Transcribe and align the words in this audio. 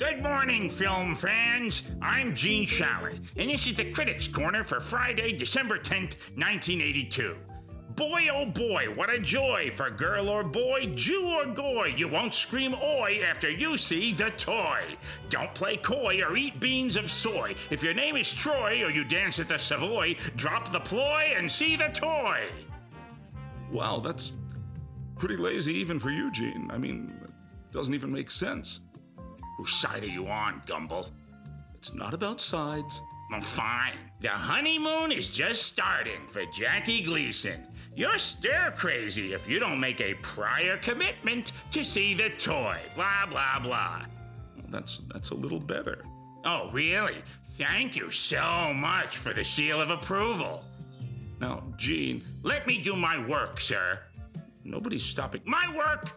Good 0.00 0.22
morning, 0.22 0.70
film 0.70 1.14
fans. 1.14 1.82
I'm 2.00 2.34
Gene 2.34 2.66
Shalit, 2.66 3.20
and 3.36 3.50
this 3.50 3.66
is 3.66 3.74
the 3.74 3.92
Critics 3.92 4.26
Corner 4.26 4.64
for 4.64 4.80
Friday, 4.80 5.32
December 5.32 5.78
10th, 5.78 6.16
1982. 6.36 7.36
Boy, 7.96 8.28
oh 8.32 8.46
boy, 8.46 8.86
what 8.94 9.10
a 9.10 9.18
joy 9.18 9.70
for 9.70 9.90
girl 9.90 10.30
or 10.30 10.42
boy, 10.42 10.90
Jew 10.94 11.22
or 11.22 11.52
goy. 11.52 11.92
You 11.98 12.08
won't 12.08 12.32
scream 12.32 12.74
oi 12.82 13.20
after 13.22 13.50
you 13.50 13.76
see 13.76 14.14
the 14.14 14.30
toy. 14.30 14.96
Don't 15.28 15.54
play 15.54 15.76
coy 15.76 16.22
or 16.26 16.34
eat 16.34 16.58
beans 16.60 16.96
of 16.96 17.10
soy. 17.10 17.54
If 17.68 17.82
your 17.82 17.92
name 17.92 18.16
is 18.16 18.32
Troy 18.32 18.82
or 18.82 18.88
you 18.88 19.04
dance 19.04 19.38
at 19.38 19.48
the 19.48 19.58
Savoy, 19.58 20.16
drop 20.34 20.72
the 20.72 20.80
ploy 20.80 21.34
and 21.36 21.52
see 21.52 21.76
the 21.76 21.90
toy. 21.92 22.48
Wow, 23.70 24.00
that's 24.00 24.32
pretty 25.18 25.36
lazy 25.36 25.74
even 25.74 25.98
for 25.98 26.10
you, 26.10 26.32
Gene. 26.32 26.70
I 26.72 26.78
mean, 26.78 27.20
it 27.22 27.74
doesn't 27.74 27.92
even 27.92 28.10
make 28.10 28.30
sense. 28.30 28.80
Whose 29.60 29.74
side 29.74 30.04
are 30.04 30.06
you 30.06 30.26
on, 30.26 30.62
Gumbel? 30.66 31.10
It's 31.74 31.92
not 31.92 32.14
about 32.14 32.40
sides. 32.40 33.02
Well, 33.30 33.42
fine. 33.42 33.92
The 34.20 34.30
honeymoon 34.30 35.12
is 35.12 35.30
just 35.30 35.64
starting 35.64 36.24
for 36.30 36.46
Jackie 36.46 37.02
Gleason. 37.02 37.66
You're 37.94 38.16
stir 38.16 38.72
crazy 38.78 39.34
if 39.34 39.46
you 39.46 39.58
don't 39.58 39.78
make 39.78 40.00
a 40.00 40.14
prior 40.22 40.78
commitment 40.78 41.52
to 41.72 41.84
see 41.84 42.14
the 42.14 42.30
toy. 42.30 42.78
Blah, 42.94 43.26
blah, 43.28 43.58
blah. 43.58 44.06
Well, 44.56 44.64
that's 44.70 45.00
that's 45.12 45.28
a 45.28 45.34
little 45.34 45.60
better. 45.60 46.06
Oh, 46.46 46.70
really? 46.72 47.16
Thank 47.58 47.96
you 47.96 48.10
so 48.10 48.72
much 48.72 49.18
for 49.18 49.34
the 49.34 49.44
seal 49.44 49.78
of 49.78 49.90
approval. 49.90 50.64
Now, 51.38 51.64
Gene, 51.76 52.24
Let 52.42 52.66
me 52.66 52.80
do 52.80 52.96
my 52.96 53.26
work, 53.26 53.60
sir. 53.60 54.00
nobody's 54.64 55.04
stopping. 55.04 55.42
My 55.44 55.70
work? 55.76 56.16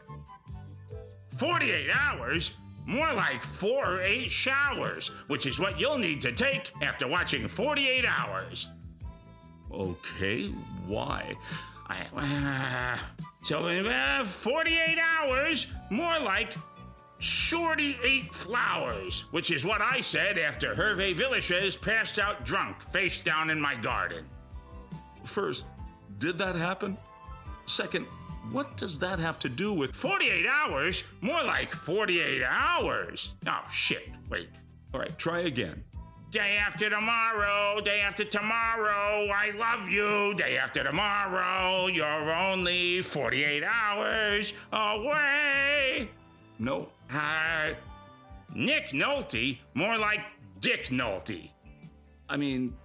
48 1.37 1.89
hours? 1.93 2.53
More 2.85 3.13
like 3.13 3.41
four 3.41 3.95
or 3.95 4.01
eight 4.01 4.29
showers, 4.29 5.07
which 5.27 5.45
is 5.45 5.59
what 5.59 5.79
you'll 5.79 5.97
need 5.97 6.21
to 6.23 6.31
take 6.31 6.71
after 6.81 7.07
watching 7.07 7.47
48 7.47 8.05
hours. 8.05 8.67
Okay, 9.71 10.47
why? 10.85 11.33
I, 11.87 12.95
uh, 12.95 12.97
so, 13.43 13.67
uh, 13.67 14.23
48 14.23 14.97
hours, 14.99 15.67
more 15.89 16.19
like 16.19 16.55
Shorty 17.19 17.97
ate 18.03 18.35
flowers, 18.35 19.25
which 19.31 19.49
is 19.49 19.63
what 19.63 19.81
I 19.81 20.01
said 20.01 20.37
after 20.37 20.73
Hervé 20.73 21.15
Villechaize 21.15 21.79
passed 21.79 22.19
out 22.19 22.43
drunk 22.43 22.81
face 22.81 23.21
down 23.21 23.49
in 23.49 23.61
my 23.61 23.75
garden. 23.75 24.25
First, 25.23 25.67
did 26.17 26.37
that 26.37 26.55
happen? 26.55 26.97
Second, 27.65 28.07
what 28.51 28.77
does 28.77 28.99
that 28.99 29.19
have 29.19 29.39
to 29.39 29.49
do 29.49 29.73
with 29.73 29.95
48 29.95 30.45
hours? 30.47 31.03
More 31.21 31.43
like 31.43 31.71
48 31.71 32.43
hours. 32.43 33.33
Oh, 33.47 33.61
shit. 33.71 34.09
Wait. 34.29 34.49
All 34.93 34.99
right, 34.99 35.17
try 35.17 35.39
again. 35.41 35.83
Day 36.31 36.57
after 36.57 36.89
tomorrow, 36.89 37.79
day 37.81 38.01
after 38.01 38.23
tomorrow, 38.25 39.27
I 39.27 39.51
love 39.57 39.87
you. 39.87 40.33
Day 40.35 40.57
after 40.57 40.83
tomorrow, 40.83 41.87
you're 41.87 42.33
only 42.33 43.01
48 43.01 43.63
hours 43.63 44.53
away. 44.71 46.09
No, 46.59 46.89
Uh, 47.13 47.73
Nick 48.55 48.89
Nolte, 48.89 49.59
more 49.75 49.97
like 49.97 50.21
Dick 50.59 50.85
Nolte. 50.85 51.49
I 52.29 52.37
mean, 52.37 52.75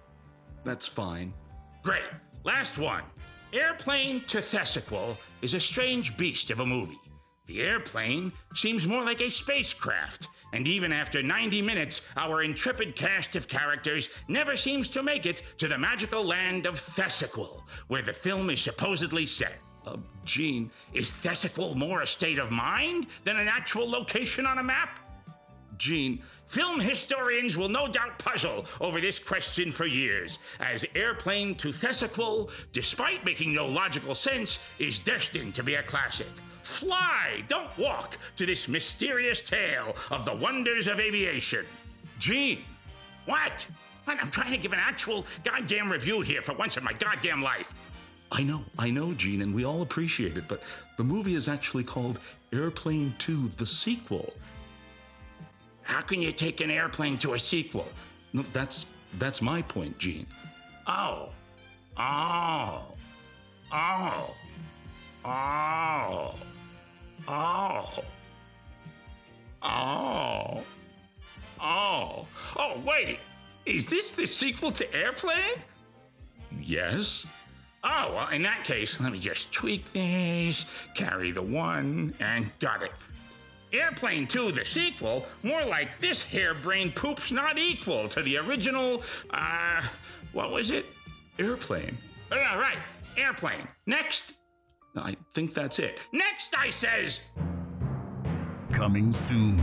that's 0.63 0.85
fine. 0.87 1.33
Great. 1.81 2.03
Last 2.43 2.77
one. 2.77 3.03
Airplane 3.51 4.21
to 4.27 4.37
Thessaquil 4.37 5.17
is 5.41 5.55
a 5.55 5.59
strange 5.59 6.15
beast 6.17 6.51
of 6.51 6.59
a 6.59 6.65
movie. 6.65 7.01
The 7.47 7.63
airplane 7.63 8.31
seems 8.53 8.85
more 8.85 9.03
like 9.03 9.21
a 9.21 9.31
spacecraft, 9.31 10.27
and 10.53 10.67
even 10.67 10.91
after 10.91 11.23
90 11.23 11.63
minutes, 11.63 12.05
our 12.15 12.43
intrepid 12.43 12.95
cast 12.95 13.35
of 13.35 13.47
characters 13.47 14.09
never 14.27 14.55
seems 14.55 14.87
to 14.89 15.01
make 15.01 15.25
it 15.25 15.41
to 15.57 15.67
the 15.67 15.79
magical 15.79 16.23
land 16.23 16.67
of 16.67 16.75
Thessaquil, 16.75 17.63
where 17.87 18.03
the 18.03 18.13
film 18.13 18.51
is 18.51 18.61
supposedly 18.61 19.25
set. 19.25 19.57
Uh, 19.83 19.97
Gene, 20.25 20.69
Is 20.93 21.11
Thessaquil 21.11 21.75
more 21.75 22.01
a 22.01 22.07
state 22.07 22.37
of 22.37 22.51
mind 22.51 23.07
than 23.23 23.37
an 23.37 23.47
actual 23.47 23.89
location 23.89 24.45
on 24.45 24.59
a 24.59 24.63
map? 24.63 24.98
Gene, 25.79 26.21
Film 26.45 26.79
historians 26.79 27.55
will 27.55 27.69
no 27.69 27.87
doubt 27.87 28.17
puzzle 28.19 28.65
over 28.81 28.99
this 28.99 29.19
question 29.19 29.71
for 29.71 29.85
years, 29.85 30.39
as 30.59 30.83
Airplane 30.95 31.53
to 31.55 31.69
Thessaquil, 31.69 32.49
despite 32.71 33.23
making 33.23 33.53
no 33.53 33.67
logical 33.67 34.15
sense, 34.15 34.59
is 34.79 34.97
destined 34.97 35.53
to 35.55 35.63
be 35.63 35.75
a 35.75 35.83
classic. 35.83 36.27
Fly, 36.63 37.43
don't 37.47 37.75
walk, 37.77 38.17
to 38.35 38.45
this 38.45 38.67
mysterious 38.67 39.41
tale 39.41 39.95
of 40.09 40.25
the 40.25 40.35
wonders 40.35 40.87
of 40.87 40.99
aviation. 40.99 41.65
Gene, 42.17 42.59
What? 43.25 43.65
What? 44.05 44.17
I'm 44.19 44.31
trying 44.31 44.51
to 44.51 44.57
give 44.57 44.73
an 44.73 44.79
actual 44.79 45.27
goddamn 45.43 45.91
review 45.91 46.21
here 46.21 46.41
for 46.41 46.53
once 46.53 46.77
in 46.77 46.83
my 46.83 46.93
goddamn 46.93 47.43
life. 47.43 47.75
I 48.31 48.43
know, 48.43 48.63
I 48.77 48.89
know, 48.89 49.13
Gene, 49.13 49.43
and 49.43 49.53
we 49.53 49.65
all 49.65 49.83
appreciate 49.83 50.35
it, 50.35 50.47
but 50.47 50.63
the 50.97 51.03
movie 51.03 51.35
is 51.35 51.47
actually 51.47 51.83
called 51.83 52.19
Airplane 52.51 53.13
2 53.19 53.49
The 53.57 53.67
Sequel. 53.67 54.33
How 55.89 56.01
can 56.01 56.21
you 56.21 56.31
take 56.31 56.61
an 56.61 56.69
airplane 56.69 57.17
to 57.17 57.33
a 57.33 57.39
sequel? 57.39 57.87
No, 58.31 58.43
that's 58.53 58.91
that's 59.17 59.41
my 59.41 59.63
point, 59.63 59.97
Gene. 59.97 60.27
Oh, 60.85 61.29
oh, 61.97 62.83
oh, 63.73 64.35
oh, 65.25 66.35
oh, 67.27 68.03
oh, 69.63 70.63
oh. 71.59 72.27
Oh, 72.55 72.81
wait. 72.85 73.17
Is 73.65 73.87
this 73.87 74.11
the 74.11 74.27
sequel 74.27 74.71
to 74.73 74.95
Airplane? 74.95 75.57
Yes. 76.61 77.25
Oh, 77.83 78.11
well, 78.13 78.29
in 78.29 78.43
that 78.43 78.63
case, 78.63 79.01
let 79.01 79.11
me 79.11 79.19
just 79.19 79.51
tweak 79.51 79.91
this, 79.91 80.67
carry 80.93 81.31
the 81.31 81.41
one, 81.41 82.13
and 82.19 82.51
got 82.59 82.83
it. 82.83 82.91
Airplane 83.71 84.25
2, 84.25 84.51
the 84.51 84.65
sequel, 84.65 85.25
more 85.43 85.63
like 85.65 85.99
this 85.99 86.23
harebrained 86.23 86.95
poop's 86.95 87.31
not 87.31 87.57
equal 87.57 88.07
to 88.09 88.21
the 88.23 88.37
original, 88.37 89.03
uh, 89.29 89.81
what 90.33 90.51
was 90.51 90.71
it? 90.71 90.85
Airplane. 91.37 91.97
Oh, 92.31 92.35
yeah, 92.35 92.57
right. 92.57 92.77
Airplane. 93.17 93.67
Next. 93.85 94.37
I 94.95 95.15
think 95.33 95.53
that's 95.53 95.77
it. 95.79 95.99
Next, 96.11 96.55
I 96.57 96.71
says. 96.71 97.21
Coming 98.71 99.11
soon. 99.11 99.57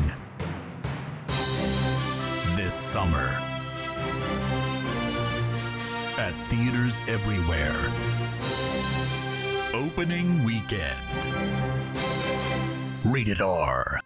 This 2.54 2.74
summer. 2.74 3.28
At 6.18 6.32
theaters 6.32 7.02
everywhere. 7.08 7.74
Opening 9.74 10.44
weekend. 10.44 10.96
Rated 13.06 13.40
R. 13.40 14.00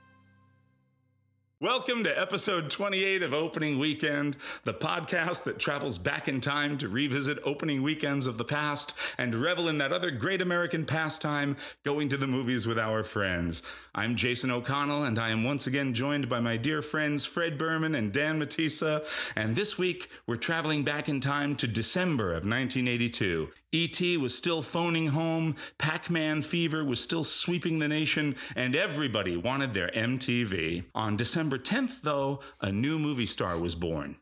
Welcome 1.59 2.05
to 2.05 2.21
episode 2.21 2.71
28 2.71 3.23
of 3.23 3.33
Opening 3.33 3.79
Weekend, 3.79 4.37
the 4.65 4.75
podcast 4.75 5.45
that 5.45 5.59
travels 5.59 5.97
back 5.97 6.29
in 6.29 6.41
time 6.41 6.77
to 6.79 6.89
revisit 6.89 7.39
opening 7.45 7.83
weekends 7.83 8.27
of 8.27 8.37
the 8.37 8.45
past 8.45 8.97
and 9.17 9.35
revel 9.35 9.69
in 9.69 9.79
that 9.79 9.93
other 9.93 10.11
great 10.11 10.43
American 10.43 10.85
pastime, 10.85 11.57
going 11.83 12.11
to 12.11 12.19
the 12.19 12.27
movies 12.27 12.67
with 12.67 12.79
our 12.79 13.03
friends. 13.03 13.63
I'm 13.93 14.15
Jason 14.15 14.53
O'Connell, 14.53 15.03
and 15.03 15.19
I 15.19 15.31
am 15.31 15.43
once 15.43 15.67
again 15.67 15.95
joined 15.95 16.29
by 16.29 16.39
my 16.39 16.57
dear 16.57 16.81
friends 16.81 17.27
Fred 17.27 17.59
Berman 17.59 17.97
and 17.97 18.13
Dan 18.13 18.39
Matissa. 18.39 19.05
And 19.35 19.57
this 19.57 19.79
week, 19.79 20.09
we're 20.29 20.37
traveling 20.37 20.85
back 20.85 21.09
in 21.09 21.21
time 21.21 21.57
to 21.57 21.67
December 21.67 22.29
of 22.29 22.45
1982. 22.45 23.49
E.T. 23.73 24.17
was 24.17 24.37
still 24.37 24.63
phoning 24.63 25.09
home, 25.09 25.57
Pac 25.77 26.09
Man 26.09 26.41
fever 26.41 26.85
was 26.85 27.01
still 27.01 27.25
sweeping 27.25 27.81
the 27.81 27.89
nation, 27.89 28.37
and 28.55 28.77
everybody 28.77 29.37
wanted 29.37 29.75
their 29.75 29.89
MTV. 29.89 30.85
On 30.95 31.17
December 31.17 31.59
10th, 31.59 32.03
though, 32.03 32.41
a 32.61 32.71
new 32.71 32.97
movie 32.97 33.27
star 33.27 33.59
was 33.59 33.75
born 33.75 34.17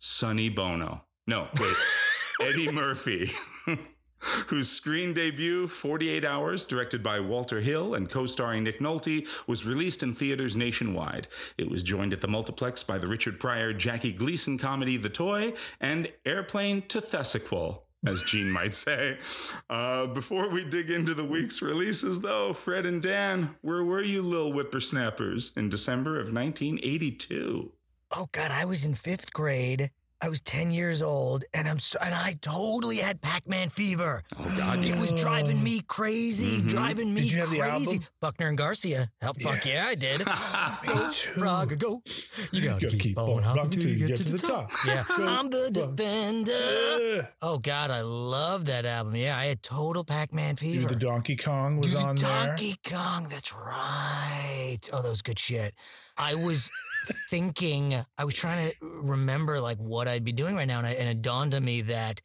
Sonny 0.00 0.48
Bono. 0.48 1.04
No, 1.28 1.46
wait, 1.60 1.76
Eddie 2.42 2.72
Murphy. 2.72 3.30
Whose 4.48 4.70
screen 4.70 5.14
debut, 5.14 5.66
48 5.66 6.24
Hours, 6.24 6.64
directed 6.64 7.02
by 7.02 7.18
Walter 7.18 7.60
Hill 7.60 7.94
and 7.94 8.08
co 8.08 8.26
starring 8.26 8.62
Nick 8.62 8.78
Nolte, 8.78 9.26
was 9.48 9.66
released 9.66 10.02
in 10.02 10.12
theaters 10.12 10.54
nationwide. 10.54 11.26
It 11.58 11.68
was 11.68 11.82
joined 11.82 12.12
at 12.12 12.20
the 12.20 12.28
multiplex 12.28 12.84
by 12.84 12.98
the 12.98 13.08
Richard 13.08 13.40
Pryor 13.40 13.72
Jackie 13.72 14.12
Gleason 14.12 14.58
comedy 14.58 14.96
The 14.96 15.08
Toy 15.08 15.54
and 15.80 16.08
Airplane 16.24 16.82
to 16.82 17.00
Thessaquil 17.00 17.82
as 18.06 18.22
Gene 18.22 18.50
might 18.52 18.74
say. 18.74 19.18
Uh, 19.68 20.06
before 20.06 20.48
we 20.48 20.64
dig 20.64 20.90
into 20.90 21.14
the 21.14 21.24
week's 21.24 21.60
releases, 21.60 22.20
though, 22.20 22.52
Fred 22.52 22.86
and 22.86 23.02
Dan, 23.02 23.56
where 23.60 23.82
were 23.82 24.02
you, 24.02 24.22
little 24.22 24.52
whippersnappers, 24.52 25.52
in 25.56 25.68
December 25.68 26.20
of 26.20 26.32
1982? 26.32 27.72
Oh 28.14 28.28
God, 28.32 28.50
I 28.50 28.64
was 28.66 28.84
in 28.84 28.94
fifth 28.94 29.32
grade. 29.32 29.90
I 30.24 30.28
was 30.28 30.40
10 30.40 30.70
years 30.70 31.02
old 31.02 31.44
and 31.52 31.66
I'm 31.68 31.80
so, 31.80 31.98
and 32.00 32.14
I 32.14 32.36
totally 32.40 32.98
had 32.98 33.20
Pac-Man 33.20 33.70
fever. 33.70 34.22
Oh 34.38 34.44
God, 34.56 34.78
It 34.84 34.94
was 34.96 35.10
driving 35.12 35.62
me 35.64 35.80
crazy, 35.88 36.60
Mhm. 36.60 36.68
driving 36.68 37.12
me 37.12 37.22
Did 37.22 37.32
you 37.32 37.38
have 37.40 37.50
the 37.50 37.58
crazy. 37.58 37.94
album? 37.96 38.08
Buckner 38.20 38.46
and 38.48 38.56
Garcia. 38.56 39.10
Hell, 39.20 39.34
fuck 39.42 39.66
yeah, 39.66 39.86
I 39.88 39.94
did. 39.96 40.18
Me 40.86 41.12
too. 41.12 41.40
Frog, 41.40 41.76
go. 41.76 42.02
You 42.52 42.62
gotta 42.68 42.80
Gotta 42.86 42.96
keep, 42.98 43.18
on 43.18 43.42
hopping 43.42 43.70
till 43.70 43.90
you 43.90 44.06
get 44.06 44.16
to 44.18 44.24
the 44.24 44.38
top. 44.38 44.70
Yeah, 44.86 45.04
Go, 45.08 45.26
I'm 45.26 45.50
the 45.50 45.70
go. 45.74 45.90
defender. 45.90 47.28
Oh 47.42 47.58
God, 47.58 47.90
I 47.90 48.02
love 48.02 48.66
that 48.66 48.86
album. 48.86 49.16
Yeah, 49.16 49.36
I 49.36 49.46
had 49.46 49.62
total 49.62 50.04
Pac-Man 50.04 50.54
fever. 50.56 50.88
the 50.88 50.94
Donkey 50.96 51.34
Kong 51.36 51.78
was 51.78 51.88
Dude, 51.94 51.96
on 52.04 52.14
there. 52.16 52.46
Donkey 52.48 52.76
Kong. 52.88 53.26
That's 53.28 53.52
right. 53.52 54.78
Oh, 54.92 55.02
that 55.02 55.08
was 55.08 55.22
good 55.22 55.38
shit. 55.40 55.74
I 56.18 56.34
was 56.34 56.70
thinking, 57.28 57.94
I 58.18 58.24
was 58.24 58.34
trying 58.34 58.70
to 58.70 58.76
remember 59.02 59.60
like 59.60 59.78
what 59.78 60.08
I'd 60.08 60.24
be 60.24 60.32
doing 60.32 60.56
right 60.56 60.66
now, 60.68 60.78
and, 60.78 60.86
I, 60.86 60.92
and 60.92 61.08
it 61.08 61.22
dawned 61.22 61.54
on 61.54 61.64
me 61.64 61.82
that, 61.82 62.22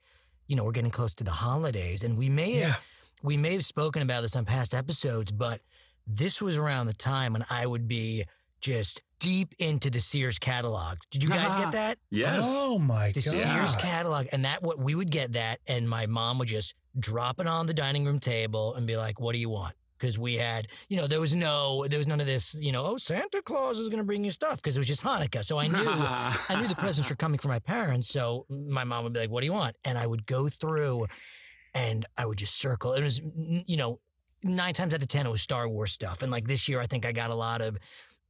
you 0.48 0.56
know, 0.56 0.63
we're 0.63 0.72
getting 0.72 0.92
close 0.92 1.13
to 1.16 1.24
the 1.24 1.31
holidays, 1.31 2.04
and 2.04 2.18
we 2.18 2.30
may 2.30 2.54
have, 2.56 2.80
we 3.24 3.38
may 3.38 3.54
have 3.54 3.66
spoken 3.66 4.01
about 4.01 4.22
this 4.22 4.36
on 4.36 4.45
past 4.45 4.74
episodes, 4.74 5.31
but 5.31 5.62
this 6.06 6.42
was 6.42 6.57
around 6.57 6.88
the 6.88 6.94
time 6.94 7.34
when 7.34 7.44
I 7.50 7.66
would 7.66 7.88
be 7.88 8.25
just 8.62 9.01
deep 9.19 9.54
into 9.60 9.89
the 9.89 10.00
Sears 10.00 10.39
catalog. 10.39 10.98
Did 11.10 11.24
you 11.24 11.30
guys 11.30 11.56
get 11.56 11.72
that? 11.74 11.98
yes. 12.10 12.45
Oh 12.48 12.78
my 12.80 13.07
the 13.12 13.22
god. 13.22 13.34
Sears 13.34 13.75
catalog, 13.75 14.28
and 14.31 14.45
that 14.45 14.62
what 14.63 14.80
we 14.80 14.95
would 14.95 15.12
get 15.12 15.34
that, 15.34 15.60
and 15.68 15.89
my 15.89 16.06
mom 16.06 16.38
would 16.39 16.48
just 16.48 16.75
drop 17.00 17.39
it 17.39 17.48
on 17.48 17.68
the 17.68 17.74
dining 17.74 18.06
room 18.06 18.19
table 18.19 18.75
and 18.75 18.88
be 18.88 18.95
like, 18.98 19.19
"What 19.19 19.34
do 19.34 19.39
you 19.39 19.50
want?" 19.50 19.75
Because 19.97 20.19
we 20.19 20.35
had, 20.35 20.67
you 20.89 20.97
know, 20.97 21.07
there 21.07 21.19
was 21.19 21.35
no, 21.35 21.85
there 21.88 21.97
was 21.97 22.07
none 22.07 22.19
of 22.19 22.25
this, 22.27 22.55
you 22.61 22.71
know, 22.71 22.85
oh, 22.85 22.97
Santa 22.97 23.41
Claus 23.41 23.79
is 23.79 23.89
going 23.89 23.99
to 23.99 24.05
bring 24.05 24.23
you 24.23 24.31
stuff 24.31 24.57
because 24.57 24.75
it 24.75 24.79
was 24.79 24.88
just 24.88 25.03
Hanukkah. 25.03 25.44
So 25.44 25.57
I 25.59 25.67
knew, 25.67 25.75
I 25.85 26.59
knew 26.61 26.67
the 26.67 26.75
presents 26.79 27.09
were 27.09 27.15
coming 27.15 27.39
from 27.39 27.49
my 27.49 27.59
parents. 27.59 28.07
So 28.07 28.45
my 28.49 28.83
mom 28.83 29.03
would 29.03 29.13
be 29.13 29.19
like, 29.21 29.29
"What 29.31 29.41
do 29.41 29.47
you 29.47 29.53
want?" 29.53 29.75
And 29.83 29.97
I 29.97 30.05
would 30.05 30.25
go 30.25 30.47
through, 30.49 31.07
and 31.73 32.05
I 32.17 32.25
would 32.25 32.38
just 32.38 32.55
circle. 32.57 32.94
It 32.94 33.03
was, 33.03 33.21
you 33.65 33.77
know, 33.77 33.99
nine 34.44 34.73
times 34.73 34.94
out 34.94 35.01
of 35.01 35.07
ten 35.07 35.25
it 35.25 35.31
was 35.31 35.41
Star 35.41 35.67
Wars 35.67 35.91
stuff, 35.91 36.21
and 36.21 36.31
like 36.31 36.47
this 36.47 36.67
year, 36.69 36.79
I 36.79 36.85
think 36.85 37.05
I 37.05 37.11
got 37.11 37.29
a 37.29 37.35
lot 37.35 37.61
of. 37.61 37.77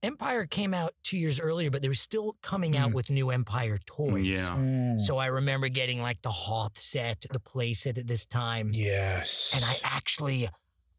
Empire 0.03 0.45
came 0.45 0.75
out 0.75 0.93
two 1.03 1.17
years 1.17 1.39
earlier, 1.39 1.71
but 1.71 1.81
they 1.81 1.87
were 1.87 1.93
still 1.95 2.35
coming 2.43 2.77
out 2.77 2.91
Mm. 2.91 2.93
with 2.93 3.09
new 3.09 3.31
Empire 3.31 3.79
toys. 3.87 4.27
Yeah. 4.27 4.55
Mm, 4.55 4.99
So 4.99 5.17
I 5.17 5.25
remember 5.25 5.69
getting 5.69 6.03
like 6.03 6.21
the 6.21 6.29
Hoth 6.29 6.77
set, 6.77 7.25
the 7.31 7.39
play 7.39 7.73
set 7.73 7.97
at 7.97 8.05
this 8.05 8.23
time. 8.27 8.69
yes. 8.75 9.51
And 9.55 9.65
I 9.65 9.75
actually, 9.83 10.49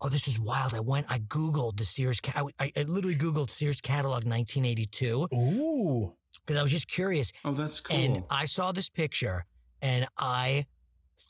oh, 0.01 0.09
this 0.09 0.27
was 0.27 0.39
wild. 0.39 0.75
I 0.75 0.81
went, 0.81 1.07
I 1.09 1.19
Googled 1.19 1.77
the 1.77 1.85
Sears, 1.85 2.21
ca- 2.21 2.49
I, 2.59 2.73
I 2.77 2.83
literally 2.83 3.17
Googled 3.17 3.51
Sears 3.51 3.81
catalog 3.81 4.25
1982 4.25 5.29
Ooh. 5.35 6.15
because 6.45 6.57
I 6.57 6.63
was 6.63 6.71
just 6.71 6.89
curious. 6.89 7.33
Oh, 7.45 7.53
that's 7.53 7.81
cool. 7.81 7.97
And 7.97 8.25
I 8.31 8.45
saw 8.45 8.73
this 8.73 8.89
picture 8.89 9.45
and 9.83 10.07
I 10.17 10.65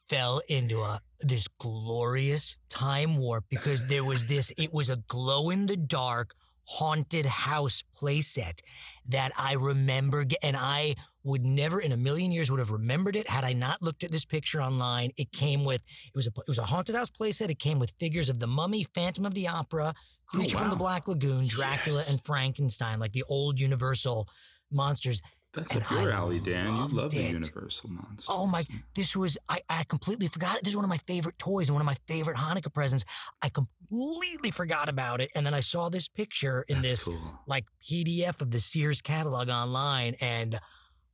fell 0.09 0.43
into 0.49 0.81
a 0.81 1.00
this 1.20 1.49
glorious 1.59 2.59
time 2.69 3.17
warp 3.17 3.44
because 3.49 3.88
there 3.88 4.05
was 4.05 4.26
this, 4.26 4.53
it 4.56 4.73
was 4.73 4.91
a 4.91 4.97
glow 5.09 5.50
in 5.50 5.67
the 5.67 5.76
dark 5.76 6.35
haunted 6.69 7.25
house 7.25 7.82
playset 7.97 8.61
that 9.09 9.32
I 9.38 9.55
remember 9.55 10.26
and 10.43 10.56
I 10.56 10.94
would 11.29 11.45
never 11.45 11.79
in 11.81 11.93
a 11.93 11.97
million 11.97 12.33
years 12.33 12.51
would 12.51 12.59
have 12.61 12.71
remembered 12.71 13.15
it 13.17 13.29
had 13.29 13.45
I 13.45 13.53
not 13.53 13.83
looked 13.83 14.03
at 14.05 14.11
this 14.11 14.25
picture 14.25 14.61
online. 14.61 15.11
It 15.17 15.31
came 15.33 15.65
with 15.65 15.83
it 16.07 16.15
was 16.15 16.27
a 16.27 16.31
it 16.31 16.49
was 16.49 16.59
a 16.59 16.65
haunted 16.65 16.95
house 16.97 17.11
playset. 17.11 17.51
It 17.51 17.59
came 17.59 17.79
with 17.79 17.93
figures 18.01 18.29
of 18.31 18.41
the 18.41 18.47
Mummy, 18.47 18.85
Phantom 18.95 19.25
of 19.27 19.35
the 19.35 19.47
Opera, 19.49 19.93
oh, 19.97 20.01
Creature 20.27 20.59
from 20.59 20.71
the. 20.71 20.77
Black 20.77 21.07
Lagoon, 21.07 21.47
Dracula, 21.47 21.99
Yes. 22.01 22.11
and 22.11 22.21
Frankenstein, 22.25 22.99
like 22.99 23.13
the 23.13 23.25
old 23.29 23.61
Universal 23.61 24.27
monsters. 24.73 25.21
that's 25.55 25.75
and 25.75 25.83
up 25.83 25.91
your 25.91 26.13
alley, 26.13 26.41
Dan. 26.41 26.67
You 26.67 26.89
love 26.89 27.11
the 27.11 27.21
it. 27.25 27.33
Universal 27.33 27.91
monsters. 27.91 28.27
Oh 28.29 28.47
my! 28.47 28.63
Mm. 28.65 28.83
This 28.95 29.17
was 29.17 29.37
I, 29.49 29.59
I 29.69 29.85
completely 29.85 30.29
forgot. 30.29 30.57
it. 30.57 30.65
This 30.65 30.73
is 30.73 30.77
one 30.77 30.85
of 30.85 30.91
my 30.91 30.99
favorite 31.07 31.39
toys 31.39 31.69
and 31.69 31.75
one 31.75 31.83
of 31.83 31.87
my 31.87 31.97
favorite 32.07 32.37
Hanukkah 32.37 32.73
presents. 32.73 33.05
I 33.43 33.49
completely 33.51 34.51
forgot 34.51 34.89
about 34.89 35.21
it, 35.21 35.31
and 35.35 35.45
then 35.47 35.55
I 35.55 35.61
saw 35.61 35.89
this 35.89 36.09
picture 36.09 36.65
in 36.69 36.81
That's 36.83 36.91
this 36.91 37.05
cool. 37.09 37.39
like 37.47 37.65
PDF 37.83 38.41
of 38.43 38.51
the 38.51 38.59
Sears 38.59 39.01
catalog 39.03 39.49
online, 39.49 40.15
and 40.21 40.59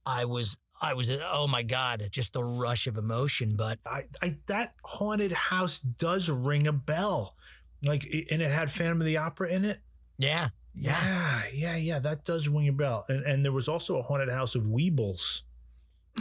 I 0.07 0.25
was 0.25 0.59
I 0.83 0.95
was 0.95 1.11
oh 1.11 1.47
my 1.47 1.63
god, 1.63 2.09
just 2.11 2.37
a 2.37 2.43
rush 2.45 2.87
of 2.87 2.97
emotion. 2.97 3.57
But 3.57 3.79
I, 3.87 4.05
I 4.23 4.39
that 4.47 4.75
haunted 4.85 5.33
house 5.33 5.81
does 5.81 6.29
ring 6.31 6.67
a 6.67 6.73
bell. 6.73 7.37
Like 7.83 8.05
and 8.31 8.41
it 8.43 8.51
had 8.51 8.71
Phantom 8.73 9.01
of 9.01 9.07
the 9.07 9.17
Opera 9.19 9.51
in 9.51 9.65
it. 9.65 9.79
yeah, 10.19 10.49
Yeah, 10.75 11.43
yeah, 11.53 11.77
yeah. 11.77 11.99
That 11.99 12.25
does 12.25 12.49
ring 12.49 12.69
a 12.69 12.73
bell. 12.73 13.05
And 13.09 13.25
and 13.25 13.45
there 13.45 13.53
was 13.53 13.69
also 13.69 13.99
a 13.99 14.03
haunted 14.03 14.29
house 14.31 14.55
of 14.55 14.63
Weebles. 14.65 15.43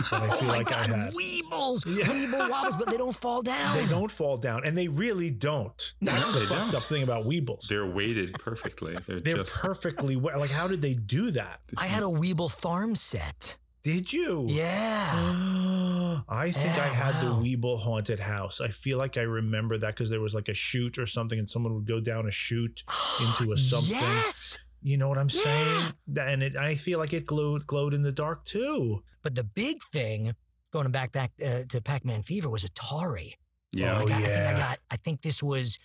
That 0.10 0.24
I 0.24 0.28
oh 0.32 0.32
feel 0.38 0.48
my 0.48 0.58
like 0.58 0.68
god, 0.70 0.92
I 0.92 0.98
had. 0.98 1.14
Weebles, 1.14 1.84
Yeah. 1.86 2.06
Weeble 2.06 2.50
wobbles, 2.50 2.76
but 2.78 2.90
they 2.90 2.98
don't 2.98 3.16
fall 3.16 3.42
down. 3.54 3.78
They 3.78 3.86
don't 3.86 4.10
fall 4.12 4.38
down, 4.38 4.66
and 4.66 4.76
they 4.78 4.88
really 4.88 5.30
don't. 5.30 5.94
That's 6.02 6.20
No, 6.20 6.32
the 6.32 6.40
they 6.40 6.46
fucked 6.48 6.72
don't. 6.72 6.76
up 6.76 6.84
thing 6.84 7.04
about 7.04 7.26
Weebles. 7.26 7.68
They're 7.68 7.86
weighted 7.86 8.34
perfectly. 8.40 8.96
They're, 9.08 9.20
They're 9.20 9.38
just 9.38 9.62
perfectly 9.62 10.16
well. 10.16 10.40
Like, 10.40 10.50
how 10.50 10.68
did 10.68 10.82
they 10.82 10.96
do 10.96 11.30
that? 11.32 11.60
I 11.78 11.86
had 11.86 12.02
a 12.02 12.08
Weeble 12.08 12.52
farm 12.52 12.96
set. 12.96 13.58
Did 13.84 14.14
you? 14.14 14.46
Yeah. 14.50 16.22
I 16.30 16.52
think 16.52 16.78
I 16.78 16.88
had 16.88 17.16
wow. 17.16 17.20
the 17.20 17.28
Weeble 17.44 17.82
haunted 17.82 18.20
house. 18.20 18.62
I 18.62 18.70
feel 18.70 18.98
like 18.98 19.18
I 19.18 19.22
remember 19.24 19.78
that 19.78 19.88
because 19.96 20.10
there 20.10 20.22
was 20.22 20.34
like 20.34 20.48
a 20.48 20.54
chute 20.54 20.98
or 20.98 21.06
something, 21.06 21.38
and 21.38 21.50
someone 21.50 21.74
would 21.76 21.86
go 21.86 22.00
down 22.00 22.28
a 22.28 22.32
chute 22.32 22.84
into 23.20 23.52
a 23.52 23.58
something. 23.58 23.92
Yes. 23.92 24.58
You 24.82 24.98
know 24.98 25.10
what 25.10 25.18
I'm 25.18 25.30
Yeah. 25.30 25.42
saying? 25.44 25.94
That- 26.08 26.28
And 26.30 26.44
it, 26.44 26.56
I 26.56 26.76
feel 26.76 26.98
like 27.00 27.14
it 27.14 27.26
glowed 27.26 27.68
glowed 27.68 27.94
in 27.94 28.04
the 28.04 28.12
dark 28.12 28.46
too. 28.46 29.04
But 29.22 29.36
the 29.36 29.44
big 29.44 29.78
thing, 29.92 30.34
going 30.72 30.92
back 30.92 31.12
back 31.12 31.32
uh, 31.46 31.64
to 31.70 31.82
Pac-Man 31.82 32.24
Fever, 32.24 32.50
was 32.50 32.64
Atari. 32.64 33.34
yeah. 33.74 33.98
Oh, 33.98 34.02
I, 34.02 34.06
got, 34.06 34.22
I 34.24 34.26
think 34.26 34.48
I 34.48 34.54
got. 34.54 34.80
I 34.92 34.96
think 34.98 35.22
this 35.22 35.42
was 35.44 35.78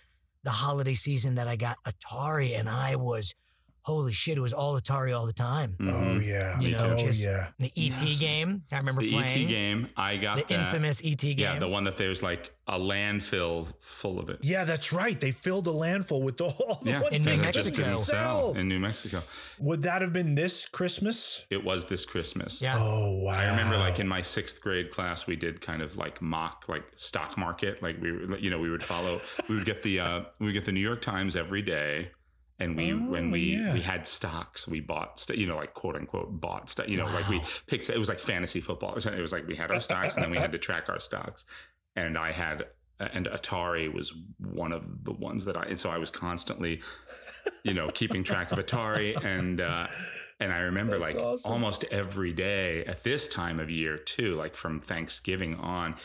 the 0.43 0.51
holiday 0.51 0.93
season 0.93 1.35
that 1.35 1.47
I 1.49 1.55
got 1.57 1.77
Atari, 1.85 2.57
and 2.57 2.69
I 2.69 2.95
was, 2.95 3.35
holy 3.89 4.13
shit! 4.13 4.37
It 4.37 4.41
was 4.41 4.53
all 4.53 4.79
Atari 4.79 5.15
all 5.17 5.25
the 5.25 5.33
time. 5.33 5.75
Oh 5.79 5.83
Mhm. 5.83 6.25
yeah. 6.25 6.59
You 6.59 6.67
Me 6.67 6.71
know, 6.73 6.79
too. 6.79 6.93
oh 6.93 6.97
just 6.97 7.25
yeah. 7.25 7.47
the 7.59 7.71
ET 7.75 8.01
Yes. 8.01 8.19
game. 8.19 8.63
I 8.71 8.77
remember 8.77 9.01
The 9.01 9.11
playing 9.11 9.43
ET 9.43 9.47
game. 9.47 9.89
I 9.97 10.17
got 10.17 10.37
the 10.37 10.43
that. 10.55 10.65
infamous 10.65 11.01
ET 11.03 11.17
game. 11.21 11.39
Yeah, 11.39 11.59
the 11.59 11.67
one 11.67 11.83
that 11.85 11.97
there's 11.97 12.21
like 12.23 12.51
a 12.67 12.77
landfill 12.77 13.67
full 13.81 14.19
of 14.19 14.29
it. 14.29 14.39
Yeah, 14.43 14.63
that's 14.63 14.93
right. 14.93 15.19
They 15.19 15.31
filled 15.31 15.67
a 15.67 15.71
landfill 15.71 16.21
with 16.21 16.37
the 16.37 16.45
all 16.59 16.79
the 16.83 16.91
Yeah, 16.91 17.01
ones 17.01 17.15
In 17.15 17.23
they 17.25 17.35
New 17.37 17.41
because 17.47 17.67
it 17.67 17.71
couldn't 17.71 17.75
just 17.75 17.75
didn't 17.75 17.93
Mexico. 17.93 18.13
sell 18.13 18.53
in 18.53 18.67
New 18.67 18.79
Mexico. 18.79 19.23
Would 19.59 19.81
that 19.83 20.01
have 20.01 20.13
been 20.13 20.35
this 20.35 20.67
Christmas? 20.67 21.45
It 21.49 21.63
was 21.63 21.87
this 21.87 22.05
Christmas. 22.05 22.61
Yeah. 22.61 22.77
Oh 22.77 23.17
wow. 23.23 23.31
I 23.33 23.49
remember 23.49 23.77
like 23.77 23.99
in 23.99 24.07
my 24.07 24.21
sixth 24.21 24.61
grade 24.61 24.91
class, 24.91 25.25
we 25.27 25.35
did 25.35 25.61
kind 25.61 25.81
of 25.81 25.97
like 25.97 26.21
mock 26.21 26.65
like 26.67 26.83
stock 26.95 27.37
market. 27.37 27.81
Like 27.81 27.99
we, 28.01 28.09
you 28.39 28.49
know, 28.49 28.59
we 28.59 28.69
would 28.69 28.83
follow, 28.83 29.19
we 29.47 29.55
would 29.55 29.65
get 29.65 29.81
the, 29.83 29.99
uh, 29.99 30.21
we 30.39 30.47
would 30.47 30.53
get 30.53 30.65
the 30.65 30.71
New 30.71 30.79
York 30.79 31.01
Times 31.01 31.35
every 31.35 31.61
day. 31.61 32.11
And 32.59 32.75
we, 32.75 32.91
Oh, 32.93 33.11
when 33.11 33.31
we, 33.31 33.55
yeah. 33.55 33.73
we 33.73 33.81
had 33.81 34.05
stocks, 34.05 34.67
we 34.67 34.81
bought, 34.81 35.19
st- 35.19 35.39
you 35.39 35.47
know, 35.47 35.55
like 35.55 35.73
quote 35.73 35.95
unquote 35.95 36.41
bought 36.41 36.69
stuff, 36.69 36.89
you 36.89 36.97
know, 36.97 37.05
like 37.05 37.29
we 37.29 37.41
picked, 37.67 37.89
it 37.89 37.97
was 37.97 38.09
like 38.09 38.19
fantasy 38.19 38.59
football. 38.59 38.95
It 38.95 39.21
was 39.21 39.31
like 39.31 39.47
we 39.47 39.55
had 39.55 39.71
our 39.71 39.79
stocks 39.79 40.15
and 40.15 40.23
then 40.23 40.31
we 40.31 40.37
had 40.37 40.51
to 40.51 40.57
track 40.57 40.89
our 40.89 40.99
stocks. 40.99 41.45
And 41.95 42.17
I 42.17 42.31
had, 42.33 42.65
and 42.99 43.27
Atari 43.27 43.91
was 43.93 44.13
one 44.39 44.73
of 44.73 45.05
the 45.05 45.13
ones 45.13 45.45
that 45.45 45.55
I, 45.55 45.63
and 45.63 45.79
so 45.79 45.89
I 45.89 45.97
was 45.97 46.11
constantly, 46.11 46.81
you 47.63 47.73
know, 47.73 47.89
keeping 47.89 48.25
track 48.25 48.51
of 48.51 48.57
Atari 48.59 49.15
and, 49.23 49.61
uh, 49.61 49.87
and 50.41 50.51
I 50.51 50.57
remember 50.59 50.99
That's 50.99 51.15
like 51.15 51.23
awesome. 51.23 51.51
almost 51.53 51.85
every 51.91 52.33
day 52.33 52.83
at 52.85 53.03
this 53.03 53.27
time 53.29 53.59
of 53.59 53.69
year 53.69 53.97
too, 53.97 54.35
like 54.35 54.55
from 54.57 54.79
Thanksgiving 54.81 55.55
on, 55.55 55.95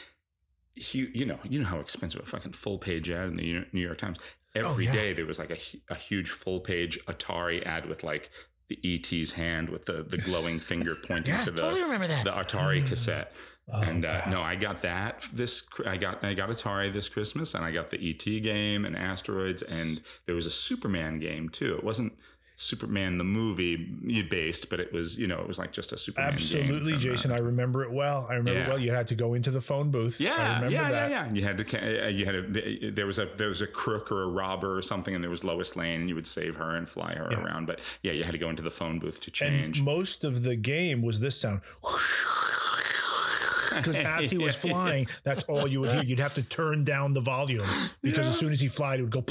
you, 0.77 1.09
you 1.13 1.25
know, 1.27 1.39
you 1.45 1.61
know 1.61 1.67
how 1.67 1.79
expensive 1.79 2.21
a 2.23 2.27
fucking 2.27 2.53
full 2.53 2.79
page 2.79 3.11
ad 3.11 3.29
in 3.29 3.37
the 3.37 3.65
New 3.73 3.81
York 3.81 3.99
Times. 3.99 4.19
Every 4.55 4.87
day 4.87 4.93
Oh, 4.93 5.05
yeah. 5.09 5.13
there 5.15 5.27
was 5.27 5.39
like 5.39 5.51
a, 5.51 5.59
a 5.93 5.97
huge 5.97 6.31
full 6.31 6.61
page 6.61 6.99
Atari 7.07 7.65
ad 7.67 7.87
with 7.89 8.05
like 8.05 8.31
the 8.69 8.79
ET's 8.85 9.33
hand 9.33 9.69
with 9.69 9.87
the, 9.87 10.03
the 10.03 10.17
glowing 10.19 10.59
finger 10.71 10.95
pointing 11.07 11.35
Yeah, 11.35 11.43
to 11.43 11.51
the, 11.51 11.61
totally 11.63 11.83
remember 11.83 12.07
that. 12.07 12.25
the 12.25 12.31
Atari 12.31 12.87
cassette. 12.87 13.33
Oh, 13.73 13.81
and 13.81 14.05
uh, 14.05 14.23
wow. 14.27 14.31
no, 14.31 14.43
I 14.43 14.57
got 14.57 14.83
that 14.83 15.27
this. 15.33 15.67
I 15.87 15.97
got 15.97 16.23
I 16.23 16.35
got 16.35 16.51
Atari 16.51 16.93
this 16.93 17.09
Christmas, 17.09 17.55
and 17.55 17.65
I 17.65 17.71
got 17.73 17.91
the 17.91 17.97
ET 18.11 18.23
game 18.43 18.85
and 18.85 18.95
Asteroids, 18.95 19.63
and 19.63 20.03
there 20.27 20.35
was 20.35 20.45
a 20.45 20.51
Superman 20.51 21.19
game 21.19 21.49
too. 21.49 21.75
It 21.77 21.83
wasn't 21.83 22.13
Superman 22.57 23.19
the 23.19 23.25
movie 23.25 23.89
you 24.05 24.23
based, 24.25 24.71
but 24.71 24.79
it 24.81 24.93
was 24.93 25.19
you 25.19 25.27
know 25.27 25.41
it 25.41 25.49
was 25.49 25.59
like 25.59 25.73
just 25.73 25.93
a 25.93 25.99
Superman. 25.99 26.35
Absolutely, 26.35 26.97
Jason. 26.97 27.33
I 27.33 27.39
remember 27.39 27.83
it 27.83 27.91
well. 27.91 28.27
I 28.31 28.35
remember 28.35 28.61
Yeah. 28.61 28.69
well. 28.69 28.79
You 28.79 28.93
had 28.93 29.09
to 29.09 29.15
go 29.17 29.35
into 29.35 29.51
the 29.51 29.61
phone 29.61 29.91
booth. 29.91 30.21
I 30.21 30.25
yeah, 30.25 30.55
remember 30.55 30.71
yeah, 30.71 30.91
that. 30.91 31.11
yeah, 31.11 31.27
yeah. 31.27 31.33
You 31.33 31.43
had 31.43 31.59
to, 31.59 32.05
uh, 32.05 32.09
you 32.09 32.25
had 32.27 32.35
a, 32.37 32.91
there 32.93 33.07
was 33.07 33.19
a, 33.19 33.27
there 33.27 33.49
was 33.49 33.61
a 33.61 33.67
crook 33.67 34.13
or 34.13 34.23
a 34.23 34.29
robber 34.29 34.77
or 34.79 34.83
something, 34.83 35.15
and 35.15 35.23
there 35.25 35.31
was 35.31 35.43
Lois 35.43 35.75
Lane, 35.75 36.01
and 36.03 36.09
you 36.09 36.15
would 36.15 36.27
save 36.29 36.57
her 36.57 36.77
and 36.77 36.89
fly 36.89 37.15
her 37.15 37.29
Yeah. 37.31 37.43
around. 37.43 37.67
But 37.67 37.81
yeah, 38.03 38.13
you 38.13 38.23
had 38.23 38.33
to 38.33 38.39
go 38.39 38.51
into 38.51 38.63
the 38.63 38.71
phone 38.71 38.99
booth 39.01 39.21
to 39.23 39.45
And 39.45 39.55
change. 39.75 39.83
most 39.83 40.23
of 40.23 40.43
the 40.45 40.55
game 40.57 41.03
was 41.03 41.21
this 41.21 41.37
sound. 41.37 41.61
Because 43.75 43.97
as 43.97 44.31
he 44.31 44.39
was 44.39 44.55
Yeah. 44.65 44.71
flying, 44.71 45.07
that's 45.25 45.43
all 45.45 45.67
you 45.67 45.81
would 45.81 45.91
hear. 45.93 46.05
You'd 46.05 46.21
have 46.21 46.35
to 46.35 46.43
turn 46.45 46.85
down 46.85 47.13
the 47.13 47.21
volume 47.21 47.67
because 48.03 48.27
as 48.29 48.39
soon 48.39 48.53
as 48.53 48.61
he 48.61 48.69
flied, 48.69 49.01
it 49.01 49.03
would 49.03 49.11
go, 49.11 49.25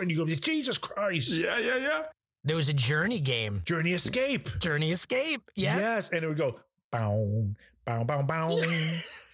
and 0.00 0.10
you 0.10 0.16
go, 0.16 0.26
Jesus 0.26 0.76
Christ. 0.76 1.28
yeah, 1.30 1.56
yeah, 1.58 1.76
yeah. 1.76 2.02
There 2.46 2.56
was 2.56 2.68
a 2.68 2.74
Journey 2.74 3.20
game, 3.20 3.62
Journey 3.64 3.92
Escape. 3.92 4.48
Journey 4.58 4.90
Escape. 4.90 5.42
Yeah. 5.54 5.78
Yes. 5.78 6.10
And 6.10 6.24
it 6.24 6.28
would 6.28 6.38
go, 6.38 6.58
bow, 6.90 7.48
Bow, 7.86 8.02
bow, 8.02 8.22
bow. 8.22 8.50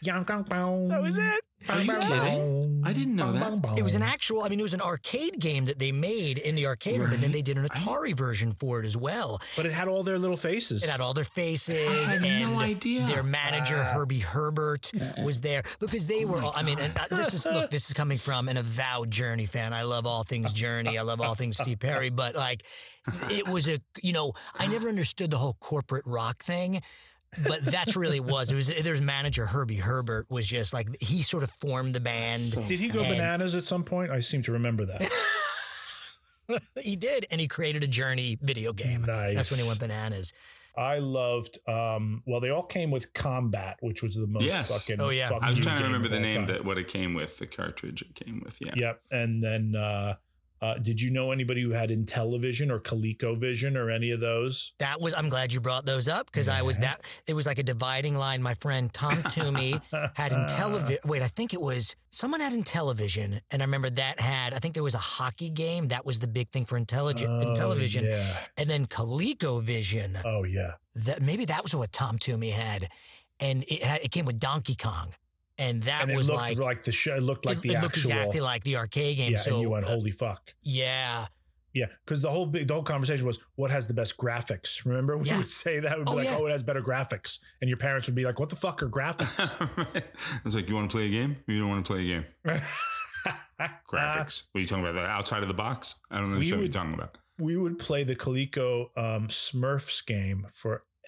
Yang, 0.03 0.25
gang, 0.25 0.43
bow. 0.43 0.87
That 0.89 1.01
was 1.01 1.17
it. 1.17 1.41
Bow, 1.67 1.75
Are 1.75 1.83
you 1.83 1.93
kidding? 1.93 2.83
I 2.85 2.93
didn't 2.93 3.15
know 3.15 3.33
that. 3.33 3.41
bow, 3.51 3.57
bow. 3.57 3.75
It 3.77 3.83
was 3.83 3.95
an 3.95 4.03
actual, 4.03 4.43
I 4.43 4.49
mean, 4.49 4.59
it 4.59 4.65
was 4.65 4.75
an 4.75 4.81
arcade 4.81 5.39
game 5.39 5.67
that 5.67 5.79
they 5.79 5.93
made 5.93 6.39
in 6.39 6.55
the 6.57 6.67
arcade 6.67 7.01
room, 7.01 7.13
and 7.13 7.23
then 7.23 7.31
they 7.33 7.43
did 7.43 7.57
an 7.57 7.65
Atari 7.67 8.17
version 8.17 8.51
for 8.53 8.81
it 8.81 8.87
as 8.87 8.97
well. 8.97 9.41
But 9.57 9.67
it 9.67 9.73
had 9.73 9.87
all 9.89 10.03
their 10.03 10.19
little 10.19 10.37
faces. 10.37 10.83
It 10.83 10.91
had 10.91 11.01
all 11.01 11.15
their 11.15 11.25
faces, 11.25 11.89
I 12.09 12.13
had 12.15 12.25
and 12.25 12.53
no 12.53 12.61
idea. 12.61 13.07
their 13.07 13.23
manager 13.23 13.83
Herbie 13.83 14.19
Herbert 14.19 14.91
was 15.25 15.41
there 15.41 15.63
because 15.79 16.07
they 16.07 16.25
were. 16.25 16.43
all, 16.43 16.53
I 16.57 16.63
mean, 16.63 16.79
and 16.81 16.93
uh, 16.97 17.03
this 17.11 17.35
is 17.35 17.47
look, 17.47 17.71
this 17.71 17.87
is 17.87 17.95
coming 17.95 18.19
from 18.19 18.49
an 18.49 18.57
avowed 18.57 19.11
Journey 19.11 19.47
fan. 19.47 19.73
I 19.73 19.83
love 19.85 20.07
all 20.07 20.25
things 20.25 20.53
Journey. 20.53 20.99
I 20.99 21.03
love 21.03 21.21
all 21.21 21.35
things 21.35 21.57
Steve 21.59 21.79
Perry, 21.79 22.11
but 22.11 22.35
like, 22.35 22.65
it 23.31 23.47
was 23.49 23.69
a 23.69 23.79
you 24.03 24.13
know, 24.13 24.33
I 24.59 24.67
never 24.67 24.89
understood 24.89 25.31
the 25.31 25.39
whole 25.39 25.57
corporate 25.61 26.05
rock 26.07 26.43
thing. 26.43 26.81
But 27.49 27.65
that's 27.65 27.97
really 27.97 28.21
was 28.21 28.51
it 28.51 28.55
was 28.55 28.69
there's 28.83 29.01
manager 29.01 29.47
Herbie 29.47 29.77
Herbert 29.77 30.27
was 30.31 30.47
just 30.47 30.75
like 30.75 30.89
he 31.01 31.23
sort 31.23 31.43
of 31.43 31.51
formed 31.51 31.95
the 31.95 32.01
band. 32.01 32.53
Did 32.69 32.79
he 32.79 32.89
go 32.89 33.01
And- 33.01 33.09
bananas 33.17 33.55
at 33.55 33.65
some 33.65 33.85
point? 33.85 34.11
I 34.11 34.21
seem 34.21 34.43
to 34.43 34.53
remember 34.53 34.85
that. 34.85 35.03
he 36.83 36.97
did, 36.97 37.27
and 37.31 37.41
he 37.41 37.49
created 37.49 37.85
a 37.85 37.87
Journey 37.87 38.39
video 38.43 38.73
game. 38.73 39.03
Nice. 39.05 39.37
That's 39.37 39.51
when 39.51 39.61
he 39.61 39.67
went 39.67 39.81
bananas. 39.81 40.33
I 40.77 40.99
loved. 40.99 41.59
Um, 41.69 42.23
well, 42.27 42.41
they 42.41 42.51
all 42.51 42.63
came 42.63 42.91
with 42.91 43.13
Combat, 43.13 43.77
which 43.81 44.03
was 44.03 44.17
the 44.17 44.27
most 44.27 44.45
Yes. 44.45 44.71
fucking. 44.87 45.01
Oh, 45.03 45.11
yeah. 45.11 45.29
fucking 45.29 45.45
I 45.45 45.51
was 45.51 45.61
trying 45.61 45.79
to 45.79 45.85
remember 45.85 46.09
the 46.09 46.21
name 46.21 46.35
time. 46.35 46.47
that 46.47 46.65
what 46.65 46.79
it 46.79 46.89
came 46.89 47.15
with, 47.15 47.39
the 47.39 47.47
cartridge 47.47 48.03
it 48.03 48.15
came 48.15 48.41
with. 48.45 48.59
Yeah. 48.61 48.73
Yep. 48.75 49.03
And 49.11 49.43
then, 49.45 49.75
uh, 49.77 50.17
uh, 50.63 50.75
did 50.79 51.01
you 51.01 51.11
know 51.11 51.33
anybody 51.33 51.61
who 51.61 51.71
had 51.73 51.91
Intellivision 51.91 52.71
or 52.71 52.79
ColecoVision 52.81 53.77
or 53.77 53.91
any 53.91 54.11
of 54.13 54.21
those? 54.21 54.73
That 54.79 55.01
was 55.01 55.13
I'm 55.13 55.29
glad 55.29 55.53
you 55.53 55.61
brought 55.61 55.85
those 55.85 56.07
up 56.09 56.27
because 56.27 56.49
I 56.49 56.63
was 56.63 56.79
that 56.79 57.03
it 57.27 57.35
was 57.35 57.45
like 57.47 57.59
a 57.59 57.63
dividing 57.65 58.15
line. 58.15 58.41
My 58.43 58.55
friend 58.55 58.91
Tom 58.93 59.21
Toomey 59.31 59.75
had 60.15 60.33
Intellivision. 60.33 61.05
Wait, 61.05 61.21
I 61.23 61.27
think 61.27 61.53
it 61.53 61.61
was 61.61 61.97
someone 62.11 62.41
had 62.41 62.53
Intellivision, 62.53 63.41
and 63.51 63.61
I 63.61 63.65
remember 63.65 63.91
that 63.91 64.21
had 64.21 64.55
I 64.55 64.59
think 64.59 64.75
there 64.75 64.83
was 64.85 64.95
a 64.95 64.99
hockey 64.99 65.51
game 65.51 65.89
that 65.89 66.07
was 66.07 66.21
the 66.21 66.29
big 66.29 66.49
thing 66.51 66.65
for 66.65 66.79
Intellivision. 66.79 67.43
Oh, 67.43 67.53
Intellivision, 67.55 68.03
Yeah. 68.05 68.37
and 68.57 68.71
then 68.71 68.87
ColecoVision. 68.87 70.23
Oh 70.25 70.45
yeah. 70.45 70.73
That 70.95 71.23
maybe 71.23 71.45
that 71.47 71.63
was 71.63 71.75
what 71.75 71.93
Tom 71.93 72.19
Toomey 72.19 72.51
had, 72.51 72.89
and 73.41 73.65
it 73.67 73.83
had, 73.83 74.01
it 74.03 74.11
came 74.13 74.27
with 74.27 74.39
Donkey 74.39 74.75
Kong, 74.77 75.15
and 75.63 75.83
that 75.83 76.03
and 76.03 76.11
it 76.11 76.17
was 76.17 76.29
looked 76.29 76.41
like. 76.41 76.59
like, 76.59 76.83
the 76.83 76.93
show. 76.93 77.17
It 77.17 77.23
looked 77.23 77.45
like 77.47 77.59
it, 77.59 77.63
the 77.63 77.75
it 77.75 77.83
looked 77.83 77.97
actual. 77.99 78.11
exactly 78.13 78.41
like 78.41 78.65
the 78.65 78.77
arcade 78.77 79.17
game. 79.19 79.33
yeah. 79.33 79.39
so 79.39 79.53
and 79.55 79.63
you 79.63 79.71
went, 79.71 79.85
uh, 79.85 79.89
holy 79.91 80.11
fuck. 80.11 80.55
yeah, 80.63 81.27
Yeah, 81.75 81.87
because 82.05 82.21
the 82.21 82.31
whole 82.31 82.47
big, 82.47 82.69
the 82.69 82.75
whole 82.75 82.83
conversation 82.83 83.25
was 83.27 83.39
what 83.55 83.71
has 83.71 83.87
the 83.87 83.95
best 83.95 84.17
graphics. 84.19 84.85
Remember, 84.85 85.17
we 85.17 85.29
Yeah. 85.29 85.39
would 85.39 85.49
say 85.51 85.81
that 85.81 85.97
would 85.99 86.07
be 86.07 86.13
Oh, 86.13 86.17
like, 86.17 86.27
yeah. 86.29 86.37
"Oh, 86.39 86.47
it 86.47 86.51
has 86.51 86.63
better 86.63 86.83
graphics," 86.83 87.39
and 87.61 87.69
your 87.69 87.79
parents 87.79 88.07
would 88.09 88.15
be 88.17 88.25
like, 88.25 88.39
"What 88.39 88.51
the 88.51 88.57
fuck 88.57 88.83
are 88.83 88.89
graphics?" 88.91 90.03
it's 90.45 90.55
like 90.55 90.69
you 90.69 90.75
want 90.75 90.91
to 90.91 90.95
play 90.97 91.07
a 91.07 91.11
game? 91.11 91.37
You 91.47 91.61
don't 91.61 91.69
want 91.71 91.87
to 91.87 91.93
play 91.93 92.03
a 92.03 92.07
game. 92.07 92.25
Graphics. 93.89 94.45
what 94.51 94.59
are 94.59 94.63
you 94.63 94.67
talking 94.67 94.85
about? 94.85 94.95
The 94.95 95.07
outside 95.07 95.43
of 95.43 95.49
the 95.49 95.55
box? 95.55 96.01
I 96.11 96.19
don't 96.19 96.31
know 96.31 96.37
what 96.39 96.47
you're 96.47 96.69
talking 96.69 96.95
about. 96.95 97.19
we 97.39 97.57
would 97.57 97.79
play 97.79 98.03
the 98.05 98.17
Coleco 98.17 98.87
um, 98.97 99.29
Smurfs 99.29 100.05
game 100.05 100.47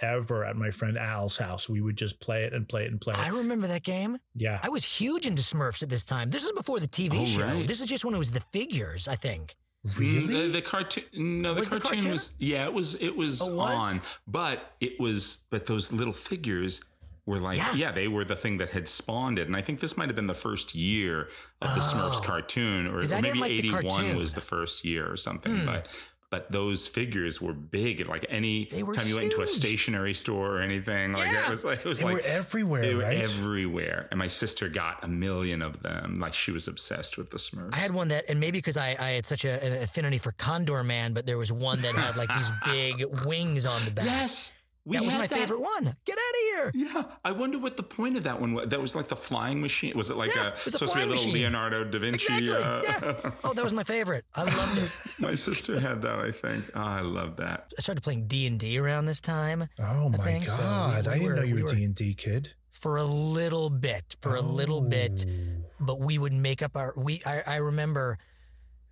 forever 0.04 0.44
at 0.44 0.56
my 0.56 0.70
friend 0.70 0.99
Al's 0.99 1.37
house. 1.37 1.68
We 1.68 1.80
would 1.80 1.96
just 1.96 2.20
play 2.20 2.44
it 2.44 2.52
and 2.52 2.68
play 2.68 2.84
it 2.84 2.90
and 2.90 3.00
play 3.00 3.14
it. 3.14 3.20
I 3.20 3.28
remember 3.28 3.66
that 3.68 3.82
game. 3.82 4.18
yeah, 4.34 4.61
I 4.62 4.68
was 4.68 4.84
huge 4.84 5.26
into 5.26 5.42
Smurfs 5.42 5.82
at 5.82 5.88
this 5.88 6.04
time. 6.04 6.30
This 6.30 6.44
is 6.44 6.52
before 6.52 6.80
the 6.80 6.88
TV 6.88 7.20
Oh, 7.23 7.25
show. 7.25 7.42
right. 7.46 7.66
This 7.66 7.80
is 7.80 7.87
just 7.87 8.04
when 8.04 8.14
it 8.14 8.18
was 8.18 8.32
the 8.32 8.40
figures, 8.52 9.08
I 9.08 9.14
think. 9.14 9.54
Mm, 9.87 10.26
The, 10.28 10.49
the 10.49 10.62
cartoon. 10.62 11.04
No, 11.42 11.52
the 11.54 11.61
Was 11.61 11.68
the 11.68 11.78
cartoon, 11.80 11.99
cartoon? 11.99 12.12
was. 12.12 12.37
Yeah, 12.38 12.64
it 12.66 12.73
was. 12.75 12.94
It 12.96 13.16
was, 13.16 13.40
Oh, 13.42 13.54
was? 13.56 13.99
on, 13.99 14.02
but 14.26 14.73
it 14.80 14.99
was. 15.00 15.44
But 15.50 15.66
those 15.66 15.92
little 15.92 16.12
figures 16.12 16.82
were 17.26 17.38
like, 17.38 17.56
Yeah. 17.58 17.75
yeah. 17.75 17.92
they 17.92 18.08
were 18.08 18.25
the 18.25 18.37
thing 18.37 18.58
that 18.58 18.70
had 18.70 18.87
spawned 18.88 19.38
it, 19.38 19.46
and 19.46 19.56
I 19.56 19.62
think 19.62 19.80
this 19.80 19.96
might 19.96 20.08
have 20.08 20.16
been 20.16 20.26
the 20.26 20.34
first 20.34 20.75
year 20.75 21.28
of 21.62 21.75
the 21.75 21.80
Smurfs 21.80 22.18
Oh. 22.18 22.20
cartoon, 22.25 22.87
or, 22.87 23.00
'Cause 23.00 23.12
or 23.12 23.20
maybe 23.20 23.38
like 23.38 23.50
eighty 23.52 23.70
one. 23.73 24.16
Was 24.18 24.32
the 24.34 24.40
first 24.42 24.84
year 24.84 25.11
or 25.11 25.16
something, 25.16 25.64
but. 25.66 25.87
But 26.35 26.50
those 26.50 26.88
figures 26.88 27.41
were 27.41 27.53
big. 27.53 28.09
Like 28.09 28.26
any 28.29 28.64
time 28.67 28.83
you 29.07 29.14
went 29.14 29.26
into 29.31 29.37
a 29.37 29.47
huge. 29.47 29.50
stationery 29.50 30.14
store 30.14 30.57
or 30.57 30.62
anything, 30.62 31.12
like 31.12 31.31
Yeah. 31.31 31.45
it 31.47 31.50
was 31.50 31.64
like 31.64 31.79
it 31.79 31.85
was 31.85 32.00
they 32.00 32.07
like 32.07 32.14
were 32.14 32.21
everywhere, 32.23 32.83
they 32.83 32.95
were 32.97 33.03
right? 33.03 33.19
everywhere. 33.19 34.09
And 34.11 34.19
my 34.19 34.26
sister 34.26 34.69
got 34.69 35.05
a 35.05 35.07
million 35.09 35.62
of 35.62 35.81
them. 35.85 36.19
Like 36.19 36.35
she 36.35 36.50
was 36.50 36.67
obsessed 36.67 37.17
with 37.17 37.31
the 37.31 37.38
Smurfs. 37.38 37.73
I 37.73 37.76
had 37.76 37.93
one 37.93 38.09
that, 38.09 38.25
and 38.29 38.41
maybe 38.41 38.59
because 38.59 38.76
I, 38.76 38.97
I 38.99 39.11
had 39.11 39.26
such 39.26 39.45
a, 39.45 39.62
an 39.64 39.81
affinity 39.81 40.19
for 40.19 40.33
Condorman, 40.33 41.14
but 41.14 41.25
there 41.25 41.38
was 41.38 41.53
one 41.53 41.81
that 41.83 41.95
had 41.95 42.17
like 42.17 42.29
these 42.35 42.50
big 42.64 43.05
wings 43.25 43.64
on 43.64 43.85
the 43.85 43.93
back. 43.93 44.05
yes, 44.07 44.59
we 44.87 44.97
that 44.97 45.05
was 45.05 45.12
had 45.12 45.19
my 45.21 45.26
favorite 45.26 45.61
one. 45.61 45.85
Get 46.05 46.19
out 46.19 46.19
of 46.19 46.73
here. 46.75 46.87
Yeah, 46.95 47.05
I 47.25 47.33
wonder 47.33 47.59
what 47.59 47.76
the 47.76 47.83
point 47.83 48.17
of 48.17 48.25
that 48.25 48.41
one 48.41 48.53
was. 48.55 48.69
That 48.69 48.81
was 48.81 48.95
like 48.95 49.09
the 49.09 49.17
flying 49.17 49.61
machine. 49.61 49.97
Was 49.97 50.11
it 50.11 50.17
like 50.17 50.35
Yeah, 50.35 50.45
a 50.45 50.49
it 50.49 50.64
was 50.64 50.75
a 50.75 50.79
supposed 50.79 50.93
to 50.93 50.99
be 50.99 51.05
a 51.05 51.07
little 51.07 51.25
machine. 51.25 51.35
Leonardo 51.43 51.85
da 51.85 51.99
Vinci? 51.99 52.37
Exactly. 52.37 53.09
uh, 53.09 53.14
yeah. 53.23 53.31
Oh, 53.45 53.55
that 53.55 53.64
was 53.64 53.73
my 53.73 53.83
favorite. 53.85 54.25
I 54.35 54.45
loved 54.45 54.79
it. 54.79 54.91
my 55.21 55.35
sister 55.35 55.81
had 55.81 56.03
that. 56.03 56.19
I 56.19 56.31
think. 56.31 56.71
Oh, 56.75 56.81
I 56.81 57.00
love 57.00 57.37
that. 57.37 57.73
I 57.79 57.81
started 57.81 58.03
playing 58.03 58.26
D 58.26 58.47
and 58.47 58.59
D 58.59 58.79
around 58.79 59.07
this 59.07 59.21
time 59.21 59.69
oh 59.79 60.09
my 60.11 60.19
think 60.19 60.49
so. 60.49 60.62
We- 60.62 60.69
god, 60.69 61.07
we 61.07 61.11
I 61.12 61.14
didn't 61.14 61.29
were- 61.29 61.37
know 61.37 61.43
you 61.43 61.55
we 61.57 61.62
were 61.62 61.69
were- 61.71 61.75
D 61.75 61.85
and 61.85 61.95
D 61.95 62.14
kid. 62.14 62.53
for 62.71 62.97
a 62.99 63.05
little 63.05 63.71
bit, 63.71 64.17
for 64.21 64.35
a 64.37 64.43
little 64.43 64.81
bit. 64.83 65.25
Oh. 65.26 65.64
but 65.81 66.00
we 66.00 66.19
would 66.19 66.33
make 66.33 66.62
up 66.62 66.76
our 66.76 66.93
we 66.97 67.23
I, 67.25 67.43
I 67.47 67.57
remember 67.57 68.12
it 68.12 68.19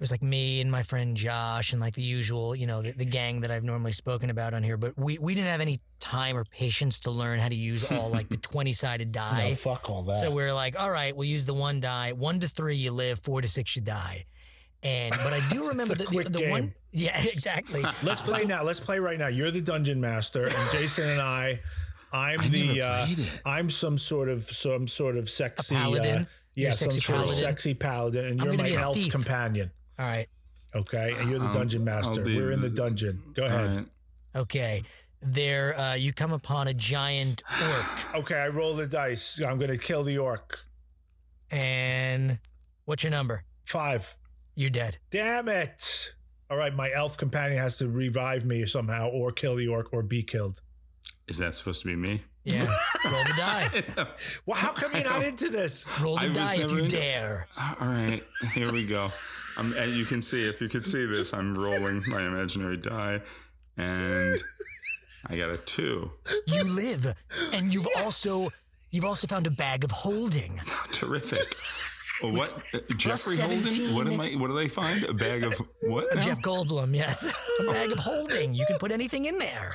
was 0.03 0.11
like 0.11 0.23
me 0.23 0.61
and 0.61 0.71
my 0.71 0.83
friend 0.83 1.17
Josh 1.17 1.73
and 1.73 1.81
like 1.81 1.95
the 1.95 2.03
usual, 2.03 2.55
you 2.55 2.67
know, 2.67 2.83
the, 2.83 2.93
the 2.93 3.05
gang 3.07 3.41
that 3.41 3.51
I've 3.51 3.65
normally 3.65 3.93
spoken 3.93 4.29
about 4.29 4.53
on 4.53 4.63
here, 4.63 4.77
but 4.77 4.99
we 4.99 5.17
we 5.19 5.35
didn't 5.35 5.49
have 5.49 5.61
any 5.63 5.81
time 6.01 6.37
or 6.37 6.45
patience 6.45 7.01
to 7.01 7.11
learn 7.11 7.39
how 7.39 7.49
to 7.49 7.55
use 7.55 7.91
all 7.91 8.11
like 8.11 8.29
the 8.29 8.37
20-sided 8.53 9.13
die. 9.13 9.51
No, 9.51 9.55
fuck 9.55 9.89
all 9.89 10.03
that. 10.03 10.17
so 10.17 10.31
we 10.31 10.43
are 10.43 10.53
like, 10.53 10.79
all 10.79 10.91
right, 10.91 11.17
we'll 11.17 11.29
use 11.29 11.47
the 11.47 11.55
one 11.55 11.81
die. 11.81 12.13
1 12.13 12.41
to 12.41 12.49
3 12.49 12.77
you 12.77 12.91
live, 12.91 13.21
4 13.21 13.41
to 13.41 13.49
6 13.49 13.77
you 13.77 13.83
die. 13.83 14.27
And 14.83 15.13
but 15.13 15.33
I 15.33 15.41
do 15.51 15.69
remember 15.69 15.95
the, 15.95 16.05
the, 16.05 16.29
the 16.29 16.51
one 16.51 16.75
Yeah, 16.93 17.19
exactly. 17.23 17.83
Let's 18.03 18.21
play 18.21 18.45
now. 18.45 18.63
Let's 18.63 18.81
play 18.81 18.99
right 18.99 19.19
now. 19.19 19.29
You're 19.29 19.51
the 19.51 19.63
dungeon 19.63 20.01
master, 20.01 20.45
and 20.45 20.71
Jason 20.73 21.09
and 21.09 21.21
I. 21.23 21.59
I'm 22.13 22.41
I 22.41 22.49
the. 22.49 22.83
Uh. 22.83 23.07
I'm 23.47 23.71
some 23.71 23.97
sort 23.97 24.29
of 24.29 24.45
some 24.45 24.87
sort 24.87 25.17
of 25.17 25.31
sexy. 25.31 25.75
paladin? 25.75 26.23
Uh, 26.23 26.25
yeah, 26.55 26.69
a 26.69 26.73
some 26.73 26.91
sexy 26.91 27.01
sort 27.01 27.19
of 27.21 27.25
paladin? 27.25 27.41
sexy 27.41 27.75
paladin, 27.75 28.25
and 28.27 28.41
I'm 28.43 28.47
you're 28.47 28.57
my 28.59 28.65
be 28.65 28.75
a 28.75 28.81
elf 28.81 28.97
thief. 28.97 29.11
companion. 29.13 29.71
All 29.99 30.07
right. 30.07 30.27
Okay, 30.75 31.15
and 31.19 31.29
you're 31.31 31.39
the 31.39 31.47
I'll- 31.47 31.53
dungeon 31.53 31.85
master. 31.85 32.23
We're 32.25 32.51
in 32.53 32.61
the 32.63 32.69
the- 32.69 32.77
dungeon. 32.77 33.23
Go 33.35 33.45
ahead. 33.47 33.77
right. 33.77 33.87
Okay. 34.35 34.83
There 35.25 35.79
uh, 35.79 35.95
you 35.95 36.13
come 36.13 36.33
upon 36.33 36.67
a 36.67 36.75
giant 36.75 37.43
orc 37.63 38.15
Okay, 38.17 38.35
I 38.35 38.49
roll 38.49 38.75
the 38.75 38.87
dice. 38.89 39.41
I'm 39.41 39.57
going 39.59 39.71
to 39.71 39.79
kill 39.79 40.03
the 40.03 40.19
orc. 40.19 40.59
and 41.51 42.39
what's 42.87 43.05
your 43.05 43.11
number? 43.13 43.45
Five. 43.65 44.17
You're 44.55 44.71
dead. 44.71 44.99
Damn 45.11 45.49
it! 45.49 46.13
All 46.51 46.57
right, 46.59 46.75
my 46.75 46.91
elf 46.93 47.17
companion 47.17 47.59
has 47.59 47.79
to 47.79 47.89
revive 47.89 48.45
me 48.45 48.67
somehow, 48.67 49.09
or 49.09 49.33
kill 49.33 49.57
the 49.57 49.69
orc, 49.69 49.93
or 49.93 50.03
be 50.03 50.23
killed. 50.23 50.61
Is 51.29 51.39
that 51.39 51.55
supposed 51.55 51.83
to 51.83 51.89
be 51.89 51.97
me? 51.97 52.23
Yeah. 52.45 52.67
Roll 53.05 53.25
the 53.25 53.35
die. 53.37 54.07
Well, 54.45 54.59
how 54.59 54.73
come 54.73 54.93
you're 54.95 55.05
not 55.05 55.23
into 55.23 55.49
this? 55.49 55.87
Roll 56.01 56.17
the 56.19 56.29
was 56.29 56.37
die 56.37 56.55
if 56.57 56.71
you 56.73 56.79
into- 56.79 56.89
dare. 56.97 57.47
All 57.57 57.77
right, 57.87 58.21
here 58.55 58.71
we 58.73 58.85
go. 58.85 59.11
Um, 59.57 59.75
and 59.77 59.93
you 59.93 60.05
can 60.05 60.23
see 60.23 60.49
if 60.49 60.61
you 60.61 60.69
could 60.69 60.87
see 60.87 61.05
this, 61.05 61.35
I'm 61.35 61.57
rolling 61.57 62.03
my 62.09 62.23
imaginary 62.27 62.77
die, 62.77 63.21
and 63.77 64.39
I 65.29 65.37
got 65.37 65.51
a 65.51 65.59
two. 65.59 66.11
You 66.47 66.65
live, 66.65 67.15
and 67.53 67.73
you've 67.73 67.89
also 67.99 68.49
you've 68.91 69.05
also 69.05 69.27
found 69.27 69.47
a 69.47 69.51
bag 69.53 69.85
of 69.85 69.91
holding. 69.91 70.61
Terrific. 70.93 71.47
Well, 72.23 72.33
what 72.37 72.51
uh, 72.75 72.79
Jeffrey 72.97 73.37
Holden? 73.37 73.95
What 73.95 74.07
am 74.07 74.21
I? 74.21 74.35
What 74.35 74.49
do 74.49 74.55
they 74.57 74.69
find? 74.69 75.05
A 75.05 75.13
bag 75.15 75.45
of 75.45 75.55
what? 75.83 76.07
now? 76.15 76.21
Jeff 76.21 76.43
Goldblum, 76.43 76.95
yes, 76.95 77.25
a 77.61 77.65
bag 77.65 77.91
of 77.93 77.99
holding. 77.99 78.55
You 78.55 78.65
can 78.67 78.79
put 78.79 78.93
anything 78.93 79.25
in 79.27 79.39
there. 79.39 79.75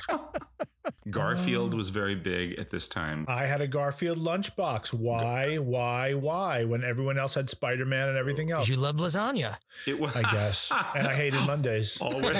Garfield 1.10 1.74
was 1.74 1.90
very 1.90 2.14
big 2.14 2.58
at 2.58 2.70
this 2.70 2.88
time. 2.88 3.26
I 3.28 3.44
had 3.44 3.60
a 3.60 3.66
Garfield 3.66 4.18
lunchbox. 4.18 4.92
Why, 4.94 5.56
why, 5.56 6.14
why? 6.14 6.64
When 6.64 6.82
everyone 6.82 7.18
else 7.18 7.34
had 7.34 7.50
Spider 7.50 7.84
Man 7.84 8.08
and 8.08 8.16
everything 8.16 8.50
else. 8.50 8.68
You 8.68 8.76
love 8.76 8.96
lasagna. 8.96 9.56
It 9.86 9.98
was 9.98 10.14
I 10.16 10.22
guess. 10.32 10.72
and 10.94 11.06
I 11.06 11.14
hated 11.14 11.40
Mondays. 11.46 11.98
always. 12.00 12.36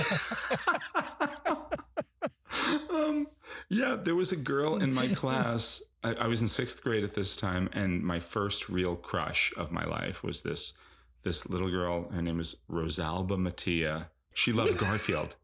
um, 2.90 3.26
yeah, 3.68 3.96
there 3.96 4.14
was 4.14 4.32
a 4.32 4.36
girl 4.36 4.76
in 4.76 4.94
my 4.94 5.06
class. 5.08 5.82
I, 6.04 6.14
I 6.14 6.26
was 6.26 6.40
in 6.42 6.48
sixth 6.48 6.82
grade 6.82 7.04
at 7.04 7.14
this 7.14 7.36
time, 7.36 7.68
and 7.72 8.02
my 8.02 8.20
first 8.20 8.68
real 8.68 8.96
crush 8.96 9.52
of 9.56 9.72
my 9.72 9.84
life 9.84 10.22
was 10.22 10.42
this 10.42 10.74
this 11.22 11.48
little 11.48 11.70
girl. 11.70 12.08
Her 12.10 12.22
name 12.22 12.38
was 12.38 12.56
Rosalba 12.70 13.36
Mattia. 13.38 14.10
She 14.34 14.52
loved 14.52 14.78
Garfield. 14.84 15.34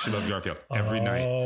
She 0.00 0.10
loved 0.10 0.28
Garfield 0.28 0.58
every 0.74 0.98
Oh, 1.00 1.02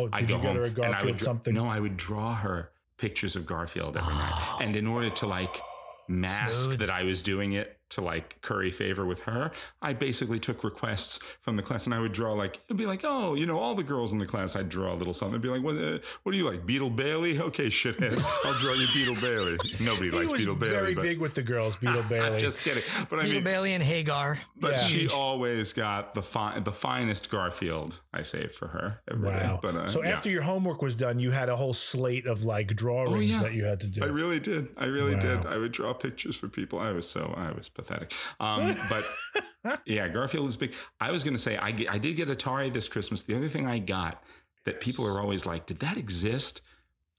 night. 0.06 0.08
I'd 0.12 0.26
did 0.26 0.28
go 0.28 0.38
home 0.38 0.56
and 0.56 0.66
I 0.66 0.70
Garfield 0.72 1.04
would 1.04 1.20
something? 1.20 1.54
No, 1.54 1.66
I 1.66 1.78
would 1.78 1.96
draw 1.96 2.34
her 2.34 2.70
pictures 2.96 3.36
of 3.36 3.46
Garfield 3.46 3.96
every 3.96 4.12
night, 4.14 4.56
and 4.60 4.74
in 4.76 4.86
order 4.86 5.10
to 5.10 5.26
like 5.26 5.60
mask 6.08 6.64
Smooth. 6.64 6.78
that 6.80 6.90
I 6.90 7.04
was 7.04 7.22
doing 7.22 7.52
it 7.52 7.78
to 7.90 8.00
like 8.00 8.40
curry 8.42 8.70
favor 8.70 9.04
with 9.04 9.20
her, 9.24 9.50
I 9.82 9.92
basically 9.92 10.38
took 10.38 10.62
requests 10.64 11.18
from 11.40 11.56
the 11.56 11.62
class 11.62 11.86
and 11.86 11.94
I 11.94 12.00
would 12.00 12.12
draw 12.12 12.32
like, 12.32 12.60
it'd 12.66 12.76
be 12.76 12.86
like, 12.86 13.00
oh, 13.04 13.34
you 13.34 13.46
know, 13.46 13.58
all 13.58 13.74
the 13.74 13.82
girls 13.82 14.12
in 14.12 14.18
the 14.18 14.26
class, 14.26 14.54
I'd 14.56 14.68
draw 14.68 14.92
a 14.92 14.96
little 14.96 15.12
something. 15.12 15.32
It'd 15.34 15.42
be 15.42 15.48
like, 15.48 15.62
what, 15.62 15.76
uh, 15.76 15.98
what 16.22 16.32
do 16.32 16.38
you 16.38 16.44
like? 16.48 16.64
Beetle 16.66 16.90
Bailey? 16.90 17.38
Okay, 17.50 17.66
shithead. 17.66 18.16
I'll 18.46 18.60
draw 18.60 18.74
you 18.74 18.86
Beetle 18.94 19.16
Bailey. 19.20 19.56
Nobody 19.80 20.10
He 20.10 20.16
likes 20.16 20.28
was 20.30 20.38
Beetle 20.40 20.54
Bailey. 20.54 20.72
very 20.72 20.94
but- 20.94 21.02
big 21.02 21.20
with 21.20 21.34
the 21.34 21.42
girls, 21.42 21.76
Beetle 21.80 22.04
Bailey. 22.08 22.40
Just 22.40 22.62
kidding. 22.62 22.82
But 23.10 23.18
I 23.18 23.22
Peter 23.22 23.34
mean, 23.34 23.44
Bailey 23.44 23.74
and 23.74 23.82
Hagar. 23.82 24.38
but 24.56 24.72
Yeah. 24.72 24.78
she 24.84 25.08
always 25.08 25.72
got 25.72 26.14
the 26.14 26.22
fi- 26.22 26.60
the 26.60 26.70
finest 26.72 27.28
Garfield 27.30 28.00
I 28.12 28.22
saved 28.22 28.54
for 28.54 28.68
her. 28.68 29.00
every 29.10 29.30
day. 29.30 29.36
wow. 29.46 29.58
But, 29.60 29.74
uh, 29.74 29.88
so 29.88 30.02
yeah. 30.04 30.10
after 30.10 30.30
your 30.30 30.42
homework 30.42 30.80
was 30.82 30.94
done, 30.94 31.18
you 31.18 31.32
had 31.32 31.48
a 31.48 31.56
whole 31.56 31.74
slate 31.74 32.26
of 32.26 32.44
like 32.44 32.68
drawings 32.76 33.14
Oh, 33.14 33.18
yeah. 33.18 33.42
that 33.42 33.52
you 33.54 33.64
had 33.64 33.80
to 33.80 33.86
do. 33.88 34.02
I 34.04 34.06
really 34.06 34.38
did. 34.38 34.68
I 34.76 34.84
really 34.86 35.16
did. 35.16 35.44
I 35.46 35.56
would 35.58 35.72
draw 35.72 35.92
pictures 35.92 36.36
for 36.36 36.48
people. 36.48 36.78
I 36.78 36.92
was 36.92 37.08
so 37.08 37.34
I 37.36 37.50
was 37.52 37.68
pathetic. 37.80 38.12
Um, 38.38 38.74
but 38.88 39.80
yeah, 39.86 40.08
Garfield 40.08 40.48
is 40.48 40.56
big. 40.56 40.74
I 41.00 41.10
was 41.10 41.24
going 41.24 41.34
to 41.34 41.42
say 41.42 41.56
I 41.56 41.68
I 41.88 41.98
did 41.98 42.16
get 42.16 42.28
Atari 42.28 42.72
this 42.72 42.88
Christmas. 42.88 43.22
The 43.22 43.36
other 43.36 43.48
thing 43.48 43.66
I 43.66 43.78
got 43.78 44.22
that 44.64 44.80
people 44.80 45.06
are 45.06 45.20
always 45.20 45.46
like, 45.46 45.66
did 45.66 45.78
that 45.80 45.96
exist? 45.96 46.60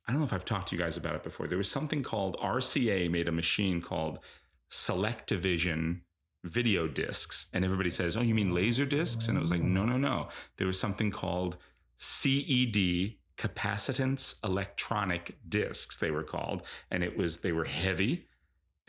I 0.08 0.12
don't 0.12 0.22
know 0.22 0.26
if 0.26 0.34
I've 0.34 0.46
talked 0.46 0.70
to 0.70 0.76
you 0.76 0.82
guys 0.82 0.98
about 0.98 1.16
it 1.16 1.24
before. 1.24 1.48
There 1.48 1.58
was 1.58 1.70
something 1.70 2.04
called 2.04 2.38
RCA 2.38 3.10
made 3.10 3.28
a 3.28 3.32
machine 3.32 3.82
called 3.82 4.20
SelectaVision 4.70 6.02
video 6.44 6.88
discs, 6.88 7.50
and 7.54 7.64
everybody 7.64 7.90
says, 7.90 8.18
"Oh, 8.18 8.22
you 8.22 8.36
mean 8.36 8.54
laser 8.54 8.86
discs?" 8.86 9.28
And 9.28 9.38
it 9.38 9.42
was 9.42 9.52
like, 9.52 9.62
no, 9.62 9.86
no, 9.86 9.98
no. 9.98 10.30
There 10.58 10.68
was 10.68 10.80
something 10.80 11.12
called 11.12 11.58
CED 11.98 13.18
capacitance 13.42 14.36
electronic 14.44 15.38
discs 15.48 15.98
they 15.98 16.12
were 16.12 16.24
called 16.24 16.62
and 16.92 17.04
it 17.04 17.18
was 17.18 17.42
they 17.42 17.52
were 17.52 17.66
heavy 17.66 18.28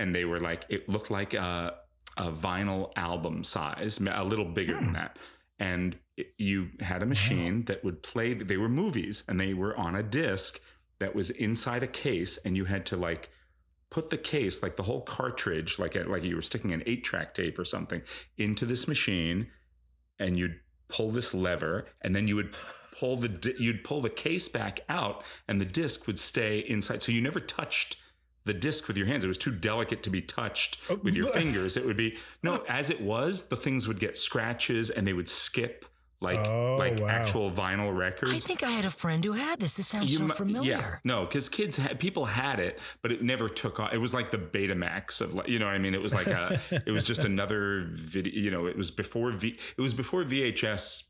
and 0.03 0.13
they 0.13 0.25
were 0.25 0.41
like 0.41 0.67
it 0.69 0.89
looked 0.89 1.11
like 1.11 1.33
a, 1.33 1.75
a 2.17 2.31
vinyl 2.33 2.91
album 2.97 3.45
size 3.45 4.01
a 4.01 4.25
little 4.25 4.45
bigger 4.45 4.75
than 4.75 4.89
hmm. 4.89 4.93
that. 4.95 5.17
And 5.61 5.97
it- 6.17 6.33
you 6.39 6.71
had 6.81 7.03
a 7.03 7.07
machine 7.07 7.65
that 7.67 7.85
would 7.85 8.03
play 8.03 8.35
they 8.35 8.57
were 8.57 8.69
movies 8.69 9.23
and 9.29 9.39
they 9.39 9.55
were 9.55 9.77
on 9.77 9.95
a 9.95 10.03
disc 10.03 10.61
that 10.99 11.15
was 11.15 11.31
inside 11.31 11.85
a 11.85 11.87
case 11.87 12.37
and 12.45 12.57
you 12.57 12.65
had 12.65 12.85
to 12.87 12.97
like 12.97 13.31
put 13.91 14.11
the 14.11 14.19
case 14.19 14.61
like 14.63 14.75
the 14.77 14.83
whole 14.83 15.03
cartridge 15.03 15.79
like 15.79 15.95
a, 15.95 16.03
like 16.03 16.25
you 16.25 16.35
were 16.35 16.43
sticking 16.43 16.73
an 16.73 16.83
8 16.85 17.05
track 17.05 17.33
tape 17.33 17.59
or 17.59 17.65
something 17.65 18.03
into 18.37 18.67
this 18.67 18.89
machine 18.89 19.47
and 20.19 20.37
you'd 20.37 20.59
pull 20.89 21.11
this 21.11 21.33
lever 21.33 21.87
and 22.01 22.15
then 22.15 22.27
you 22.27 22.35
would 22.35 22.55
pull 22.99 23.17
the 23.17 23.29
di- 23.29 23.55
you'd 23.59 23.85
pull 23.85 24.01
the 24.01 24.11
case 24.11 24.49
back 24.49 24.81
out 24.89 25.23
and 25.47 25.61
the 25.61 25.65
disc 25.65 26.09
would 26.09 26.19
stay 26.19 26.59
inside. 26.59 27.03
So 27.03 27.13
you 27.13 27.21
never 27.21 27.41
touched 27.41 28.02
the 28.45 28.55
disc 28.55 28.89
with 28.89 28.97
your 28.97 29.07
hands 29.07 29.25
it 29.25 29.29
was 29.29 29.39
too 29.39 29.53
delicate 29.53 30.03
to 30.03 30.11
be 30.11 30.21
touched 30.23 30.79
oh, 30.91 30.97
with 31.03 31.15
your 31.15 31.27
fingers 31.33 31.77
it 31.77 31.85
would 31.87 31.97
be 31.97 32.17
no 32.43 32.63
as 32.69 32.91
it 32.91 33.01
was 33.01 33.49
the 33.49 33.57
things 33.57 33.87
would 33.89 34.01
get 34.01 34.17
scratches 34.17 34.91
and 34.91 35.07
they 35.07 35.13
would 35.13 35.29
skip 35.29 35.85
like 36.21 36.39
Oh, 36.47 36.77
like 36.79 37.01
wow. 37.01 37.09
actual 37.09 37.51
vinyl 37.51 37.93
records 37.97 38.31
I 38.33 38.39
think 38.39 38.63
I 38.63 38.71
had 38.71 38.85
a 38.85 38.91
friend 38.91 39.25
who 39.25 39.33
had 39.33 39.59
this. 39.59 39.75
This 39.75 39.89
sounds 39.89 40.17
so 40.17 40.23
mu- 40.23 40.29
familiar. 40.29 40.71
Yeah, 40.71 40.95
no, 41.05 41.25
because 41.27 41.49
kids 41.49 41.77
had 41.79 41.99
people 41.99 42.27
had 42.27 42.61
it, 42.61 42.79
but 43.03 43.11
it 43.11 43.23
never 43.25 43.49
took 43.49 43.81
off. 43.81 43.93
It 43.93 43.99
was 43.99 44.15
like 44.15 44.31
the 44.31 44.39
Betamax 44.39 45.21
of, 45.21 45.35
like, 45.35 45.49
you 45.49 45.59
know, 45.59 45.67
what 45.67 45.75
I 45.75 45.79
mean, 45.79 45.95
it 45.95 46.01
was 46.01 46.15
like 46.15 46.29
a, 46.29 46.61
it 46.87 46.93
was 46.93 47.03
just 47.03 47.25
another 47.33 47.89
video. 47.91 48.33
You 48.41 48.53
know, 48.53 48.67
it 48.67 48.77
was 48.77 48.93
before 48.93 49.33
V. 49.33 49.59
It 49.77 49.81
was 49.81 49.95
before 49.95 50.23
VHS. 50.23 51.09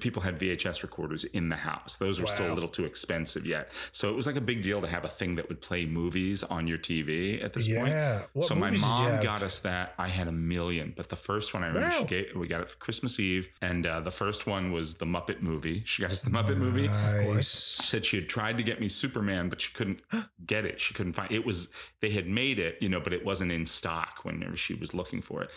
People 0.00 0.22
had 0.22 0.38
VHS 0.38 0.82
recorders 0.82 1.24
in 1.24 1.48
the 1.48 1.56
house. 1.56 1.96
Those 1.96 2.20
were 2.20 2.26
still 2.26 2.52
a 2.52 2.54
little 2.54 2.68
too 2.68 2.84
expensive 2.84 3.46
yet. 3.46 3.70
So 3.92 4.10
it 4.10 4.16
was 4.16 4.26
like 4.26 4.36
a 4.36 4.40
big 4.40 4.62
deal 4.62 4.80
to 4.80 4.88
have 4.88 5.04
a 5.04 5.08
thing 5.08 5.36
that 5.36 5.48
would 5.48 5.60
play 5.60 5.86
movies 5.86 6.42
on 6.42 6.66
your 6.66 6.78
TV 6.78 7.42
at 7.44 7.52
this 7.52 7.68
point. 7.68 7.88
Yeah. 7.88 8.22
What 8.32 8.46
so 8.46 8.54
my 8.56 8.66
movies 8.70 8.80
did 8.82 8.86
you 8.88 9.08
mom 9.12 9.22
got 9.22 9.42
us 9.42 9.60
that. 9.60 9.94
I 9.98 10.08
had 10.08 10.26
a 10.28 10.32
million, 10.32 10.92
but 10.96 11.08
the 11.10 11.16
first 11.16 11.54
one 11.54 11.62
I 11.62 11.68
remember 11.68 11.90
she 11.92 12.00
Wow. 12.02 12.06
gave, 12.08 12.26
we 12.34 12.48
got 12.48 12.60
it 12.60 12.70
for 12.70 12.76
Christmas 12.78 13.20
Eve, 13.20 13.48
and 13.60 13.86
uh, 13.86 14.00
the 14.00 14.10
first 14.10 14.46
one 14.46 14.72
was 14.72 14.96
the 14.96 15.06
Muppet 15.06 15.42
movie. 15.42 15.82
She 15.86 16.02
got 16.02 16.10
us 16.10 16.22
the 16.22 16.30
Muppet 16.30 16.56
movie. 16.56 16.88
Nice. 16.88 17.76
She 17.80 17.82
said 17.86 18.04
she 18.04 18.16
had 18.16 18.28
tried 18.28 18.56
to 18.56 18.62
get 18.64 18.80
me 18.80 18.88
Superman, 18.88 19.48
but 19.48 19.60
she 19.60 19.72
couldn't 19.72 20.00
get 20.46 20.66
it. 20.66 20.80
She 20.80 20.94
couldn't 20.94 21.12
find 21.12 21.30
it. 21.30 21.46
Was 21.46 21.70
they 22.00 22.10
had 22.10 22.26
made 22.26 22.58
it, 22.58 22.78
you 22.80 22.88
know, 22.88 23.00
but 23.00 23.12
it 23.12 23.24
wasn't 23.24 23.52
in 23.52 23.66
stock 23.66 24.24
whenever 24.24 24.56
she 24.56 24.74
was 24.74 24.92
looking 24.94 25.22
for 25.22 25.42
it. 25.42 25.50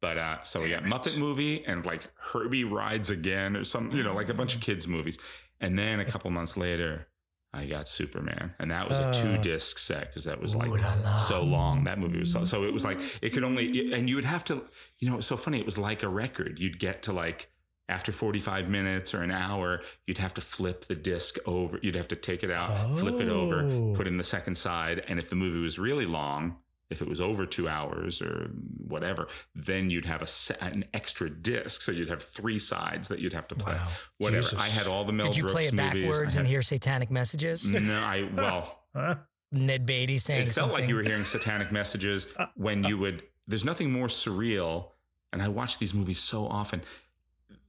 But 0.00 0.16
uh, 0.18 0.42
so 0.42 0.64
yeah, 0.64 0.80
Muppet 0.80 1.18
movie 1.18 1.64
and 1.66 1.84
like 1.84 2.02
Herbie 2.32 2.64
rides 2.64 3.10
again 3.10 3.56
or 3.56 3.64
some, 3.64 3.90
you 3.90 4.02
know, 4.02 4.14
like 4.14 4.28
a 4.30 4.34
bunch 4.34 4.54
of 4.54 4.60
kids 4.60 4.88
movies. 4.88 5.18
And 5.60 5.78
then 5.78 6.00
a 6.00 6.04
couple 6.06 6.30
months 6.30 6.56
later, 6.56 7.06
I 7.52 7.66
got 7.66 7.88
Superman, 7.88 8.54
and 8.60 8.70
that 8.70 8.88
was 8.88 8.98
a 9.00 9.12
two 9.12 9.36
disc 9.38 9.76
set 9.78 10.06
because 10.08 10.24
that 10.24 10.40
was 10.40 10.54
like 10.54 10.70
so 11.18 11.42
long. 11.42 11.84
That 11.84 11.98
movie 11.98 12.20
was 12.20 12.32
so, 12.32 12.44
so 12.44 12.62
it 12.64 12.72
was 12.72 12.84
like 12.84 13.00
it 13.20 13.30
could 13.30 13.42
only 13.44 13.92
and 13.92 14.08
you 14.08 14.14
would 14.14 14.24
have 14.24 14.44
to, 14.46 14.62
you 15.00 15.10
know, 15.10 15.18
it's 15.18 15.26
so 15.26 15.36
funny. 15.36 15.58
It 15.58 15.66
was 15.66 15.76
like 15.76 16.02
a 16.04 16.08
record. 16.08 16.58
You'd 16.60 16.78
get 16.78 17.02
to 17.02 17.12
like 17.12 17.50
after 17.88 18.12
45 18.12 18.68
minutes 18.70 19.12
or 19.14 19.22
an 19.22 19.32
hour, 19.32 19.82
you'd 20.06 20.18
have 20.18 20.32
to 20.34 20.40
flip 20.40 20.84
the 20.84 20.94
disc 20.94 21.38
over. 21.44 21.80
You'd 21.82 21.96
have 21.96 22.06
to 22.08 22.16
take 22.16 22.44
it 22.44 22.50
out, 22.52 22.96
flip 23.00 23.20
it 23.20 23.28
over, 23.28 23.64
Oh. 23.64 23.94
put 23.96 24.06
in 24.06 24.16
the 24.16 24.22
second 24.24 24.56
side. 24.56 25.02
And 25.08 25.18
if 25.18 25.28
the 25.28 25.34
movie 25.36 25.58
was 25.58 25.76
really 25.76 26.06
long, 26.06 26.58
if 26.90 27.00
it 27.00 27.08
was 27.08 27.20
over 27.20 27.46
two 27.46 27.68
hours 27.68 28.20
or 28.20 28.50
whatever, 28.78 29.28
then 29.54 29.88
you'd 29.90 30.04
have 30.06 30.22
a 30.22 30.26
se- 30.26 30.56
an 30.60 30.84
extra 30.92 31.30
disc. 31.30 31.82
So 31.82 31.92
you'd 31.92 32.08
have 32.08 32.22
three 32.22 32.58
sides 32.58 33.08
that 33.08 33.20
you'd 33.20 33.32
have 33.32 33.46
to 33.48 33.54
play. 33.54 33.74
Wow. 33.74 33.88
Whatever. 34.18 34.42
Jesus. 34.42 34.60
I 34.60 34.68
had 34.68 34.86
all 34.86 35.04
the 35.04 35.12
Mel 35.12 35.28
Did 35.28 35.36
you 35.36 35.42
Brooks 35.44 35.54
play 35.54 35.64
it 35.66 35.74
movies. 35.74 36.08
backwards 36.10 36.36
I 36.36 36.40
and 36.40 36.48
hear 36.48 36.62
satanic 36.62 37.10
messages? 37.10 37.70
No, 37.72 37.80
I 38.04 38.28
well, 38.34 38.82
Huh? 38.94 39.14
Ned 39.52 39.86
Beatty 39.86 40.18
saying 40.18 40.42
it 40.42 40.44
felt 40.46 40.54
something. 40.54 40.80
like 40.80 40.88
you 40.88 40.96
were 40.96 41.02
hearing 41.02 41.22
satanic 41.24 41.72
messages 41.72 42.32
uh, 42.36 42.46
when 42.56 42.84
you 42.84 42.96
uh. 42.96 43.00
would. 43.00 43.22
There's 43.46 43.64
nothing 43.64 43.90
more 43.92 44.06
surreal, 44.08 44.90
and 45.32 45.42
I 45.42 45.48
watch 45.48 45.78
these 45.78 45.92
movies 45.94 46.18
so 46.20 46.46
often. 46.46 46.82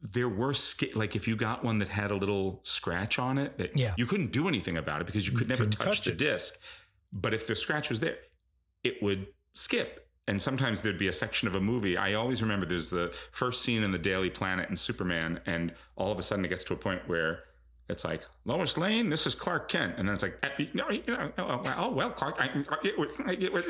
There 0.04 0.30
were 0.30 0.54
sk- 0.56 0.96
like 0.96 1.16
if 1.16 1.28
you 1.28 1.36
got 1.36 1.64
one 1.64 1.78
that 1.80 1.90
had 1.90 2.10
a 2.12 2.16
little 2.16 2.60
scratch 2.64 3.20
on 3.20 3.38
it 3.38 3.58
that 3.60 3.76
Yeah. 3.78 3.94
you 3.98 4.06
couldn't 4.08 4.32
do 4.32 4.48
anything 4.48 4.78
about 4.78 5.02
it 5.02 5.06
because 5.06 5.28
you 5.28 5.38
could 5.38 5.48
never 5.48 5.66
touch, 5.68 5.86
touch 5.86 6.02
the 6.02 6.12
disc. 6.14 6.56
But 7.14 7.34
if 7.36 7.46
the 7.46 7.56
scratch 7.56 7.90
was 7.90 8.00
there, 8.00 8.18
it 8.84 9.02
would 9.02 9.28
skip. 9.54 10.08
And 10.28 10.42
sometimes 10.42 10.82
there'd 10.82 10.98
be 11.00 11.08
a 11.08 11.14
section 11.14 11.48
of 11.48 11.56
a 11.56 11.60
movie. 11.60 11.98
I 11.98 12.14
always 12.14 12.42
remember 12.42 12.66
there's 12.66 12.90
the 12.92 13.14
first 13.32 13.64
scene 13.64 13.84
in 13.84 13.92
the 13.92 13.98
Daily 13.98 14.30
Planet 14.30 14.70
and 14.70 14.78
Superman, 14.80 15.42
and 15.46 15.74
all 15.96 16.12
of 16.12 16.20
a 16.20 16.22
sudden 16.22 16.46
it 16.46 16.50
gets 16.50 16.64
to 16.66 16.74
a 16.74 16.78
point 16.78 17.02
where 17.08 17.44
it's 17.90 18.06
like 18.06 18.22
Lois 18.46 18.78
Lane, 18.78 19.10
this 19.10 19.28
is 19.28 19.36
Clark 19.36 19.68
Kent, 19.68 19.96
and 19.98 20.08
then 20.08 20.14
it's 20.14 20.24
like, 20.24 20.38
"Eh, 20.44 20.68
no, 20.74 20.86
oh, 21.38 21.92
well, 21.92 22.08
oh, 22.08 22.10
Clark, 22.12 22.36
I, 22.40 22.46
it 22.86 22.98
was, 22.98 23.20
it 23.28 23.52
was, 23.52 23.68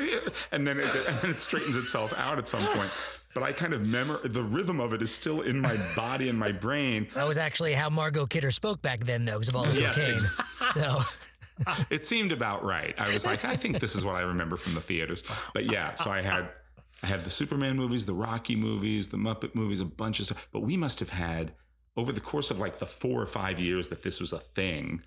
and 0.52 0.64
then 0.68 0.78
it, 0.78 0.84
and 0.84 1.16
then 1.16 1.30
it 1.30 1.36
straightens 1.36 1.76
itself 1.76 2.16
out 2.16 2.38
at 2.38 2.46
some 2.48 2.62
point. 2.62 2.90
But 3.34 3.42
I 3.42 3.52
kind 3.52 3.72
of 3.72 3.80
memor 3.84 4.20
the 4.22 4.44
rhythm 4.44 4.78
of 4.78 4.92
it 4.92 5.02
is 5.02 5.12
still 5.12 5.40
in 5.40 5.58
my 5.58 5.74
body 5.96 6.28
and 6.28 6.38
my 6.38 6.52
brain. 6.52 7.08
that 7.14 7.26
was 7.26 7.38
actually 7.38 7.72
how 7.72 7.88
Margot 7.90 8.26
Kidder 8.26 8.50
spoke 8.52 8.80
back 8.82 9.00
then, 9.00 9.24
though, 9.24 9.32
because 9.40 9.48
of 9.48 9.56
all 9.56 9.64
the 9.64 9.80
Yes, 9.80 9.96
cocaine. 9.96 10.72
so 10.72 11.00
it 11.90 12.04
seemed 12.04 12.32
about 12.32 12.64
right. 12.64 12.94
I 12.98 13.12
was 13.12 13.24
like, 13.24 13.44
I 13.44 13.56
think 13.56 13.80
this 13.80 13.94
is 13.94 14.04
what 14.04 14.16
I 14.16 14.20
remember 14.20 14.56
from 14.56 14.74
the 14.74 14.80
theaters. 14.80 15.24
But 15.54 15.70
yeah, 15.70 15.94
so 15.96 16.10
I 16.10 16.20
had 16.22 16.48
I 17.02 17.06
had 17.06 17.20
the 17.20 17.30
Superman 17.30 17.76
movies, 17.76 18.06
the 18.06 18.14
Rocky 18.14 18.56
movies, 18.56 19.08
the 19.08 19.16
Muppet 19.16 19.54
movies, 19.54 19.80
a 19.80 19.84
bunch 19.84 20.20
of 20.20 20.26
stuff. 20.26 20.48
But 20.52 20.60
we 20.60 20.76
must 20.76 21.00
have 21.00 21.10
had 21.10 21.52
over 21.96 22.12
the 22.12 22.20
course 22.20 22.50
of 22.50 22.58
like 22.58 22.78
the 22.78 22.86
four 22.86 23.20
or 23.20 23.26
five 23.26 23.58
years 23.60 23.88
that 23.88 24.02
this 24.02 24.20
was 24.20 24.32
a 24.32 24.38
thing. 24.38 25.02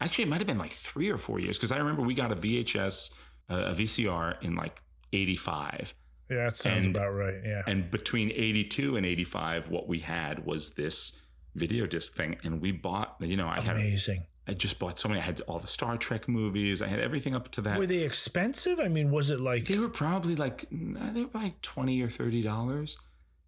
Actually, 0.00 0.24
it 0.24 0.28
might 0.28 0.38
have 0.38 0.46
been 0.46 0.58
like 0.58 0.72
three 0.72 1.10
or 1.10 1.18
four 1.18 1.38
years 1.40 1.58
because 1.58 1.72
I 1.72 1.76
remember 1.78 2.02
we 2.02 2.14
got 2.14 2.32
a 2.32 2.36
VHS, 2.36 3.14
uh, 3.50 3.54
a 3.66 3.72
VCR 3.74 4.40
in 4.42 4.54
like 4.54 4.82
'85. 5.12 5.94
Yeah, 6.30 6.44
that 6.44 6.56
sounds 6.56 6.86
And- 6.86 6.94
about 6.96 7.08
right. 7.10 7.34
Yeah. 7.44 7.62
And 7.66 7.90
between 7.90 8.30
82 8.30 8.96
and 8.96 9.04
85, 9.04 9.68
what 9.68 9.88
we 9.88 9.98
had 9.98 10.46
was 10.46 10.74
this 10.74 11.20
video 11.56 11.86
disc 11.86 12.14
thing. 12.14 12.36
And 12.44 12.60
we 12.60 12.70
bought, 12.70 13.16
you 13.18 13.36
know, 13.36 13.48
I 13.48 13.60
had, 13.60 13.74
Amazing. 13.76 14.26
I 14.48 14.54
just 14.54 14.78
bought 14.78 14.98
so 14.98 15.08
many. 15.08 15.20
I 15.20 15.24
had 15.24 15.40
all 15.42 15.58
the 15.58 15.66
Star 15.68 15.96
Trek 15.96 16.26
movies. 16.28 16.82
I 16.82 16.88
had 16.88 16.98
everything 16.98 17.34
up 17.34 17.50
to 17.52 17.60
that. 17.62 17.78
Were 17.78 17.86
they 17.86 18.02
expensive? 18.02 18.80
I 18.80 18.88
mean, 18.88 19.10
was 19.10 19.30
it 19.30 19.40
like 19.40 19.66
They 19.66 19.78
were 19.78 19.88
probably 19.88 20.34
like 20.34 20.66
they 20.70 21.22
were 21.24 21.30
like 21.34 21.60
twenty 21.62 22.00
or 22.02 22.08
thirty 22.08 22.42
dollars. 22.42 22.98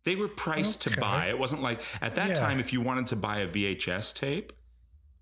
They 0.05 0.17
were 0.17 0.29
priced 0.29 0.87
Okay. 0.87 0.95
to 0.97 1.01
buy. 1.01 1.27
It 1.27 1.39
wasn't 1.39 1.63
like 1.63 1.83
at 2.01 2.15
that 2.17 2.29
Yeah. 2.29 2.35
time 2.35 2.61
if 2.61 2.73
you 2.73 2.81
wanted 2.81 3.07
to 3.09 3.17
buy 3.17 3.39
a 3.39 3.49
VHS 3.49 4.13
tape, 4.15 4.53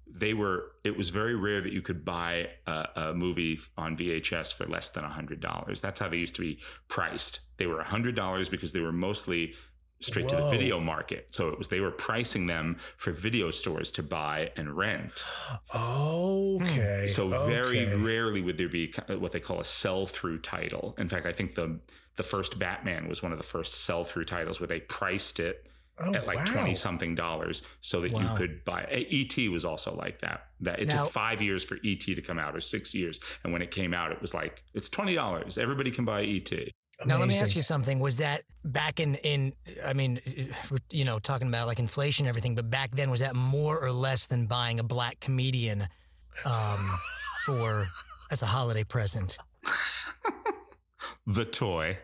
they 0.06 0.34
were. 0.34 0.72
It 0.84 0.96
was 0.98 1.10
very 1.10 1.34
rare 1.36 1.60
that 1.60 1.72
you 1.72 1.82
could 1.82 2.04
buy 2.04 2.50
a, 2.66 2.88
a 2.96 3.14
movie 3.14 3.60
on 3.78 3.96
VHS 3.96 4.52
for 4.52 4.66
less 4.66 4.88
than 4.90 5.04
hundred 5.04 5.40
dollars. 5.40 5.80
That's 5.80 6.00
how 6.00 6.08
they 6.08 6.16
used 6.18 6.34
to 6.36 6.40
be 6.42 6.58
priced. 6.88 7.40
They 7.58 7.66
were 7.66 7.82
hundred 7.84 8.16
dollars 8.16 8.48
because 8.48 8.72
they 8.72 8.80
were 8.80 8.92
mostly 8.92 9.54
straight 10.00 10.28
to 10.28 10.36
the 10.36 10.50
video 10.50 10.80
market. 10.80 11.28
So 11.30 11.48
it 11.48 11.58
was 11.58 11.68
they 11.68 11.80
were 11.80 11.90
pricing 11.90 12.46
them 12.46 12.76
for 12.96 13.12
video 13.12 13.50
stores 13.50 13.92
to 13.92 14.02
buy 14.02 14.50
and 14.56 14.76
rent. 14.76 15.22
okay? 15.74 17.06
So 17.06 17.28
very 17.46 17.86
rarely 17.96 18.40
would 18.40 18.56
there 18.58 18.68
be 18.68 18.92
uh, 19.08 19.18
what 19.18 19.32
they 19.32 19.40
call 19.40 19.60
a 19.60 19.64
sell-through 19.64 20.38
title. 20.40 20.94
In 20.98 21.08
fact, 21.08 21.26
I 21.26 21.32
think 21.32 21.54
the 21.54 21.80
the 22.16 22.22
first 22.22 22.58
Batman 22.58 23.08
was 23.08 23.22
one 23.22 23.32
of 23.32 23.38
the 23.38 23.44
first 23.44 23.72
sell-through 23.84 24.24
titles 24.26 24.60
where 24.60 24.66
they 24.66 24.80
priced 24.80 25.38
it 25.40 25.66
Oh, 26.02 26.14
at 26.14 26.26
like 26.26 26.38
wow. 26.38 26.44
twenty 26.46 26.74
something 26.74 27.14
dollars 27.14 27.62
so 27.82 28.00
that 28.00 28.12
you 28.12 28.26
could 28.34 28.64
buy. 28.64 28.84
ET 28.90 29.36
was 29.50 29.66
also 29.66 29.94
like 29.94 30.20
that. 30.20 30.46
That 30.60 30.80
it 30.80 30.88
Now- 30.88 31.02
took 31.02 31.12
five 31.12 31.42
years 31.42 31.62
for 31.62 31.76
ET 31.84 32.00
to 32.00 32.22
come 32.22 32.38
out, 32.38 32.56
or 32.56 32.60
six 32.62 32.94
years, 32.94 33.20
and 33.44 33.52
when 33.52 33.60
it 33.60 33.70
came 33.70 33.92
out, 33.92 34.10
it 34.10 34.18
was 34.22 34.32
like 34.32 34.64
it's 34.72 34.88
twenty 34.88 35.14
dollars. 35.14 35.58
Everybody 35.58 35.90
can 35.90 36.06
buy 36.06 36.22
E 36.22 36.40
ET. 37.00 37.06
Now 37.06 37.18
let 37.18 37.28
me 37.28 37.38
ask 37.38 37.56
you 37.56 37.62
something. 37.62 37.98
Was 37.98 38.18
that 38.18 38.42
back 38.64 39.00
in 39.00 39.14
in 39.16 39.52
I 39.84 39.92
mean, 39.92 40.20
you 40.90 41.04
know, 41.04 41.18
talking 41.18 41.48
about 41.48 41.66
like 41.66 41.78
inflation 41.78 42.26
and 42.26 42.28
everything, 42.28 42.54
but 42.54 42.70
back 42.70 42.90
then 42.92 43.10
was 43.10 43.20
that 43.20 43.34
more 43.34 43.78
or 43.78 43.92
less 43.92 44.26
than 44.26 44.46
buying 44.46 44.78
a 44.80 44.84
black 44.84 45.20
comedian 45.20 45.82
um, 46.44 46.98
for 47.46 47.86
as 48.30 48.42
a 48.42 48.46
holiday 48.46 48.84
present? 48.84 49.38
The 51.26 51.44
toy. 51.44 51.98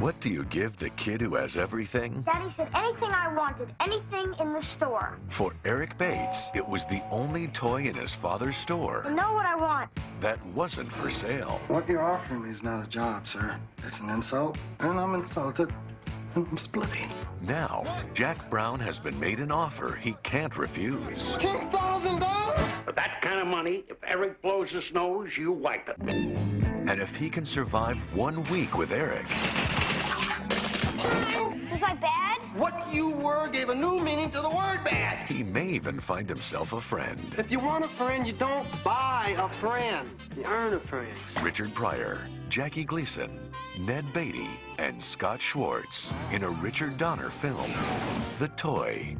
What 0.00 0.20
do 0.20 0.30
you 0.30 0.44
give 0.44 0.76
the 0.76 0.90
kid 0.90 1.20
who 1.20 1.34
has 1.34 1.56
everything? 1.56 2.22
Daddy 2.22 2.52
said 2.56 2.68
anything 2.74 3.10
I 3.10 3.32
wanted, 3.34 3.74
anything 3.80 4.34
in 4.38 4.52
the 4.52 4.60
store. 4.62 5.18
For 5.28 5.52
Eric 5.64 5.98
Bates, 5.98 6.48
it 6.54 6.66
was 6.66 6.84
the 6.84 7.02
only 7.10 7.48
toy 7.48 7.82
in 7.84 7.94
his 7.96 8.14
father's 8.14 8.56
store. 8.56 9.04
I 9.06 9.08
store 9.08 9.16
know 9.16 9.32
what 9.32 9.46
I 9.46 9.56
want. 9.56 9.90
that 10.20 10.44
wasn't 10.48 10.90
for 10.92 11.10
sale. 11.10 11.60
What 11.68 11.88
you're 11.88 12.02
offering 12.02 12.44
me 12.44 12.50
is 12.50 12.62
not 12.62 12.84
a 12.84 12.88
job, 12.88 13.26
sir. 13.26 13.56
It's 13.86 13.98
an 14.00 14.10
insult, 14.10 14.58
and 14.80 14.98
I'm 15.00 15.14
insulted, 15.14 15.70
and 15.70 16.15
I'm 16.36 16.58
splitting. 16.58 17.08
Now, 17.42 18.02
Jack 18.12 18.50
Brown 18.50 18.78
has 18.80 18.98
been 19.00 19.18
made 19.18 19.38
an 19.40 19.50
offer 19.50 19.96
he 19.96 20.14
can't 20.22 20.56
refuse. 20.58 21.36
Ten 21.38 21.70
thousand 21.70 22.20
dollars? 22.20 22.60
For 22.84 22.92
that 22.92 23.20
kind 23.22 23.40
of 23.40 23.46
money, 23.46 23.84
if 23.88 23.96
Eric 24.06 24.42
blows 24.42 24.70
his 24.72 24.92
nose, 24.92 25.36
you 25.38 25.50
wipe 25.52 25.88
it. 25.88 25.96
And 25.98 27.00
if 27.00 27.16
he 27.16 27.30
can 27.30 27.46
survive 27.46 27.96
one 28.14 28.42
week 28.44 28.76
with 28.76 28.92
Eric, 28.92 29.26
Was 31.70 31.82
I 31.82 31.94
bad? 32.00 32.42
What 32.54 32.92
you 32.92 33.10
were 33.10 33.48
gave 33.48 33.68
a 33.70 33.74
new 33.74 33.98
meaning 33.98 34.30
to 34.32 34.40
the 34.40 34.48
word 34.48 34.80
bad. 34.84 35.28
he 35.28 35.42
may 35.42 35.66
even 35.68 35.98
find 36.00 36.28
himself 36.28 36.72
a 36.72 36.80
friend. 36.80 37.18
If 37.38 37.50
you 37.50 37.58
want 37.60 37.84
a 37.84 37.88
friend, 37.88 38.26
you 38.26 38.32
don't 38.32 38.66
buy 38.84 39.34
a 39.38 39.48
friend. 39.48 40.08
You 40.36 40.44
earn 40.44 40.74
a 40.74 40.80
friend. 40.80 41.12
Richard 41.42 41.74
Pryor, 41.74 42.20
Jackie 42.48 42.84
Gleason, 42.84 43.38
Ned 43.78 44.10
Beatty, 44.14 44.48
and 44.78 45.02
Scott 45.02 45.42
Schwartz 45.42 46.14
in 46.30 46.44
a 46.44 46.48
Richard 46.48 46.96
Donner 46.96 47.28
film, 47.28 47.70
The 48.38 48.48
Toy. 48.48 49.16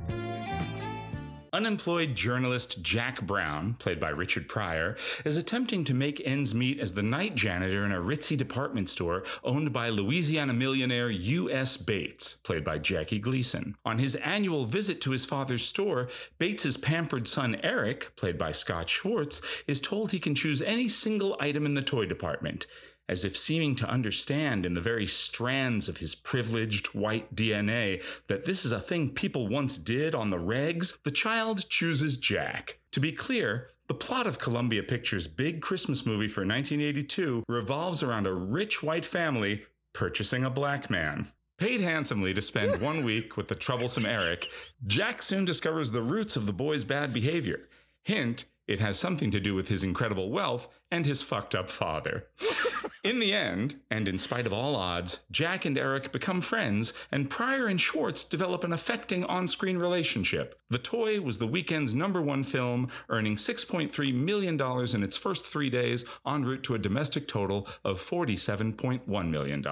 Unemployed 1.53 2.15
journalist 2.15 2.83
Jack 2.83 3.21
Brown, 3.23 3.75
played 3.75 4.01
by 4.01 4.09
Richard 4.09 4.49
Pryor, 4.49 4.97
is 5.25 5.37
attempting 5.37 5.85
to 5.85 5.95
make 5.95 6.23
ends 6.25 6.55
meet 6.55 6.81
as 6.81 6.95
the 6.95 7.03
night 7.03 7.35
janitor 7.35 7.85
in 7.85 7.93
a 7.93 8.01
ritzy 8.01 8.37
department 8.37 8.89
store 8.89 9.25
owned 9.45 9.73
by 9.73 9.91
Louisiana 9.91 10.55
millionaire 10.55 11.11
U.S. 11.11 11.77
Bates, 11.77 12.35
played 12.37 12.65
by 12.65 12.79
Jackie 12.79 13.19
Gleason. 13.19 13.75
On 13.85 13.99
his 13.99 14.17
annual 14.17 14.65
visit 14.65 15.01
to 15.03 15.13
his 15.13 15.27
father's 15.27 15.65
store, 15.65 16.09
Bates's 16.39 16.77
pampered 16.77 17.29
son 17.29 17.57
Eric, 17.63 18.17
played 18.17 18.39
by 18.39 18.53
Scott 18.53 18.89
Schwartz, 18.89 19.43
is 19.67 19.81
told 19.81 20.13
he 20.13 20.19
can 20.19 20.35
choose 20.35 20.63
any 20.63 20.89
single 20.89 21.37
item 21.41 21.67
in 21.67 21.75
the 21.75 21.83
toy 21.83 22.07
department. 22.07 22.67
As 23.09 23.25
if 23.25 23.37
seeming 23.37 23.77
to 23.77 23.89
understand 23.89 24.67
in 24.67 24.75
the 24.75 24.81
very 24.81 25.07
strands 25.07 25.89
of 25.89 25.99
his 25.99 26.15
privileged 26.15 26.89
white 26.89 27.35
DNA 27.35 28.03
that 28.27 28.47
this 28.47 28.65
is 28.65 28.73
a 28.73 28.81
thing 28.81 29.11
people 29.11 29.47
once 29.47 29.79
did 29.79 30.15
on 30.15 30.31
the 30.31 30.39
regs, 30.39 30.97
the 31.05 31.13
child 31.13 31.69
chooses 31.69 32.17
Jack. 32.17 32.79
To 32.93 33.01
be 33.01 33.13
clear, 33.13 33.69
the 33.87 33.95
plot 33.95 34.27
of 34.27 34.41
Columbia 34.41 34.83
Pictures' 34.83 35.29
big 35.29 35.63
Christmas 35.63 36.05
movie 36.05 36.27
for 36.27 36.41
1982 36.41 37.45
revolves 37.49 38.03
around 38.03 38.27
a 38.27 38.35
rich 38.35 38.83
white 38.83 39.05
family 39.05 39.65
purchasing 39.93 40.45
a 40.45 40.51
black 40.51 40.91
man. 40.91 41.29
Paid 41.59 41.81
handsomely 41.81 42.35
to 42.35 42.43
spend 42.43 42.81
one 42.83 43.05
week 43.05 43.37
with 43.37 43.47
the 43.47 43.55
troublesome 43.55 44.05
Eric, 44.05 44.49
Jack 44.85 45.23
soon 45.23 45.45
discovers 45.45 45.93
the 45.93 46.03
roots 46.03 46.35
of 46.35 46.47
the 46.47 46.53
boy's 46.53 46.85
bad 46.85 47.13
behavior. 47.13 47.69
Hint, 48.03 48.47
it 48.67 48.81
has 48.81 48.99
something 48.99 49.31
to 49.31 49.41
do 49.41 49.55
with 49.55 49.69
his 49.69 49.85
incredible 49.85 50.31
wealth 50.31 50.69
and 50.91 51.07
his 51.07 51.23
fucked 51.23 51.55
up 51.55 51.71
father. 51.71 52.27
in 53.05 53.21
the 53.21 53.33
end, 53.33 53.77
and 53.91 54.09
in 54.09 54.19
spite 54.19 54.47
of 54.47 54.53
all 54.53 54.75
odds, 54.75 55.25
Jack 55.31 55.65
and 55.65 55.79
Eric 55.79 56.11
become 56.11 56.41
friends, 56.41 56.93
and 57.13 57.31
Pryor 57.31 57.67
and 57.67 57.81
Schwartz 57.81 58.25
develop 58.25 58.65
an 58.65 58.73
affecting 58.73 59.25
on 59.25 59.47
screen 59.47 59.79
relationship. 59.79 60.59
The 60.69 60.79
Toy 60.79 61.21
was 61.21 61.39
the 61.39 61.47
weekend's 61.47 61.95
number 61.95 62.21
one 62.21 62.43
film, 62.43 62.89
earning 63.09 63.37
$6.3 63.37 64.15
million 64.15 64.61
in 64.61 65.03
its 65.05 65.17
first 65.17 65.47
three 65.47 65.71
days, 65.71 66.05
en 66.27 66.45
route 66.45 66.65
to 66.65 66.75
a 66.75 66.79
domestic 66.79 67.29
total 67.29 67.69
of 67.85 68.01
$47.1 68.01 69.31
million. 69.31 69.65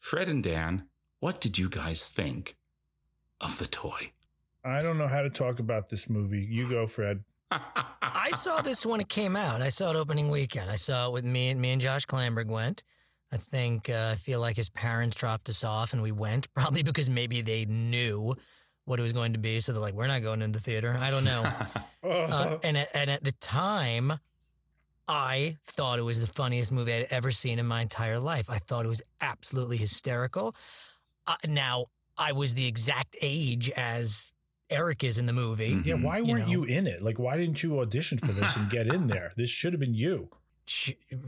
Fred 0.00 0.28
and 0.28 0.42
Dan, 0.42 0.84
what 1.20 1.40
did 1.40 1.58
you 1.58 1.68
guys 1.68 2.04
think 2.04 2.56
of 3.40 3.58
The 3.58 3.66
Toy? 3.66 4.12
I 4.64 4.82
don't 4.82 4.98
know 4.98 5.08
how 5.08 5.22
to 5.22 5.30
talk 5.30 5.60
about 5.60 5.88
this 5.88 6.10
movie. 6.10 6.46
You 6.48 6.68
go, 6.68 6.86
Fred. 6.86 7.24
I 7.50 8.30
saw 8.32 8.60
this 8.60 8.84
when 8.84 9.00
it 9.00 9.08
came 9.08 9.36
out. 9.36 9.62
I 9.62 9.68
saw 9.68 9.90
it 9.90 9.96
opening 9.96 10.30
weekend. 10.30 10.70
I 10.70 10.76
saw 10.76 11.08
it 11.08 11.12
with 11.12 11.24
me 11.24 11.48
and 11.48 11.60
me 11.60 11.70
and 11.70 11.80
Josh 11.80 12.04
Clamberg 12.04 12.48
went. 12.48 12.82
I 13.32 13.36
think 13.36 13.90
uh, 13.90 14.10
I 14.12 14.16
feel 14.16 14.40
like 14.40 14.56
his 14.56 14.70
parents 14.70 15.16
dropped 15.16 15.48
us 15.48 15.64
off 15.64 15.92
and 15.92 16.02
we 16.02 16.12
went 16.12 16.52
probably 16.54 16.82
because 16.82 17.08
maybe 17.10 17.40
they 17.42 17.64
knew 17.64 18.34
what 18.84 18.98
it 18.98 19.02
was 19.02 19.12
going 19.12 19.34
to 19.34 19.38
be. 19.38 19.60
So 19.60 19.72
they're 19.72 19.82
like, 19.82 19.94
we're 19.94 20.06
not 20.06 20.22
going 20.22 20.40
into 20.40 20.58
the 20.58 20.62
theater. 20.62 20.96
I 20.98 21.10
don't 21.10 21.24
know. 21.24 21.50
uh, 22.02 22.58
and 22.62 22.78
at, 22.78 22.88
and 22.94 23.10
at 23.10 23.22
the 23.22 23.32
time, 23.32 24.14
I 25.06 25.56
thought 25.64 25.98
it 25.98 26.02
was 26.02 26.20
the 26.20 26.26
funniest 26.26 26.72
movie 26.72 26.92
I'd 26.92 27.06
ever 27.10 27.30
seen 27.30 27.58
in 27.58 27.66
my 27.66 27.80
entire 27.82 28.18
life. 28.18 28.50
I 28.50 28.58
thought 28.58 28.84
it 28.84 28.88
was 28.88 29.02
absolutely 29.20 29.76
hysterical. 29.78 30.54
Uh, 31.26 31.36
now 31.46 31.86
I 32.16 32.32
was 32.32 32.54
the 32.54 32.66
exact 32.66 33.16
age 33.20 33.70
as 33.70 34.32
Eric 34.70 35.02
is 35.04 35.18
in 35.18 35.26
the 35.26 35.32
movie. 35.32 35.80
yeah, 35.84 35.94
mm-hmm. 35.94 36.02
why 36.02 36.20
weren't 36.20 36.46
know. 36.46 36.52
you 36.52 36.64
in 36.64 36.86
it? 36.86 37.02
Like, 37.02 37.18
why 37.18 37.36
didn't 37.36 37.62
you 37.62 37.80
audition 37.80 38.18
for 38.18 38.32
this 38.32 38.56
and 38.56 38.68
get 38.70 38.86
in 38.86 39.06
there? 39.06 39.32
This 39.36 39.50
should 39.50 39.72
have 39.72 39.80
been 39.80 39.94
you. 39.94 40.30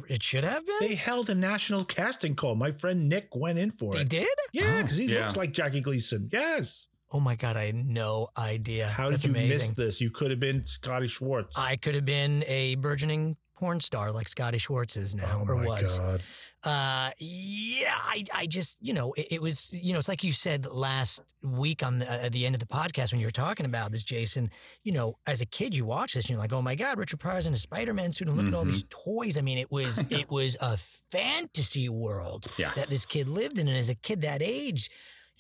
It 0.09 0.23
should 0.23 0.45
have 0.45 0.67
been. 0.67 0.77
They 0.81 0.95
held 0.97 1.31
a 1.31 1.35
national 1.35 1.85
casting 1.85 2.35
call. 2.35 2.55
My 2.57 2.73
friend 2.73 3.09
Nick 3.09 3.35
went 3.35 3.59
in 3.59 3.71
for 3.71 3.93
They 3.93 4.01
it. 4.01 4.11
They 4.11 4.19
did? 4.21 4.29
Yeah, 4.53 4.77
oh, 4.79 4.83
because 4.83 4.99
he 4.99 5.07
Yeah. 5.07 5.21
looks 5.21 5.37
like 5.37 5.53
Jackie 5.53 5.81
Gleason. 5.81 6.29
Yes. 6.33 6.89
Oh 7.13 7.21
my 7.21 7.35
god, 7.37 7.57
I 7.57 7.65
had 7.67 7.75
no 7.75 8.29
idea. 8.37 8.87
How 8.87 9.09
That's 9.11 9.23
did 9.23 9.29
you 9.29 9.35
amazing. 9.37 9.59
miss 9.59 9.71
this? 9.71 10.01
You 10.01 10.11
could 10.11 10.31
have 10.31 10.41
been 10.41 10.67
Scotty 10.67 11.09
Schwartz. 11.09 11.57
I 11.59 11.77
could 11.77 11.95
have 11.95 12.05
been 12.05 12.45
a 12.47 12.75
burgeoning 12.77 13.37
porn 13.57 13.81
star 13.81 14.13
like 14.13 14.29
Scotty 14.29 14.59
Schwartz 14.59 14.97
is 14.97 15.15
now, 15.15 15.43
oh 15.45 15.49
or 15.53 15.57
my 15.57 15.65
was. 15.65 15.99
God. 15.99 16.21
Uh, 16.63 17.11
yeah, 17.19 17.95
I, 17.97 18.25
I 18.35 18.47
just, 18.47 18.77
you 18.83 18.93
know, 18.93 19.13
it, 19.15 19.29
it 19.31 19.43
was, 19.43 19.73
you 19.73 19.93
know, 19.95 19.99
it's 19.99 20.09
like 20.09 20.23
you 20.23 20.33
said 20.33 20.67
last 20.67 21.23
week 21.43 21.83
on 21.83 22.01
the, 22.01 22.11
at 22.11 22.33
the 22.33 22.45
end 22.45 22.55
of 22.55 22.59
the 22.61 22.67
podcast 22.67 23.13
when 23.13 23.21
you 23.21 23.27
were 23.27 23.31
talking 23.31 23.65
about 23.65 23.93
this, 23.93 24.05
Jason. 24.05 24.51
You 24.85 24.93
know, 24.93 25.15
as 25.27 25.41
a 25.41 25.47
kid, 25.47 25.75
you 25.75 25.87
watch 25.87 26.13
this 26.15 26.25
and 26.25 26.31
you're 26.31 26.39
like, 26.39 26.53
oh 26.53 26.61
my 26.61 26.75
God, 26.75 26.99
Richard 26.99 27.19
Pryor's 27.21 27.47
in 27.47 27.55
a 27.55 27.57
Spider-Man 27.57 28.13
suit, 28.13 28.29
and 28.29 28.37
look 28.37 28.47
at 28.47 28.55
all 28.55 28.65
these 28.65 28.85
toys. 28.91 29.39
I 29.39 29.41
mean, 29.41 29.57
it 29.59 29.71
was, 29.71 29.99
it 30.11 30.31
was 30.31 30.57
a 30.61 30.77
fantasy 30.77 31.89
world 31.89 32.47
Yeah. 32.59 32.73
that 32.77 32.91
this 32.91 33.07
kid 33.07 33.27
lived 33.29 33.59
in, 33.59 33.67
and 33.69 33.77
as 33.77 33.89
a 33.89 33.95
kid 33.95 34.21
that 34.23 34.43
age. 34.43 34.91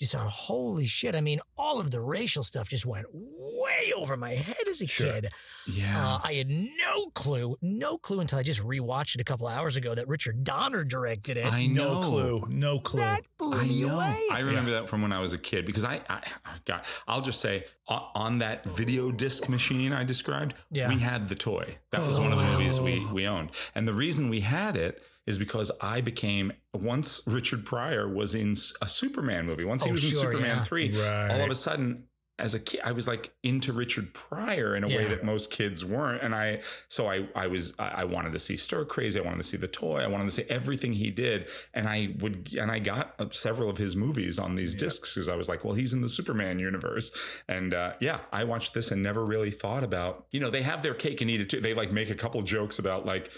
You 0.00 0.06
thought, 0.06 0.28
holy 0.28 0.86
shit. 0.86 1.14
I 1.14 1.20
mean, 1.20 1.40
all 1.58 1.78
of 1.78 1.90
the 1.90 2.00
racial 2.00 2.42
stuff 2.42 2.70
just 2.70 2.86
went 2.86 3.06
way 3.12 3.92
over 3.94 4.16
my 4.16 4.30
head 4.30 4.56
as 4.70 4.80
a 4.80 4.86
kid. 4.86 5.28
Yeah. 5.70 5.92
Uh, 5.94 6.18
I 6.24 6.32
had 6.32 6.48
no 6.48 7.08
clue, 7.14 7.56
no 7.60 7.98
clue 7.98 8.20
until 8.20 8.38
I 8.38 8.42
just 8.42 8.62
rewatched 8.64 9.14
it 9.16 9.20
a 9.20 9.24
couple 9.24 9.46
hours 9.46 9.76
ago 9.76 9.94
that 9.94 10.08
Richard 10.08 10.42
Donner 10.42 10.84
directed 10.84 11.36
it. 11.36 11.44
I 11.52 11.66
No 11.66 12.00
know. 12.00 12.08
clue. 12.08 12.46
No 12.48 12.78
clue. 12.78 13.00
that 13.00 13.20
blew 13.38 13.60
I 13.60 13.64
me 13.66 13.82
know. 13.82 13.96
away. 13.96 14.18
I 14.32 14.38
remember 14.40 14.70
that 14.70 14.88
from 14.88 15.02
when 15.02 15.12
I 15.12 15.20
was 15.20 15.34
a 15.34 15.38
kid 15.38 15.66
because 15.66 15.84
I, 15.84 16.00
I 16.08 16.22
got. 16.64 16.86
I'll 17.06 17.20
just 17.20 17.40
say 17.40 17.64
o- 17.86 18.08
on 18.14 18.38
that 18.38 18.64
video 18.64 19.12
disc 19.12 19.50
machine 19.50 19.92
I 19.92 20.04
described, 20.04 20.54
Yeah. 20.70 20.88
we 20.88 20.98
had 20.98 21.28
the 21.28 21.34
toy. 21.34 21.76
That 21.90 22.06
was 22.06 22.18
one 22.18 22.32
of 22.32 22.38
the 22.38 22.44
movies 22.44 22.80
we 22.80 23.04
we 23.12 23.26
owned, 23.26 23.50
and 23.74 23.86
the 23.86 23.92
reason 23.94 24.30
we 24.30 24.40
had 24.40 24.78
it 24.78 25.02
is 25.26 25.38
because 25.38 25.70
I 25.80 26.00
became 26.00 26.52
once 26.74 27.22
Richard 27.26 27.64
Pryor 27.66 28.08
was 28.08 28.34
in 28.34 28.52
a 28.82 28.88
Superman 28.88 29.46
movie. 29.46 29.64
Once 29.64 29.84
he 29.84 29.90
Oh, 29.90 29.92
was 29.92 30.04
in 30.04 30.10
Superman 30.10 30.56
yeah. 30.56 30.64
three, 30.64 30.90
Right. 30.96 31.30
all 31.30 31.42
of 31.44 31.50
a 31.50 31.54
sudden. 31.54 32.04
As 32.38 32.54
a 32.54 32.58
kid, 32.58 32.80
I 32.82 32.92
was 32.92 33.06
like 33.06 33.34
into 33.42 33.70
Richard 33.70 34.14
Pryor 34.14 34.74
in 34.74 34.82
a 34.82 34.88
way 34.88 35.04
that 35.08 35.22
most 35.24 35.50
kids 35.50 35.84
weren't, 35.84 36.22
and 36.22 36.34
I 36.34 36.62
so 36.88 37.06
I 37.06 37.28
I 37.34 37.48
was 37.48 37.74
I 37.78 38.04
wanted 38.04 38.32
to 38.32 38.38
see 38.38 38.56
Stir 38.56 38.86
Crazy, 38.86 39.20
I 39.20 39.22
wanted 39.22 39.36
to 39.36 39.42
see 39.42 39.58
the 39.58 39.68
toy, 39.68 39.98
I 39.98 40.06
wanted 40.06 40.24
to 40.24 40.30
see 40.30 40.44
everything 40.48 40.94
he 40.94 41.10
did, 41.10 41.48
and 41.74 41.86
I 41.86 42.14
would 42.20 42.54
and 42.58 42.70
I 42.70 42.78
got 42.78 43.14
uh, 43.18 43.26
several 43.30 43.68
of 43.68 43.76
his 43.76 43.94
movies 43.94 44.38
on 44.38 44.54
these 44.54 44.74
discs 44.74 45.12
because 45.14 45.28
I 45.28 45.36
was 45.36 45.50
like, 45.50 45.66
well, 45.66 45.74
he's 45.74 45.92
in 45.92 46.00
the 46.00 46.08
Superman 46.08 46.58
universe, 46.58 47.14
and 47.46 47.74
uh, 47.74 47.92
yeah, 48.00 48.20
I 48.32 48.44
watched 48.44 48.72
this 48.72 48.90
and 48.90 49.02
never 49.02 49.22
really 49.22 49.50
thought 49.50 49.84
about 49.84 50.24
you 50.30 50.40
know 50.40 50.48
they 50.48 50.62
have 50.62 50.82
their 50.82 50.94
cake 50.94 51.20
and 51.20 51.28
eat 51.30 51.42
it 51.42 51.50
too. 51.50 51.60
They 51.60 51.74
like 51.74 51.92
make 51.92 52.08
a 52.08 52.14
couple 52.14 52.40
jokes 52.40 52.78
about 52.78 53.04
like. 53.04 53.30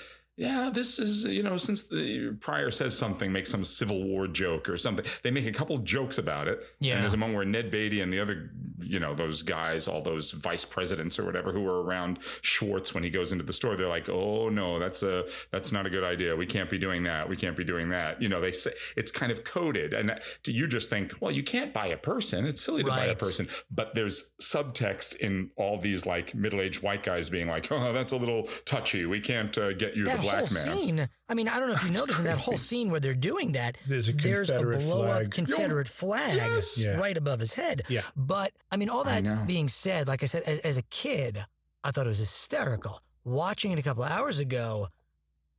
Yeah, 0.42 0.70
this 0.72 0.98
is 0.98 1.24
you 1.24 1.42
know 1.42 1.56
since 1.56 1.86
the 1.88 2.36
Pryor 2.40 2.70
says 2.70 2.98
something, 2.98 3.30
make 3.32 3.46
some 3.46 3.62
Civil 3.64 4.02
War 4.02 4.26
joke 4.26 4.68
or 4.68 4.76
something. 4.76 5.04
They 5.22 5.30
make 5.30 5.46
a 5.46 5.52
couple 5.52 5.76
jokes 5.78 6.18
about 6.18 6.48
it. 6.48 6.60
Yeah. 6.80 6.94
and 6.94 7.02
there's 7.02 7.14
a 7.14 7.16
moment 7.16 7.36
where 7.36 7.44
Ned 7.46 7.70
Beatty 7.70 8.00
and 8.00 8.12
the 8.12 8.18
other, 8.20 8.50
you 8.80 8.98
know, 8.98 9.14
those 9.14 9.42
guys, 9.42 9.86
all 9.86 10.02
those 10.02 10.32
vice 10.32 10.64
presidents 10.64 11.18
or 11.18 11.24
whatever 11.24 11.52
who 11.52 11.60
were 11.62 11.82
around 11.82 12.18
Schwartz 12.40 12.92
when 12.94 13.04
he 13.04 13.10
goes 13.10 13.30
into 13.32 13.44
the 13.44 13.52
store, 13.52 13.76
they're 13.76 13.88
like, 13.88 14.08
"Oh 14.08 14.48
no, 14.48 14.78
that's 14.80 15.02
a 15.04 15.26
that's 15.52 15.70
not 15.70 15.86
a 15.86 15.90
good 15.90 16.04
idea. 16.04 16.34
We 16.34 16.46
can't 16.46 16.68
be 16.68 16.78
doing 16.78 17.04
that. 17.04 17.28
We 17.28 17.36
can't 17.36 17.56
be 17.56 17.64
doing 17.64 17.90
that." 17.90 18.20
You 18.20 18.28
know, 18.28 18.40
they 18.40 18.50
say 18.52 18.72
it's 18.96 19.10
kind 19.12 19.30
of 19.30 19.44
coded, 19.44 19.94
and 19.94 20.08
that- 20.08 20.22
you 20.46 20.66
just 20.66 20.90
think, 20.90 21.14
well, 21.20 21.30
you 21.30 21.42
can't 21.44 21.72
buy 21.72 21.86
a 21.86 21.96
person. 21.96 22.44
It's 22.46 22.60
silly 22.60 22.82
to 22.82 22.88
buy 22.88 23.04
a 23.06 23.14
person, 23.14 23.48
but 23.70 23.94
there's 23.94 24.32
subtext 24.40 25.16
in 25.16 25.50
all 25.56 25.78
these 25.78 26.04
like 26.04 26.34
middle 26.34 26.60
aged 26.60 26.82
white 26.82 27.02
guys 27.04 27.30
being 27.30 27.48
like, 27.48 27.70
"Oh, 27.70 27.92
that's 27.92 28.12
a 28.12 28.16
little 28.16 28.48
touchy. 28.64 29.06
We 29.06 29.20
can't 29.20 29.56
uh, 29.56 29.72
get 29.74 29.94
you 29.96 30.04
that 30.06 30.16
the 30.16 30.22
black 30.22 30.31
whole 30.36 30.40
man. 30.40 30.48
scene. 30.48 31.08
I 31.28 31.34
mean, 31.34 31.48
I 31.48 31.58
don't 31.58 31.68
know 31.68 31.74
if 31.74 31.84
you 31.84 31.90
noticed 31.90 32.20
in 32.20 32.26
that 32.26 32.38
whole 32.38 32.58
scene 32.58 32.90
where 32.90 33.00
they're 33.00 33.14
doing 33.14 33.52
that. 33.52 33.78
There's 33.86 34.08
a 34.08 34.12
there's 34.12 34.50
a 34.50 34.54
Confederate 34.54 34.80
blow 34.80 35.02
up 35.02 35.16
flag. 35.16 35.30
Confederate 35.30 35.88
flag 35.88 36.36
yes. 36.36 36.84
Yeah. 36.84 36.96
right 36.96 37.16
above 37.16 37.40
his 37.40 37.54
head. 37.54 37.82
Yeah. 37.88 38.02
But 38.16 38.52
I 38.70 38.76
mean, 38.76 38.88
all 38.88 39.04
that 39.04 39.46
being 39.46 39.68
said, 39.68 40.08
like 40.08 40.22
I 40.22 40.26
said, 40.26 40.42
as, 40.42 40.58
as 40.60 40.76
a 40.76 40.82
kid, 40.82 41.44
I 41.84 41.90
thought 41.90 42.06
it 42.06 42.10
was 42.10 42.18
hysterical. 42.18 43.00
Watching 43.24 43.72
it 43.72 43.78
a 43.78 43.82
couple 43.82 44.02
of 44.02 44.10
hours 44.10 44.38
ago, 44.40 44.88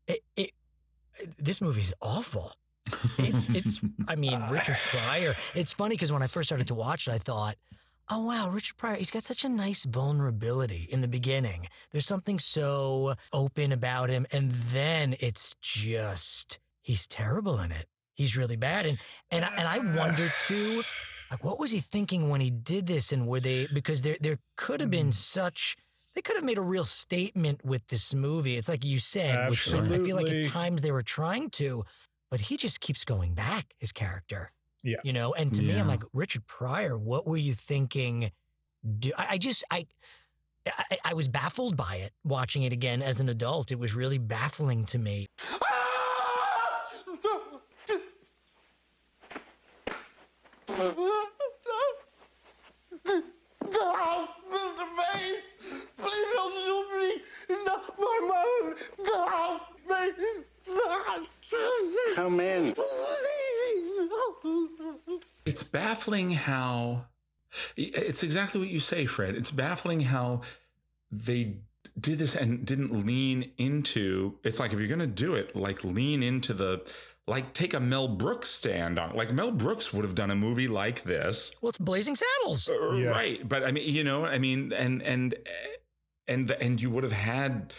it, 0.07 0.19
it 0.36 0.51
this 1.38 1.62
movie's 1.62 1.93
awful. 2.01 2.53
It's 3.17 3.47
it's. 3.49 3.81
I 4.07 4.15
mean, 4.15 4.41
Richard 4.51 4.77
Pryor. 4.91 5.36
It's 5.55 5.71
funny 5.71 5.95
because 5.95 6.12
when 6.12 6.21
I 6.21 6.27
first 6.27 6.49
started 6.49 6.67
to 6.67 6.73
watch 6.73 7.07
it, 7.07 7.12
I 7.12 7.17
thought, 7.17 7.55
"Oh 8.10 8.26
wow, 8.28 8.50
Richard 8.50 8.78
Pryor. 8.78 8.98
He's 8.98 9.12
got 9.12 9.24
such 9.24 9.44
a 9.44 9.50
nice 9.50 9.84
vulnerability 9.86 10.88
in 10.89 11.02
the 11.02 11.08
beginning. 11.08 11.68
There's 11.92 12.06
something 12.06 12.39
so 12.39 13.16
open 13.32 13.72
about 13.72 14.10
him, 14.10 14.26
and 14.32 14.52
then 14.52 15.16
it's 15.20 15.56
just 15.62 16.60
he's 16.82 17.08
terrible 17.08 17.60
in 17.60 17.72
it. 17.72 17.88
He's 18.13 18.38
really 18.38 18.56
bad, 18.56 18.86
and 18.86 19.00
and 19.32 19.46
I- 19.46 19.56
and 19.58 19.68
I 19.68 19.80
wonder 19.98 20.30
too, 20.48 20.84
like 21.32 21.44
what 21.44 21.60
was 21.60 21.72
he 21.72 21.80
thinking 21.80 22.30
when 22.30 22.42
he 22.42 22.52
did 22.52 22.88
this, 22.88 23.12
and 23.12 23.28
were 23.28 23.39
they 23.39 23.68
because 23.74 24.02
there 24.02 24.18
there 24.20 24.38
could 24.56 24.82
have 24.82 24.92
been 24.92 25.08
hmm. 25.08 25.12
such. 25.12 25.76
They 26.16 26.22
could 26.22 26.36
have 26.36 26.46
made 26.46 26.60
a 26.60 26.62
real 26.62 26.86
statement 26.86 27.66
with 27.66 27.88
this 27.88 28.13
movie. 28.13 28.56
It's 28.56 28.70
like 28.70 28.86
you 28.86 29.00
said, 29.00 29.50
which 29.50 29.74
I 29.74 29.84
feel 30.04 30.16
like 30.16 30.30
at 30.30 30.46
times 30.46 30.84
they 30.84 30.92
were 30.92 31.02
trying 31.02 31.50
to, 31.52 31.86
but 32.30 32.39
he 32.39 32.56
just 32.56 32.82
keeps 32.82 33.04
going 33.04 33.34
back, 33.34 33.74
his 33.80 33.92
character. 33.92 34.52
Yeah. 34.84 34.98
You 35.04 35.13
know, 35.13 35.34
and 35.34 35.54
to 35.54 35.62
me, 35.62 35.80
I'm 35.80 35.88
like, 35.88 36.04
Richard 36.13 36.46
Pryor, 36.46 36.98
what 36.98 37.26
were 37.26 37.38
you 37.38 37.54
thinking? 37.54 38.32
Do 39.00 39.12
I, 39.17 39.28
I 39.32 39.38
just 39.38 39.63
I, 39.72 39.88
I 40.65 40.98
I 41.06 41.13
was 41.13 41.30
baffled 41.30 41.78
by 41.78 41.96
it 41.96 42.12
watching 42.24 42.63
it 42.63 42.74
again 42.74 43.02
as 43.02 43.22
an 43.22 43.30
adult. 43.30 43.72
It 43.72 43.80
was 43.80 43.96
really 43.96 44.17
baffling 44.17 44.84
to 44.86 45.00
me. 45.00 45.30
No, 53.73 54.27
Mr. 54.51 54.86
Bain, 54.97 55.36
please 55.97 56.27
don't 56.33 56.53
shoot 56.53 56.88
me. 56.99 57.21
No, 57.65 57.75
my 57.97 58.19
mom. 58.27 58.75
No, 58.99 59.59
please. 59.88 60.43
Come 62.15 62.39
in. 62.39 62.75
It's 65.45 65.63
baffling 65.63 66.31
how 66.31 67.05
it's 67.75 68.23
exactly 68.23 68.59
what 68.59 68.69
you 68.69 68.79
say, 68.79 69.05
Fred. 69.05 69.36
It's 69.36 69.51
baffling 69.51 70.01
how 70.01 70.41
they 71.12 71.57
did 71.99 72.17
this 72.17 72.36
and 72.36 72.65
didn't 72.65 73.05
lean 73.05 73.51
into 73.57 74.36
it's 74.43 74.59
like 74.59 74.73
if 74.73 74.79
you're 74.79 74.88
gonna 74.88 75.05
do 75.05 75.36
it, 75.36 75.55
like 75.55 75.83
lean 75.83 76.23
into 76.23 76.53
the 76.53 76.81
like 77.27 77.53
take 77.53 77.73
a 77.73 77.79
Mel 77.79 78.07
Brooks 78.07 78.49
stand 78.49 78.99
on 78.99 79.12
it. 79.12 79.15
Like 79.15 79.31
Mel 79.31 79.51
Brooks 79.51 79.93
would 79.93 80.03
have 80.03 80.15
done 80.15 80.31
a 80.31 80.36
movie 80.36 80.67
like 80.67 81.03
this. 81.03 81.55
Well, 81.62 81.69
it's 81.69 81.77
Blazing 81.77 82.15
Saddles. 82.15 82.69
Uh, 82.69 82.93
Yeah. 82.93 83.09
Right. 83.09 83.47
But 83.47 83.63
I 83.63 83.71
mean, 83.71 83.93
you 83.93 84.03
know, 84.03 84.25
I 84.25 84.38
mean, 84.38 84.73
and 84.73 85.01
and 85.01 85.36
and 86.27 86.51
and 86.51 86.81
you 86.81 86.89
would 86.89 87.03
have 87.03 87.13
had 87.13 87.73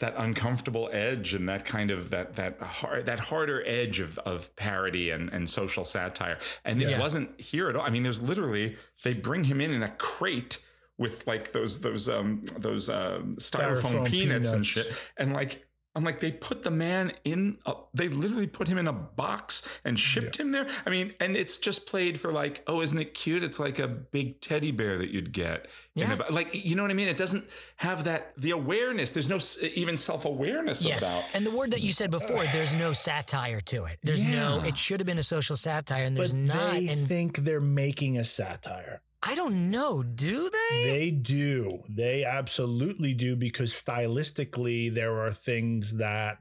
that 0.00 0.14
uncomfortable 0.16 0.90
edge 0.92 1.32
and 1.32 1.48
that 1.48 1.64
kind 1.64 1.92
of 1.92 2.10
that 2.10 2.34
that 2.34 2.60
hard 2.60 3.06
that 3.06 3.20
harder 3.20 3.62
edge 3.64 4.00
of 4.00 4.18
of 4.20 4.54
parody 4.56 5.10
and 5.10 5.32
and 5.32 5.48
social 5.48 5.84
satire. 5.84 6.38
And 6.64 6.82
it 6.82 6.98
wasn't 6.98 7.40
here 7.40 7.68
at 7.68 7.76
all. 7.76 7.82
I 7.82 7.90
mean, 7.90 8.02
there's 8.02 8.20
literally 8.20 8.76
they 9.04 9.14
bring 9.14 9.44
him 9.44 9.60
in 9.60 9.72
in 9.72 9.82
a 9.84 9.88
crate 9.88 10.64
with 10.98 11.24
like 11.28 11.52
those 11.52 11.80
those 11.82 12.08
um 12.08 12.42
those 12.58 12.88
um 12.88 13.34
styrofoam, 13.34 13.82
Styrofoam 13.82 14.06
peanuts, 14.08 14.50
and 14.50 14.66
shit. 14.66 14.92
And 15.16 15.32
like 15.32 15.64
I'm 15.94 16.04
like, 16.04 16.20
they 16.20 16.32
put 16.32 16.62
the 16.62 16.70
man 16.70 17.12
in, 17.22 17.58
a, 17.66 17.74
they 17.92 18.08
literally 18.08 18.46
put 18.46 18.66
him 18.66 18.78
in 18.78 18.86
a 18.88 18.94
box 18.94 19.80
and 19.84 19.98
shipped 19.98 20.38
him 20.38 20.50
there. 20.50 20.66
I 20.86 20.90
mean, 20.90 21.12
and 21.20 21.36
it's 21.36 21.58
just 21.58 21.86
played 21.86 22.18
for 22.18 22.32
like, 22.32 22.62
oh, 22.66 22.80
isn't 22.80 22.98
it 22.98 23.12
cute? 23.12 23.42
It's 23.44 23.60
like 23.60 23.78
a 23.78 23.86
big 23.88 24.40
teddy 24.40 24.70
bear 24.70 24.96
that 24.96 25.10
you'd 25.10 25.32
get. 25.32 25.68
Yeah. 25.94 26.16
a 26.26 26.32
like, 26.32 26.54
you 26.54 26.76
know 26.76 26.82
what 26.82 26.90
I 26.90 26.94
mean? 26.94 27.08
It 27.08 27.18
doesn't 27.18 27.44
have 27.76 28.04
that, 28.04 28.32
the 28.38 28.52
awareness. 28.52 29.10
There's 29.10 29.28
no 29.28 29.38
even 29.74 29.98
self 29.98 30.24
awareness 30.24 30.82
Yes. 30.82 31.06
about. 31.06 31.24
And 31.34 31.44
the 31.44 31.50
word 31.50 31.72
that 31.72 31.82
you 31.82 31.92
said 31.92 32.10
before, 32.10 32.42
there's 32.52 32.74
no 32.74 32.94
satire 32.94 33.60
to 33.60 33.84
it. 33.84 33.98
There's 34.02 34.24
no, 34.24 34.62
it 34.64 34.78
should 34.78 34.98
have 35.00 35.06
been 35.06 35.18
a 35.18 35.22
social 35.22 35.56
satire 35.56 36.04
and 36.04 36.16
But 36.16 36.20
there's 36.22 36.32
not. 36.34 36.72
they 36.72 36.88
And 36.88 37.06
think 37.06 37.36
they're 37.38 37.60
making 37.60 38.16
a 38.16 38.24
satire. 38.24 39.02
I 39.22 39.34
don't 39.34 39.70
know, 39.70 40.02
do 40.02 40.50
they? 40.50 40.84
They 40.84 41.10
do. 41.10 41.84
They 41.88 42.24
absolutely 42.24 43.14
do 43.14 43.36
because 43.36 43.72
stylistically 43.72 44.92
there 44.92 45.20
are 45.20 45.30
things 45.30 45.98
that 45.98 46.38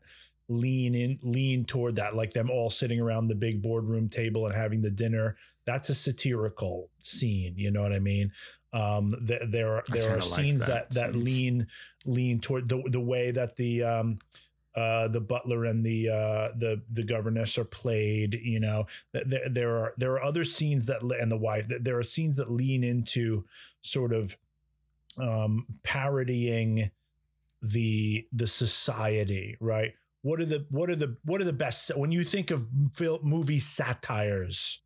lean 0.50 0.96
in 0.96 1.20
lean 1.22 1.64
toward 1.64 1.96
that 1.96 2.16
like 2.16 2.32
them 2.32 2.50
all 2.50 2.70
sitting 2.70 3.00
around 3.00 3.28
the 3.28 3.36
big 3.36 3.62
boardroom 3.62 4.10
table 4.10 4.46
and 4.48 4.56
having 4.56 4.82
the 4.82 4.90
dinner. 4.92 5.38
That's 5.66 5.90
a 5.90 5.96
satirical 5.96 6.90
scene, 7.00 7.54
you 7.56 7.72
know 7.72 7.84
what 7.84 7.94
I 7.94 8.00
mean? 8.00 8.32
Um 8.74 9.16
th- 9.28 9.44
there 9.50 9.76
are 9.76 9.84
there 9.90 10.04
are 10.04 10.20
kinda 10.20 10.26
like 10.26 10.40
scenes 10.40 10.60
that 10.62 10.90
that 10.90 11.14
that 11.14 11.16
lean 11.16 11.68
lean 12.06 12.40
toward 12.40 12.68
the 12.68 12.82
the 12.88 13.00
way 13.00 13.32
that 13.32 13.56
the 13.58 13.84
um 13.84 14.20
uh, 14.76 15.08
the 15.10 15.22
butler 15.22 15.66
and 15.66 15.86
the 15.86 16.10
uh, 16.10 16.58
the 16.58 16.82
the 16.92 17.04
governess 17.04 17.58
are 17.58 17.66
played. 17.66 18.34
You 18.42 18.60
know, 18.60 18.88
there 19.14 19.50
there 19.50 19.76
are 19.78 19.94
there 19.98 20.14
are 20.14 20.24
other 20.24 20.44
scenes 20.46 20.86
that 20.86 21.02
and 21.02 21.32
the 21.32 21.38
wife. 21.38 21.68
There 21.68 21.98
are 21.98 22.04
scenes 22.04 22.38
that 22.38 22.52
lean 22.52 22.84
into 22.84 23.46
sort 23.82 24.14
of 24.14 24.38
um, 25.20 25.66
parodying 25.84 26.92
the 27.62 28.28
the 28.32 28.48
society, 28.48 29.58
right? 29.60 29.94
What 30.24 30.40
are 30.40 30.46
the 30.46 30.66
what 30.70 30.90
are 30.90 30.96
the 30.96 31.18
what 31.26 31.42
are 31.42 31.46
the 31.46 31.54
best 31.54 31.92
when 31.98 32.12
you 32.12 32.24
think 32.24 32.52
of 32.52 32.68
film 32.94 33.20
movie 33.24 33.60
satires? 33.60 34.84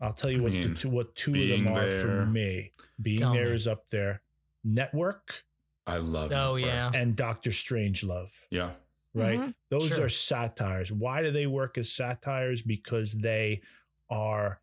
I'll 0.00 0.12
tell 0.12 0.30
you 0.32 0.38
I 0.38 0.42
what 0.42 0.52
mean, 0.52 0.74
the 0.74 0.80
two, 0.80 0.88
what 0.90 1.14
two 1.14 1.30
of 1.40 1.48
them 1.48 1.68
are 1.68 1.88
for 1.90 2.26
me. 2.26 2.72
Being 3.00 3.20
Tell 3.20 3.34
there 3.34 3.50
me. 3.50 3.54
is 3.54 3.68
up 3.68 3.84
there. 3.90 4.20
Network 4.64 5.44
I 5.86 5.98
love 5.98 6.32
Oh, 6.32 6.56
Network. 6.56 6.62
yeah. 6.62 6.90
and 6.94 7.14
Doctor 7.14 7.50
Strangelove. 7.50 8.30
Yeah. 8.50 8.70
Right? 9.14 9.38
Mhm. 9.38 9.54
Those 9.70 9.88
Sure. 9.88 10.06
are 10.06 10.08
satires. 10.08 10.90
Why 10.92 11.22
do 11.22 11.30
they 11.30 11.46
work 11.46 11.76
as 11.78 11.90
satires? 11.92 12.62
Because 12.62 13.14
they 13.14 13.62
are 14.10 14.60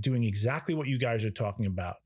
doing 0.00 0.24
exactly 0.24 0.74
what 0.74 0.88
you 0.88 0.98
guys 0.98 1.24
are 1.24 1.30
talking 1.30 1.66
about. 1.66 1.96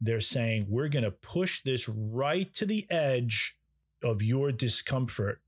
They're 0.00 0.20
saying, 0.20 0.66
we're 0.68 0.88
going 0.88 1.04
to 1.04 1.10
push 1.10 1.62
this 1.62 1.88
right 1.88 2.52
to 2.54 2.66
the 2.66 2.86
edge 2.90 3.56
of 4.02 4.22
your 4.22 4.52
discomfort 4.52 5.40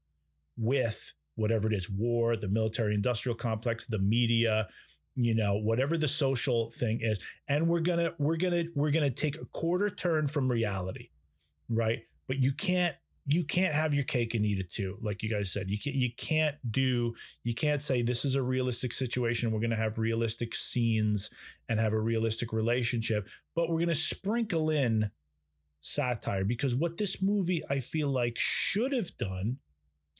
with 0.56 1.12
whatever 1.34 1.66
it 1.66 1.74
is 1.74 1.90
war, 1.90 2.36
the 2.36 2.48
military 2.48 2.94
industrial 2.94 3.36
complex, 3.36 3.84
the 3.84 3.98
media, 3.98 4.68
you 5.14 5.34
know, 5.34 5.56
whatever 5.56 5.98
the 5.98 6.08
social 6.08 6.70
thing 6.70 7.00
is. 7.02 7.22
And 7.48 7.68
we're 7.68 7.80
going 7.80 7.98
to, 7.98 8.14
we're 8.18 8.36
going 8.36 8.54
to, 8.54 8.70
we're 8.74 8.90
going 8.92 9.08
to 9.08 9.14
take 9.14 9.36
a 9.36 9.44
quarter 9.46 9.90
turn 9.90 10.26
from 10.28 10.50
reality, 10.50 11.10
right? 11.68 12.04
But 12.26 12.42
you 12.42 12.52
can't 12.52 12.96
you 13.26 13.44
can't 13.44 13.74
have 13.74 13.92
your 13.92 14.04
cake 14.04 14.34
and 14.34 14.46
eat 14.46 14.58
it 14.58 14.70
too 14.70 14.96
like 15.02 15.22
you 15.22 15.28
guys 15.28 15.52
said 15.52 15.68
you 15.68 15.78
can't 15.78 15.96
you 15.96 16.10
can't 16.16 16.56
do 16.70 17.14
you 17.42 17.54
can't 17.54 17.82
say 17.82 18.00
this 18.00 18.24
is 18.24 18.36
a 18.36 18.42
realistic 18.42 18.92
situation 18.92 19.50
we're 19.50 19.60
going 19.60 19.70
to 19.70 19.76
have 19.76 19.98
realistic 19.98 20.54
scenes 20.54 21.30
and 21.68 21.80
have 21.80 21.92
a 21.92 22.00
realistic 22.00 22.52
relationship 22.52 23.28
but 23.54 23.68
we're 23.68 23.78
going 23.78 23.88
to 23.88 23.94
sprinkle 23.94 24.70
in 24.70 25.10
satire 25.80 26.44
because 26.44 26.74
what 26.74 26.96
this 26.96 27.20
movie 27.20 27.62
i 27.68 27.80
feel 27.80 28.08
like 28.08 28.36
should 28.38 28.92
have 28.92 29.16
done 29.18 29.58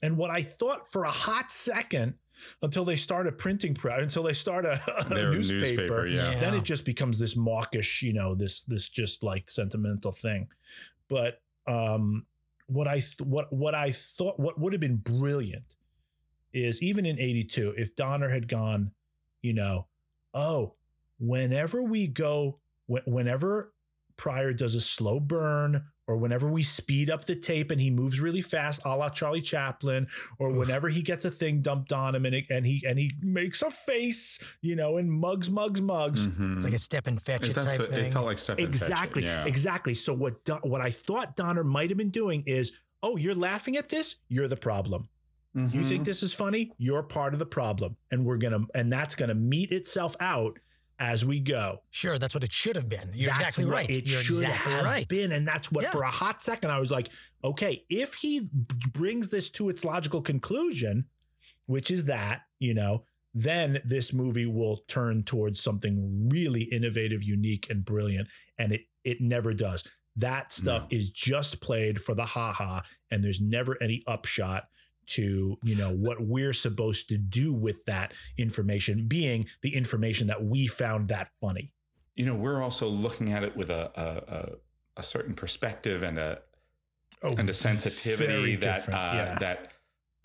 and 0.03 0.17
what 0.17 0.31
i 0.31 0.43
thought 0.43 0.91
for 0.91 1.05
a 1.05 1.11
hot 1.11 1.51
second 1.51 2.15
until 2.61 2.85
they 2.85 2.97
start 2.97 3.27
a 3.27 3.33
printing 3.33 3.75
press 3.75 4.03
until 4.03 4.23
they 4.23 4.33
start 4.33 4.67
a, 4.67 4.73
a 5.11 5.15
newspaper, 5.33 5.33
newspaper, 5.33 6.07
yeah. 6.07 6.33
Yeah. 6.33 6.41
then 6.41 6.55
it 6.55 6.65
just 6.65 6.85
becomes 6.85 7.19
this 7.19 7.37
mawkish 7.37 8.03
you 8.03 8.13
know 8.13 8.35
this 8.35 8.63
this 8.65 8.89
just 8.89 9.23
like 9.23 9.49
sentimental 9.49 10.13
thing 10.13 10.49
but 11.09 11.41
um 11.67 12.27
what 12.67 12.87
i 12.89 12.95
th- 12.95 13.21
what 13.21 13.53
what 13.53 13.75
i 13.75 13.91
thought 13.93 14.39
what 14.39 14.59
would 14.59 14.73
have 14.73 14.81
been 14.81 14.97
brilliant 14.97 15.65
is 16.53 16.83
even 16.83 17.07
in 17.07 17.19
82 17.19 17.75
if 17.77 17.95
donner 17.97 18.29
had 18.29 18.49
gone 18.49 18.93
you 19.43 19.53
know 19.53 19.87
oh 20.35 20.75
whenever 21.19 21.83
we 21.83 22.09
go 22.09 22.59
wh- 22.87 23.07
whenever 23.07 23.73
pryor 24.17 24.53
does 24.53 24.75
a 24.75 24.81
slow 24.81 25.21
burn 25.21 25.85
or 26.09 26.17
whenever 26.17 26.49
we 26.49 26.63
speed 26.63 27.11
up 27.11 27.25
the 27.25 27.35
tape 27.35 27.71
and 27.71 27.81
he 27.81 27.91
moves 27.91 28.21
really 28.21 28.41
fast, 28.43 28.81
a 28.85 28.97
la 28.97 29.09
Charlie 29.11 29.41
Chaplin, 29.41 30.07
or 30.39 30.53
whenever 30.53 30.89
he 30.89 31.03
gets 31.03 31.25
a 31.25 31.31
thing 31.31 31.61
dumped 31.63 31.93
on 31.93 32.15
him 32.15 32.25
and, 32.25 32.35
it, 32.35 32.45
and 32.49 32.65
he 32.67 32.83
and 32.87 32.99
he 32.99 33.13
makes 33.21 33.61
a 33.63 33.71
face, 33.71 34.43
you 34.63 34.77
know, 34.77 34.97
and 34.99 35.11
mugs, 35.11 35.51
mugs, 35.51 35.81
mugs. 35.81 36.27
Mhm. 36.29 36.57
It's 36.57 36.65
like 36.65 36.75
a 36.75 36.79
Stepin 36.79 37.17
Fetchit 37.19 37.55
type 37.55 37.79
what- 37.81 37.89
thing. 37.91 38.07
It 38.07 38.13
felt 38.13 38.27
like 38.27 38.39
Stepin 38.39 38.65
Fetchit, 38.67 38.69
Exactly, 38.69 39.25
Yeah. 39.25 39.45
exactly. 39.47 39.95
So 39.95 40.15
what 40.15 40.45
Don- 40.45 40.61
what 40.63 40.81
I 40.81 40.91
thought 40.91 41.35
Donner 41.37 41.65
might 41.65 41.91
have 41.91 41.99
been 41.99 42.11
doing 42.11 42.45
is, 42.47 42.73
oh, 43.03 43.17
you're 43.17 43.35
laughing 43.35 43.77
at 43.77 43.89
this, 43.89 44.17
you're 44.29 44.49
the 44.49 44.57
problem. 44.57 45.09
You 45.55 45.63
Mhm. 45.81 45.87
think 45.89 46.05
this 46.05 46.23
is 46.23 46.35
funny, 46.35 46.73
you're 46.77 47.03
part 47.03 47.33
of 47.33 47.39
the 47.39 47.47
problem, 47.47 47.97
and 48.11 48.27
we're 48.27 48.37
gonna 48.37 48.67
and 48.75 48.93
that's 48.93 49.15
gonna 49.15 49.35
meet 49.35 49.73
itself 49.73 50.15
out 50.21 50.59
as 50.99 51.25
we 51.25 51.41
go. 51.41 51.83
Sure, 51.91 52.19
that's 52.19 52.35
what 52.35 52.43
it 52.45 52.53
should 52.53 52.77
have 52.77 52.89
been. 52.89 53.11
You're 53.15 53.29
That's 53.29 53.41
exactly 53.41 53.65
what 53.67 53.73
right. 53.73 53.91
It 53.91 54.09
You're 54.09 54.21
should 54.23 54.43
exactly 54.43 54.73
have 54.73 54.85
right. 54.85 55.09
been, 55.09 55.33
and 55.33 55.47
that's 55.47 55.71
what 55.71 55.85
Yeah. 55.85 55.91
for 55.91 56.03
a 56.03 56.11
hot 56.11 56.41
second 56.43 56.71
I 56.71 56.79
was 56.81 56.91
like, 56.91 57.11
okay, 57.45 57.85
if 57.89 58.15
he 58.15 58.41
b- 58.41 58.49
brings 58.93 59.29
this 59.29 59.51
to 59.53 59.69
its 59.69 59.85
logical 59.85 60.23
conclusion, 60.23 61.07
which 61.67 61.91
is 61.91 62.05
that 62.05 62.43
you 62.59 62.73
know, 62.73 63.05
then 63.35 63.81
this 63.85 64.15
movie 64.15 64.47
will 64.47 64.79
turn 64.89 65.23
towards 65.23 65.61
something 65.61 66.29
really 66.31 66.63
innovative, 66.63 67.23
unique, 67.23 67.69
and 67.69 67.85
brilliant, 67.85 68.29
and 68.59 68.73
it 68.73 68.83
it 69.05 69.21
never 69.21 69.53
does. 69.53 69.85
That 70.19 70.51
stuff 70.51 70.87
is 70.89 71.11
just 71.11 71.61
played 71.61 72.01
for 72.01 72.15
the 72.15 72.25
haha, 72.25 72.81
and 73.11 73.23
there's 73.23 73.41
never 73.41 73.77
any 73.83 74.03
upshot 74.07 74.69
to 75.07 75.57
you 75.63 75.75
know 75.75 75.91
what 75.91 76.21
we're 76.21 76.53
supposed 76.53 77.09
to 77.09 77.17
do 77.19 77.53
with 77.53 77.85
that 77.87 78.13
information 78.37 79.07
being 79.07 79.47
the 79.63 79.75
information 79.75 80.27
that 80.27 80.45
we 80.45 80.67
found 80.67 81.09
that 81.09 81.31
funny 81.41 81.73
you 82.17 82.25
know, 82.25 82.35
we're 82.35 82.63
also 82.63 82.89
looking 82.89 83.35
at 83.35 83.45
it 83.45 83.55
with 83.57 83.69
a 83.69 83.91
a, 83.95 84.35
a, 84.35 84.53
a 84.97 85.03
certain 85.03 85.35
perspective 85.35 86.03
and 86.03 86.19
a 86.19 86.39
Oh, 87.23 87.35
and 87.37 87.49
a 87.49 87.55
sensitivity 87.55 88.57
that 88.57 88.89
uh, 88.89 88.93
yeah. 88.93 89.39
that 89.41 89.73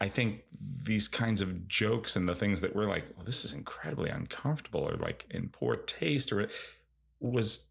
I 0.01 0.09
think 0.09 0.43
these 0.83 1.07
kinds 1.07 1.41
of 1.41 1.67
jokes 1.67 2.17
and 2.17 2.27
the 2.27 2.35
things 2.35 2.59
that 2.61 2.75
we're 2.75 2.87
like, 2.87 3.05
well, 3.15 3.25
this 3.25 3.45
is 3.45 3.53
incredibly 3.53 4.09
uncomfortable 4.09 4.81
or 4.81 4.97
like 4.97 5.25
in 5.29 5.47
poor 5.49 5.77
taste 5.77 6.33
or 6.33 6.49
was 7.21 7.69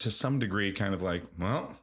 to 0.00 0.10
some 0.10 0.40
degree 0.40 0.72
kind 0.72 0.92
of 0.92 1.02
like, 1.02 1.24
well, 1.38 1.76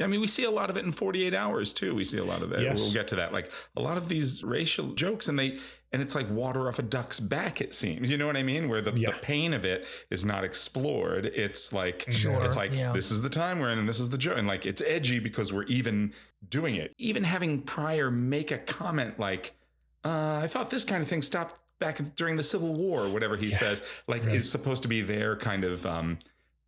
I 0.00 0.06
mean, 0.06 0.20
we 0.20 0.26
see 0.26 0.44
a 0.44 0.50
lot 0.50 0.70
of 0.70 0.76
it 0.76 0.84
in 0.84 0.92
48 0.92 1.34
hours 1.34 1.72
too. 1.72 1.94
We 1.94 2.04
see 2.04 2.18
a 2.18 2.24
lot 2.24 2.42
of 2.42 2.50
that. 2.50 2.62
Yes. 2.62 2.80
We'll 2.80 2.92
get 2.92 3.08
to 3.08 3.16
that. 3.16 3.32
Like 3.32 3.50
a 3.76 3.80
lot 3.80 3.96
of 3.96 4.08
these 4.08 4.44
racial 4.44 4.92
jokes 4.92 5.28
and 5.28 5.38
they, 5.38 5.58
and 5.92 6.02
it's 6.02 6.14
like 6.14 6.30
water 6.30 6.68
off 6.68 6.78
a 6.78 6.82
duck's 6.82 7.18
back, 7.18 7.60
it 7.60 7.74
seems. 7.74 8.10
You 8.10 8.18
know 8.18 8.26
what 8.26 8.36
I 8.36 8.42
mean? 8.42 8.68
Where 8.68 8.80
the, 8.80 8.92
Yeah. 8.92 9.12
the 9.12 9.18
pain 9.18 9.54
of 9.54 9.64
it 9.64 9.86
is 10.10 10.24
not 10.24 10.44
explored. 10.44 11.26
It's 11.26 11.72
like, 11.72 12.04
Sure, 12.10 12.44
it's 12.44 12.56
like, 12.56 12.74
yeah. 12.74 12.92
this 12.92 13.10
is 13.10 13.22
the 13.22 13.28
time 13.28 13.58
we're 13.58 13.70
in 13.70 13.78
and 13.78 13.88
this 13.88 13.98
is 14.00 14.10
the 14.10 14.18
joke. 14.18 14.38
And 14.38 14.46
like, 14.46 14.66
it's 14.66 14.82
edgy 14.82 15.18
because 15.18 15.52
we're 15.52 15.64
even 15.64 16.12
doing 16.48 16.76
it. 16.76 16.94
Even 16.98 17.24
having 17.24 17.62
Pryor 17.62 18.10
make 18.10 18.50
a 18.50 18.58
comment 18.58 19.18
like, 19.18 19.54
uh, 20.04 20.40
I 20.42 20.46
thought 20.46 20.70
this 20.70 20.84
kind 20.84 21.02
of 21.02 21.08
thing 21.08 21.22
stopped 21.22 21.60
back 21.78 22.00
during 22.16 22.36
the 22.36 22.42
Civil 22.42 22.72
War, 22.74 23.04
or 23.04 23.08
whatever 23.08 23.36
he 23.36 23.50
says, 23.50 23.82
like 24.06 24.24
right. 24.26 24.34
is 24.34 24.50
supposed 24.50 24.82
to 24.82 24.88
be 24.88 25.00
their 25.00 25.36
kind 25.36 25.64
of, 25.64 25.86
um, 25.86 26.18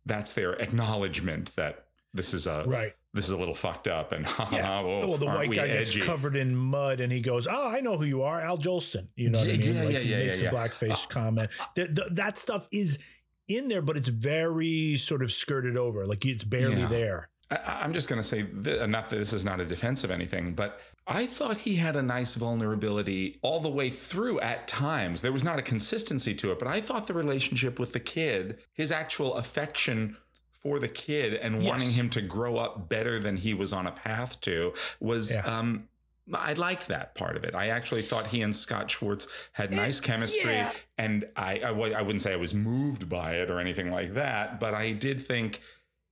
that's 0.05 0.33
their 0.33 0.53
acknowledgement 0.53 1.55
that 1.55 1.85
this 2.13 2.33
is 2.33 2.47
a, 2.47 2.63
right 2.65 2.93
this 3.13 3.25
is 3.25 3.31
a 3.31 3.37
little 3.37 3.53
fucked 3.53 3.87
up 3.87 4.11
and 4.11 4.25
ha 4.25 4.49
yeah. 4.53 4.61
ha, 4.61 4.81
whoa, 4.81 5.07
well, 5.07 5.17
the 5.17 5.25
white 5.25 5.49
we 5.49 5.55
guy 5.57 5.67
gets 5.67 5.95
covered 5.97 6.35
in 6.35 6.55
mud 6.55 6.99
and 7.01 7.11
he 7.11 7.21
goes, 7.21 7.47
"Oh, 7.49 7.69
I 7.69 7.81
know 7.81 7.97
who 7.97 8.05
you 8.05 8.23
are, 8.23 8.39
Al 8.39 8.57
Jolson." 8.57 9.07
You 9.15 9.29
know 9.29 9.39
what 9.39 9.49
I 9.49 9.57
mean? 9.57 9.75
yeah, 9.75 9.83
like 9.83 9.93
yeah, 9.93 9.99
he 9.99 10.11
yeah, 10.11 10.19
makes 10.19 10.41
yeah, 10.41 10.49
a 10.49 10.53
yeah. 10.53 10.57
blackface 10.67 11.05
uh, 11.05 11.07
comment. 11.09 11.49
Uh, 11.59 11.65
that 11.75 11.95
th- 11.95 12.07
that 12.11 12.37
stuff 12.37 12.67
is 12.71 12.99
in 13.47 13.67
there, 13.67 13.81
but 13.81 13.97
it's 13.97 14.09
very 14.09 14.95
sort 14.97 15.21
of 15.21 15.31
skirted 15.31 15.75
over. 15.77 16.05
Like 16.07 16.25
it's 16.25 16.43
barely 16.43 16.81
Yeah. 16.81 16.87
there. 16.87 17.29
I, 17.49 17.81
I'm 17.83 17.91
just 17.93 18.07
going 18.07 18.21
to 18.21 18.27
say, 18.27 18.43
th- 18.43 18.87
not 18.87 19.09
that 19.09 19.17
this 19.17 19.33
is 19.33 19.43
not 19.43 19.59
a 19.59 19.65
defense 19.65 20.05
of 20.05 20.11
anything, 20.11 20.53
but 20.53 20.79
I 21.05 21.25
thought 21.25 21.57
he 21.57 21.75
had 21.75 21.97
a 21.97 22.01
nice 22.01 22.35
vulnerability 22.35 23.39
all 23.41 23.59
the 23.59 23.69
way 23.69 23.89
through 23.89 24.39
at 24.39 24.69
times. 24.69 25.21
There 25.21 25.33
was 25.33 25.43
not 25.43 25.59
a 25.59 25.61
consistency 25.61 26.33
to 26.35 26.51
it, 26.51 26.59
but 26.59 26.69
I 26.69 26.79
thought 26.79 27.07
the 27.07 27.13
relationship 27.13 27.77
with 27.77 27.91
the 27.91 27.99
kid, 27.99 28.59
his 28.71 28.89
actual 28.91 29.33
affection 29.35 30.15
for 30.61 30.79
the 30.79 30.87
kid 30.87 31.33
and 31.33 31.61
Yes. 31.61 31.69
wanting 31.69 31.89
him 31.91 32.09
to 32.11 32.21
grow 32.21 32.57
up 32.57 32.87
better 32.87 33.19
than 33.19 33.37
he 33.37 33.53
was 33.53 33.73
on 33.73 33.87
a 33.87 33.91
path 33.91 34.39
to 34.41 34.73
was. 34.99 35.33
Yeah. 35.33 35.41
Um, 35.59 35.87
I 36.33 36.53
liked 36.53 36.87
that 36.87 37.15
part 37.15 37.35
of 37.35 37.43
it. 37.43 37.55
I 37.55 37.69
actually 37.69 38.03
thought 38.03 38.27
he 38.27 38.41
and 38.43 38.55
Scott 38.55 38.89
Schwartz 38.91 39.27
had 39.53 39.71
nice 39.71 39.99
chemistry, 39.99 40.51
yeah. 40.51 40.71
and 40.97 41.27
I, 41.35 41.59
I 41.59 41.69
I 41.69 42.01
wouldn't 42.03 42.21
say 42.21 42.31
I 42.31 42.37
was 42.37 42.53
moved 42.53 43.09
by 43.09 43.33
it 43.33 43.49
or 43.49 43.59
anything 43.59 43.91
like 43.91 44.13
that, 44.13 44.59
but 44.59 44.73
I 44.73 44.91
did 44.91 45.19
think 45.19 45.59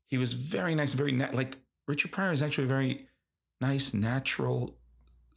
he 0.07 0.17
was 0.17 0.33
very 0.33 0.73
nice, 0.75 0.93
very 0.93 1.11
na- 1.11 1.29
like 1.31 1.57
Richard 1.87 2.11
Pryor 2.11 2.31
is 2.33 2.41
actually 2.41 2.65
a 2.65 2.67
very 2.67 3.07
nice, 3.61 3.93
natural 3.93 4.78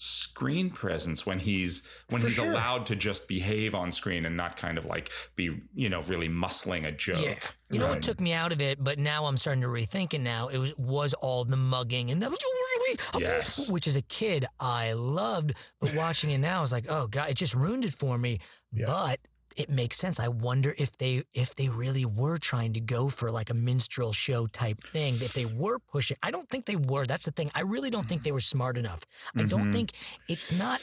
screen 0.03 0.69
presence 0.69 1.25
when 1.25 1.39
he's 1.39 1.87
when 2.09 2.21
For 2.21 2.27
he's 2.27 2.37
sure. 2.37 2.51
allowed 2.51 2.87
to 2.87 2.97
just 2.97 3.29
behave 3.29 3.73
on 3.75 3.93
screen 3.93 4.27
and 4.27 4.37
not 4.37 4.57
kind 4.57 4.77
of 4.77 4.85
like 4.85 5.11
be 5.37 5.63
you 5.75 5.89
know 5.89 6.03
really 6.03 6.29
muscling 6.29 6.87
a 6.87 6.93
joke. 6.93 7.23
Yeah. 7.23 7.39
You 7.71 7.79
know 7.79 7.89
what 7.89 8.03
took 8.03 8.21
me 8.21 8.33
out 8.33 8.53
of 8.53 8.61
it, 8.61 8.83
but 8.83 8.99
now 8.99 9.27
I'm 9.27 9.37
starting 9.37 9.63
to 9.63 9.69
rethink 9.69 10.13
it 10.13 10.21
now. 10.21 10.49
It 10.49 10.59
was 10.59 10.77
was 10.77 11.15
all 11.15 11.45
the 11.45 11.57
mugging 11.57 12.11
and 12.11 12.21
that 12.21 12.31
was 12.31 12.39
Yes. 13.19 13.71
which 13.71 13.87
as 13.87 13.97
a 13.97 14.03
kid 14.03 14.45
I 14.59 14.93
loved, 14.93 15.55
but 15.81 15.95
watching 15.97 16.31
it 16.31 16.39
now 16.39 16.59
I 16.59 16.61
was 16.63 16.73
like, 16.73 16.87
oh 16.89 17.07
god, 17.07 17.31
it 17.31 17.35
just 17.37 17.55
ruined 17.55 17.85
it 17.85 17.95
for 17.95 18.19
me. 18.19 18.41
Yeah. 18.73 18.87
But 18.87 19.21
it 19.57 19.69
makes 19.71 19.97
sense. 19.97 20.19
I 20.21 20.29
wonder 20.29 20.75
if 20.79 20.97
they 20.99 21.23
if 21.35 21.55
they 21.55 21.69
really 21.69 22.05
were 22.05 22.39
trying 22.39 22.73
to 22.75 22.81
go 22.81 23.09
for 23.09 23.31
like 23.31 23.51
a 23.51 23.55
minstrel 23.55 24.13
show 24.13 24.47
type 24.47 24.79
thing. 24.93 25.15
If 25.21 25.33
they 25.35 25.45
were 25.47 25.79
pushing, 25.79 26.17
I 26.23 26.31
don't 26.31 26.49
think 26.49 26.67
they 26.67 26.77
were. 26.77 27.07
That's 27.07 27.25
the 27.25 27.33
thing. 27.33 27.51
I 27.55 27.61
really 27.63 27.91
don't 27.91 28.07
think 28.07 28.23
they 28.23 28.33
were 28.33 28.41
smart 28.41 28.77
enough. 28.77 29.01
I 29.37 29.43
don't 29.45 29.69
Mhm. 29.69 29.73
think 29.73 29.91
it's 30.29 30.53
not 30.53 30.81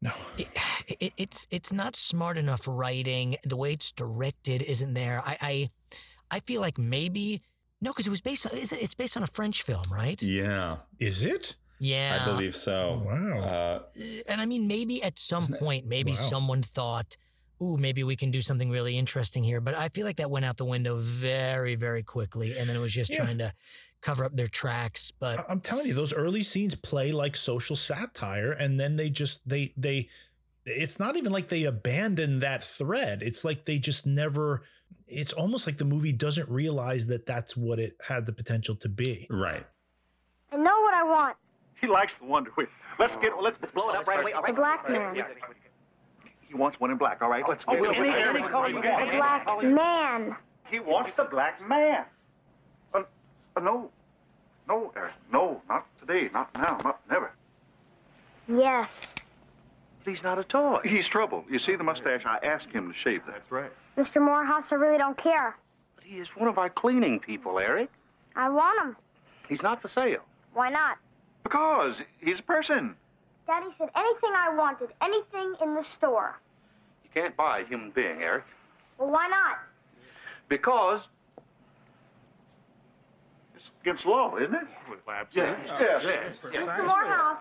No. 0.00 0.12
it, 0.36 0.48
it, 1.00 1.12
it's 1.16 1.46
it's 1.50 1.72
not 1.72 1.96
smart 1.96 2.38
enough 2.38 2.66
writing. 2.66 3.36
The 3.44 3.56
way 3.56 3.72
it's 3.72 3.90
directed 3.92 4.62
isn't 4.62 4.94
there. 4.94 5.22
I 5.24 5.36
I, 5.40 5.70
I 6.36 6.40
feel 6.40 6.60
like 6.60 6.78
maybe 6.78 7.42
no, 7.80 7.90
because 7.92 8.06
it 8.06 8.10
was 8.10 8.20
based 8.22 8.46
on 8.46 8.56
is 8.56 8.72
it, 8.72 8.82
it's 8.82 8.94
based 8.94 9.16
on 9.16 9.22
a 9.22 9.28
French 9.28 9.62
film, 9.62 9.86
right? 9.90 10.20
Yeah, 10.22 10.78
Is 10.98 11.22
it? 11.24 11.56
Yeah, 11.80 12.18
I 12.20 12.24
believe 12.24 12.56
so. 12.56 13.02
Wow. 13.06 13.38
Uh, 13.40 13.78
And 14.26 14.40
I 14.40 14.46
mean, 14.46 14.66
maybe 14.66 15.00
at 15.00 15.16
some 15.16 15.46
point, 15.46 15.86
maybe 15.86 16.10
wow. 16.10 16.16
someone 16.34 16.60
thought, 16.60 17.16
"Ooh, 17.62 17.76
maybe 17.76 18.02
we 18.04 18.16
can 18.16 18.30
do 18.30 18.40
something 18.40 18.70
really 18.70 18.96
interesting 18.98 19.44
here." 19.44 19.60
But 19.60 19.74
I 19.74 19.88
feel 19.88 20.04
like 20.06 20.16
that 20.16 20.30
went 20.30 20.44
out 20.44 20.56
the 20.56 20.64
window 20.64 20.96
very, 20.96 21.74
very 21.74 22.02
quickly, 22.02 22.56
and 22.56 22.68
then 22.68 22.76
it 22.76 22.80
was 22.80 22.92
just 22.92 23.10
Yeah. 23.10 23.24
trying 23.24 23.38
to 23.38 23.52
cover 24.00 24.24
up 24.24 24.36
their 24.36 24.46
tracks. 24.48 25.10
But 25.10 25.40
I- 25.40 25.44
I'm 25.48 25.60
telling 25.60 25.86
you, 25.86 25.94
those 25.94 26.12
early 26.12 26.42
scenes 26.42 26.74
play 26.74 27.12
like 27.12 27.34
social 27.36 27.76
satire, 27.76 28.52
and 28.52 28.78
then 28.78 28.96
they 28.96 29.10
just 29.10 29.46
they 29.48 29.72
they. 29.76 30.08
It's 30.66 30.98
not 31.00 31.16
even 31.16 31.32
like 31.32 31.48
they 31.48 31.64
abandon 31.64 32.40
that 32.40 32.62
thread. 32.62 33.22
It's 33.22 33.44
like 33.44 33.64
they 33.64 33.78
just 33.78 34.06
never. 34.06 34.62
It's 35.06 35.32
almost 35.32 35.66
like 35.66 35.78
the 35.78 35.84
movie 35.84 36.12
doesn't 36.12 36.48
realize 36.48 37.06
that 37.08 37.26
that's 37.26 37.56
what 37.56 37.78
it 37.78 37.96
had 38.08 38.26
the 38.26 38.32
potential 38.32 38.74
to 38.76 38.88
be. 38.88 39.26
right. 39.30 39.66
I 40.52 40.56
know 40.56 40.80
what 40.80 40.94
I 40.94 41.02
want. 41.04 41.36
He 41.80 41.86
likes 41.86 42.14
the 42.18 42.24
Wonder 42.26 42.50
Wheel. 42.56 42.66
Let's 42.98 43.14
get 43.16 43.32
let's, 43.40 43.56
let's 43.60 43.72
blow 43.74 43.90
it 43.90 43.96
up 43.96 44.06
right 44.06 44.20
away. 44.20 44.32
The 44.46 44.52
black 44.54 44.88
man. 44.88 45.14
He 46.48 46.54
wants 46.54 46.80
one 46.80 46.90
in 46.90 46.96
black. 46.96 47.20
All 47.20 47.28
right, 47.28 47.44
let's 47.46 47.64
get 47.64 47.78
we'll 47.78 47.92
any- 47.92 48.08
any 48.08 48.40
color 48.48 48.68
you 48.68 48.76
want. 48.76 49.10
The 49.10 49.16
black 49.16 49.62
man. 49.62 50.36
He 50.70 50.80
wants 50.80 51.12
the 51.16 51.24
black 51.24 51.66
man. 51.66 52.04
Uh, 52.94 53.02
uh, 53.56 53.60
no, 53.60 53.90
no, 54.66 54.92
Eric, 54.96 55.12
no, 55.32 55.62
not 55.68 55.86
today, 56.00 56.30
not 56.32 56.52
now, 56.54 56.78
not 56.82 57.00
never. 57.10 57.32
Yes. 58.48 58.90
He's 60.04 60.22
not 60.22 60.38
a 60.38 60.44
toy. 60.44 60.80
He's 60.84 61.06
trouble. 61.06 61.44
You 61.50 61.58
see 61.58 61.76
the 61.76 61.84
mustache? 61.84 62.24
I 62.24 62.38
asked 62.42 62.70
him 62.70 62.90
to 62.90 62.98
shave 62.98 63.26
that. 63.26 63.34
That's 63.34 63.52
right. 63.52 63.72
Mr. 63.98 64.22
Morehouse, 64.22 64.64
I 64.70 64.76
really 64.76 64.96
don't 64.96 65.18
care. 65.18 65.54
But 65.96 66.04
he 66.04 66.18
is 66.18 66.28
one 66.34 66.48
of 66.48 66.56
our 66.56 66.70
cleaning 66.70 67.20
people, 67.20 67.58
Eric. 67.58 67.90
I 68.36 68.48
want 68.48 68.80
him. 68.80 68.96
He's 69.48 69.62
not 69.62 69.82
for 69.82 69.88
sale. 69.88 70.22
Why 70.54 70.70
not? 70.70 70.96
Because 71.42 71.96
he's 72.20 72.38
a 72.38 72.42
person. 72.42 72.94
Daddy 73.48 73.66
said 73.78 73.88
anything 73.96 74.30
I 74.36 74.54
wanted, 74.54 74.90
anything 75.00 75.54
in 75.62 75.74
the 75.74 75.82
store. 75.96 76.38
You 77.02 77.08
can't 77.14 77.34
buy 77.34 77.60
a 77.60 77.66
human 77.66 77.90
being, 77.90 78.22
Eric. 78.22 78.44
Well, 78.98 79.10
why 79.10 79.26
not? 79.26 79.56
Because 80.50 81.00
It's 83.56 83.64
against 83.80 84.04
law, 84.04 84.36
isn't 84.36 84.54
it? 84.54 84.62
Yeah. 85.34 85.56
Yes. 85.80 86.04
Mr. 86.44 86.86
Morehouse, 86.86 87.38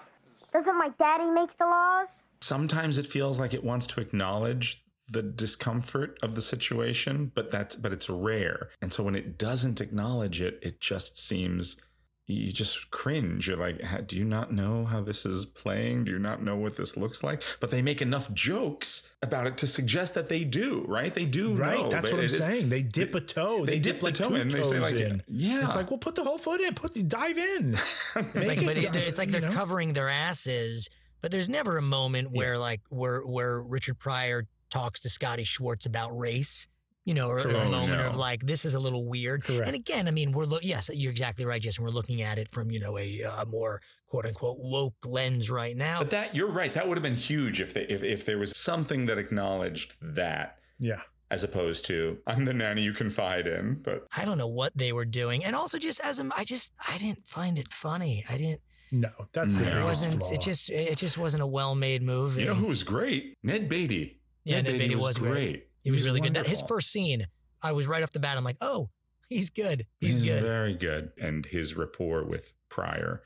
doesn't 0.53 0.77
my 0.77 0.89
daddy 0.97 1.29
make 1.29 1.49
the 1.57 1.65
laws? 1.65 2.07
Sometimes 2.39 2.97
it 2.97 3.05
feels 3.05 3.37
like 3.37 3.53
it 3.53 3.63
wants 3.65 3.85
to 3.87 3.99
acknowledge 3.99 4.83
the 5.09 5.21
discomfort 5.21 6.17
of 6.23 6.35
the 6.35 6.41
situation, 6.41 7.31
but 7.35 7.51
that's 7.51 7.75
but 7.75 7.91
it's 7.91 8.09
rare. 8.09 8.69
And 8.81 8.93
so 8.93 9.03
when 9.03 9.15
it 9.15 9.37
doesn't 9.37 9.81
acknowledge 9.81 10.39
it, 10.39 10.59
it 10.61 10.79
just 10.79 11.17
seems 11.19 11.81
you 12.29 12.51
just 12.51 12.91
cringe. 12.91 13.47
You're 13.47 13.55
like, 13.55 13.81
do 14.07 14.17
you 14.17 14.25
not 14.25 14.51
know 14.51 14.83
how 14.85 15.01
this 15.01 15.25
is 15.25 15.45
playing? 15.45 16.03
Do 16.03 16.11
you 16.11 16.19
not 16.19 16.43
know 16.43 16.57
what 16.57 16.75
this 16.75 16.97
looks 16.97 17.23
like? 17.23 17.41
But 17.61 17.71
they 17.71 17.81
make 17.81 18.01
enough 18.01 18.31
jokes 18.33 19.13
about 19.21 19.47
it 19.47 19.57
to 19.59 19.67
suggest 19.67 20.13
that 20.15 20.27
they 20.27 20.43
do, 20.43 20.83
right? 20.89 21.13
They 21.13 21.23
do 21.25 21.53
Right, 21.53 21.77
know. 21.79 21.89
that's 21.89 22.05
They- 22.09 22.11
what 22.11 22.19
I'm 22.19 22.25
it 22.25 22.31
is- 22.31 22.37
saying. 22.37 22.67
They 22.69 22.81
dip 22.83 23.15
a 23.15 23.21
toe. 23.21 23.65
They, 23.65 23.73
they 23.75 23.79
dip, 23.79 23.95
dip 23.95 23.99
the 24.01 24.05
like 24.07 24.13
toe 24.15 24.27
two 24.29 24.35
in. 24.35 24.49
They 24.49 24.61
say, 24.61 24.79
toes 24.79 24.91
like, 24.91 25.01
in. 25.01 25.23
yeah. 25.29 25.65
it's 25.65 25.75
like, 25.77 25.89
well, 25.89 25.99
put 25.99 26.15
the 26.15 26.23
whole 26.25 26.37
foot 26.37 26.59
in. 26.59 26.73
Put 26.75 26.93
the 26.93 27.03
dive 27.03 27.37
in. 27.37 27.77
It's 28.35 28.47
like, 28.47 28.61
it, 28.61 28.65
but 28.65 28.77
it, 28.77 28.95
it's 28.95 29.17
like 29.17 29.29
they're 29.31 29.41
know? 29.41 29.51
covering 29.51 29.93
their 29.93 30.09
asses. 30.09 30.89
But 31.21 31.31
there's 31.31 31.49
never 31.49 31.77
a 31.77 31.81
moment 31.81 32.31
where 32.31 32.57
like 32.57 32.81
where 32.89 33.21
where 33.21 33.61
Richard 33.61 33.99
Pryor 33.99 34.47
talks 34.69 34.99
to 35.01 35.09
Scotty 35.09 35.43
Schwartz 35.45 35.85
about 35.85 36.15
race. 36.17 36.67
You 37.07 37.13
know, 37.13 37.29
or, 37.29 37.37
or 37.39 37.49
a 37.51 37.69
moment 37.69 37.87
No. 37.99 38.07
of 38.09 38.17
like 38.17 38.41
this 38.41 38.65
is 38.65 38.73
a 38.75 38.79
little 38.79 39.05
weird. 39.05 39.43
Correct. 39.45 39.65
And 39.65 39.75
again, 39.75 40.09
I 40.09 40.11
mean, 40.11 40.33
we're 40.33 40.43
look. 40.43 40.61
Yes, 40.63 40.89
you're 40.93 41.09
exactly 41.11 41.45
right, 41.45 41.61
Jason. 41.61 41.85
We're 41.85 41.89
looking 41.91 42.21
at 42.21 42.37
it 42.37 42.49
from 42.49 42.69
you 42.69 42.79
know 42.81 42.97
a 42.97 43.23
uh, 43.23 43.45
more 43.45 43.81
quote 44.07 44.25
unquote 44.25 44.57
woke 44.59 44.95
lens 45.05 45.49
right 45.49 45.75
now. 45.77 45.99
But 45.99 46.09
that 46.11 46.35
you're 46.35 46.51
right. 46.51 46.73
That 46.73 46.85
would 46.87 46.97
have 46.97 47.03
been 47.03 47.15
huge 47.15 47.61
if 47.61 47.73
they 47.73 47.83
if, 47.83 48.03
if 48.03 48.25
there 48.25 48.37
was 48.37 48.55
something 48.57 49.05
that 49.05 49.17
acknowledged 49.17 49.95
that. 50.01 50.57
Yeah. 50.79 51.01
as 51.31 51.43
opposed 51.43 51.85
to 51.85 52.19
I'm 52.27 52.43
the 52.45 52.53
nanny 52.53 52.83
you 52.83 52.93
confide 52.93 53.47
in. 53.47 53.75
But 53.81 54.05
I 54.15 54.25
don't 54.25 54.37
know 54.37 54.47
what 54.61 54.77
they 54.77 54.91
were 54.91 55.05
doing, 55.05 55.45
and 55.45 55.55
also 55.55 55.77
just 55.77 56.01
as 56.01 56.19
a, 56.19 56.29
I 56.37 56.43
just 56.43 56.73
I 56.89 56.97
didn't 56.97 57.25
find 57.25 57.57
it 57.57 57.71
funny. 57.71 58.25
I 58.29 58.35
didn't. 58.37 58.61
No, 58.91 59.09
that's 59.33 59.55
the 59.55 59.63
No. 59.65 59.81
It 59.81 59.83
wasn't. 59.83 60.19
flaw. 60.21 60.31
It 60.33 60.41
just. 60.41 60.69
It 60.69 60.97
just 60.97 61.17
wasn't 61.17 61.43
a 61.43 61.47
well-made 61.47 62.01
movie. 62.03 62.41
you 62.41 62.47
know 62.47 62.53
who 62.53 62.67
was 62.67 62.83
great? 62.83 63.37
Ned 63.43 63.67
Beatty. 63.69 64.19
Yeah, 64.43 64.61
Ned 64.61 64.77
Beatty 64.77 64.95
was 64.95 65.17
great. 65.19 65.66
He 65.83 65.91
was 65.91 66.05
really 66.05 66.19
good. 66.21 66.33
That 66.33 66.47
his 66.47 66.63
first 66.67 66.91
scene, 66.91 67.27
I 67.61 67.71
was 67.71 67.87
right 67.87 68.03
off 68.03 68.11
the 68.11 68.19
bat. 68.19 68.37
I'm 68.37 68.43
like, 68.43 68.57
oh, 68.61 68.89
he's 69.29 69.49
good. 69.49 69.85
He's 69.99 70.19
good. 70.19 70.43
Very 70.43 70.73
good. 70.73 71.11
And 71.21 71.45
his 71.45 71.75
rapport 71.77 72.23
with 72.23 72.53
Pryor 72.69 73.23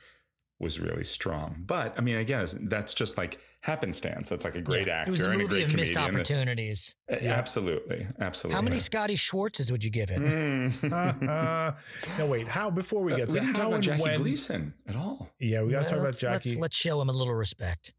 was 0.59 0.79
really 0.79 1.03
strong. 1.03 1.63
But 1.65 1.95
I 1.97 2.01
mean, 2.01 2.17
I 2.17 2.23
guess 2.23 2.55
that's 2.61 2.93
just 2.93 3.17
like 3.17 3.39
happenstance. 3.61 4.29
That's 4.29 4.45
like 4.45 4.53
a 4.55 4.61
great 4.61 4.85
Yeah, 4.85 4.99
actor 4.99 5.09
It 5.09 5.11
was 5.11 5.21
a 5.23 5.25
and 5.31 5.33
a 5.33 5.37
movie 5.39 5.47
great 5.55 5.63
of 5.69 5.75
missed 5.75 5.93
comedian. 5.93 6.15
opportunities. 6.15 6.95
Uh, 7.11 7.15
Absolutely. 7.15 8.05
Absolutely. 8.19 8.55
How 8.55 8.61
many 8.61 8.77
Scotty 8.77 9.15
Schwartzes 9.15 9.71
would 9.71 9.83
you 9.83 9.89
give 9.89 10.11
it? 10.11 10.19
Mm. 10.21 11.27
Uh, 11.27 11.71
no, 12.19 12.27
wait. 12.27 12.47
How 12.47 12.69
before 12.69 13.01
we 13.01 13.13
Uh, 13.13 13.17
get 13.17 13.27
we 13.29 13.33
to 13.35 13.39
didn't 13.39 13.55
how 13.55 13.61
talk 13.63 13.67
about 13.69 13.75
and 13.75 13.83
Jackie 13.83 14.01
when? 14.03 14.17
Gleason 14.19 14.73
at 14.87 14.95
all. 14.95 15.31
Yeah, 15.39 15.63
we 15.63 15.71
got 15.71 15.79
to 15.79 15.83
talk 15.85 15.93
about 15.93 16.03
let's, 16.05 16.19
Jackie 16.21 16.49
let's, 16.49 16.59
let's 16.61 16.75
show 16.77 17.01
him 17.01 17.09
a 17.09 17.13
little 17.13 17.33
respect. 17.33 17.93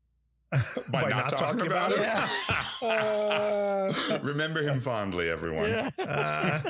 By, 0.91 1.09
not, 1.09 1.31
talking, 1.31 1.67
about, 1.67 1.93
Uh, 2.83 3.93
it. 4.11 4.23
Remember 4.23 4.61
him 4.63 4.81
fondly, 4.81 5.29
everyone. 5.29 5.71
uh, 5.71 6.61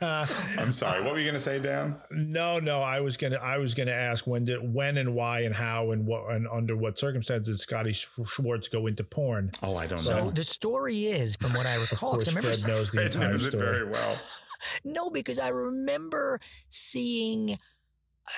I'm 0.58 0.72
sorry. 0.72 1.04
What 1.04 1.12
were 1.12 1.18
you 1.18 1.24
going 1.24 1.34
to 1.34 1.40
say, 1.40 1.58
Dan? 1.58 1.98
no, 2.10 2.58
no. 2.58 2.80
I 2.80 3.00
was 3.00 3.16
gonna, 3.16 3.36
I 3.36 3.58
was 3.58 3.74
gonna 3.74 3.90
ask 3.92 4.26
when 4.26 4.44
did, 4.46 4.58
when 4.74 4.96
and 4.96 5.14
why 5.14 5.40
and 5.40 5.54
how 5.54 5.90
and 5.90 6.06
what 6.06 6.30
and 6.32 6.48
under 6.48 6.74
what 6.76 6.98
circumstances 6.98 7.60
Scotty 7.62 7.92
Sch- 7.92 8.08
Schwartz 8.26 8.68
go 8.68 8.86
into 8.86 9.04
porn? 9.04 9.50
Oh, 9.62 9.76
I 9.76 9.86
don't 9.86 9.98
So 9.98 10.16
know. 10.16 10.24
So 10.26 10.30
the 10.30 10.42
story 10.44 11.06
is, 11.06 11.36
from 11.36 11.52
what 11.52 11.66
I 11.66 11.74
Of 11.74 11.90
recall, 11.92 12.12
course, 12.12 12.24
'cause 12.24 12.34
I 12.36 12.38
remember 12.38 12.56
Fred 12.58 12.68
knows 12.70 12.90
the 12.90 12.96
Fred 12.96 13.06
entire 13.14 13.30
knows 13.30 13.46
it 13.46 13.50
story. 13.50 13.64
very 13.66 13.84
well. 13.90 14.18
No, 14.84 15.10
because 15.10 15.38
I 15.38 15.48
remember 15.50 16.40
seeing. 16.68 17.58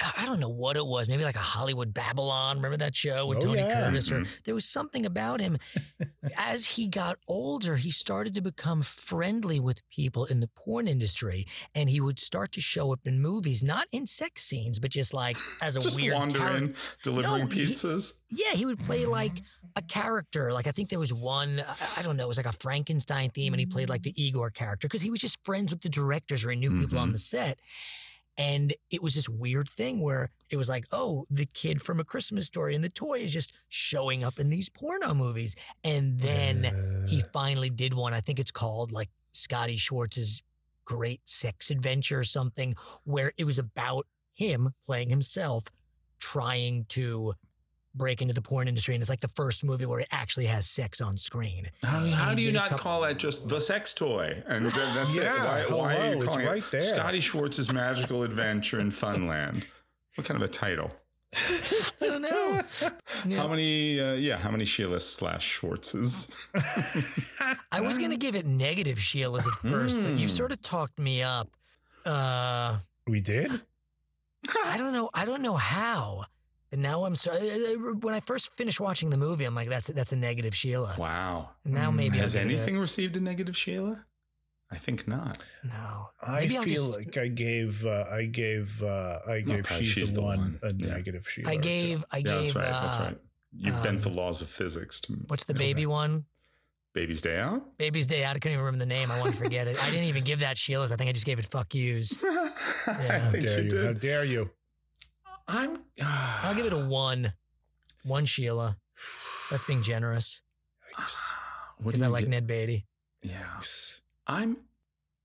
I- 0.02 0.22
I 0.22 0.26
don't 0.26 0.40
know 0.40 0.48
what 0.48 0.76
it 0.76 0.86
was. 0.86 1.08
Maybe 1.08 1.24
like 1.24 1.34
a 1.36 1.38
Hollywood 1.40 1.92
Babylon. 1.92 2.56
Remember 2.56 2.76
that 2.78 2.94
show 2.94 3.26
with 3.26 3.38
Oh, 3.38 3.40
Tony 3.40 3.58
yeah. 3.60 3.84
Curtis? 3.84 4.10
Or 4.12 4.20
mm-hmm. 4.20 4.30
there 4.44 4.54
was 4.54 4.64
something 4.64 5.04
about 5.06 5.40
him. 5.40 5.58
As 6.38 6.66
he 6.76 6.86
got 6.88 7.18
older, 7.26 7.76
he 7.76 7.90
started 7.90 8.34
to 8.34 8.40
become 8.40 8.82
friendly 8.82 9.58
with 9.58 9.80
people 9.90 10.24
in 10.26 10.40
the 10.40 10.48
porn 10.48 10.86
industry, 10.88 11.46
and 11.74 11.90
he 11.90 12.00
would 12.00 12.18
start 12.20 12.52
to 12.52 12.60
show 12.60 12.92
up 12.92 13.00
in 13.04 13.20
movies, 13.20 13.62
not 13.62 13.86
in 13.92 14.06
sex 14.06 14.42
scenes, 14.42 14.78
but 14.78 14.90
just 14.90 15.12
like 15.12 15.36
as 15.62 15.76
a 15.76 15.80
Just 15.80 15.96
weird 15.96 16.14
wandering, 16.14 16.42
character. 16.42 16.74
delivering 17.02 17.44
No, 17.44 17.50
he- 17.50 17.62
pizzas. 17.62 18.18
Yeah, 18.30 18.52
he 18.52 18.64
would 18.66 18.78
play 18.78 19.02
mm-hmm. 19.02 19.10
like 19.12 19.42
a 19.76 19.82
character. 19.82 20.52
Like 20.52 20.66
I 20.66 20.70
think 20.70 20.88
there 20.88 20.98
was 20.98 21.12
one, 21.12 21.60
I- 21.66 22.00
I 22.00 22.02
don't 22.02 22.16
know, 22.16 22.24
it 22.24 22.28
was 22.28 22.36
like 22.36 22.46
a 22.46 22.52
Frankenstein 22.52 23.30
theme, 23.30 23.52
and 23.52 23.60
he 23.60 23.66
played 23.66 23.88
like 23.88 24.02
mm-hmm. 24.02 24.12
the 24.14 24.22
Igor 24.22 24.50
character 24.50 24.86
because 24.88 25.02
he 25.02 25.10
was 25.10 25.20
just 25.20 25.44
friends 25.44 25.70
with 25.72 25.80
the 25.82 25.88
directors 25.88 26.44
or 26.44 26.50
he 26.50 26.56
knew 26.56 26.78
people 26.80 26.98
on 26.98 27.12
the 27.12 27.18
set. 27.18 27.58
And 28.38 28.72
it 28.90 29.02
was 29.02 29.14
this 29.14 29.28
weird 29.28 29.68
thing 29.68 30.02
where 30.02 30.30
it 30.48 30.56
was 30.56 30.68
like, 30.68 30.86
oh, 30.92 31.26
the 31.30 31.46
kid 31.46 31.82
from 31.82 32.00
A 32.00 32.04
Christmas 32.04 32.46
Story 32.46 32.74
and 32.74 32.82
the 32.82 32.88
toy 32.88 33.18
is 33.18 33.32
just 33.32 33.52
showing 33.68 34.24
up 34.24 34.38
in 34.38 34.50
these 34.50 34.68
porno 34.70 35.14
movies. 35.14 35.54
And 35.84 36.20
then 36.20 37.04
he 37.06 37.22
finally 37.32 37.70
did 37.70 37.94
one. 37.94 38.14
I 38.14 38.20
think 38.20 38.38
it's 38.38 38.50
called 38.50 38.92
like 38.92 39.10
Scotty 39.32 39.76
Schwartz's 39.76 40.42
Great 40.84 41.28
Sex 41.28 41.70
Adventure 41.70 42.20
or 42.20 42.24
something, 42.24 42.74
where 43.04 43.32
it 43.36 43.44
was 43.44 43.58
about 43.58 44.06
him 44.34 44.74
playing 44.84 45.10
himself 45.10 45.66
trying 46.18 46.84
to 46.88 47.34
break 47.94 48.22
into 48.22 48.32
the 48.34 48.42
porn 48.42 48.68
industry. 48.68 48.94
And 48.94 49.00
it's 49.02 49.10
like 49.10 49.20
the 49.20 49.28
first 49.28 49.64
movie 49.64 49.86
where 49.86 50.00
it 50.00 50.08
actually 50.12 50.46
has 50.46 50.68
sex 50.68 51.00
on 51.00 51.16
screen. 51.16 51.70
How, 51.82 52.04
And 52.04 52.12
how 52.14 52.34
do 52.34 52.42
you 52.42 52.52
not 52.52 52.70
couple- 52.70 52.82
call 52.82 53.00
that 53.02 53.18
just 53.18 53.48
the 53.48 53.60
sex 53.60 53.94
toy? 53.94 54.42
And 54.46 54.64
then 54.64 54.72
that's 54.94 55.16
Yeah, 55.16 55.58
it. 55.58 55.70
Why, 55.70 55.76
why 55.76 55.94
are 55.94 55.96
hello, 55.96 56.10
you 56.12 56.16
it's 56.18 56.26
calling 56.26 56.46
right 56.46 56.58
it 56.62 56.70
there. 56.70 56.80
Scotty 56.82 57.20
Schwartz's 57.20 57.72
Magical 57.72 58.22
Adventure 58.22 58.80
in 58.80 58.90
Funland? 58.90 59.64
What 60.16 60.26
kind 60.26 60.40
of 60.40 60.48
a 60.48 60.52
title? 60.52 60.90
I 61.36 61.86
don't 62.00 62.22
know. 62.22 62.60
How 63.36 63.46
many? 63.46 64.00
Uh, 64.00 64.14
yeah, 64.14 64.36
how 64.36 64.50
many 64.50 64.64
Sheila 64.64 64.98
slash 64.98 65.60
Schwartzes? 65.60 66.34
I 67.72 67.80
was 67.80 67.98
going 67.98 68.10
to 68.10 68.16
give 68.16 68.34
it 68.34 68.46
negative 68.46 68.98
Sheila's 69.00 69.46
at 69.46 69.52
first, 69.54 70.02
but 70.02 70.10
Hmm. 70.12 70.16
you've 70.16 70.30
sort 70.32 70.50
of 70.50 70.60
talked 70.60 70.98
me 70.98 71.22
up. 71.22 71.48
Uh, 72.04 72.78
We 73.06 73.20
did. 73.20 73.52
I 74.64 74.76
don't 74.76 74.92
know. 74.92 75.08
I 75.14 75.24
don't 75.24 75.42
know 75.42 75.54
how. 75.56 76.24
And 76.72 76.82
now 76.82 77.04
I'm 77.04 77.16
sorry. 77.16 77.40
When 77.76 78.14
I 78.14 78.20
first 78.20 78.54
finished 78.56 78.80
watching 78.80 79.10
the 79.10 79.16
movie, 79.16 79.44
I'm 79.44 79.54
like, 79.54 79.68
that's 79.68 79.88
that's 79.88 80.12
a 80.12 80.16
negative 80.16 80.54
Sheila. 80.54 80.94
Wow. 80.98 81.50
Now 81.64 81.90
maybe 81.90 82.18
Has 82.18 82.36
I'll 82.36 82.42
give 82.42 82.50
it 82.50 82.54
a- 82.54 82.56
anything 82.58 82.78
received 82.78 83.16
a 83.16 83.20
negative 83.20 83.56
Sheila? 83.56 84.04
I 84.72 84.76
think 84.76 85.08
not. 85.08 85.36
No. 85.64 86.10
I 86.22 86.42
Maybe 86.42 86.56
I'll 86.56 86.62
feel 86.62 86.74
just- 86.86 86.98
like 86.98 87.18
I 87.18 87.26
gave, 87.26 87.84
uh, 87.84 88.04
I 88.08 88.26
gave, 88.26 88.80
uh, 88.84 89.18
I 89.26 89.40
gave 89.40 89.64
probably 89.64 89.84
she's, 89.84 89.94
she's 89.94 90.08
the 90.12 90.20
the 90.20 90.22
one, 90.22 90.38
one. 90.38 90.60
a 90.62 90.72
Yeah. 90.72 90.86
negative 90.94 91.28
sheet. 91.28 91.48
I 91.48 91.56
gave. 91.56 92.04
I 92.12 92.18
yeah, 92.18 92.22
gave. 92.22 92.54
that's 92.54 92.54
right. 92.54 92.64
that's 92.70 92.96
uh, 92.96 93.02
right. 93.04 93.18
You've 93.52 93.74
um, 93.74 93.82
bent 93.82 94.02
the 94.02 94.10
laws 94.10 94.40
of 94.42 94.48
physics 94.48 95.00
to 95.02 95.14
What's 95.26 95.44
the 95.46 95.54
baby 95.54 95.86
one? 95.86 96.24
Baby's 96.94 97.20
Day 97.20 97.38
Out. 97.40 97.76
Baby's 97.78 98.06
Day 98.06 98.22
Out. 98.22 98.36
I 98.36 98.38
couldn't 98.38 98.52
even 98.54 98.64
remember 98.64 98.84
the 98.84 98.88
name. 98.88 99.10
I 99.10 99.18
want 99.18 99.32
to 99.32 99.36
forget 99.36 99.66
it. 99.66 99.76
I 99.82 99.90
didn't 99.90 100.04
even 100.06 100.22
give 100.22 100.38
that 100.40 100.56
Sheila's. 100.56 100.92
I 100.92 100.96
think 100.96 101.08
I 101.08 101.12
just 101.12 101.26
gave 101.26 101.38
it 101.40 101.46
fuck 101.46 101.74
yous. 101.74 102.16
I 102.86 102.92
How 102.92 103.30
dare 103.32 103.62
you 103.62 103.70
you? 103.72 103.86
How 103.86 103.92
dare 103.92 104.24
you? 104.24 104.50
I'm. 105.50 105.78
I'll 106.02 106.54
give 106.54 106.66
it 106.66 106.72
a 106.72 106.78
one. 106.78 107.32
One 108.04 108.24
Sheila. 108.24 108.76
That's 109.50 109.64
being 109.64 109.82
generous 109.82 110.42
What 111.78 111.86
because 111.86 112.02
I 112.02 112.06
like 112.06 112.24
gi- 112.24 112.30
Ned 112.30 112.46
Beatty. 112.46 112.86
Yeah. 113.22 113.44
I'm. 114.26 114.56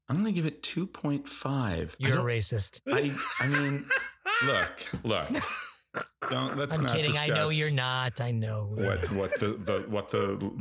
I'm 0.07 0.17
gonna 0.17 0.31
give 0.31 0.45
it 0.45 0.61
two 0.63 0.85
point 0.87 1.27
five. 1.27 1.95
You're 1.99 2.19
a 2.19 2.23
racist. 2.23 2.81
I. 2.87 3.11
I 3.39 3.47
mean, 3.47 3.85
look, 4.45 4.91
look. 5.03 5.29
Don't. 6.29 6.55
Let's 6.57 6.77
I'm 6.77 6.83
not 6.85 6.95
kidding. 6.95 7.15
I 7.17 7.27
know 7.27 7.49
you're 7.49 7.73
not. 7.73 8.19
I 8.21 8.31
know. 8.31 8.69
What 8.73 8.99
what 9.13 9.31
the, 9.39 9.47
the 9.47 9.85
what 9.89 10.11
the 10.11 10.51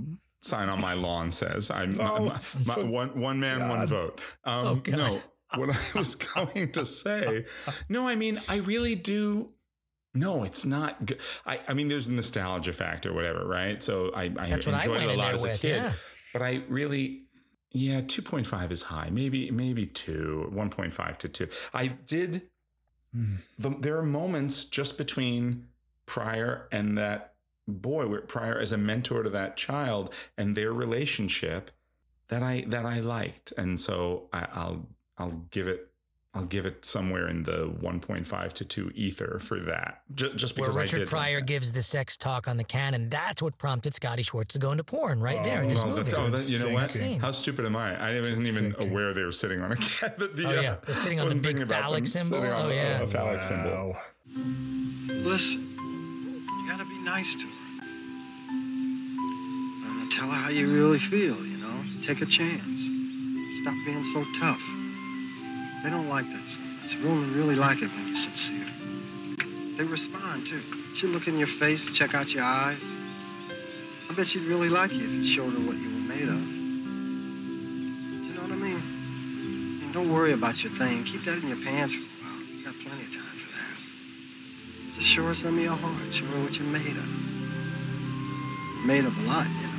sign 0.43 0.69
on 0.69 0.81
my 0.81 0.95
lawn 0.95 1.31
says. 1.31 1.71
I'm 1.71 1.99
Oh, 2.01 2.37
my, 2.67 2.75
one 2.83 3.19
one 3.21 3.41
man 3.41 3.69
one 3.69 3.87
vote. 3.87 4.21
Um, 4.45 4.67
Oh, 4.67 4.75
God. 4.77 4.97
no, 4.99 5.17
what 5.57 5.71
I 5.95 5.99
was 5.99 6.15
going 6.35 6.71
to 6.73 6.85
say. 6.85 7.45
No, 7.89 8.07
I 8.09 8.15
mean 8.15 8.41
I 8.49 8.57
really 8.59 8.95
do. 8.95 9.49
No, 10.15 10.45
it's 10.45 10.65
not. 10.65 11.05
Good. 11.05 11.19
I 11.45 11.61
I 11.69 11.75
mean 11.75 11.89
there's 11.89 12.07
a 12.07 12.13
nostalgia 12.13 12.73
factor, 12.73 13.13
whatever, 13.13 13.47
right? 13.47 13.83
So 13.83 14.11
I 14.15 14.25
I 14.25 14.49
That's 14.49 14.67
what 14.67 14.77
I 14.77 14.85
enjoyed 14.85 15.03
it 15.03 15.17
a 15.17 15.19
lot 15.19 15.35
as 15.35 15.45
a 15.45 15.49
with, 15.49 15.61
kid, 15.61 15.77
yeah. 15.77 15.93
but 16.33 16.43
I 16.43 16.63
really. 16.69 17.23
Yeah, 17.77 18.03
2.5 18.03 18.71
is 18.71 18.83
high. 18.83 19.11
Maybe 19.11 19.51
maybe 19.51 19.85
2, 19.85 20.53
1.5 20.55 21.17
to 21.17 21.29
2. 21.29 21.49
I 21.73 21.89
did 21.89 22.43
the, 23.59 23.77
there 23.81 23.97
are 23.97 24.03
moments 24.03 24.65
just 24.65 24.99
between 24.99 25.69
Pryor 26.07 26.69
and 26.73 26.99
that 26.99 27.35
boy, 27.67 28.07
where 28.07 28.21
Pryor 28.21 28.59
as 28.59 28.73
a 28.73 28.79
mentor 28.79 29.23
to 29.23 29.31
that 29.31 29.57
child 29.57 30.13
and 30.37 30.57
their 30.57 30.73
relationship 30.73 31.71
that 32.29 32.43
I 32.43 32.65
that 32.69 32.85
I 32.85 33.01
liked, 33.01 33.53
and 33.57 33.81
so 33.81 34.29
I, 34.33 34.47
I'll 34.53 34.89
I'll 35.17 35.47
give 35.51 35.69
it 35.69 35.91
I'll 36.37 36.45
give 36.45 36.67
it 36.67 36.85
somewhere 36.85 37.29
in 37.29 37.45
the 37.45 37.69
1.5 37.81 38.53
to 38.55 38.65
2 38.65 38.91
ether 38.97 39.39
for 39.41 39.61
that, 39.61 40.01
just, 40.17 40.35
just 40.37 40.59
Where 40.59 40.65
because 40.67 40.77
I 40.77 40.81
Richard 40.81 40.99
did. 41.01 41.09
Pryor 41.09 41.41
gives 41.41 41.71
the 41.71 41.81
sex 41.81 42.19
talk 42.19 42.49
on 42.49 42.57
the 42.57 42.65
cannon. 42.65 43.09
That's 43.09 43.41
what 43.41 43.57
prompted 43.57 43.95
Scotty 43.95 44.25
Schwartz 44.25 44.55
to 44.55 44.59
go 44.59 44.73
into 44.73 44.83
porn 44.83 45.21
right 45.21 45.45
there 45.45 45.63
in 45.63 45.69
this 45.69 45.85
Oh, 45.85 45.89
movie. 45.91 46.11
oh, 46.17 46.31
that, 46.31 46.49
you 46.49 46.59
know 46.59 46.71
what? 46.71 46.93
How 47.21 47.31
stupid 47.31 47.65
am 47.67 47.77
I? 47.77 48.17
I 48.17 48.21
wasn't 48.21 48.47
even 48.49 48.75
aware 48.81 49.15
they 49.15 49.23
were 49.23 49.31
sitting 49.31 49.61
on 49.61 49.71
a 49.71 49.77
cat. 50.01 50.19
The, 50.19 50.27
the, 50.27 50.45
Oh, 50.47 50.59
uh, 50.59 50.61
yeah. 50.61 50.77
They're 50.85 50.95
sitting 50.97 51.21
on 51.21 51.29
the 51.29 51.37
big 51.37 51.67
phallic 51.69 52.07
symbol? 52.09 52.39
sitting 52.41 52.53
on 52.53 52.67
Oh, 52.67 52.69
yeah. 52.71 53.01
A 53.03 53.07
phallic 53.07 53.41
symbol. 53.43 53.97
Listen, 55.07 55.61
you 56.49 56.69
gotta 56.69 56.85
be 56.85 56.99
nice 56.99 57.37
to 57.37 57.47
her. 57.47 57.53
Uh, 59.87 60.07
tell 60.11 60.29
her 60.29 60.35
how 60.43 60.51
you 60.51 60.73
really 60.73 60.99
feel, 60.99 61.37
you 61.47 61.59
know? 61.59 61.85
Take 62.03 62.21
a 62.23 62.27
chance. 62.27 62.81
Stop 63.61 63.75
being 63.87 64.03
so 64.03 64.25
tough. 64.39 64.61
They 65.85 65.91
don't 65.91 66.09
like 66.09 66.31
that 66.31 66.49
so 66.49 66.61
much. 66.61 66.97
Women 66.97 67.37
really 67.37 67.55
like 67.55 67.83
it 67.83 67.91
when 67.93 68.09
you're 68.09 68.17
sincere. 68.17 68.67
They 69.77 69.85
respond, 69.85 70.47
too. 70.47 70.63
She'll 70.95 71.11
look 71.11 71.29
in 71.29 71.37
your 71.37 71.47
face, 71.47 71.95
check 71.95 72.15
out 72.15 72.33
your 72.33 72.43
eyes. 72.43 72.97
I 74.09 74.15
bet 74.15 74.27
she'd 74.29 74.45
really 74.45 74.71
like 74.71 74.95
you 74.95 75.05
if 75.05 75.11
you 75.11 75.23
showed 75.27 75.53
her 75.53 75.61
what 75.61 75.77
you 75.77 75.91
were 75.91 76.09
made 76.09 76.23
of. 76.23 76.41
Do 78.23 78.29
you 78.29 78.35
know 78.35 78.43
what 78.45 78.53
I 78.53 78.57
mean? 78.57 79.81
And 79.83 79.93
don't 79.93 80.11
worry 80.11 80.33
about 80.33 80.65
your 80.65 80.73
thing. 80.73 81.05
Keep 81.05 81.25
that 81.25 81.37
in 81.37 81.49
your 81.49 81.63
pants 81.63 81.93
for 81.93 82.01
a 82.01 82.05
while. 82.05 82.41
You 82.41 82.65
got 82.65 82.75
plenty 82.81 83.05
of 83.05 83.15
time 83.15 83.37
for 83.37 83.53
that. 83.53 83.77
Just 84.95 85.07
show 85.07 85.25
her 85.27 85.35
some 85.35 85.59
of 85.59 85.63
your 85.63 85.77
heart. 85.77 86.11
Show 86.15 86.25
her 86.25 86.43
what 86.45 86.57
you're 86.57 86.67
made 86.67 86.97
of. 86.97 87.09
Made 88.87 89.05
of 89.05 89.15
a 89.19 89.21
lot, 89.21 89.47
you 89.49 89.67
know. 89.67 89.74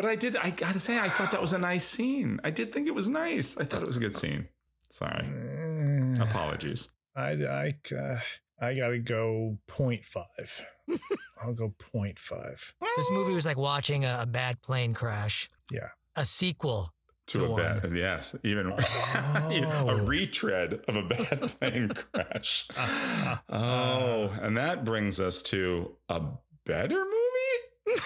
But 0.00 0.08
I 0.08 0.16
did. 0.16 0.34
I 0.36 0.48
gotta 0.48 0.80
say, 0.80 0.98
I 0.98 1.10
thought 1.10 1.30
that 1.32 1.42
was 1.42 1.52
a 1.52 1.58
nice 1.58 1.84
scene. 1.84 2.40
I 2.42 2.48
did 2.50 2.72
think 2.72 2.88
it 2.88 2.94
was 2.94 3.06
nice. 3.06 3.58
I 3.60 3.64
thought 3.64 3.82
it 3.82 3.86
was 3.86 3.98
a 3.98 4.00
good 4.00 4.16
scene. 4.16 4.48
Sorry. 4.88 5.26
Eh, 5.26 6.22
Apologies. 6.22 6.88
I 7.14 7.32
I 7.32 7.74
uh, 7.94 8.18
I 8.58 8.74
gotta 8.74 8.98
go 8.98 9.58
0.5. 9.68 10.62
I'll 11.42 11.52
go 11.52 11.74
0.5. 11.92 12.72
This 12.96 13.10
movie 13.10 13.34
was 13.34 13.44
like 13.44 13.58
watching 13.58 14.06
a, 14.06 14.20
a 14.22 14.26
bad 14.26 14.62
plane 14.62 14.94
crash. 14.94 15.50
Yeah. 15.70 15.88
a 16.16 16.24
sequel 16.24 16.94
to, 17.26 17.38
to 17.40 17.44
a 17.44 17.50
one. 17.50 17.62
bad 17.62 17.94
yes 17.94 18.34
even 18.42 18.72
a 18.72 20.02
retread 20.04 20.80
of 20.88 20.96
a 20.96 21.02
bad 21.02 21.40
plane 21.60 21.88
crash 21.90 22.66
oh 23.48 24.36
and 24.42 24.56
that 24.56 24.84
brings 24.84 25.20
us 25.20 25.40
to 25.42 25.94
a 26.08 26.20
better 26.66 26.98
movie 26.98 28.00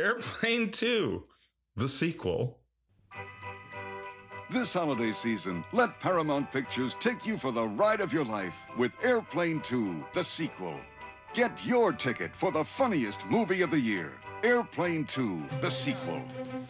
airplane 0.00 0.70
2 0.70 1.22
the 1.76 1.86
sequel 1.86 2.58
This 4.50 4.72
holiday 4.72 5.12
season, 5.12 5.62
let 5.74 6.00
Paramount 6.00 6.50
Pictures 6.50 6.96
take 7.00 7.26
you 7.26 7.36
for 7.36 7.52
the 7.52 7.68
ride 7.68 8.00
of 8.00 8.10
your 8.10 8.24
life 8.24 8.54
with 8.78 8.92
Airplane 9.02 9.60
2, 9.60 10.02
the 10.14 10.24
sequel. 10.24 10.74
Get 11.34 11.52
your 11.66 11.92
ticket 11.92 12.30
for 12.40 12.50
the 12.50 12.64
funniest 12.78 13.26
movie 13.26 13.60
of 13.60 13.70
the 13.70 13.78
year 13.78 14.12
Airplane 14.42 15.04
2, 15.04 15.44
the 15.60 15.70
sequel. 15.70 16.22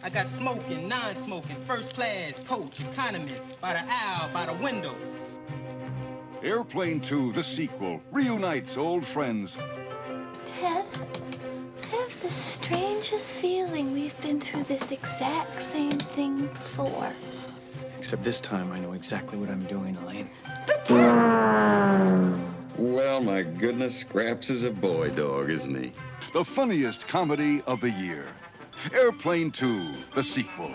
I 0.03 0.09
got 0.09 0.27
smoking, 0.27 0.89
non-smoking, 0.89 1.63
first 1.65 1.93
class, 1.93 2.33
coach, 2.45 2.81
economy, 2.81 3.37
by 3.61 3.73
the 3.73 3.83
aisle, 3.87 4.33
by 4.33 4.45
the 4.47 4.61
window. 4.61 4.93
Airplane 6.43 6.99
2, 6.99 7.31
the 7.31 7.43
sequel, 7.45 8.01
reunites 8.11 8.75
old 8.75 9.07
friends 9.07 9.57
Ted, 10.61 10.85
I 10.93 11.05
have 11.05 11.30
the 12.31 12.37
strangest 12.37 13.25
feeling 13.41 13.91
we've 13.91 14.17
been 14.21 14.39
through 14.39 14.63
this 14.63 14.89
exact 14.89 15.63
same 15.63 15.91
thing 16.15 16.47
before. 16.47 17.11
Except 17.97 18.23
this 18.23 18.39
time 18.39 18.71
I 18.71 18.79
know 18.79 18.93
exactly 18.93 19.37
what 19.37 19.49
I'm 19.49 19.65
doing, 19.65 19.97
Elaine. 19.97 20.29
Well, 22.77 23.19
my 23.21 23.43
goodness, 23.43 23.99
Scraps 23.99 24.49
is 24.49 24.63
a 24.63 24.71
boy 24.71 25.09
dog, 25.09 25.49
isn't 25.49 25.83
he? 25.83 25.91
the 26.33 26.45
funniest 26.55 27.05
comedy 27.09 27.61
of 27.67 27.81
the 27.81 27.89
year. 27.89 28.25
Airplane 28.93 29.51
2, 29.51 29.93
the 30.15 30.23
sequel. 30.23 30.73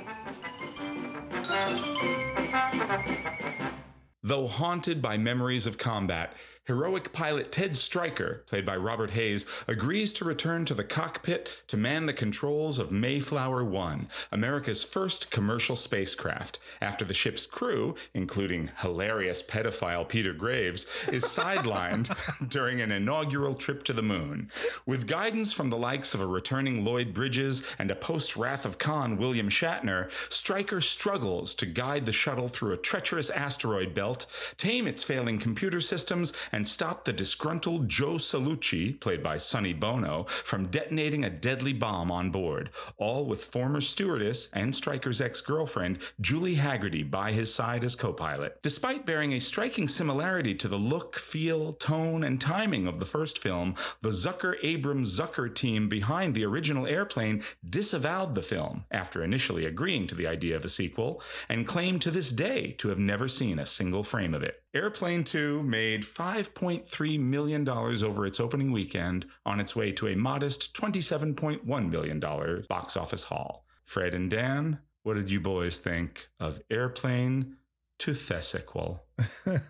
Though 4.22 4.46
haunted 4.46 5.00
by 5.00 5.16
memories 5.16 5.66
of 5.66 5.78
combat, 5.78 6.34
heroic 6.66 7.12
pilot 7.12 7.52
Ted 7.52 7.76
Stryker, 7.76 8.42
played 8.46 8.64
by 8.64 8.76
Robert 8.76 9.10
Hays, 9.10 9.46
agrees 9.68 10.12
to 10.14 10.24
return 10.24 10.64
to 10.64 10.74
the 10.74 10.84
cockpit 10.84 11.62
to 11.68 11.76
man 11.76 12.06
the 12.06 12.12
controls 12.12 12.78
of 12.78 12.90
Mayflower 12.90 13.64
1, 13.64 14.08
America's 14.32 14.82
first 14.82 15.30
commercial 15.30 15.76
spacecraft, 15.76 16.58
after 16.80 17.04
the 17.04 17.14
ship's 17.14 17.46
crew, 17.46 17.94
including 18.14 18.70
hilarious 18.78 19.42
pedophile 19.42 20.08
Peter 20.08 20.32
Graves, 20.32 21.08
is 21.08 21.24
sidelined 21.36 22.14
during 22.48 22.80
an 22.80 22.90
inaugural 22.90 23.54
trip 23.54 23.84
to 23.84 23.92
the 23.92 24.02
moon. 24.02 24.50
With 24.84 25.06
guidance 25.06 25.52
from 25.52 25.70
the 25.70 25.78
likes 25.78 26.14
of 26.14 26.20
a 26.20 26.26
returning 26.26 26.84
Lloyd 26.84 27.14
Bridges 27.14 27.62
and 27.78 27.90
a 27.90 27.96
post 27.96 28.36
Wrath 28.36 28.66
of 28.66 28.78
Khan 28.78 29.16
William 29.16 29.48
Shatner, 29.48 30.10
Stryker 30.32 30.80
struggles 30.80 31.54
to 31.54 31.66
guide 31.66 32.06
the 32.06 32.12
shuttle 32.12 32.48
through 32.48 32.72
a 32.72 32.76
treacherous 32.76 33.30
asteroid 33.30 33.94
belt, 33.94 34.26
tame 34.56 34.88
its 34.88 35.04
failing 35.04 35.38
computer 35.38 35.80
systems, 35.80 36.32
and 36.56 36.66
stop 36.66 37.04
the 37.04 37.12
disgruntled 37.12 37.86
Joe 37.86 38.14
Seluchi, 38.14 38.98
played 38.98 39.22
by 39.22 39.36
Sonny 39.36 39.74
Bono, 39.74 40.24
from 40.24 40.68
detonating 40.68 41.22
a 41.22 41.28
deadly 41.28 41.74
bomb 41.74 42.10
on 42.10 42.30
board, 42.30 42.70
all 42.96 43.26
with 43.26 43.44
former 43.44 43.82
stewardess 43.82 44.50
and 44.54 44.72
Stryker's 44.72 45.20
ex 45.20 45.42
girlfriend, 45.42 45.98
Julie 46.18 46.56
Hagerty, 46.56 47.10
by 47.10 47.32
his 47.32 47.54
side 47.54 47.84
as 47.84 47.94
co 47.94 48.10
pilot. 48.10 48.58
Despite 48.62 49.04
bearing 49.04 49.34
a 49.34 49.38
striking 49.38 49.86
similarity 49.86 50.54
to 50.54 50.66
the 50.66 50.78
look, 50.78 51.16
feel, 51.16 51.74
tone, 51.74 52.24
and 52.24 52.40
timing 52.40 52.86
of 52.86 53.00
the 53.00 53.04
first 53.04 53.38
film, 53.38 53.74
the 54.00 54.08
Zucker 54.08 54.54
Abrams 54.62 55.20
Zucker 55.20 55.54
team 55.54 55.90
behind 55.90 56.34
the 56.34 56.46
original 56.46 56.86
airplane 56.86 57.42
disavowed 57.68 58.34
the 58.34 58.40
film 58.40 58.86
after 58.90 59.22
initially 59.22 59.66
agreeing 59.66 60.06
to 60.06 60.14
the 60.14 60.26
idea 60.26 60.56
of 60.56 60.64
a 60.64 60.70
sequel 60.70 61.20
and 61.50 61.66
claim 61.66 61.98
to 61.98 62.10
this 62.10 62.32
day 62.32 62.72
to 62.78 62.88
have 62.88 62.98
never 62.98 63.28
seen 63.28 63.58
a 63.58 63.66
single 63.66 64.02
frame 64.02 64.32
of 64.32 64.42
it. 64.42 64.62
Airplane 64.76 65.24
2 65.24 65.62
made 65.62 66.02
$5.3 66.02 67.18
million 67.18 67.66
over 67.66 68.26
its 68.26 68.38
opening 68.38 68.72
weekend 68.72 69.24
on 69.46 69.58
its 69.58 69.74
way 69.74 69.90
to 69.92 70.08
a 70.08 70.14
modest 70.14 70.76
$27.1 70.76 71.90
million 71.90 72.20
box 72.68 72.94
office 72.94 73.24
haul. 73.24 73.64
Fred 73.86 74.12
and 74.12 74.30
Dan, 74.30 74.80
what 75.02 75.14
did 75.14 75.30
you 75.30 75.40
boys 75.40 75.78
think 75.78 76.28
of 76.38 76.60
Airplane 76.70 77.56
to 78.00 78.12
the 78.12 78.42
sequel? 78.42 79.02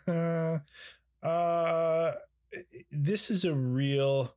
uh, 1.22 2.12
this 2.90 3.30
is 3.30 3.44
a 3.44 3.54
real, 3.54 4.34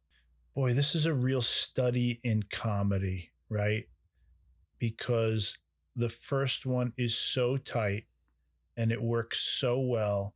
boy, 0.53 0.75
this 0.75 0.93
is 0.93 1.07
a 1.07 1.15
real 1.15 1.41
study 1.41 2.19
in 2.23 2.43
comedy, 2.43 3.31
right? 3.49 3.85
Because 4.77 5.57
the 5.95 6.09
first 6.09 6.67
one 6.67 6.93
is 6.95 7.17
so 7.17 7.57
tight 7.57 8.03
and 8.77 8.91
it 8.91 9.01
works 9.01 9.39
so 9.39 9.79
well 9.79 10.35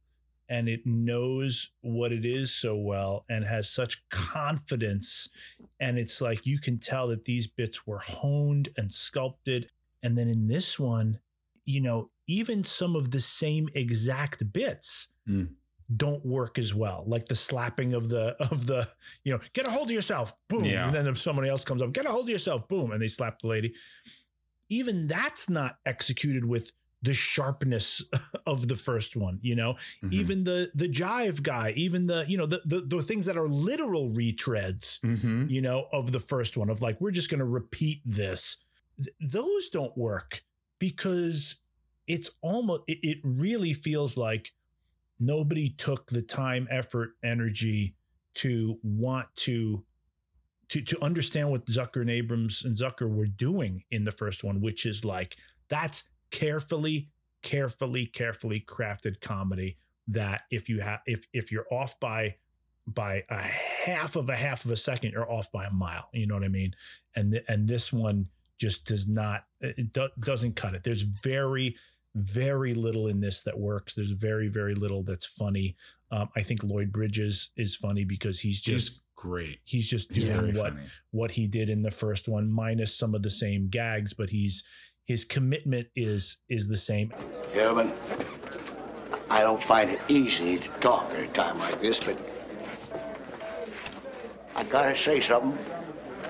and 0.49 0.67
it 0.67 0.85
knows 0.85 1.71
what 1.81 2.11
it 2.11 2.25
is 2.25 2.53
so 2.53 2.75
well 2.75 3.25
and 3.29 3.45
has 3.45 3.69
such 3.69 4.03
confidence 4.09 5.29
and 5.79 5.97
it's 5.97 6.19
like 6.21 6.45
you 6.45 6.59
can 6.59 6.77
tell 6.79 7.07
that 7.07 7.25
these 7.25 7.47
bits 7.47 7.87
were 7.87 7.99
honed 7.99 8.69
and 8.77 8.93
sculpted 8.93 9.69
and 10.01 10.17
then 10.17 10.27
in 10.27 10.47
this 10.47 10.79
one 10.79 11.19
you 11.65 11.79
know 11.81 12.09
even 12.27 12.63
some 12.63 12.95
of 12.95 13.11
the 13.11 13.21
same 13.21 13.69
exact 13.73 14.51
bits 14.53 15.09
Mm. 15.27 15.53
don't 15.95 16.25
work 16.25 16.59
as 16.59 16.75
well 16.75 17.05
like 17.07 17.27
the 17.27 17.35
slapping 17.35 17.93
of 17.93 18.09
the 18.09 18.35
of 18.51 18.67
the 18.67 18.89
you 19.23 19.31
know 19.31 19.39
get 19.53 19.65
a 19.67 19.71
hold 19.71 19.87
of 19.87 19.91
yourself 19.95 20.35
boom 20.49 20.65
Yeah. 20.65 20.87
and 20.87 20.93
then 20.95 21.07
if 21.07 21.17
somebody 21.17 21.47
else 21.47 21.63
comes 21.63 21.81
up 21.81 21.93
get 21.93 22.05
a 22.05 22.09
hold 22.09 22.25
of 22.25 22.29
yourself 22.29 22.67
boom 22.67 22.91
and 22.91 23.01
they 23.01 23.07
slap 23.07 23.39
the 23.39 23.47
lady 23.47 23.73
even 24.69 25.07
that's 25.07 25.49
not 25.49 25.77
executed 25.85 26.43
with 26.45 26.71
the 27.03 27.13
sharpness 27.13 28.01
of 28.47 28.67
the 28.67 28.75
first 28.75 29.15
one 29.15 29.37
you 29.41 29.55
know 29.55 29.73
Mm-hmm. 30.01 30.09
even 30.11 30.43
the 30.45 30.71
the 30.73 30.87
jive 30.89 31.43
guy 31.43 31.73
even 31.75 32.07
the 32.07 32.25
you 32.27 32.37
know 32.37 32.45
the, 32.47 32.61
the 32.65 32.79
the 32.81 33.01
things 33.01 33.25
that 33.27 33.37
are 33.37 33.47
literal 33.49 34.09
retreads 34.09 34.99
Mm-hmm. 35.01 35.47
you 35.49 35.61
know 35.61 35.87
of 35.91 36.11
the 36.11 36.19
first 36.19 36.57
one 36.57 36.69
of 36.69 36.81
like 36.81 36.99
we're 37.01 37.11
just 37.11 37.29
going 37.29 37.39
to 37.39 37.45
repeat 37.45 38.01
this 38.05 38.57
Th- 38.97 39.15
those 39.19 39.69
don't 39.69 39.97
work 39.97 40.43
because 40.79 41.61
it's 42.07 42.31
almost 42.41 42.83
it, 42.87 42.99
it 43.03 43.17
really 43.23 43.73
feels 43.73 44.17
like 44.17 44.51
nobody 45.19 45.69
took 45.69 46.07
the 46.09 46.21
time 46.21 46.67
effort 46.69 47.11
energy 47.23 47.95
to 48.35 48.79
want 48.83 49.27
to 49.35 49.83
to 50.69 50.81
to 50.81 51.03
understand 51.03 51.51
what 51.51 51.65
Zucker 51.67 52.01
and 52.01 52.09
Abrams 52.09 52.63
and 52.65 52.75
Zucker 52.77 53.09
were 53.13 53.27
doing 53.27 53.83
in 53.91 54.03
the 54.05 54.11
first 54.11 54.43
one 54.43 54.61
which 54.61 54.85
is 54.85 55.05
like 55.05 55.35
that's 55.69 56.03
carefully 56.33 57.09
carefully 57.43 58.05
carefully 58.07 58.59
crafted 58.67 59.21
comedy 59.21 59.77
that 60.07 60.41
if 60.49 60.67
you 60.67 60.79
have 60.81 60.99
if 61.05 61.25
if 61.31 61.51
you're 61.51 61.67
off 61.71 61.99
by 61.99 62.35
by 62.87 63.23
a 63.29 63.37
half 63.37 64.15
of 64.15 64.27
a 64.29 64.35
half 64.35 64.65
of 64.65 64.71
a 64.71 64.77
second 64.77 65.11
you're 65.11 65.31
off 65.31 65.51
by 65.51 65.65
a 65.65 65.71
mile 65.71 66.09
you 66.11 66.25
know 66.25 66.33
what 66.33 66.43
i 66.43 66.47
mean 66.47 66.73
and 67.15 67.33
th- 67.33 67.45
and 67.47 67.67
this 67.67 67.93
one 67.93 68.27
just 68.59 68.85
does 68.87 69.07
not 69.07 69.45
it 69.61 69.93
do- 69.93 70.09
doesn't 70.19 70.55
cut 70.55 70.73
it 70.73 70.83
there's 70.83 71.03
very 71.03 71.75
very 72.15 72.73
little 72.73 73.07
in 73.07 73.19
this 73.19 73.41
that 73.43 73.59
works 73.59 73.93
there's 73.93 74.11
very 74.11 74.47
very 74.47 74.73
little 74.73 75.03
that's 75.03 75.25
funny 75.25 75.75
um, 76.11 76.29
i 76.35 76.41
think 76.41 76.63
lloyd 76.63 76.91
bridges 76.91 77.51
is 77.55 77.75
funny 77.75 78.03
because 78.03 78.39
he's 78.39 78.59
just 78.61 78.89
He's 78.93 79.01
great. 79.15 79.59
he's 79.63 79.89
just 79.89 80.11
doing 80.11 80.27
very 80.27 80.51
what 80.53 80.73
funny. 80.73 80.85
what 81.11 81.31
he 81.31 81.47
did 81.47 81.69
in 81.69 81.83
the 81.83 81.91
first 81.91 82.27
one 82.27 82.49
minus 82.51 82.93
some 82.95 83.13
of 83.15 83.21
the 83.23 83.29
same 83.29 83.69
gags 83.69 84.13
but 84.13 84.29
he's 84.31 84.63
his 85.05 85.25
commitment 85.25 85.87
is 85.95 86.41
is 86.49 86.67
the 86.67 86.77
same 86.77 87.11
Gentlemen, 87.53 87.93
I 89.29 89.41
don't 89.41 89.63
find 89.63 89.89
it 89.89 89.99
easy 90.07 90.57
to 90.57 90.67
talk 90.79 91.11
at 91.11 91.19
a 91.19 91.27
time 91.27 91.59
like 91.59 91.79
this, 91.81 91.99
but 91.99 92.17
I 94.55 94.63
gotta 94.63 94.97
say 94.97 95.19
something 95.19 95.57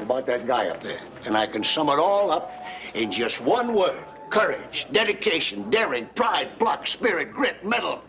about 0.01 0.25
that 0.27 0.47
guy 0.47 0.67
up 0.67 0.81
there. 0.83 1.01
And 1.25 1.37
I 1.37 1.47
can 1.47 1.63
sum 1.63 1.89
it 1.89 1.99
all 1.99 2.31
up 2.31 2.51
in 2.93 3.11
just 3.11 3.41
one 3.41 3.73
word. 3.73 4.03
Courage, 4.29 4.87
dedication, 4.91 5.69
daring, 5.69 6.07
pride, 6.15 6.57
pluck, 6.59 6.87
spirit, 6.87 7.31
grit, 7.31 7.63
mettle. 7.65 8.01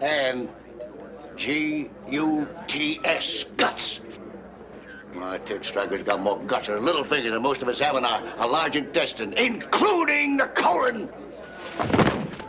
And 0.00 0.48
G-U-T-S, 1.36 2.24
guts. 3.56 4.00
My 5.16 5.38
Ted 5.38 5.64
Stryker's 5.64 6.02
got 6.02 6.20
more 6.20 6.38
guts 6.40 6.68
and 6.68 6.76
a 6.76 6.80
little 6.80 7.02
finger 7.02 7.30
than 7.30 7.42
most 7.42 7.62
of 7.62 7.68
us 7.68 7.78
have 7.78 7.96
in 7.96 8.04
our, 8.04 8.22
our 8.38 8.48
large 8.48 8.76
intestine, 8.76 9.32
including 9.32 10.36
the 10.36 10.46
colon. 10.48 11.08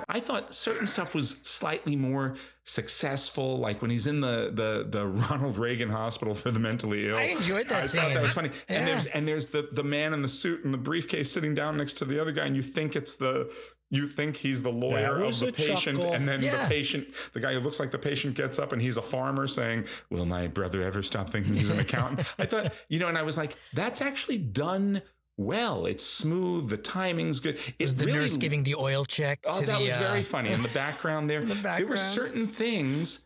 I 0.09 0.19
thought 0.19 0.53
certain 0.53 0.85
stuff 0.85 1.13
was 1.13 1.29
slightly 1.29 1.95
more 1.95 2.35
successful, 2.63 3.57
like 3.57 3.81
when 3.81 3.91
he's 3.91 4.07
in 4.07 4.21
the 4.21 4.51
the 4.53 4.85
the 4.87 5.07
Ronald 5.07 5.57
Reagan 5.57 5.89
Hospital 5.89 6.33
for 6.33 6.51
the 6.51 6.59
mentally 6.59 7.09
ill. 7.09 7.17
I 7.17 7.23
enjoyed 7.23 7.67
that 7.67 7.83
I 7.83 7.85
scene. 7.85 8.01
thought 8.01 8.13
that 8.13 8.23
was 8.23 8.33
funny. 8.33 8.51
Yeah. 8.69 8.77
And 8.77 8.87
there's 8.87 9.05
and 9.07 9.27
there's 9.27 9.47
the 9.47 9.67
the 9.71 9.83
man 9.83 10.13
in 10.13 10.21
the 10.21 10.27
suit 10.27 10.63
and 10.63 10.73
the 10.73 10.77
briefcase 10.77 11.31
sitting 11.31 11.55
down 11.55 11.77
next 11.77 11.93
to 11.95 12.05
the 12.05 12.19
other 12.21 12.31
guy, 12.31 12.45
and 12.45 12.55
you 12.55 12.61
think 12.61 12.95
it's 12.95 13.13
the 13.13 13.51
you 13.89 14.07
think 14.07 14.35
he's 14.37 14.63
the 14.63 14.71
lawyer 14.71 15.21
of 15.23 15.39
the 15.39 15.51
patient, 15.53 16.01
chuckle. 16.01 16.13
and 16.13 16.27
then 16.27 16.41
Yeah. 16.41 16.63
the 16.63 16.69
patient, 16.69 17.07
the 17.33 17.39
guy 17.39 17.53
who 17.53 17.59
looks 17.59 17.79
like 17.79 17.91
the 17.91 17.99
patient, 17.99 18.35
gets 18.35 18.59
up 18.59 18.73
and 18.73 18.81
he's 18.81 18.97
a 18.97 19.01
farmer 19.01 19.47
saying, 19.47 19.85
"Will 20.09 20.25
my 20.25 20.47
brother 20.47 20.81
ever 20.83 21.01
stop 21.03 21.29
thinking 21.29 21.53
he's 21.53 21.69
an 21.69 21.79
accountant?" 21.79 22.19
I 22.39 22.45
thought, 22.45 22.73
you 22.89 22.99
know, 22.99 23.07
and 23.07 23.17
I 23.17 23.23
was 23.23 23.37
like, 23.37 23.55
that's 23.73 24.01
actually 24.01 24.39
done 24.39 25.01
well. 25.37 25.85
It's 25.85 26.03
smooth. 26.03 26.69
The 26.69 26.77
timing's 26.77 27.39
good. 27.39 27.59
It 27.79 27.85
Was 27.85 27.95
the 27.95 28.05
really, 28.07 28.19
nurse 28.19 28.37
giving 28.37 28.63
the 28.63 28.75
oil 28.75 29.05
check? 29.05 29.39
Oh, 29.45 29.61
that 29.61 29.77
the, 29.77 29.83
was 29.85 29.95
uh, 29.95 29.99
very 29.99 30.23
funny. 30.23 30.51
In 30.51 30.61
the 30.61 30.71
background 30.73 31.29
there, 31.29 31.45
the 31.45 31.53
there 31.53 31.87
were 31.87 31.95
certain 31.95 32.45
things 32.45 33.23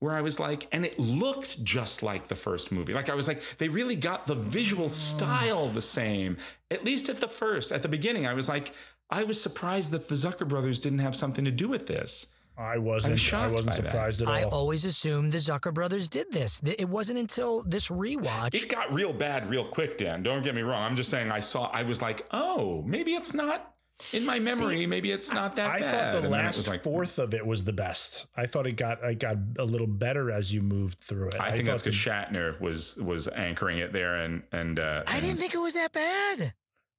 where 0.00 0.14
I 0.14 0.20
was 0.20 0.38
like, 0.38 0.68
and 0.70 0.86
it 0.86 0.96
looked 1.00 1.64
just 1.64 2.04
like 2.04 2.28
the 2.28 2.36
first 2.36 2.70
movie. 2.70 2.94
Like 2.94 3.10
I 3.10 3.14
was 3.16 3.26
like, 3.26 3.42
they 3.58 3.68
really 3.68 3.96
got 3.96 4.28
the 4.28 4.36
visual 4.36 4.88
style 4.88 5.68
the 5.68 5.80
same. 5.82 6.36
At 6.70 6.84
least 6.84 7.08
at 7.08 7.18
the 7.18 7.26
first, 7.26 7.72
at 7.72 7.82
the 7.82 7.88
beginning, 7.88 8.24
I 8.24 8.34
was 8.34 8.48
like, 8.48 8.72
I 9.10 9.24
was 9.24 9.40
surprised 9.40 9.90
that 9.92 10.08
the 10.08 10.14
Zucker 10.14 10.46
brothers 10.46 10.78
didn't 10.78 10.98
have 11.00 11.16
something 11.16 11.44
to 11.44 11.50
do 11.50 11.68
with 11.68 11.86
this. 11.86 12.34
I 12.58 12.78
wasn't. 12.78 13.14
I, 13.14 13.16
shocked 13.16 13.52
wasn't 13.52 13.70
by 13.70 13.76
that. 13.76 13.84
surprised 13.84 14.22
at 14.22 14.28
all. 14.28 14.34
I 14.34 14.42
always 14.42 14.84
assumed 14.84 15.30
the 15.30 15.38
Zucker 15.38 15.72
brothers 15.72 16.08
did 16.08 16.32
this. 16.32 16.60
It 16.64 16.88
wasn't 16.88 17.20
until 17.20 17.62
this 17.62 17.88
rewatch. 17.88 18.54
It 18.54 18.68
got 18.68 18.92
real 18.92 19.12
bad 19.12 19.48
real 19.48 19.64
quick, 19.64 19.96
Dan. 19.96 20.24
Don't 20.24 20.42
get 20.42 20.56
me 20.56 20.62
wrong. 20.62 20.82
I'm 20.82 20.96
just 20.96 21.08
saying 21.08 21.30
I 21.30 21.38
saw 21.38 21.66
I 21.66 21.84
was 21.84 22.02
like, 22.02 22.26
oh, 22.32 22.82
maybe 22.84 23.14
it's 23.14 23.32
not 23.32 23.74
in 24.12 24.24
my 24.26 24.38
memory, 24.38 24.86
maybe 24.86 25.10
it's 25.12 25.32
not 25.32 25.56
that 25.56 25.72
bad. 25.72 25.76
I 25.76 25.80
bad. 25.80 25.90
thought 25.90 26.12
the 26.18 26.18
And 26.24 26.30
last 26.30 26.68
like 26.68 26.82
fourth 26.82 27.18
of 27.18 27.32
it 27.32 27.46
was 27.46 27.64
the 27.64 27.72
best. 27.72 28.26
I 28.36 28.46
thought 28.46 28.66
it 28.66 28.72
got 28.72 29.04
I 29.04 29.14
got 29.14 29.36
a 29.58 29.64
little 29.64 29.86
better 29.86 30.30
as 30.30 30.52
you 30.52 30.60
moved 30.60 30.98
through 30.98 31.28
it. 31.28 31.40
I 31.40 31.52
think 31.52 31.66
that's 31.66 31.82
thought 31.82 31.92
because 31.92 31.96
Shatner 31.96 32.60
was 32.60 32.96
was 32.96 33.28
anchoring 33.28 33.78
it 33.78 33.92
there 33.92 34.16
and 34.16 34.42
and 34.50 34.80
uh 34.80 35.04
I 35.06 35.20
didn't 35.20 35.36
think 35.36 35.54
it 35.54 35.58
was 35.58 35.74
that 35.74 35.92
bad. 35.92 36.54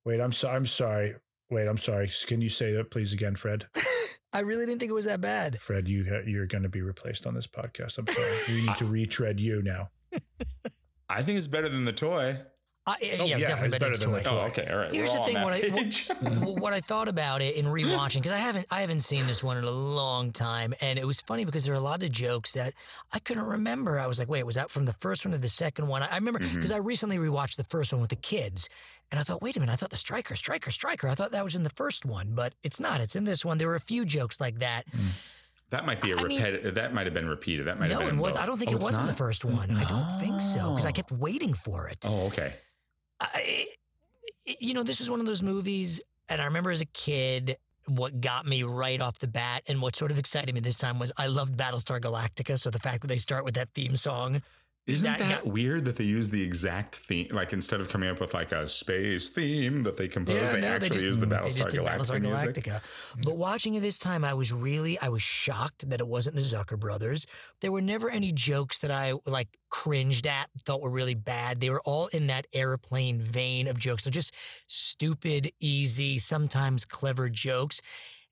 Wait, 0.05 0.22
I'm 0.22 0.32
sorry. 0.32 0.55
I'm 0.55 0.66
sorry. 0.66 1.16
Wait, 1.50 1.68
I'm 1.68 1.78
sorry. 1.78 2.10
Can 2.28 2.41
you 2.41 2.50
say 2.50 2.72
that 2.74 2.91
please 2.91 3.14
again, 3.14 3.36
Fred? 3.36 3.68
I 4.34 4.41
really 4.41 4.66
didn't 4.68 4.80
think 4.80 4.91
it 4.91 4.93
was 4.95 5.06
that 5.06 5.22
bad. 5.22 5.60
Fred, 5.60 5.88
you 5.88 6.06
ha- 6.08 6.22
you're 6.26 6.45
going 6.45 6.62
to 6.64 6.70
be 6.70 6.82
replaced 6.82 7.26
on 7.26 7.34
this 7.34 7.47
podcast. 7.47 7.97
I'm 7.97 8.08
sorry. 8.08 8.38
we 8.62 8.68
need 8.68 8.78
to 8.78 8.86
retread 8.91 9.39
you 9.39 9.64
now. 9.64 9.89
I 11.10 11.24
think 11.24 11.38
it's 11.39 11.47
better 11.47 11.70
than 11.70 11.86
the 11.86 11.93
toy. 11.93 12.38
I, 12.86 12.95
yeah, 13.02 13.08
Oh, 13.12 13.14
it 13.14 13.20
was 13.22 13.30
yeah, 13.30 13.38
definitely 13.39 13.66
it's 13.66 13.72
better, 13.72 13.86
better 13.91 13.97
than 13.97 14.00
than 14.00 14.12
the 14.12 14.18
the 14.18 14.30
toy. 14.30 14.36
Oh, 14.36 14.45
okay, 14.47 14.68
all 14.72 14.78
right. 14.80 14.93
Here's 14.93 15.12
We're 15.12 15.18
the 15.20 15.24
thing: 15.26 15.38
on 15.38 15.43
what 15.43 15.54
I, 15.54 16.39
what, 16.45 16.60
what 16.62 16.74
I 16.74 16.80
thought 16.80 17.08
about 17.08 17.41
it 17.41 17.56
in 17.56 17.66
rewatching 17.66 18.16
because 18.18 18.32
I 18.32 18.38
haven't 18.38 18.66
I 18.72 18.82
haven't 18.82 19.02
seen 19.02 19.28
this 19.28 19.43
one 19.43 19.58
in 19.58 19.64
a 19.64 19.70
long 19.72 20.32
time, 20.32 20.74
and 20.82 20.97
it 20.97 21.06
was 21.06 21.20
funny 21.22 21.45
because 21.45 21.66
there 21.66 21.74
are 21.74 21.78
a 21.78 21.82
lot 21.82 22.02
of 22.04 22.12
jokes 22.12 22.54
that 22.54 22.74
I 23.12 23.20
couldn't 23.20 23.43
remember. 23.43 24.00
I 24.00 24.08
was 24.08 24.18
like, 24.18 24.30
wait, 24.30 24.43
was 24.45 24.56
that 24.56 24.72
from 24.72 24.86
the 24.86 24.93
first 24.93 25.26
one 25.26 25.34
or 25.34 25.38
the 25.38 25.47
second 25.50 25.88
one? 25.88 26.02
I, 26.04 26.08
I 26.12 26.16
remember 26.16 26.39
Mm-hmm. 26.39 26.56
because 26.56 26.72
I 26.72 26.78
recently 26.78 27.18
rewatched 27.18 27.58
the 27.58 27.64
first 27.66 27.91
one 27.91 28.02
with 28.02 28.10
the 28.12 28.16
kids, 28.16 28.70
and 29.12 29.20
I 29.20 29.24
thought, 29.24 29.41
wait 29.41 29.57
a 29.57 29.60
minute, 29.60 29.72
I 29.74 29.76
thought 29.76 29.89
the 29.89 29.95
striker, 29.97 30.36
striker, 30.36 30.70
striker. 30.72 31.07
I 31.07 31.16
thought 31.16 31.32
that 31.32 31.43
was 31.43 31.55
in 31.55 31.64
the 31.64 31.70
first 31.72 32.05
one, 32.05 32.34
but 32.34 32.53
it's 32.64 32.80
not. 32.80 33.01
It's 33.01 33.16
in 33.16 33.26
this 33.26 33.43
one. 33.43 33.57
There 33.57 33.68
were 33.68 33.76
a 33.76 33.80
few 33.80 34.05
jokes 34.05 34.39
like 34.39 34.60
that. 34.60 34.84
Hmm. 34.91 35.07
That 35.72 35.86
might 35.86 36.01
be 36.01 36.12
a 36.12 36.16
repetitive. 36.16 36.76
that 36.76 36.93
might 36.95 37.05
have 37.05 37.14
been 37.14 37.28
repeated. 37.30 37.68
That 37.68 37.80
might 37.80 37.89
No, 37.89 37.99
have 37.99 38.10
been 38.10 38.18
it 38.18 38.22
was. 38.22 38.34
both. 38.34 38.43
I 38.43 38.45
don't 38.47 38.57
think 38.57 38.72
Oh, 38.72 38.78
it 38.78 38.84
was 38.84 38.97
in 38.97 39.05
the 39.05 39.14
first 39.14 39.45
one. 39.45 39.70
I 39.72 39.84
don't 39.86 40.20
think 40.20 40.41
so 40.41 40.72
because 40.72 40.86
I 40.86 40.89
Oh. 40.89 40.93
kept 40.93 41.12
waiting 41.12 41.53
for 41.53 41.88
it. 41.88 41.99
Oh, 42.07 42.26
okay. 42.28 42.53
I, 43.22 43.68
you 44.45 44.74
know, 44.74 44.84
this 44.84 44.99
is 45.01 45.10
one 45.12 45.20
of 45.20 45.26
those 45.28 45.43
movies, 45.43 46.01
and 46.28 46.41
I 46.41 46.45
remember 46.45 46.72
as 46.72 46.82
a 46.82 46.86
kid, 46.86 47.57
what 47.86 48.20
got 48.22 48.45
me 48.45 48.64
right 48.64 49.01
off 49.01 49.20
the 49.20 49.28
bat, 49.28 49.64
and 49.68 49.82
what 49.82 49.95
sort 49.95 50.12
of 50.12 50.20
excited 50.20 50.53
me 50.53 50.62
this 50.62 50.78
time 50.78 50.99
was 50.99 51.12
I 51.18 51.28
loved 51.28 51.55
Battlestar 51.57 51.99
Galactica. 51.99 52.57
So 52.60 52.70
the 52.70 52.80
fact 52.80 53.01
that 53.01 53.07
they 53.07 53.18
start 53.18 53.45
with 53.45 53.55
that 53.55 53.70
theme 53.74 53.95
song, 53.95 54.41
Isn't 54.90 55.10
that 55.12 55.20
that, 55.20 55.44
got- 55.44 55.54
weird 55.54 55.86
that 55.86 55.98
they 55.98 56.04
use 56.04 56.30
the 56.30 56.42
exact 56.42 56.96
theme? 56.96 57.28
Like 57.32 57.54
instead 57.54 57.82
of 57.82 57.90
coming 57.90 58.10
up 58.10 58.20
with 58.20 58.34
like 58.34 58.52
a 58.52 58.68
space 58.68 59.30
theme 59.30 59.84
that 59.84 59.98
they 59.98 60.08
compose, 60.08 60.52
they 60.52 60.62
no, 60.62 60.68
actually 60.68 60.90
just, 60.90 61.06
use 61.06 61.20
the 61.20 61.26
they 61.26 61.36
Battlestar 61.36 61.68
Galactica 61.68 61.88
Battlestar 61.88 62.22
music. 62.22 62.56
Galactica. 62.56 62.82
But 63.24 63.38
watching 63.38 63.76
it 63.76 63.82
this 63.82 63.98
time, 63.98 64.24
I 64.24 64.34
was 64.34 64.52
really, 64.52 65.00
I 65.00 65.10
was 65.10 65.22
shocked 65.22 65.90
that 65.90 66.00
it 66.00 66.08
wasn't 66.08 66.36
the 66.36 66.42
Zucker 66.42 66.80
brothers. 66.80 67.26
There 67.62 67.72
were 67.72 67.82
never 67.82 68.10
any 68.10 68.32
jokes 68.32 68.80
that 68.80 68.92
I 68.92 69.14
like 69.26 69.58
cringed 69.70 70.28
at, 70.28 70.50
thought 70.66 70.82
were 70.82 70.92
really 70.92 71.16
bad. 71.16 71.60
They 71.60 71.70
were 71.70 71.82
all 71.86 72.08
in 72.08 72.28
that 72.28 72.48
airplane 72.54 73.22
vein 73.22 73.68
of 73.68 73.80
jokes. 73.80 74.04
So 74.04 74.10
just 74.10 74.34
stupid, 74.68 75.52
easy, 75.60 76.18
sometimes 76.18 76.86
clever 76.86 77.30
jokes. 77.30 77.82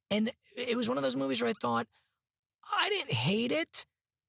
And 0.10 0.32
it 0.56 0.78
was 0.78 0.88
one 0.88 0.98
of 0.98 1.04
those 1.04 1.16
movies 1.16 1.42
where 1.42 1.50
I 1.50 1.54
thought, 1.54 1.88
I 2.72 2.90
didn't 2.90 3.14
hate 3.14 3.52
it. 3.52 3.86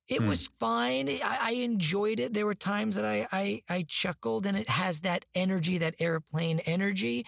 It 0.08 0.20
Hmm. 0.22 0.28
was 0.28 0.48
fine. 0.58 1.08
I, 1.08 1.38
I 1.40 1.50
enjoyed 1.52 2.18
it. 2.20 2.32
There 2.34 2.46
were 2.46 2.54
times 2.54 2.96
that 2.96 3.04
I, 3.04 3.26
I 3.32 3.62
I 3.68 3.84
chuckled, 3.86 4.46
and 4.46 4.56
it 4.56 4.68
has 4.68 5.00
that 5.00 5.24
energy, 5.34 5.78
that 5.78 5.94
airplane 5.98 6.60
energy. 6.60 7.26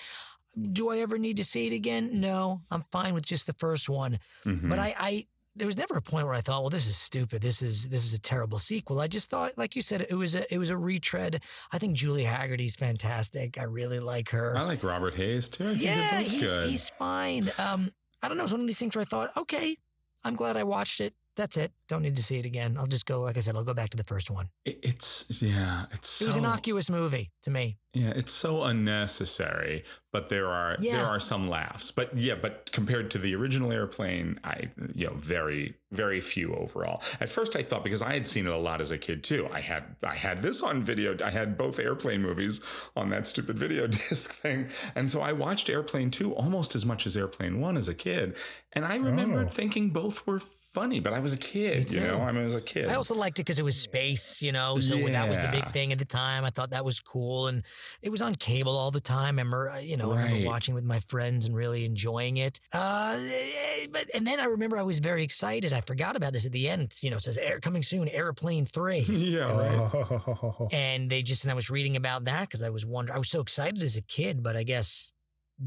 Do 0.72 0.91
I 0.91 0.99
ever 0.99 1.18
need 1.18 1.37
to 1.37 1.45
see 1.45 1.66
it 1.66 1.72
again? 1.72 2.20
No, 2.20 2.62
I'm 2.70 2.85
fine 2.91 3.14
with 3.14 3.26
just 3.26 3.47
the 3.47 3.53
first 3.55 3.89
one. 3.89 4.18
Mhm. 4.45 4.68
But 4.68 4.78
I, 4.78 4.95
I 4.99 5.26
there 5.57 5.66
was 5.66 5.76
never 5.76 5.95
a 5.97 6.03
point 6.03 6.24
where 6.26 6.35
I 6.35 6.41
thought, 6.41 6.62
well, 6.62 6.70
this 6.70 6.87
is 6.87 6.97
stupid. 6.97 7.43
This 7.43 7.61
is 7.61 7.89
this 7.91 8.05
is 8.05 8.14
a 8.14 8.18
terrible 8.20 8.57
sequel. 8.59 8.99
I 9.01 9.09
just 9.09 9.31
thought, 9.31 9.53
like 9.59 9.76
you 9.76 9.83
said, 9.83 10.07
it 10.09 10.14
was 10.14 10.35
a 10.35 10.53
it 10.53 10.59
was 10.59 10.70
a 10.70 10.76
retread. 10.76 11.43
I 11.72 11.78
think 11.78 11.97
Julie 11.97 12.24
Hagerty's 12.24 12.76
fantastic. 12.76 13.59
I 13.59 13.64
really 13.64 14.01
like 14.01 14.31
her. 14.31 14.57
I 14.57 14.62
like 14.62 14.83
Robert 14.83 15.14
Hays 15.14 15.49
too. 15.49 15.64
I 15.64 15.74
think 15.74 15.83
they're 15.85 15.95
yeah, 15.97 16.20
he's 16.20 16.57
good. 16.57 16.70
he's 16.70 16.91
fine. 16.91 17.51
Um, 17.59 17.93
I 18.22 18.28
don't 18.28 18.37
know. 18.39 18.45
It's 18.45 18.53
one 18.53 18.62
of 18.62 18.66
these 18.66 18.78
things 18.78 18.97
where 18.97 19.03
I 19.03 19.07
thought, 19.07 19.31
okay, 19.37 19.76
I'm 20.24 20.35
glad 20.35 20.57
I 20.57 20.64
watched 20.64 21.01
it. 21.01 21.14
That's 21.41 21.57
it. 21.57 21.72
Don't 21.88 22.03
need 22.03 22.16
to 22.18 22.22
see 22.22 22.38
it 22.38 22.45
again. 22.45 22.76
I'll 22.78 22.86
just 22.86 23.07
go, 23.07 23.22
like 23.22 23.38
I 23.38 23.41
said, 23.41 23.57
I'll 23.57 23.64
go 23.64 23.72
back 23.72 23.88
to 23.91 23.97
the 23.97 24.05
first 24.05 24.30
one. 24.30 24.51
It's 24.66 25.41
yeah, 25.41 25.86
it's 25.91 26.20
It 26.20 26.26
was 26.26 26.34
so- 26.34 26.38
an 26.41 26.45
innocuous 26.45 26.91
movie 26.91 27.30
to 27.43 27.51
me. 27.51 27.78
Yeah, 27.95 28.11
it's 28.14 28.30
so 28.32 28.62
unnecessary, 28.62 29.82
but 30.12 30.28
there 30.28 30.47
are 30.47 30.76
there 30.78 31.05
are 31.05 31.18
some 31.18 31.49
laughs. 31.49 31.91
But 31.91 32.16
yeah, 32.16 32.34
but 32.41 32.70
compared 32.72 33.11
to 33.12 33.18
the 33.18 33.34
original 33.34 33.72
airplane, 33.72 34.38
I 34.45 34.68
you 34.95 35.07
know, 35.09 35.14
very 35.14 35.74
very 35.91 36.20
few 36.20 36.55
overall. 36.55 37.03
At 37.20 37.28
first 37.30 37.57
I 37.57 37.62
thought 37.64 37.82
because 37.82 38.03
I 38.03 38.12
had 38.12 38.26
seen 38.26 38.47
it 38.47 38.53
a 38.53 38.57
lot 38.59 38.80
as 38.80 38.91
a 38.93 38.99
kid 38.99 39.24
too. 39.24 39.49
I 39.53 39.61
had 39.61 39.97
I 40.05 40.14
had 40.14 40.43
this 40.43 40.62
on 40.62 40.82
video. 40.82 41.16
I 41.24 41.30
had 41.30 41.57
both 41.59 41.78
airplane 41.80 42.22
movies 42.22 42.61
on 42.95 43.11
that 43.11 43.26
stupid 43.26 43.59
video 43.59 43.86
disc 44.09 44.34
thing. 44.34 44.68
And 44.95 45.11
so 45.11 45.20
I 45.20 45.32
watched 45.32 45.68
Airplane 45.70 46.11
2 46.12 46.32
almost 46.34 46.74
as 46.76 46.86
much 46.86 47.07
as 47.07 47.16
Airplane 47.16 47.61
1 47.61 47.76
as 47.76 47.88
a 47.88 47.95
kid. 47.95 48.36
And 48.72 48.84
I 48.84 48.97
remember 48.97 49.45
Oh. 49.47 49.49
thinking 49.49 49.91
both 49.91 50.26
were 50.28 50.38
funny, 50.73 51.01
but 51.01 51.12
I 51.12 51.21
was 51.21 51.33
a 51.33 51.37
kid, 51.37 51.93
you 51.93 52.01
know. 52.01 52.21
I 52.21 52.33
mean, 52.33 52.43
I 52.43 52.45
was 52.45 52.55
a 52.55 52.61
kid. 52.61 52.89
I 52.89 52.95
also 52.95 53.14
liked 53.14 53.39
it 53.39 53.43
because 53.43 53.59
it 53.59 53.64
was 53.64 53.77
space, 53.77 54.43
you 54.43 54.53
know. 54.53 54.79
So 54.79 54.97
that 54.97 55.29
was 55.29 55.41
the 55.41 55.49
big 55.49 55.71
thing 55.73 55.93
at 55.93 55.99
the 55.99 56.05
time. 56.05 56.45
I 56.45 56.51
thought 56.51 56.71
that 56.71 56.85
was 56.85 57.01
cool, 57.01 57.47
and 57.49 57.62
it 58.03 58.11
was 58.11 58.23
on 58.23 58.35
cable 58.35 58.77
all 58.77 58.91
the 58.91 59.01
time. 59.01 59.39
I 59.39 59.43
remember, 59.43 59.81
you 59.83 59.97
know, 59.97 60.12
I 60.12 60.23
remember 60.23 60.47
watching 60.47 60.75
with 60.75 60.85
my 60.85 61.01
friends 61.01 61.47
and 61.47 61.55
really 61.55 61.85
enjoying 61.85 62.37
it. 62.37 62.61
Uh, 62.73 63.18
but 63.93 64.09
and 64.14 64.27
then 64.27 64.41
I 64.41 64.47
remember 64.47 64.79
I 64.79 64.83
was 64.83 64.99
very 64.99 65.23
excited. 65.23 65.73
I 65.73 65.81
forgot 65.81 66.16
about 66.16 66.33
this 66.33 66.47
at 66.47 66.53
the 66.53 66.68
end. 66.68 66.93
You 67.03 67.11
know, 67.11 67.16
it 67.16 67.23
says 67.23 67.39
air 67.39 67.61
coming 67.61 67.83
soon, 67.83 68.09
Airplane 68.09 68.66
Three. 68.66 69.01
yeah, 69.09 69.53
right. 69.53 70.68
And 70.73 71.11
they 71.11 71.23
just 71.23 71.45
and 71.45 71.51
I 71.51 71.55
was 71.55 71.71
reading 71.71 71.97
about 71.97 72.25
that 72.25 72.49
because 72.49 72.62
I 72.62 72.71
was 72.71 72.87
wondering. 72.87 73.16
I 73.16 73.18
was 73.18 73.29
so 73.29 73.41
excited 73.41 73.83
as 73.83 73.97
a 73.97 74.03
kid, 74.03 74.43
but 74.43 74.57
I 74.57 74.62
guess 74.62 75.12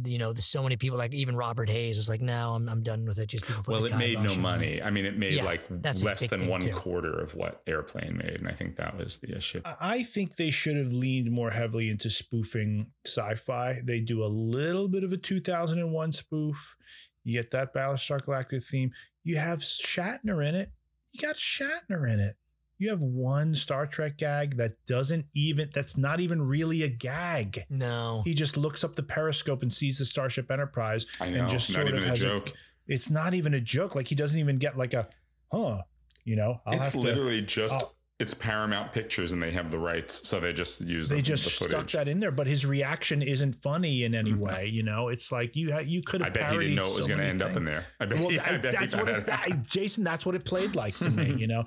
you 0.03 0.17
know, 0.17 0.33
there's 0.33 0.45
so 0.45 0.63
many 0.63 0.75
people 0.75 0.97
like 0.97 1.13
even 1.13 1.35
Robert 1.35 1.69
Hays 1.69 1.97
was 1.97 2.09
like, 2.09 2.21
"No, 2.21 2.53
I'm 2.55 2.67
I'm 2.67 2.81
done 2.81 3.05
with 3.05 3.19
it." 3.19 3.27
Just 3.27 3.45
people 3.45 3.63
put 3.63 3.73
well, 3.73 3.81
the 3.81 3.95
it 3.95 3.97
made 3.97 4.19
no 4.19 4.35
money. 4.35 4.75
it. 4.75 4.83
I 4.85 4.89
mean, 4.89 5.05
it 5.05 5.17
made 5.17 5.33
Yeah, 5.33 5.43
like 5.43 5.61
that's 5.69 6.01
less 6.03 6.27
than 6.27 6.47
one 6.47 6.61
too. 6.61 6.73
quarter 6.73 7.13
of 7.19 7.35
what 7.35 7.61
Airplane 7.67 8.17
made, 8.17 8.37
and 8.39 8.47
I 8.47 8.53
think 8.53 8.77
that 8.77 8.97
was 8.97 9.19
the 9.19 9.35
issue. 9.37 9.61
I 9.65 10.03
think 10.03 10.37
they 10.37 10.49
should 10.49 10.77
have 10.77 10.91
leaned 10.91 11.31
more 11.31 11.51
heavily 11.51 11.89
into 11.89 12.09
spoofing 12.09 12.91
sci-fi. 13.05 13.81
They 13.83 13.99
do 13.99 14.23
a 14.23 14.27
little 14.27 14.87
bit 14.87 15.03
of 15.03 15.11
a 15.11 15.17
2001 15.17 16.13
spoof. 16.13 16.75
You 17.23 17.39
get 17.39 17.51
that 17.51 17.73
Battlestar 17.73 18.19
Galactica 18.19 18.65
theme. 18.65 18.91
You 19.23 19.37
have 19.37 19.59
Shatner 19.59 20.45
in 20.47 20.55
it. 20.55 20.71
You 21.11 21.21
got 21.21 21.35
Shatner 21.35 22.11
in 22.11 22.19
it. 22.19 22.35
You 22.79 22.89
have 22.89 23.01
one 23.01 23.55
Star 23.55 23.85
Trek 23.85 24.17
gag 24.17 24.57
that 24.57 24.73
doesn't 24.87 25.25
even 25.33 25.69
that's 25.73 25.97
not 25.97 26.19
even 26.19 26.41
really 26.41 26.83
a 26.83 26.89
gag. 26.89 27.65
No. 27.69 28.23
He 28.25 28.33
just 28.33 28.57
looks 28.57 28.83
up 28.83 28.95
the 28.95 29.03
periscope 29.03 29.61
and 29.61 29.71
sees 29.73 29.99
the 29.99 30.05
Starship 30.05 30.51
Enterprise 30.51 31.05
I 31.21 31.29
know, 31.29 31.41
and 31.41 31.49
just 31.49 31.69
not 31.69 31.75
sort 31.75 31.87
even 31.87 31.99
of 31.99 32.03
a 32.05 32.07
has 32.09 32.19
joke. 32.19 32.53
it's 32.87 33.09
not 33.09 33.33
even 33.33 33.53
a 33.53 33.61
joke. 33.61 33.95
Like 33.95 34.07
he 34.07 34.15
doesn't 34.15 34.39
even 34.39 34.57
get 34.57 34.77
like 34.77 34.93
a 34.93 35.07
huh, 35.51 35.83
you 36.25 36.35
know. 36.35 36.61
I'll 36.65 36.73
it's 36.73 36.83
have 36.83 36.91
to- 36.93 36.99
literally 36.99 37.41
just 37.41 37.75
I'll- 37.81 37.95
it's 38.19 38.33
Paramount 38.33 38.93
Pictures, 38.93 39.33
and 39.33 39.41
they 39.41 39.51
have 39.51 39.71
the 39.71 39.79
rights, 39.79 40.27
so 40.27 40.39
they 40.39 40.53
just 40.53 40.81
use 40.81 41.09
they 41.09 41.17
the, 41.17 41.21
just 41.23 41.59
the 41.59 41.65
stuck 41.67 41.87
that 41.91 42.07
in 42.07 42.19
there, 42.19 42.31
but 42.31 42.47
his 42.47 42.65
reaction 42.65 43.21
isn't 43.21 43.53
funny 43.55 44.03
in 44.03 44.13
any 44.13 44.31
mm-hmm. 44.31 44.39
way. 44.39 44.67
You 44.67 44.83
know, 44.83 45.09
it's 45.09 45.31
like 45.31 45.55
you 45.55 45.77
you 45.81 46.01
could 46.03 46.21
have. 46.21 46.29
I 46.29 46.33
bet 46.33 46.53
he 46.53 46.59
didn't 46.59 46.75
know 46.75 46.83
it 46.83 46.95
was 46.95 47.07
going 47.07 47.19
gonna 47.19 47.29
to 47.29 47.33
end 47.33 47.41
up 47.41 47.57
in 47.57 47.65
there. 47.65 47.85
I 47.99 48.05
bet 48.05 48.19
well, 48.19 48.29
he- 48.29 48.39
I 48.39 48.53
I- 48.53 48.57
bet 48.57 48.73
he 48.73 48.79
that's 48.79 48.93
thought 48.95 49.05
what 49.05 49.17
it, 49.17 49.25
that- 49.25 49.47
that- 49.49 49.63
Jason. 49.67 50.03
That's 50.03 50.25
what 50.25 50.35
it 50.35 50.45
played 50.45 50.75
like 50.75 50.95
to 50.97 51.09
me. 51.09 51.33
You 51.43 51.47
know, 51.47 51.65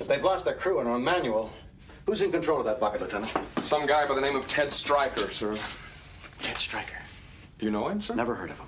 If 0.00 0.08
they've 0.08 0.22
lost 0.22 0.44
their 0.44 0.54
crew 0.54 0.80
and 0.80 0.88
are 0.88 0.92
on 0.92 1.04
manual, 1.04 1.50
who's 2.06 2.22
in 2.22 2.32
control 2.32 2.58
of 2.58 2.66
that 2.66 2.80
bucket, 2.80 3.00
Lieutenant? 3.00 3.32
Some 3.62 3.86
guy 3.86 4.06
by 4.06 4.14
the 4.14 4.20
name 4.20 4.36
of 4.36 4.46
Ted 4.46 4.72
Stryker, 4.72 5.30
sir. 5.30 5.56
Ted 6.42 6.58
Stryker. 6.58 6.98
Do 7.58 7.66
you 7.66 7.70
know 7.70 7.88
him, 7.88 8.00
sir? 8.00 8.14
Never 8.14 8.34
heard 8.34 8.50
of 8.50 8.58
him. 8.58 8.66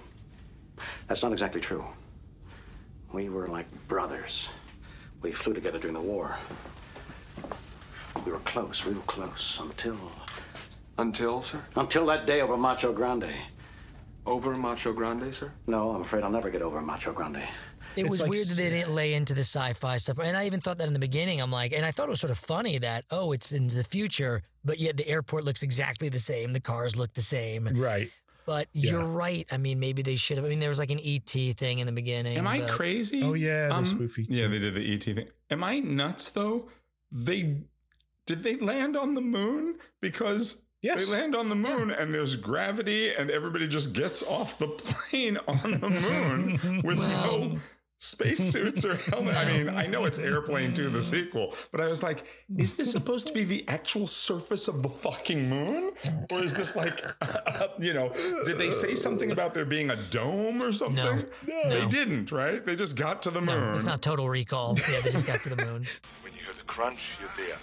That's 1.08 1.22
not 1.22 1.32
exactly 1.32 1.60
true. 1.60 1.84
We 3.12 3.28
were 3.28 3.48
like 3.48 3.66
brothers. 3.88 4.48
We 5.22 5.32
flew 5.32 5.52
together 5.52 5.78
during 5.78 5.94
the 5.94 6.00
war. 6.00 6.36
We 8.24 8.32
were 8.32 8.38
close, 8.40 8.84
real 8.84 9.00
close, 9.02 9.58
until. 9.60 9.98
Until, 10.98 11.42
sir? 11.42 11.60
Until 11.74 12.06
that 12.06 12.26
day 12.26 12.40
over 12.40 12.56
Macho 12.56 12.92
Grande. 12.92 13.34
Over 14.24 14.54
Macho 14.54 14.92
Grande, 14.92 15.34
sir? 15.34 15.52
No, 15.66 15.90
I'm 15.90 16.02
afraid 16.02 16.24
I'll 16.24 16.30
never 16.30 16.50
get 16.50 16.62
over 16.62 16.80
Macho 16.80 17.12
Grande. 17.12 17.42
It 17.96 18.02
It's 18.02 18.10
was 18.10 18.20
like 18.22 18.30
weird 18.30 18.46
that 18.46 18.56
they 18.56 18.70
didn't 18.70 18.94
lay 18.94 19.14
into 19.14 19.32
the 19.34 19.40
sci-fi 19.40 19.96
stuff, 19.96 20.18
and 20.18 20.36
I 20.36 20.46
even 20.46 20.60
thought 20.60 20.78
that 20.78 20.86
in 20.86 20.92
the 20.92 20.98
beginning. 20.98 21.40
I'm 21.40 21.50
like, 21.50 21.72
and 21.72 21.84
I 21.84 21.90
thought 21.90 22.08
it 22.08 22.10
was 22.10 22.20
sort 22.20 22.30
of 22.30 22.38
funny 22.38 22.78
that 22.78 23.04
oh, 23.10 23.32
it's 23.32 23.52
in 23.52 23.68
the 23.68 23.84
future, 23.84 24.42
but 24.64 24.78
yet 24.78 24.96
the 24.96 25.08
airport 25.08 25.44
looks 25.44 25.62
exactly 25.62 26.08
the 26.08 26.18
same. 26.18 26.52
The 26.52 26.60
cars 26.60 26.96
look 26.96 27.14
the 27.14 27.22
same. 27.22 27.68
Right. 27.74 28.10
But 28.44 28.68
Yeah. 28.72 28.92
you're 28.92 29.06
right. 29.06 29.44
I 29.50 29.56
mean, 29.56 29.80
maybe 29.80 30.02
they 30.02 30.14
should 30.16 30.36
have. 30.36 30.46
I 30.46 30.48
mean, 30.50 30.60
there 30.60 30.68
was 30.68 30.78
like 30.78 30.90
an 30.92 31.00
ET 31.02 31.28
thing 31.56 31.80
in 31.80 31.86
the 31.86 31.92
beginning. 31.92 32.36
Am 32.38 32.46
I 32.46 32.60
crazy? 32.60 33.22
Oh, 33.22 33.32
yeah, 33.34 33.68
the 33.68 33.74
Um, 33.74 33.84
spoofy 33.84 34.26
Yeah, 34.28 34.46
they 34.46 34.58
did 34.60 34.74
the 34.74 34.92
ET 34.92 35.02
thing. 35.02 35.28
Am 35.50 35.64
I 35.64 35.80
nuts 35.80 36.30
though? 36.30 36.68
They 37.10 37.62
did 38.26 38.42
they 38.42 38.56
land 38.56 38.96
on 38.96 39.14
the 39.14 39.20
moon 39.20 39.78
because 40.00 40.62
Yes. 40.82 41.06
they 41.06 41.12
land 41.12 41.34
on 41.34 41.48
the 41.48 41.56
moon 41.56 41.90
and 41.90 42.14
there's 42.14 42.36
gravity 42.36 43.12
and 43.12 43.30
everybody 43.30 43.66
just 43.66 43.92
gets 43.94 44.22
off 44.22 44.58
the 44.58 44.68
plane 44.84 45.38
on 45.48 45.80
the 45.80 45.88
moon 45.90 46.82
with 46.84 46.98
no 46.98 47.58
spacesuits 47.98 48.84
or 48.84 48.96
helmet. 48.96 49.36
I 49.36 49.44
mean, 49.50 49.68
I 49.68 49.86
know 49.86 50.04
it's 50.04 50.18
Airplane 50.18 50.74
2, 50.74 50.90
the 50.90 51.00
sequel, 51.00 51.54
but 51.72 51.80
I 51.80 51.86
was 51.88 52.02
like, 52.02 52.24
is 52.56 52.76
this 52.76 52.92
supposed 52.92 53.26
to 53.28 53.32
be 53.32 53.44
the 53.44 53.64
actual 53.68 54.06
surface 54.06 54.68
of 54.68 54.82
the 54.82 54.88
fucking 54.88 55.48
moon? 55.48 55.92
Or 56.30 56.40
is 56.42 56.54
this 56.54 56.76
like, 56.76 57.00
you 57.78 57.94
know, 57.94 58.10
did 58.44 58.58
they 58.58 58.70
say 58.70 58.94
something 58.94 59.30
about 59.30 59.54
there 59.54 59.64
being 59.64 59.90
a 59.90 59.96
dome 60.10 60.62
or 60.62 60.72
something? 60.72 60.96
No. 60.96 61.22
They 61.68 61.82
No. 61.82 61.88
didn't, 61.88 62.30
right? 62.32 62.64
They 62.64 62.76
just 62.76 62.96
got 62.96 63.22
to 63.24 63.30
the 63.30 63.40
No, 63.40 63.58
moon. 63.58 63.76
it's 63.76 63.86
not 63.86 64.02
Total 64.02 64.28
Recall. 64.28 64.76
Yeah, 64.78 65.00
they 65.02 65.10
just 65.12 65.26
got 65.26 65.40
to 65.40 65.54
the 65.54 65.64
moon. 65.64 65.84
When 66.22 66.32
you 66.34 66.40
hear 66.40 66.54
the 66.56 66.64
crunch, 66.64 67.00
you're 67.20 67.46
there. 67.46 67.56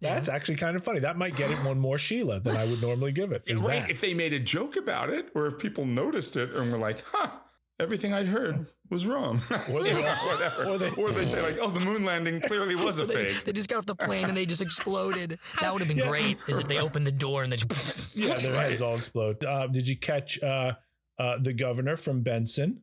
That's 0.00 0.28
actually 0.28 0.56
kind 0.56 0.76
of 0.76 0.84
funny. 0.84 1.00
That 1.00 1.16
might 1.16 1.36
get 1.36 1.50
it 1.50 1.56
one 1.64 1.78
more 1.78 1.96
Sheila 1.98 2.40
than 2.40 2.56
I 2.56 2.64
would 2.66 2.82
normally 2.82 3.12
give 3.12 3.32
it. 3.32 3.42
Is 3.46 3.62
right? 3.62 3.80
that. 3.82 3.90
If 3.90 4.00
they 4.00 4.14
made 4.14 4.32
a 4.34 4.38
joke 4.38 4.76
about 4.76 5.10
it, 5.10 5.28
or 5.34 5.46
if 5.46 5.58
people 5.58 5.86
noticed 5.86 6.36
it 6.36 6.50
and 6.54 6.70
were 6.72 6.78
like, 6.78 7.02
huh, 7.12 7.30
everything 7.78 8.12
I'd 8.12 8.26
heard 8.26 8.66
was 8.90 9.06
wrong. 9.06 9.40
Or 9.70 9.82
they- 9.82 9.94
whatever. 9.94 10.64
or 10.64 10.72
Or 10.74 10.78
they- 10.78 11.20
they, 11.20 11.24
say, 11.26 11.42
like, 11.42 11.58
oh, 11.60 11.70
the 11.70 11.80
moon 11.80 12.04
landing 12.04 12.40
clearly 12.40 12.74
was 12.84 12.98
a 12.98 13.04
they, 13.06 13.32
fake. 13.32 13.44
they 13.44 13.52
just 13.52 13.68
got 13.68 13.78
off 13.78 13.86
the 13.86 13.94
plane 13.94 14.24
and 14.26 14.36
they 14.36 14.46
just 14.46 14.62
exploded. 14.62 15.38
That 15.60 15.72
would 15.72 15.80
have 15.80 15.88
been 15.88 15.98
Yeah. 15.98 16.08
great. 16.08 16.38
Is 16.48 16.58
if 16.60 16.68
they 16.68 16.78
opened 16.78 17.06
the 17.06 17.12
door 17.12 17.42
and 17.42 17.52
they 17.52 17.56
just. 17.56 18.16
yeah, 18.16 18.34
their 18.34 18.54
heads 18.60 18.82
all 18.82 18.96
explode. 18.96 19.44
Uh, 19.44 19.66
did 19.66 19.86
you 19.88 19.96
catch 19.98 20.42
uh, 20.42 20.72
uh, 21.18 21.38
the 21.40 21.52
governor 21.52 21.96
from 21.96 22.22
Benson? 22.22 22.82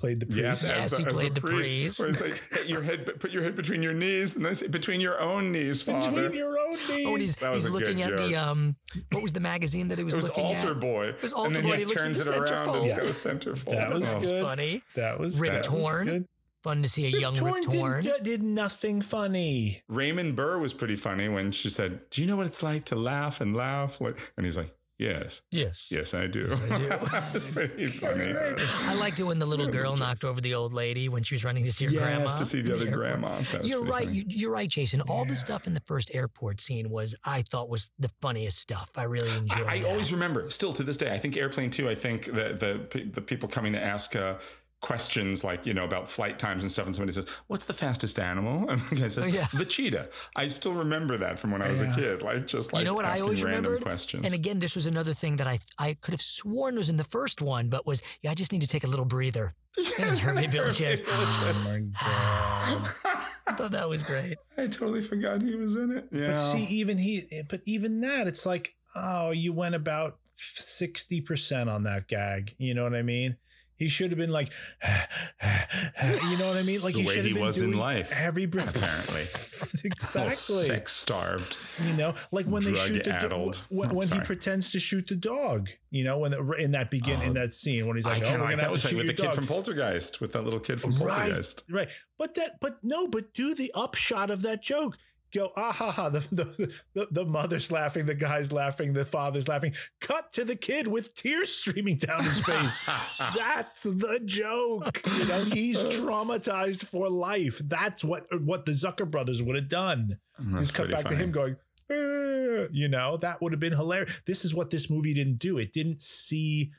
Played 0.00 0.20
the 0.20 0.26
priest. 0.26 0.40
Yes, 0.40 0.62
Yes, 0.66 0.90
the, 0.92 0.96
he 0.96 1.04
played 1.04 1.34
the 1.34 1.40
Where 1.42 1.52
priest. 1.56 2.00
it's 2.00 2.20
like, 2.50 2.60
"Put 2.60 2.68
your 2.68 2.82
head, 2.82 3.04
put 3.20 3.30
your 3.30 3.42
head 3.42 3.54
between 3.54 3.82
your 3.82 3.92
knees, 3.92 4.34
and 4.34 4.42
then 4.44 4.54
say, 4.54 4.66
between 4.68 4.98
your 5.02 5.20
own 5.20 5.52
knees, 5.52 5.82
Father. 5.82 6.10
Between 6.10 6.38
your 6.38 6.58
own 6.58 6.72
knees. 6.88 7.06
Oh, 7.06 7.10
and 7.10 7.18
he's, 7.20 7.38
he's 7.38 7.68
looking 7.68 8.00
at 8.00 8.16
the 8.16 8.34
um, 8.34 8.76
what 9.12 9.22
was 9.22 9.34
the 9.34 9.40
magazine 9.40 9.88
that 9.88 9.98
he 9.98 10.04
was 10.04 10.14
it 10.14 10.16
was 10.16 10.28
looking 10.28 10.44
Altar 10.46 10.70
at? 10.70 10.80
Boy. 10.80 11.14
was 11.20 11.34
Altar 11.34 11.46
and 11.48 11.56
then 11.56 11.62
Boy, 11.64 11.72
he 11.74 11.78
he 11.80 11.84
looks 11.84 12.00
at 12.02 12.04
turns 12.06 12.24
the 12.24 12.32
it 12.32 12.50
around 12.50 12.68
and 12.76 12.76
it's 12.86 12.94
centerfold. 12.94 12.96
got 12.96 13.04
a 13.04 13.52
centerfold. 13.52 13.70
that 13.76 13.90
was 13.92 14.14
Oh. 14.14 14.20
good. 14.20 14.42
funny. 14.42 14.82
That 14.94 15.20
was 15.20 15.38
Rip 15.38 15.52
that 15.52 15.70
was 15.70 15.82
Torn. 15.82 16.06
good. 16.06 16.28
Fun 16.62 16.82
to 16.82 16.88
see 16.88 17.06
a 17.14 17.18
young 17.18 17.34
Rip 17.36 17.62
Torn. 17.64 18.02
Did, 18.02 18.22
did 18.22 18.42
nothing 18.42 19.02
funny. 19.02 19.82
Raymond 19.88 20.34
Burr 20.36 20.58
was 20.58 20.72
pretty 20.74 20.96
funny 20.96 21.28
when 21.28 21.52
she 21.52 21.68
said, 21.70 22.08
"Do 22.10 22.20
you 22.22 22.26
know 22.26 22.36
what 22.36 22.46
it's 22.46 22.62
like 22.62 22.84
to 22.86 22.96
laugh 22.96 23.40
and 23.40 23.54
laugh?" 23.56 24.00
And 24.00 24.44
he's 24.46 24.56
like, 24.56 24.74
"Yes, 25.00 25.42
Yes. 25.50 25.90
yes, 25.94 26.12
I 26.14 26.26
do." 26.26 26.48
I 26.70 26.78
do. 26.78 26.88
That's 27.32 27.46
pretty 27.46 27.86
funny. 28.02 28.32
I 28.34 28.96
liked 29.00 29.18
it 29.18 29.24
when 29.24 29.38
the 29.38 29.46
little 29.46 29.66
girl 29.66 29.96
knocked 29.96 30.24
over 30.24 30.40
the 30.40 30.54
old 30.54 30.72
lady 30.72 31.08
when 31.08 31.22
she 31.22 31.34
was 31.34 31.44
running 31.44 31.64
to 31.64 31.72
see 31.72 31.86
her 31.86 31.90
Yes, 31.90 32.02
grandma. 32.02 32.36
to 32.36 32.44
see 32.44 32.60
the 32.60 32.74
other 32.74 32.84
airport. 32.86 33.00
grandma. 33.00 33.40
You're 33.62 33.84
right. 33.84 34.04
funny. 34.04 34.16
You, 34.18 34.24
you're 34.28 34.52
right, 34.52 34.68
Jason. 34.68 35.00
All 35.02 35.24
the 35.24 35.36
stuff 35.36 35.66
in 35.66 35.74
the 35.74 35.82
first 35.86 36.10
airport 36.14 36.60
scene 36.60 36.90
was, 36.90 37.14
I 37.24 37.42
thought, 37.42 37.68
was 37.70 37.90
the 37.98 38.10
funniest 38.20 38.58
stuff. 38.58 38.90
I 38.96 39.04
really 39.04 39.34
enjoyed. 39.36 39.66
I, 39.66 39.78
I 39.78 39.82
always 39.90 40.12
remember, 40.12 40.50
still 40.50 40.72
to 40.74 40.82
this 40.82 40.96
day, 40.98 41.12
I 41.12 41.18
think 41.18 41.36
Airplane 41.36 41.70
2, 41.70 41.88
I 41.88 41.94
think 41.94 42.26
the, 42.26 42.86
the, 42.92 43.04
the 43.10 43.20
people 43.22 43.48
coming 43.48 43.72
to 43.72 43.82
ask 43.82 44.14
uh, 44.14 44.34
questions 44.80 45.44
like, 45.44 45.66
you 45.66 45.74
know, 45.74 45.84
about 45.84 46.08
flight 46.08 46.38
times 46.38 46.62
and 46.62 46.72
stuff, 46.72 46.86
and 46.86 46.94
somebody 46.94 47.12
says, 47.12 47.28
What's 47.46 47.66
the 47.66 47.72
fastest 47.72 48.18
animal? 48.18 48.68
And 48.70 48.80
the 48.80 48.96
guy 48.96 49.08
says, 49.08 49.26
Oh, 49.26 49.30
yeah. 49.30 49.46
The 49.52 49.64
cheetah. 49.64 50.08
I 50.36 50.48
still 50.48 50.72
remember 50.72 51.18
that 51.18 51.38
from 51.38 51.50
when 51.50 51.62
I 51.62 51.68
was 51.68 51.82
a 51.82 51.90
kid, 51.92 52.22
like 52.22 52.46
just 52.46 52.72
like 52.72 52.80
you 52.80 52.86
know 52.86 52.94
what 52.94 53.04
I 53.04 53.20
always 53.20 53.42
random 53.42 53.64
remembered? 53.64 53.82
questions. 53.82 54.24
And 54.24 54.34
again, 54.34 54.58
this 54.58 54.74
was 54.74 54.86
another 54.86 55.12
thing 55.12 55.36
that 55.36 55.46
I 55.46 55.58
I 55.78 55.94
could 56.00 56.12
have 56.12 56.22
sworn 56.22 56.76
was 56.76 56.88
in 56.88 56.96
the 56.96 57.04
first 57.04 57.42
one, 57.42 57.68
but 57.68 57.86
was 57.86 58.02
yeah, 58.22 58.30
I 58.30 58.34
just 58.34 58.52
need 58.52 58.62
to 58.62 58.68
take 58.68 58.84
a 58.84 58.88
little 58.88 59.04
breather. 59.04 59.54
And 59.76 60.08
it's 60.08 60.20
Hervé 60.20 60.50
Villechaize. 60.50 61.02
Oh 61.06 61.62
my 61.64 61.92
ah. 61.96 62.96
god! 63.02 63.18
I 63.46 63.52
thought 63.54 63.70
that 63.72 63.88
was 63.88 64.02
great. 64.02 64.36
I 64.58 64.66
totally 64.66 65.02
forgot 65.02 65.42
he 65.42 65.54
was 65.54 65.76
in 65.76 65.96
it. 65.96 66.08
Yeah. 66.10 66.32
But 66.32 66.38
see, 66.38 66.64
even 66.64 66.98
he, 66.98 67.44
but 67.48 67.60
even 67.66 68.00
that, 68.00 68.26
it's 68.26 68.44
like, 68.44 68.74
oh, 68.96 69.30
you 69.30 69.52
went 69.52 69.74
about 69.74 70.18
sixty 70.34 71.20
percent 71.20 71.70
on 71.70 71.84
that 71.84 72.08
gag. 72.08 72.54
You 72.58 72.74
know 72.74 72.82
what 72.82 72.94
I 72.94 73.02
mean? 73.02 73.36
He 73.80 73.88
should 73.88 74.10
have 74.10 74.18
been 74.18 74.30
like, 74.30 74.52
you 74.84 76.38
know 76.38 76.48
what 76.48 76.58
I 76.58 76.62
mean? 76.64 76.82
Like 76.82 76.92
The 76.94 77.00
he 77.00 77.06
way 77.08 77.14
should 77.14 77.24
he 77.24 77.30
have 77.30 77.38
been 77.38 77.46
was 77.46 77.58
in 77.58 77.70
doing 77.70 77.80
life, 77.80 78.12
Every 78.14 78.44
breath, 78.46 78.76
apparently. 78.76 79.22
exactly. 79.90 80.34
Sex 80.66 80.92
starved. 80.92 81.56
You 81.86 81.94
know, 81.94 82.14
like 82.30 82.44
when 82.46 82.62
they 82.62 82.74
shoot 82.74 83.02
the 83.04 83.10
Drug-addled. 83.10 83.56
when, 83.70 83.90
Oh, 83.90 83.94
when 83.94 84.08
he 84.08 84.20
pretends 84.20 84.70
to 84.72 84.78
shoot 84.80 85.08
the 85.08 85.16
dog. 85.16 85.70
You 85.90 86.04
know, 86.04 86.18
when 86.18 86.30
the, 86.30 86.42
in 86.52 86.72
that 86.72 86.90
begin 86.90 87.22
in 87.22 87.30
oh, 87.30 87.40
that 87.40 87.54
scene 87.54 87.86
when 87.86 87.96
he's 87.96 88.04
I 88.06 88.14
like, 88.18 88.24
kind 88.24 88.36
"Oh, 88.36 88.44
we're 88.44 88.50
gonna 88.50 88.62
have 88.64 88.72
to 88.72 88.78
shoot 88.78 88.96
with 88.98 89.06
the 89.06 89.14
your 89.14 89.26
kid 89.30 89.34
from 89.34 89.46
Poltergeist, 89.46 90.20
with 90.20 90.32
that 90.34 90.44
little 90.44 90.60
kid 90.60 90.80
from 90.80 90.92
Poltergeist, 90.92 91.08
Right, 91.08 91.24
Poltergeist. 91.24 91.64
right. 91.70 91.88
But 92.18 92.34
that, 92.34 92.60
but 92.60 92.78
no, 92.84 93.08
but 93.08 93.32
do 93.34 93.54
the 93.54 93.72
upshot 93.74 94.30
of 94.30 94.42
that 94.42 94.62
joke. 94.62 94.98
Go, 95.32 95.52
ah 95.56 95.72
ha 95.72 95.90
ha. 95.92 96.08
The, 96.08 96.20
the, 96.32 96.74
the, 96.94 97.08
the 97.10 97.24
mother's 97.24 97.70
laughing, 97.70 98.06
the 98.06 98.14
guy's 98.14 98.52
laughing, 98.52 98.92
the 98.92 99.04
father's 99.04 99.46
laughing. 99.48 99.74
Cut 100.00 100.32
to 100.32 100.44
the 100.44 100.56
kid 100.56 100.86
with 100.88 101.14
tears 101.14 101.54
streaming 101.54 101.96
down 101.98 102.24
his 102.24 102.42
face. 102.44 102.86
That's 103.36 103.84
the 103.84 104.20
joke. 104.24 105.00
You 105.18 105.24
know, 105.26 105.44
he's 105.44 105.82
traumatized 105.84 106.82
for 106.84 107.08
life. 107.08 107.58
That's 107.64 108.04
what 108.04 108.26
what 108.42 108.66
the 108.66 108.72
Zucker 108.72 109.08
brothers 109.10 109.42
would 109.42 109.56
have 109.56 109.68
done. 109.68 110.18
That's 110.38 110.68
Just 110.68 110.74
cut 110.74 110.90
back 110.90 111.06
to 111.06 111.14
him 111.16 111.30
going, 111.30 111.56
"Eh," 111.90 112.66
you 112.72 112.88
know, 112.88 113.16
that 113.18 113.40
would 113.40 113.52
have 113.52 113.60
been 113.60 113.72
hilarious. 113.74 114.22
This 114.26 114.44
is 114.44 114.54
what 114.54 114.70
this 114.70 114.90
movie 114.90 115.14
didn't 115.14 115.38
do. 115.38 115.58
It 115.58 115.72
didn't 115.72 116.02
see 116.02 116.72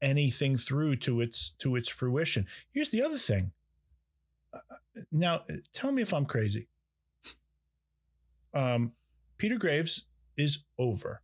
anything 0.00 0.56
through 0.56 0.96
to 0.96 1.20
its 1.20 1.50
to 1.58 1.76
its 1.76 1.88
fruition. 1.88 2.46
Here's 2.72 2.90
the 2.90 3.02
other 3.02 3.18
thing. 3.18 3.52
Uh, 4.54 4.60
Now, 5.12 5.42
tell 5.74 5.92
me 5.92 6.02
if 6.02 6.14
I'm 6.14 6.24
crazy. 6.26 6.68
Um, 8.58 8.92
Peter 9.38 9.56
Graves 9.56 10.06
is 10.36 10.64
over. 10.78 11.22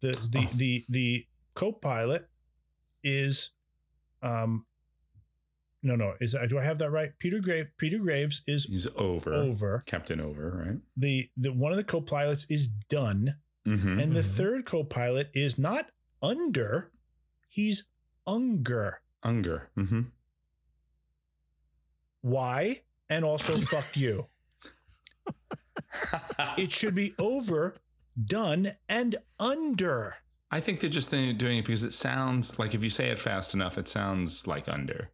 The 0.00 0.12
the 0.30 0.48
the 0.54 0.84
the 0.88 1.26
co-pilot 1.54 2.28
is 3.04 3.50
um 4.22 4.64
no 5.82 5.96
no 5.96 6.14
is 6.20 6.32
that, 6.32 6.48
do 6.48 6.58
I 6.58 6.62
have 6.64 6.78
that 6.78 6.90
right? 6.90 7.10
Peter 7.18 7.40
Grave 7.40 7.66
Peter 7.76 7.98
Graves 7.98 8.42
is 8.46 8.64
He's 8.64 8.86
over. 8.96 9.34
over. 9.34 9.82
Captain 9.86 10.20
Over, 10.20 10.64
right? 10.66 10.78
The 10.96 11.28
the 11.36 11.52
one 11.52 11.72
of 11.72 11.76
the 11.76 11.84
co-pilots 11.84 12.46
is 12.50 12.68
done, 12.68 13.34
Mm-hmm. 13.66 14.00
and 14.00 14.12
the 14.16 14.22
third 14.24 14.64
co-pilot 14.66 15.30
is 15.34 15.56
not 15.58 15.86
under, 16.20 16.90
he's 17.48 17.88
unger. 18.26 19.02
Unger. 19.22 19.64
Mm-hmm. 19.78 20.00
Why? 22.22 22.82
And 23.08 23.24
also 23.24 23.52
fuck 23.54 23.96
you. 23.96 24.24
it 26.56 26.70
should 26.72 26.94
be 26.94 27.14
over, 27.18 27.76
done, 28.22 28.72
and 28.88 29.16
under. 29.38 30.16
I 30.50 30.60
think 30.60 30.80
they're 30.80 30.90
just 30.90 31.10
doing 31.10 31.58
it 31.58 31.64
because 31.64 31.82
it 31.82 31.92
sounds 31.92 32.58
like 32.58 32.74
if 32.74 32.84
you 32.84 32.90
say 32.90 33.08
it 33.10 33.18
fast 33.18 33.54
enough, 33.54 33.78
it 33.78 33.88
sounds 33.88 34.46
like 34.46 34.68
under. 34.68 35.10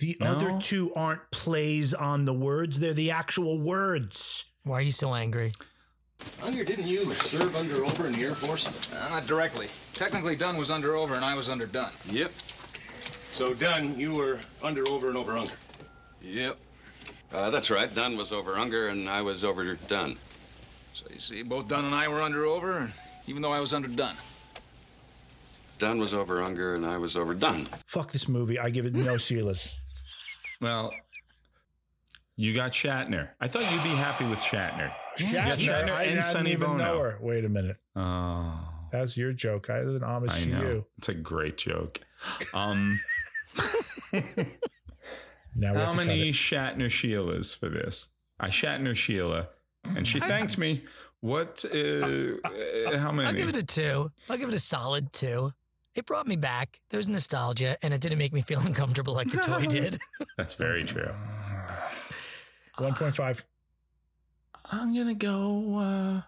The 0.00 0.16
No? 0.20 0.26
other 0.26 0.58
two 0.60 0.92
aren't 0.94 1.30
plays 1.30 1.94
on 1.94 2.24
the 2.24 2.32
words, 2.34 2.78
they're 2.80 2.92
the 2.94 3.10
actual 3.10 3.60
words. 3.60 4.50
Why 4.64 4.78
are 4.78 4.82
you 4.82 4.90
so 4.90 5.14
angry? 5.14 5.52
Unger, 6.42 6.64
didn't 6.64 6.86
you 6.88 7.14
serve 7.14 7.54
under 7.54 7.84
over 7.84 8.06
in 8.08 8.12
the 8.14 8.22
Air 8.24 8.34
Force? 8.34 8.66
Uh, 8.92 9.08
not 9.08 9.26
directly. 9.26 9.68
Technically, 9.94 10.34
Dunn 10.36 10.56
was 10.56 10.70
under 10.70 10.96
over 10.96 11.14
and 11.14 11.24
I 11.24 11.34
was 11.34 11.48
under 11.48 11.66
Dunn. 11.66 11.92
Yep. 12.10 12.32
So, 13.34 13.54
Dunn, 13.54 13.98
you 13.98 14.12
were 14.12 14.38
under 14.62 14.86
over 14.88 15.06
and 15.08 15.16
over 15.16 15.38
under. 15.38 15.52
Yep. 16.20 16.58
Uh, 17.32 17.50
that's 17.50 17.70
right. 17.70 17.94
Dunn 17.94 18.16
was 18.16 18.32
over 18.32 18.56
Unger, 18.56 18.88
and 18.88 19.08
I 19.08 19.20
was 19.22 19.44
over 19.44 19.74
Dunn. 19.88 20.16
So 20.94 21.06
you 21.12 21.20
see, 21.20 21.42
both 21.42 21.68
Dunn 21.68 21.84
and 21.84 21.94
I 21.94 22.08
were 22.08 22.20
under 22.22 22.46
over, 22.46 22.90
even 23.26 23.42
though 23.42 23.52
I 23.52 23.60
was 23.60 23.74
under 23.74 23.88
Dunn. 23.88 24.16
Dunn 25.78 25.98
was 26.00 26.12
over 26.14 26.42
Unger, 26.42 26.74
and 26.74 26.84
I 26.86 26.96
was 26.98 27.16
over 27.16 27.34
Dunn. 27.34 27.68
Fuck 27.86 28.12
this 28.12 28.28
movie. 28.28 28.58
I 28.58 28.70
give 28.70 28.86
it 28.86 28.94
no 28.94 29.14
Sheilas. 29.16 29.74
Well, 30.60 30.90
you 32.36 32.54
got 32.54 32.72
Shatner. 32.72 33.28
I 33.40 33.46
thought 33.46 33.70
you'd 33.72 33.82
be 33.84 33.90
happy 33.90 34.24
with 34.26 34.38
Shatner. 34.40 34.90
You 35.18 35.26
Shatner, 35.26 35.90
I 35.90 36.02
and 36.04 36.10
didn't 36.12 36.22
Sonny 36.22 36.52
even 36.52 36.76
know 36.78 36.94
Bono. 36.96 37.02
her. 37.02 37.18
Wait 37.20 37.44
a 37.44 37.48
minute. 37.48 37.76
Oh, 37.94 38.58
That's 38.90 39.16
your 39.16 39.32
joke. 39.32 39.70
I 39.70 39.80
was 39.84 39.94
an 39.96 40.02
homage 40.02 40.32
I 40.32 40.40
to 40.40 40.48
know. 40.48 40.62
you. 40.62 40.86
It's 40.98 41.08
a 41.10 41.14
great 41.14 41.58
joke. 41.58 42.00
Um, 42.54 42.98
Now 45.58 45.72
we 45.72 45.80
how 45.80 45.90
to 45.90 45.96
many. 45.96 46.30
Shatner 46.30 46.86
Sheilas 46.86 47.58
for 47.58 47.68
this? 47.68 48.08
I 48.38 48.48
Shatner 48.48 48.94
Sheila, 48.94 49.48
and 49.84 50.06
she 50.06 50.20
thanked 50.20 50.56
me. 50.56 50.82
What? 51.20 51.64
Uh, 51.64 51.76
uh, 51.76 52.98
how 52.98 53.10
many? 53.10 53.28
I'll 53.28 53.34
give 53.34 53.48
it 53.48 53.56
a 53.56 53.64
two. 53.64 54.12
I'll 54.30 54.38
give 54.38 54.48
it 54.48 54.54
a 54.54 54.60
solid 54.60 55.12
two. 55.12 55.52
It 55.96 56.06
brought 56.06 56.28
me 56.28 56.36
back. 56.36 56.78
There 56.90 56.98
was 56.98 57.08
nostalgia, 57.08 57.76
and 57.82 57.92
it 57.92 58.00
didn't 58.00 58.18
make 58.18 58.32
me 58.32 58.40
feel 58.40 58.60
uncomfortable 58.64 59.14
like 59.14 59.30
the 59.30 59.38
toy 59.38 59.66
did. 59.66 59.98
That's 60.36 60.54
very 60.54 60.84
true. 60.84 61.10
1.5. 62.78 63.44
I'm 64.70 64.94
gonna 64.94 65.14
go. 65.14 65.78
Uh, 65.78 66.22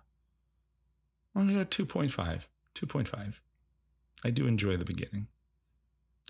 I'm 1.36 1.46
gonna 1.46 1.52
go 1.52 1.64
two 1.64 1.86
point 1.86 2.10
five. 2.10 2.48
Two 2.74 2.86
point 2.86 3.06
five. 3.06 3.40
I 4.24 4.30
do 4.30 4.48
enjoy 4.48 4.76
the 4.76 4.84
beginning, 4.84 5.28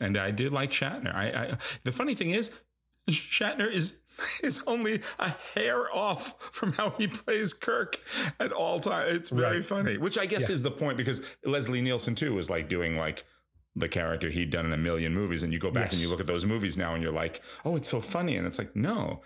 and 0.03 0.18
I 0.18 0.32
did 0.32 0.53
like 0.53 0.70
Shatner. 0.70 1.14
I, 1.14 1.28
I 1.28 1.59
the 1.84 1.92
funny 1.92 2.14
thing 2.14 2.30
is, 2.32 2.59
Shatner 3.11 3.70
is 3.70 4.02
is 4.42 4.62
only 4.66 5.00
a 5.18 5.30
hair 5.54 5.94
off 5.94 6.40
from 6.52 6.72
how 6.74 6.90
he 6.98 7.06
plays 7.06 7.54
Kirk 7.54 7.98
at 8.38 8.52
all 8.52 8.78
times. 8.80 9.16
It's 9.16 9.30
very 9.30 9.56
Right. 9.56 9.64
funny, 9.64 9.96
which 9.96 10.18
I 10.18 10.26
guess 10.26 10.48
Yeah. 10.48 10.52
is 10.54 10.62
the 10.62 10.70
point 10.70 10.96
because 10.98 11.24
Leslie 11.44 11.80
Nielsen 11.80 12.14
too 12.14 12.34
was 12.34 12.50
like 12.50 12.68
doing 12.68 12.96
like 12.96 13.24
the 13.76 13.88
character 13.88 14.28
he'd 14.28 14.50
done 14.50 14.66
in 14.66 14.72
a 14.72 14.76
million 14.76 15.14
movies, 15.14 15.42
and 15.42 15.52
you 15.52 15.58
go 15.58 15.70
back 15.70 15.92
and 15.92 16.00
you 16.02 16.08
look 16.08 16.20
at 16.20 16.26
those 16.26 16.44
movies 16.44 16.76
now, 16.76 16.92
and 16.94 17.02
you're 17.02 17.12
like, 17.12 17.40
oh, 17.64 17.76
it's 17.76 17.88
so 17.88 18.00
funny, 18.00 18.36
and 18.36 18.46
it's 18.46 18.58
like, 18.58 18.74
no. 18.76 19.22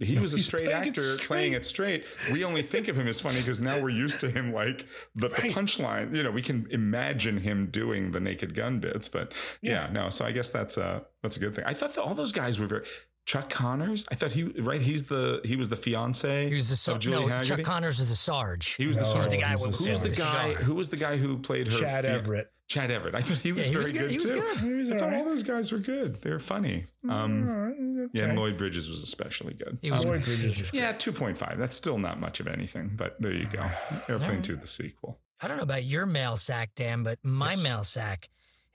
He 0.00 0.14
No, 0.14 0.22
was 0.22 0.32
a 0.32 0.38
straight 0.38 0.66
playing 0.66 0.84
it 0.84 0.88
actor 0.90 1.16
playing 1.26 1.52
it 1.54 1.64
straight. 1.64 2.06
We 2.32 2.44
only 2.44 2.62
think 2.62 2.86
of 2.86 2.96
him 2.96 3.08
as 3.08 3.18
funny 3.20 3.40
because 3.40 3.60
now 3.60 3.82
we're 3.82 3.88
used 3.88 4.20
to 4.20 4.30
him 4.30 4.52
like 4.52 4.86
the, 5.16 5.28
the 5.28 5.34
punchline. 5.34 6.14
You 6.14 6.22
know, 6.22 6.30
we 6.30 6.40
can 6.40 6.68
imagine 6.70 7.38
him 7.38 7.66
doing 7.66 8.12
the 8.12 8.20
naked 8.20 8.54
gun 8.54 8.78
bits, 8.78 9.08
but 9.08 9.34
yeah, 9.60 9.90
no. 9.92 10.08
So 10.08 10.24
I 10.24 10.30
guess 10.30 10.50
that's 10.50 10.76
a 10.76 11.04
that's 11.24 11.36
a 11.36 11.40
good 11.40 11.56
thing. 11.56 11.64
I 11.66 11.74
thought 11.74 11.94
that 11.96 12.02
all 12.02 12.14
those 12.14 12.30
guys 12.32 12.60
were 12.60 12.68
very. 12.68 12.86
Chuck 13.28 13.50
Connors, 13.50 14.06
I 14.10 14.14
thought 14.14 14.32
he 14.32 14.44
right. 14.44 14.80
He's 14.80 15.04
the 15.04 15.42
he 15.44 15.54
was 15.54 15.68
the 15.68 15.76
fiance. 15.76 16.48
He 16.48 16.54
was 16.54 16.70
the 16.84 16.92
of 16.92 16.98
Julie 16.98 17.26
no. 17.26 17.42
Chuck 17.42 17.62
Connors 17.62 17.98
was 17.98 18.08
the 18.08 18.14
Sarge. 18.14 18.68
He 18.76 18.86
was 18.86 18.96
the 18.96 19.02
No, 19.02 19.08
Sarge. 19.08 19.16
He 19.16 19.18
was 19.20 19.28
the 19.28 19.36
guy 19.42 19.48
he 19.50 19.54
was 19.56 19.66
with 19.66 19.78
the 19.78 19.84
Who's 19.90 20.00
the 20.00 20.08
guy? 20.22 20.54
Who 20.54 20.74
was 20.74 20.88
the 20.90 20.96
guy 20.96 21.16
who 21.18 21.36
played 21.36 21.66
her? 21.70 21.78
Chad 21.78 22.04
fia- 22.06 22.14
Everett. 22.14 22.50
Chad 22.68 22.90
Everett. 22.90 23.14
I 23.14 23.20
thought 23.20 23.36
he 23.36 23.52
was 23.52 23.66
Yeah, 23.66 23.68
he 23.68 23.72
very 23.74 23.82
was 23.82 23.92
good. 23.92 23.98
good, 24.00 24.10
He 24.12 24.16
was 24.16 24.30
too. 24.30 24.40
good. 24.40 24.56
He 24.60 24.72
was 24.72 24.90
I 24.90 24.92
thought 24.96 25.02
alright. 25.04 25.18
all 25.18 25.24
those 25.26 25.42
guys 25.42 25.70
were 25.72 25.78
good. 25.78 26.14
They 26.22 26.30
were 26.30 26.38
funny. 26.38 26.86
Um, 27.06 27.46
Alright, 27.46 28.10
Yeah, 28.14 28.24
and. 28.30 28.38
Lloyd 28.38 28.56
Bridges 28.56 28.88
was 28.88 29.02
especially 29.02 29.52
good. 29.52 29.76
He 29.82 29.90
was 29.90 30.06
Um, 30.06 30.12
Lloyd 30.12 30.24
Bridges 30.24 30.58
was 30.58 30.72
yeah, 30.72 30.92
two 30.92 31.12
point 31.12 31.36
five. 31.36 31.58
That's 31.58 31.76
still 31.76 31.98
not 31.98 32.18
much 32.18 32.40
of 32.40 32.46
anything, 32.46 32.92
but 32.96 33.20
there 33.20 33.32
you 33.32 33.46
go. 33.52 33.68
Airplane 34.08 34.40
Two, 34.40 34.56
the 34.56 34.66
sequel. 34.66 35.20
I 35.42 35.48
don't 35.48 35.58
know 35.58 35.62
about 35.64 35.84
your 35.84 36.06
mail 36.06 36.38
sack, 36.38 36.70
Dan, 36.74 37.02
but 37.02 37.18
my 37.22 37.52
Yes. 37.52 37.62
mail 37.62 37.84
sack 37.84 38.28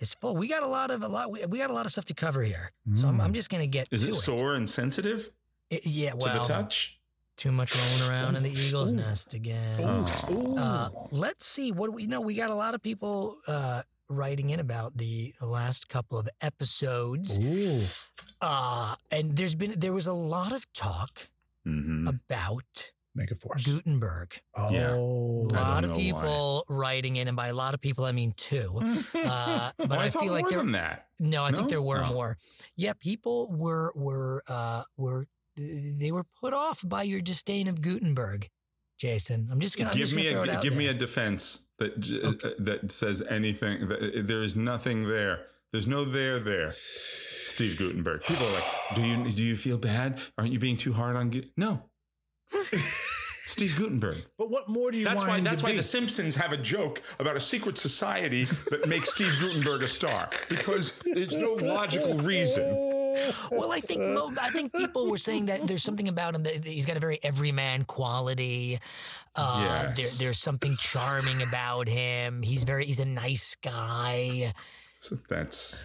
is 0.04 0.14
full. 0.14 0.36
We 0.36 0.48
got 0.48 0.62
a 0.64 0.68
lot 0.68 0.92
of 0.92 1.02
a 1.04 1.08
lot. 1.08 1.32
We, 1.32 1.44
we 1.46 1.58
got 1.58 1.70
a 1.70 1.74
lot 1.74 1.86
of 1.88 1.92
stuff 1.92 2.06
to 2.06 2.14
cover 2.14 2.44
here, 2.44 2.70
so 2.94 3.08
I'm, 3.08 3.20
I'm 3.20 3.34
just 3.34 3.50
gonna 3.50 3.68
get 3.68 3.88
Is 3.92 4.04
to 4.04 4.10
it 4.10 4.16
sore 4.16 4.54
and 4.56 4.70
sensitive 4.70 5.30
It- 5.70 5.86
yeah, 5.88 6.12
to 6.12 6.30
the 6.30 6.44
touch? 6.46 7.00
too 7.36 7.52
much 7.52 7.76
rolling 7.76 8.04
around 8.10 8.36
in 8.36 8.44
the 8.44 8.52
eagle's 8.52 8.94
nest 8.94 9.34
again. 9.34 9.80
Oh. 9.84 10.56
Uh, 10.56 10.90
let's 11.10 11.46
see 11.48 11.72
what 11.72 11.92
we 11.94 12.04
you 12.04 12.08
know. 12.08 12.22
We 12.22 12.36
got 12.36 12.52
a 12.52 12.56
lot 12.56 12.76
of 12.76 12.82
people 12.82 13.38
uh, 13.48 13.82
writing 14.08 14.52
in 14.52 14.60
about 14.60 14.98
the 14.98 15.34
last 15.42 15.90
couple 15.90 16.20
of 16.20 16.30
episodes, 16.42 17.40
Ooh. 17.40 17.82
uh, 18.42 18.96
and 19.12 19.36
there's 19.36 19.56
been 19.56 19.74
there 19.80 19.94
was 19.94 20.06
a 20.08 20.14
lot 20.14 20.52
of 20.52 20.72
talk 20.74 21.30
Mhm. 21.66 22.08
about 22.08 22.92
Make 23.16 23.30
it 23.32 23.38
force. 23.38 23.64
Guttenberg. 23.66 24.42
Yeah. 24.72 24.92
Oh. 24.92 25.48
A 25.54 25.56
I 25.56 25.62
lot 25.62 25.84
of 25.84 25.92
know 25.92 25.96
people 25.98 26.66
writing 26.68 27.16
in, 27.18 27.28
and 27.28 27.38
by 27.38 27.48
a 27.50 27.54
lot 27.54 27.74
of 27.76 27.82
people 27.82 28.06
I 28.06 28.12
mean 28.12 28.34
two. 28.36 28.80
Uh, 29.16 29.72
but 29.78 29.92
Oh, 29.92 29.96
I, 30.00 30.10
thought 30.10 30.24
feel 30.24 30.32
like 30.34 30.44
more 30.44 30.50
there. 30.50 30.60
than 30.60 30.72
that. 30.72 31.08
No, 31.20 31.44
I 31.44 31.52
think 31.52 31.70
there 31.70 31.82
were 31.82 32.04
Oh. 32.04 32.12
more. 32.14 32.38
Yeah, 32.76 32.94
people 32.94 33.52
were 33.52 33.92
were 33.96 34.44
uh, 34.48 34.84
were 34.98 35.28
they 35.56 36.12
were 36.12 36.26
put 36.42 36.54
off 36.54 36.82
by 36.86 37.04
your 37.04 37.22
disdain 37.22 37.68
of 37.68 37.82
Guttenberg, 37.82 38.50
Jason. 39.00 39.48
I'm 39.52 39.60
just 39.60 39.78
gonna 39.78 39.92
I'm 39.92 39.96
give 39.96 40.06
just 40.08 40.16
me 40.16 40.24
gonna 40.24 40.34
throw 40.34 40.44
it 40.44 40.50
a 40.50 40.58
out 40.58 40.64
give 40.64 40.76
me 40.76 40.88
a 40.88 40.94
defense 40.96 41.68
that 41.78 42.00
j- 42.00 42.22
uh, 42.24 42.32
that 42.60 42.92
says 42.92 43.22
anything. 43.30 43.88
That, 43.88 44.24
there 44.28 44.42
is 44.42 44.56
nothing 44.56 45.08
there. 45.08 45.46
There's 45.72 45.88
no 45.88 46.04
there 46.06 46.40
there. 46.40 46.72
Steve 46.74 47.78
Guttenberg. 47.78 48.24
People 48.24 48.48
are 48.48 48.52
like, 48.54 48.66
do 48.96 49.02
you 49.04 49.30
do 49.30 49.44
you 49.44 49.56
feel 49.56 49.78
bad? 49.78 50.20
Aren't 50.38 50.52
you 50.52 50.60
being 50.60 50.78
too 50.78 50.94
hard 50.94 51.16
on? 51.16 51.30
Gu-" 51.30 51.44
No. 51.56 51.84
Steve 53.46 53.76
Guttenberg. 53.78 54.18
But 54.38 54.50
what 54.50 54.68
more 54.70 54.90
do 54.92 54.98
you 54.98 55.04
That's 55.04 55.18
want 55.18 55.30
why. 55.30 55.38
him 55.38 55.44
That's 55.44 55.62
to 55.62 55.66
why 55.66 55.72
be? 55.72 55.78
the 55.78 55.84
Simpsons 55.84 56.36
have 56.36 56.54
a 56.54 56.58
joke 56.58 57.02
about 57.20 57.36
a 57.36 57.40
secret 57.40 57.78
society 57.78 58.46
that 58.46 58.88
makes 58.88 59.14
Steve 59.14 59.36
Guttenberg 59.40 59.84
a 59.84 59.88
star 59.88 60.30
because 60.50 61.00
there's 61.14 61.36
no 61.36 61.54
logical 61.54 62.16
reason. 62.20 62.64
Well, 63.52 63.72
I 63.72 63.80
think 63.80 64.02
mo- 64.02 64.32
I 64.42 64.50
think 64.50 64.74
people 64.74 65.08
were 65.08 65.18
saying 65.20 65.46
that 65.48 65.68
there's 65.68 65.84
something 65.84 66.08
about 66.08 66.34
him 66.34 66.44
that 66.44 66.56
that 66.64 66.66
he's 66.66 66.86
got 66.88 66.98
a 66.98 67.00
very 67.00 67.20
everyman 67.22 67.84
quality. 67.84 68.80
Uh, 69.36 69.84
there, 69.94 70.08
there's 70.18 70.40
something 70.40 70.76
charming 70.80 71.42
about 71.44 71.88
him. 71.88 72.42
He's 72.42 72.64
very 72.64 72.86
he's 72.86 73.00
a 73.00 73.06
nice 73.06 73.56
guy. 73.62 74.54
So 75.00 75.18
that's 75.30 75.84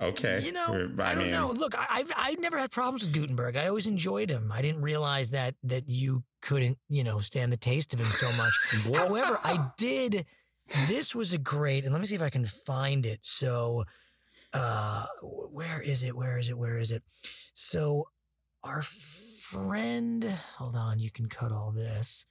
okay. 0.00 0.40
You 0.42 0.52
know, 0.52 0.66
We're- 0.70 1.04
I, 1.04 1.14
don't 1.14 1.24
mean, 1.24 1.32
know. 1.32 1.50
Look, 1.50 1.74
I, 1.76 1.86
I've 1.90 2.12
I 2.16 2.34
never 2.34 2.58
had 2.58 2.70
problems 2.70 3.04
with 3.04 3.12
Guttenberg. 3.14 3.56
I 3.56 3.68
always 3.68 3.86
enjoyed 3.86 4.30
him. 4.30 4.52
I 4.52 4.62
didn't 4.62 4.82
realize 4.82 5.30
that 5.30 5.54
that 5.64 5.88
you 5.88 6.24
couldn't, 6.42 6.78
you 6.88 7.04
know, 7.04 7.20
stand 7.20 7.52
the 7.52 7.56
taste 7.56 7.94
of 7.94 8.00
him 8.00 8.06
so 8.06 8.26
much. 8.36 8.94
However, 8.98 9.38
I 9.42 9.70
did. 9.76 10.26
This 10.88 11.14
was 11.14 11.32
a 11.32 11.38
great, 11.38 11.84
and 11.84 11.92
let 11.92 12.00
me 12.00 12.06
see 12.06 12.16
if 12.16 12.22
I 12.22 12.30
can 12.30 12.44
find 12.44 13.06
it. 13.06 13.24
So, 13.24 13.84
uh, 14.52 15.06
where 15.22 15.80
is 15.80 16.02
it? 16.02 16.16
Where 16.16 16.38
is 16.38 16.48
it? 16.48 16.58
Where 16.58 16.78
is 16.78 16.90
it? 16.90 17.04
So, 17.54 18.06
our 18.64 18.82
friend, 18.82 20.24
hold 20.56 20.74
on, 20.74 20.98
you 20.98 21.10
can 21.10 21.28
cut 21.28 21.52
all 21.52 21.70
this. 21.70 22.26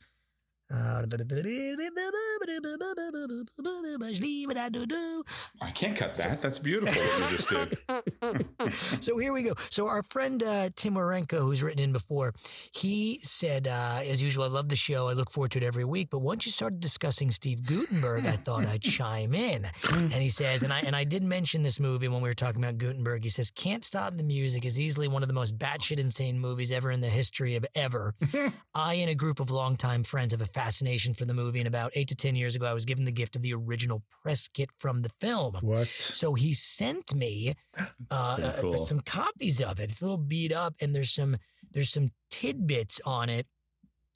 I 5.61 5.70
can't 5.72 5.95
cut 5.95 6.16
that. 6.16 6.41
That's 6.41 6.57
beautiful 6.57 7.01
what 7.01 7.32
you 7.32 7.38
just 7.38 8.59
did. 8.63 8.72
so 9.03 9.18
here 9.20 9.32
we 9.32 9.43
go. 9.43 9.53
So 9.70 9.88
our 9.88 10.01
friend 10.03 10.41
uh, 10.41 10.70
Tim 10.76 10.95
Warenko, 10.95 11.39
who's 11.39 11.61
written 11.61 11.84
in 11.84 11.91
before, 11.93 12.34
he 12.72 13.20
said, 13.22 13.68
uh, 13.68 13.99
as 14.03 14.24
usual, 14.24 14.45
I 14.45 14.47
love 14.47 14.70
the 14.70 14.76
show. 14.76 15.07
I 15.07 15.13
look 15.13 15.30
forward 15.30 15.51
to 15.51 15.59
it 15.59 15.63
every 15.63 15.86
week. 15.86 16.09
But 16.09 16.20
once 16.20 16.45
you 16.45 16.51
started 16.51 16.80
discussing 16.80 17.30
Steve 17.30 17.66
Guttenberg, 17.68 18.26
I 18.26 18.32
thought 18.32 18.66
I'd 18.66 18.82
chime 18.95 19.36
in. 19.36 19.68
And 19.93 20.13
he 20.13 20.30
says, 20.30 20.63
and 20.63 20.74
I 20.74 20.80
and 20.80 20.95
I 20.95 21.03
did 21.03 21.24
mention 21.24 21.61
this 21.61 21.80
movie 21.80 22.07
when 22.07 22.22
we 22.22 22.30
were 22.30 22.34
talking 22.34 22.63
about 22.63 22.78
Guttenberg. 22.78 23.24
He 23.24 23.30
says, 23.30 23.51
"Can't 23.51 23.84
Stop 23.86 24.16
the 24.16 24.24
Music" 24.24 24.66
is 24.66 24.80
easily 24.80 25.07
one 25.07 25.22
of 25.22 25.28
the 25.28 25.34
most 25.34 25.57
batshit 25.57 25.99
insane 25.99 26.39
movies 26.39 26.72
ever 26.72 26.91
in 26.91 27.01
the 27.01 27.09
history 27.09 27.55
of 27.55 27.66
ever. 27.76 28.13
I 28.76 28.95
and 28.95 29.09
a 29.09 29.16
group 29.16 29.39
of 29.39 29.51
longtime 29.51 30.03
friends 30.03 30.32
have 30.32 30.41
a 30.41 30.45
fascination 30.56 31.14
for 31.14 31.26
the 31.26 31.34
movie, 31.34 31.60
and 31.60 31.68
about 31.68 31.91
eight 31.95 32.08
to 32.08 32.16
ten 32.16 32.36
years 32.36 32.56
ago, 32.56 32.66
I 32.66 32.74
was 32.74 32.86
given 32.86 33.03
the 33.03 33.12
gift 33.12 33.36
of 33.36 33.41
the 33.41 33.53
original 33.53 34.03
press 34.24 34.47
kit 34.47 34.70
from 34.80 35.01
the 35.01 35.10
film. 35.10 35.58
What? 35.62 35.88
So 35.88 36.34
he 36.34 36.53
sent 36.53 37.14
me 37.14 37.56
uh, 38.10 38.36
Pretty 38.38 38.70
uh, 38.70 38.78
some 38.78 39.01
copies 39.01 39.62
of 39.62 39.80
it. 39.80 39.89
It's 39.89 40.01
a 40.01 40.06
little 40.06 40.18
beat 40.18 40.53
up, 40.53 40.76
and 40.82 40.95
there's 40.95 41.12
some 41.12 41.36
there's 41.72 41.89
some 41.89 42.08
tidbits 42.32 43.01
on 43.06 43.30
it, 43.30 43.47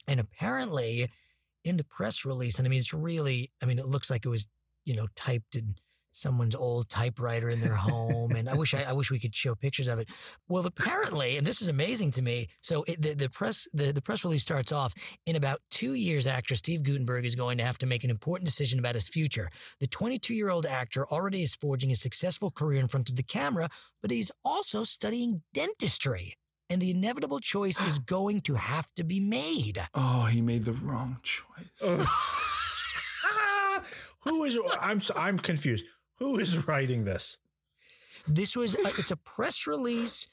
and 0.08 0.18
apparently 0.18 1.08
in 1.62 1.76
the 1.76 1.84
press 1.84 2.24
release, 2.24 2.58
and 2.58 2.66
I 2.66 2.70
mean 2.70 2.78
it's 2.78 2.94
really, 2.94 3.50
I 3.62 3.66
mean 3.66 3.78
it 3.78 3.86
looks 3.86 4.10
like 4.10 4.24
it 4.24 4.30
was 4.30 4.48
you 4.86 4.96
know 4.96 5.08
typed 5.14 5.54
in 5.54 5.74
someone's 6.12 6.54
old 6.54 6.88
typewriter 6.88 7.48
in 7.48 7.60
their 7.60 7.74
home, 7.74 8.32
and 8.32 8.48
I 8.48 8.54
wish 8.54 8.74
I, 8.74 8.82
I 8.82 8.92
wish 8.92 9.10
we 9.10 9.18
could 9.18 9.34
show 9.34 9.54
pictures 9.54 9.88
of 9.88 9.98
it. 9.98 10.08
Well, 10.48 10.66
apparently, 10.66 11.36
and 11.36 11.46
this 11.46 11.62
is 11.62 11.68
amazing 11.68 12.10
to 12.12 12.22
me. 12.22 12.48
So 12.60 12.84
it, 12.86 13.00
the 13.00 13.14
the 13.14 13.30
press 13.30 13.68
the, 13.72 13.92
the 13.92 14.02
press 14.02 14.24
release 14.24 14.42
starts 14.42 14.72
off 14.72 14.94
in 15.26 15.36
about 15.36 15.60
two 15.70 15.94
years. 15.94 16.26
Actor 16.26 16.54
Steve 16.54 16.82
Guttenberg 16.82 17.24
is 17.24 17.34
going 17.34 17.58
to 17.58 17.64
have 17.64 17.78
to 17.78 17.86
make 17.86 18.04
an 18.04 18.10
important 18.10 18.46
decision 18.46 18.78
about 18.78 18.94
his 18.94 19.08
future. 19.08 19.48
The 19.80 19.86
22 19.86 20.34
year 20.34 20.50
old 20.50 20.66
actor 20.66 21.06
already 21.06 21.42
is 21.42 21.54
forging 21.54 21.90
a 21.90 21.94
successful 21.94 22.50
career 22.50 22.80
in 22.80 22.88
front 22.88 23.08
of 23.08 23.16
the 23.16 23.22
camera, 23.22 23.68
but 24.02 24.10
he's 24.10 24.32
also 24.44 24.84
studying 24.84 25.42
dentistry. 25.54 26.34
And 26.68 26.80
the 26.80 26.92
inevitable 26.92 27.40
choice 27.40 27.80
is 27.80 27.98
going 28.16 28.40
to 28.42 28.54
have 28.54 28.92
to 28.94 29.04
be 29.04 29.20
made. 29.20 29.82
Oh, 29.94 30.26
he 30.26 30.40
made 30.40 30.64
the 30.64 30.72
wrong 30.72 31.18
choice. 31.22 31.82
Who 34.24 34.44
is? 34.44 34.58
I'm 34.80 35.00
I'm 35.16 35.38
confused. 35.38 35.84
Who 36.20 36.38
is 36.38 36.66
writing 36.68 37.04
this? 37.04 37.38
This 38.28 38.54
was 38.54 38.74
a, 38.74 38.80
it's 38.82 39.10
a 39.10 39.16
press 39.16 39.66
release. 39.66 40.28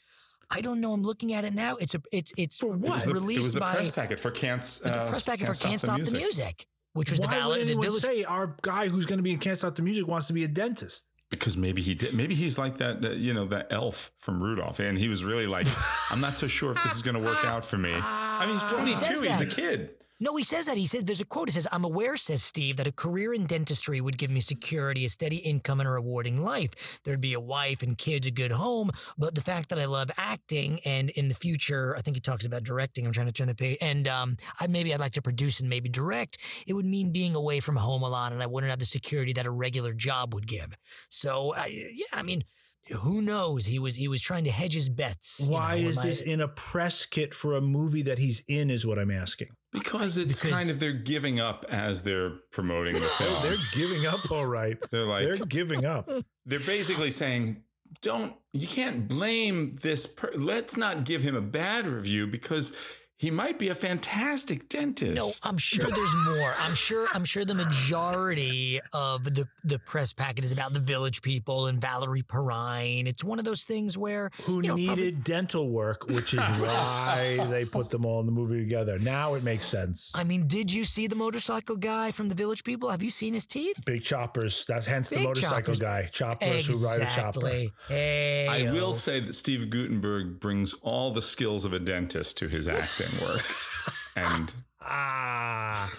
I 0.51 0.61
don't 0.61 0.79
know. 0.81 0.93
I'm 0.93 1.01
looking 1.01 1.33
at 1.33 1.43
it 1.45 1.53
now. 1.53 1.77
It's 1.77 1.95
a 1.95 2.01
it's 2.11 2.33
it's 2.37 2.61
It 2.61 2.67
was 2.79 3.05
the, 3.05 3.11
it 3.11 3.13
released 3.13 3.43
was 3.43 3.53
the 3.53 3.59
by 3.61 3.73
press 3.75 3.91
packet 3.91 4.19
for 4.19 4.31
can't. 4.31 4.61
the 4.83 4.93
Uh, 5.01 5.07
press 5.09 5.25
packet 5.25 5.47
for 5.47 5.53
Can't 5.53 5.79
Stop 5.79 6.01
the 6.01 6.11
Music, 6.11 6.67
which 6.93 7.09
was 7.09 7.19
Why 7.19 7.25
the 7.25 7.27
would 7.35 7.39
ballot. 7.39 7.55
The 7.57 7.61
anyone 7.63 7.85
village 7.85 8.03
say 8.03 8.23
our 8.23 8.55
guy 8.61 8.87
who's 8.87 9.05
going 9.05 9.17
to 9.19 9.23
be 9.23 9.31
in 9.33 9.39
Can't 9.39 9.57
Stop 9.57 9.75
the 9.75 9.81
Music 9.81 10.07
wants 10.07 10.27
to 10.27 10.33
be 10.33 10.43
a 10.43 10.47
dentist? 10.47 11.07
Because 11.29 11.57
maybe 11.57 11.81
he 11.81 11.93
did. 11.93 12.13
Maybe 12.13 12.35
he's 12.35 12.57
like 12.57 12.77
that, 12.77 13.03
uh, 13.03 13.09
you 13.09 13.33
know, 13.33 13.45
that 13.47 13.67
elf 13.71 14.11
from 14.19 14.41
Rudolph, 14.41 14.79
and 14.79 14.97
he 14.97 15.09
was 15.09 15.25
really 15.25 15.47
like, 15.47 15.67
"I'm 16.11 16.21
not 16.21 16.31
so 16.33 16.47
sure 16.47 16.71
if 16.71 16.81
this 16.83 16.95
is 16.95 17.01
going 17.01 17.15
to 17.15 17.21
work 17.21 17.43
out 17.53 17.65
for 17.65 17.77
me." 17.77 17.91
I 17.93 18.45
mean, 18.45 18.53
he's 18.57 18.63
Well, 18.71 18.85
he 18.85 18.93
22. 18.93 19.27
He's 19.27 19.41
a 19.41 19.45
kid. 19.45 19.89
No, 20.19 20.35
he 20.35 20.43
says 20.43 20.65
that. 20.65 20.77
He 20.77 20.87
said 20.87 21.05
there's 21.05 21.21
a 21.21 21.25
quote. 21.25 21.49
It 21.49 21.51
says, 21.51 21.67
"I'm 21.71 21.83
aware," 21.83 22.17
says 22.17 22.43
Steve, 22.43 22.77
"that 22.77 22.87
a 22.87 22.91
career 22.91 23.33
in 23.33 23.45
dentistry 23.45 24.01
would 24.01 24.17
give 24.17 24.31
me 24.31 24.39
security, 24.39 25.05
a 25.05 25.09
steady 25.09 25.37
income, 25.37 25.79
and 25.79 25.87
a 25.87 25.91
rewarding 25.91 26.41
life. 26.41 26.99
There'd 27.03 27.21
be 27.21 27.33
a 27.33 27.39
wife 27.39 27.83
and 27.83 27.97
kids, 27.97 28.25
a 28.25 28.31
good 28.31 28.51
home. 28.51 28.89
But 29.17 29.35
the 29.35 29.41
fact 29.41 29.69
that 29.69 29.77
I 29.77 29.85
love 29.85 30.09
acting, 30.17 30.79
and 30.85 31.11
in 31.11 31.27
the 31.27 31.35
future, 31.35 31.95
I 31.95 32.01
think 32.01 32.17
he 32.17 32.21
talks 32.21 32.45
about 32.45 32.63
directing. 32.63 33.05
I'm 33.05 33.11
trying 33.13 33.27
to 33.27 33.31
turn 33.31 33.47
the 33.47 33.55
page, 33.55 33.77
and 33.79 34.07
um, 34.07 34.37
I, 34.59 34.65
maybe 34.67 34.91
I'd 34.93 34.99
like 34.99 35.11
to 35.13 35.21
produce 35.21 35.59
and 35.59 35.69
maybe 35.69 35.87
direct. 35.89 36.37
It 36.65 36.73
would 36.73 36.85
mean 36.85 37.11
being 37.11 37.35
away 37.35 37.59
from 37.59 37.75
home 37.75 38.01
a 38.01 38.09
lot, 38.09 38.31
and 38.31 38.41
I 38.41 38.47
wouldn't 38.47 38.71
have 38.71 38.79
the 38.79 38.85
security 38.85 39.33
that 39.33 39.45
a 39.45 39.51
regular 39.51 39.93
job 39.93 40.33
would 40.33 40.47
give. 40.47 40.75
So, 41.09 41.53
I, 41.53 41.67
yeah, 41.93 42.05
I 42.13 42.23
mean." 42.23 42.43
Who 42.91 43.21
knows? 43.21 43.65
He 43.65 43.79
was 43.79 43.95
he 43.95 44.07
was 44.07 44.21
trying 44.21 44.43
to 44.45 44.51
hedge 44.51 44.73
his 44.73 44.89
bets. 44.89 45.41
you 45.45 45.51
Why 45.51 45.81
know, 45.81 45.89
is 45.89 46.01
this 46.01 46.21
I- 46.25 46.29
in 46.31 46.41
a 46.41 46.47
press 46.47 47.05
kit 47.05 47.33
for 47.33 47.55
a 47.55 47.61
movie 47.61 48.01
that 48.03 48.17
he's 48.17 48.43
in? 48.47 48.69
Is 48.69 48.85
what 48.85 48.97
I'm 48.99 49.11
asking. 49.11 49.49
Because 49.73 50.17
it's 50.17 50.41
Because- 50.41 50.57
kind 50.57 50.69
of 50.69 50.79
they're 50.79 50.93
giving 50.93 51.39
up 51.39 51.65
as 51.69 52.03
they're 52.03 52.31
promoting 52.51 52.93
the 52.93 52.99
film. 53.19 53.43
They're 53.43 53.57
giving 53.73 54.05
up, 54.05 54.31
all 54.31 54.45
right. 54.45 54.77
They're 54.91 55.05
like 55.05 55.25
They're 55.25 55.37
giving 55.45 55.85
up. 55.85 56.09
they're 56.45 56.59
basically 56.59 57.11
saying 57.11 57.63
don't 58.01 58.33
you 58.53 58.67
can't 58.67 59.07
blame 59.07 59.71
this 59.81 60.05
per- 60.05 60.33
let's 60.35 60.75
not 60.77 61.05
give 61.05 61.21
him 61.23 61.35
a 61.35 61.41
bad 61.41 61.87
review 61.87 62.27
because 62.27 62.75
he 63.19 63.31
might 63.31 63.57
be 63.57 63.69
a 63.69 63.75
fantastic 63.75 64.69
dentist 64.69 65.15
No, 65.15 65.29
I'm 65.43 65.57
sure 65.57 65.85
there's 65.89 66.15
more. 66.25 66.53
I'm 66.61 66.75
sure. 66.75 67.07
I'm 67.15 67.25
sure 67.25 67.43
the 67.45 67.55
majority 67.55 68.79
of 68.93 69.23
the 69.23 69.47
the 69.63 69.79
press 69.79 70.13
packet 70.13 70.43
is 70.45 70.51
about 70.51 70.73
the 70.73 70.79
Village 70.79 71.21
People 71.21 71.65
and 71.67 71.81
Valerie 71.81 72.21
Perrine. 72.21 73.07
It's 73.07 73.23
one 73.23 73.39
of 73.39 73.45
those 73.45 73.63
things 73.65 73.97
where 73.97 74.29
Who 74.43 74.61
you 74.61 74.69
know, 74.69 74.75
needed 74.75 74.87
probably- 74.87 75.11
dental 75.23 75.69
work, 75.69 76.07
which 76.07 76.33
is 76.33 76.39
why 76.59 77.37
they 77.49 77.65
put 77.65 77.89
them 77.89 78.05
all 78.05 78.19
in 78.19 78.25
the 78.27 78.31
movie 78.31 78.59
together. 78.59 78.99
Now 78.99 79.33
it 79.33 79.43
makes 79.43 79.65
sense. 79.65 80.11
I 80.13 80.23
mean, 80.23 80.47
did 80.47 80.71
you 80.71 80.83
see 80.83 81.07
the 81.07 81.15
motorcycle 81.15 81.75
guy 81.75 82.11
from 82.11 82.29
the 82.29 82.35
Village 82.35 82.63
People? 82.63 82.89
Have 82.89 83.01
you 83.01 83.09
seen 83.09 83.33
his 83.33 83.45
teeth? 83.45 83.83
Big 83.85 84.03
choppers. 84.03 84.63
That's 84.67 84.85
hence 84.85 85.09
the 85.09 85.23
motorcycle 85.23 85.73
choppers. 85.73 85.79
guy. 85.79 86.05
Choppers 86.11 86.67
who 86.67 86.85
ride 86.85 87.01
a 87.01 87.09
chopper. 87.09 87.47
Hey, 87.87 88.47
I 88.47 88.71
will 88.71 88.93
say 88.93 89.19
that 89.21 89.33
Steve 89.33 89.69
Guttenberg 89.71 90.39
brings 90.39 90.73
all 90.83 91.11
the 91.11 91.21
skills 91.21 91.65
of 91.65 91.73
a 91.73 91.79
dentist 91.79 92.37
to 92.39 92.47
his 92.47 92.67
acting 92.67 93.06
work. 93.21 93.41
and 94.15 94.53
Ah. 94.89 95.91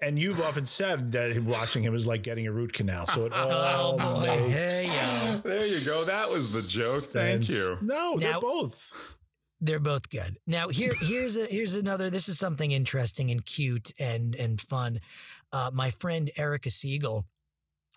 And 0.00 0.18
you've 0.18 0.40
often 0.40 0.64
said 0.64 1.12
that 1.12 1.38
watching 1.42 1.82
him 1.82 1.94
is 1.94 2.06
like 2.06 2.22
getting 2.22 2.46
a 2.46 2.52
root 2.52 2.72
canal. 2.72 3.06
So 3.08 3.26
it 3.26 3.32
all 3.34 3.50
Oh 3.50 3.98
boy! 3.98 4.26
Hey 4.48 4.86
yo. 4.86 5.38
there 5.38 5.66
you 5.66 5.84
go. 5.84 6.04
That 6.04 6.30
was 6.30 6.52
the 6.52 6.62
joke. 6.62 7.04
Thank 7.04 7.44
sense. 7.44 7.50
you. 7.50 7.78
No, 7.82 8.16
they're 8.16 8.40
both. 8.40 8.92
They're 9.60 9.80
both 9.80 10.08
good. 10.08 10.38
Now 10.46 10.68
here 10.68 10.92
here's 11.00 11.36
a 11.36 11.46
here's 11.46 11.74
another. 11.74 12.10
This 12.10 12.28
is 12.28 12.38
something 12.38 12.70
interesting 12.70 13.30
and 13.30 13.44
cute 13.44 13.92
and 13.98 14.34
and 14.36 14.60
fun. 14.60 15.00
Uh, 15.52 15.70
my 15.74 15.90
friend 15.90 16.30
Erica 16.36 16.70
Siegel 16.70 17.26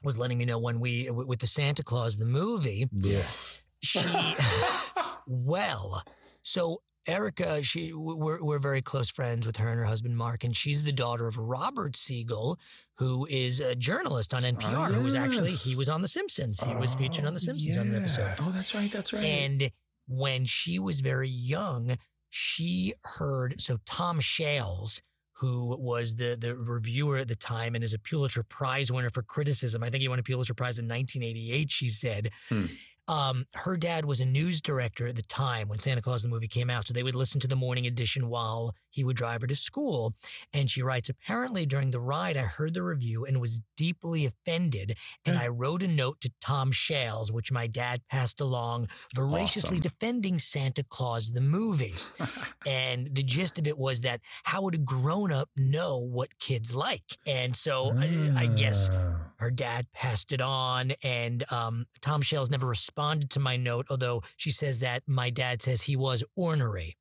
was 0.04 0.18
letting 0.18 0.40
me 0.40 0.46
know 0.46 0.58
when 0.58 0.80
we 0.80 1.10
with 1.12 1.40
the 1.40 1.48
Santa 1.48 1.84
Claus 1.84 2.18
the 2.18 2.26
movie. 2.26 2.90
Yes. 2.92 3.64
She 3.84 4.36
well, 5.28 6.04
so 6.42 6.82
Erica, 7.08 7.64
she 7.64 7.92
we're 7.94 8.44
we're 8.44 8.60
very 8.60 8.82
close 8.82 9.10
friends 9.10 9.46
with 9.46 9.58
her 9.58 9.70
and 9.70 9.80
her 9.80 9.86
husband 9.86 10.16
Mark, 10.18 10.44
and 10.44 10.56
she's 10.56 10.84
the 10.84 10.92
daughter 10.92 11.28
of 11.28 11.38
Robert 11.38 11.96
Siegel, 11.96 12.60
who 12.98 13.26
is 13.30 13.60
a 13.60 13.76
journalist 13.76 14.34
on 14.34 14.44
NPR. 14.44 14.94
Who 14.94 15.02
was 15.02 15.16
actually 15.16 15.52
he 15.52 15.76
was 15.76 15.90
on 15.90 16.02
The 16.02 16.08
Simpsons. 16.08 16.62
He 16.62 16.76
was 16.76 16.94
featured 16.94 17.26
on 17.26 17.34
The 17.34 17.40
Simpsons 17.40 17.78
on 17.78 17.88
an 17.88 17.96
episode. 17.96 18.36
Oh, 18.42 18.52
that's 18.52 18.76
right. 18.76 18.92
That's 18.92 19.14
right. 19.14 19.24
And 19.24 19.72
when 20.08 20.46
she 20.46 20.78
was 20.78 21.00
very 21.00 21.30
young, 21.30 21.98
she 22.30 22.94
heard 23.18 23.60
so 23.60 23.78
Tom 23.86 24.20
Shales, 24.20 25.02
who 25.38 25.76
was 25.80 26.16
the 26.16 26.38
the 26.40 26.56
reviewer 26.56 27.18
at 27.18 27.28
the 27.28 27.36
time 27.36 27.74
and 27.74 27.84
is 27.84 27.96
a 27.96 28.00
Pulitzer 28.00 28.44
Prize 28.44 28.92
winner 28.92 29.10
for 29.10 29.24
criticism. 29.24 29.84
I 29.84 29.90
think 29.90 30.02
he 30.02 30.08
won 30.08 30.20
a 30.20 30.24
Pulitzer 30.24 30.54
Prize 30.54 30.78
in 30.78 30.88
1988. 30.88 31.72
She 31.72 31.88
said. 31.88 32.30
Hmm. 32.50 32.66
Um, 33.12 33.46
her 33.56 33.76
dad 33.76 34.06
was 34.06 34.22
a 34.22 34.26
news 34.26 34.62
director 34.62 35.06
at 35.08 35.16
the 35.16 35.22
time 35.24 35.68
when 35.68 35.80
Santa 35.80 36.02
Claus 36.02 36.24
the 36.24 36.30
movie 36.30 36.48
came 36.48 36.70
out, 36.70 36.88
so 36.88 36.94
they 36.94 37.04
would 37.04 37.16
listen 37.16 37.42
to 37.42 37.48
the 37.48 37.56
morning 37.58 37.86
edition 37.86 38.30
while 38.30 38.74
he 38.90 39.04
would 39.04 39.18
drive 39.18 39.42
her 39.42 39.48
to 39.48 39.56
school. 39.56 40.14
And 40.54 40.70
she 40.72 40.82
writes, 40.82 41.10
apparently 41.10 41.66
during 41.66 41.92
the 41.92 42.00
ride, 42.00 42.38
I 42.38 42.42
heard 42.44 42.74
the 42.74 42.84
review 42.84 43.26
and 43.26 43.42
was 43.42 43.62
deeply 43.76 44.26
offended, 44.26 44.96
and 45.26 45.38
I 45.38 45.48
wrote 45.50 45.84
a 45.84 45.88
note 45.88 46.22
to 46.22 46.32
Tom 46.40 46.72
Shales, 46.72 47.32
which 47.32 47.52
my 47.52 47.68
dad 47.68 48.02
passed 48.10 48.40
along, 48.40 48.88
voraciously 49.14 49.78
Awesome. 49.78 49.82
defending 49.82 50.40
Santa 50.40 50.84
Claus 50.88 51.32
the 51.34 51.42
movie. 51.42 51.94
and 52.66 53.14
the 53.14 53.24
gist 53.24 53.60
of 53.60 53.68
it 53.68 53.78
was 53.78 54.02
that 54.02 54.22
how 54.44 54.62
would 54.64 54.76
a 54.76 54.78
grown 54.78 55.32
up 55.32 55.50
know 55.58 55.98
what 55.98 56.38
kids 56.40 56.74
like? 56.74 57.18
And 57.28 57.56
so 57.56 57.94
I, 57.98 58.32
I 58.38 58.46
guess 58.48 58.90
Ah. 58.92 59.31
Her 59.42 59.52
dad 59.52 59.88
passed 59.92 60.32
it 60.32 60.40
on, 60.40 60.94
and 61.04 61.44
um, 61.52 61.88
Tom 62.00 62.22
Shales 62.22 62.52
never 62.52 62.68
responded 62.68 63.32
to 63.32 63.40
my 63.40 63.58
note, 63.58 63.88
although 63.90 64.22
she 64.38 64.52
says 64.52 64.80
that 64.82 65.02
my 65.08 65.32
dad 65.32 65.62
says 65.64 65.82
he 65.84 65.96
was 65.96 66.24
ornery. 66.36 66.96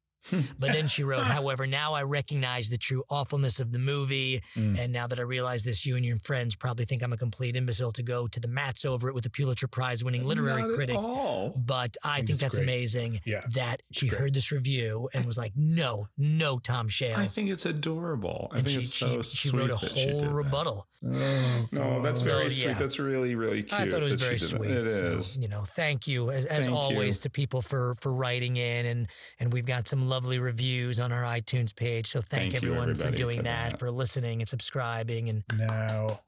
But 0.58 0.72
then 0.72 0.86
she 0.88 1.02
wrote, 1.02 1.24
however, 1.24 1.66
now 1.66 1.94
I 1.94 2.02
recognize 2.02 2.68
the 2.68 2.76
true 2.78 3.02
awfulness 3.10 3.60
of 3.60 3.72
the 3.72 3.78
movie. 3.78 4.42
Mm. 4.56 4.78
And 4.78 4.92
now 4.92 5.06
that 5.06 5.18
I 5.18 5.22
realize 5.22 5.64
this, 5.64 5.84
you 5.86 5.96
and 5.96 6.04
your 6.04 6.18
friends 6.18 6.56
probably 6.56 6.84
think 6.84 7.02
I'm 7.02 7.12
a 7.12 7.16
complete 7.16 7.56
imbecile 7.56 7.92
to 7.92 8.02
go 8.02 8.26
to 8.28 8.40
the 8.40 8.48
mats 8.48 8.84
over 8.84 9.08
it 9.08 9.14
with 9.14 9.26
a 9.26 9.30
Pulitzer 9.30 9.68
Prize 9.68 10.04
winning 10.04 10.24
literary 10.26 10.62
Not 10.62 10.72
critic. 10.72 10.96
But 10.96 11.96
I 12.04 12.16
think 12.18 12.28
think 12.28 12.40
that's 12.40 12.56
great. 12.56 12.64
amazing 12.64 13.20
Yeah, 13.24 13.42
that 13.54 13.82
she 13.92 14.08
great. 14.08 14.20
heard 14.20 14.34
this 14.34 14.52
review 14.52 15.08
and 15.14 15.24
was 15.26 15.38
like, 15.38 15.52
no, 15.56 16.06
no, 16.16 16.58
Tom 16.58 16.88
Shales. 16.88 17.18
I 17.18 17.26
think 17.26 17.50
it's 17.50 17.66
adorable. 17.66 18.48
I 18.52 18.58
and 18.58 18.66
think 18.66 18.74
she, 18.74 18.80
it's 18.82 18.94
so 18.94 19.22
she, 19.22 19.36
she 19.36 19.48
sweet 19.48 19.60
wrote 19.70 19.82
a 19.82 19.86
she 19.88 20.10
whole 20.10 20.26
rebuttal. 20.26 20.86
No, 21.02 22.02
that's 22.02 22.22
So, 22.22 22.30
very 22.38 22.50
sweet. 22.50 22.66
yeah. 22.68 22.72
That's 22.74 22.98
really, 22.98 23.34
really 23.34 23.62
cute. 23.62 23.80
I 23.80 23.86
thought 23.86 24.02
it 24.02 24.04
was 24.04 24.14
very 24.14 24.38
sweet. 24.38 24.70
It 24.70 24.88
so, 24.88 25.18
is. 25.18 25.38
You 25.38 25.48
know, 25.48 25.62
thank 25.62 26.06
you 26.06 26.30
as, 26.30 26.44
as 26.46 26.66
Thank 26.66 26.76
always 26.76 27.16
you. 27.18 27.22
to 27.22 27.30
people 27.30 27.62
for 27.62 27.94
for 28.00 28.12
writing 28.12 28.56
in 28.56 28.86
and 28.86 29.08
and 29.38 29.52
we've 29.52 29.64
got 29.66 29.88
some 29.88 30.08
lovely 30.10 30.38
reviews 30.38 31.00
on 31.00 31.12
our 31.12 31.22
iTunes 31.22 31.74
page. 31.74 32.08
So 32.08 32.20
thank, 32.20 32.52
Thank 32.52 32.62
everyone 32.64 32.92
for 32.94 33.10
doing 33.10 33.38
for 33.38 33.42
that, 33.44 33.70
that. 33.70 33.78
for 33.78 33.90
listening 33.90 34.42
and 34.42 34.48
subscribing 34.48 35.28
and 35.30 35.44
Now, 35.56 36.20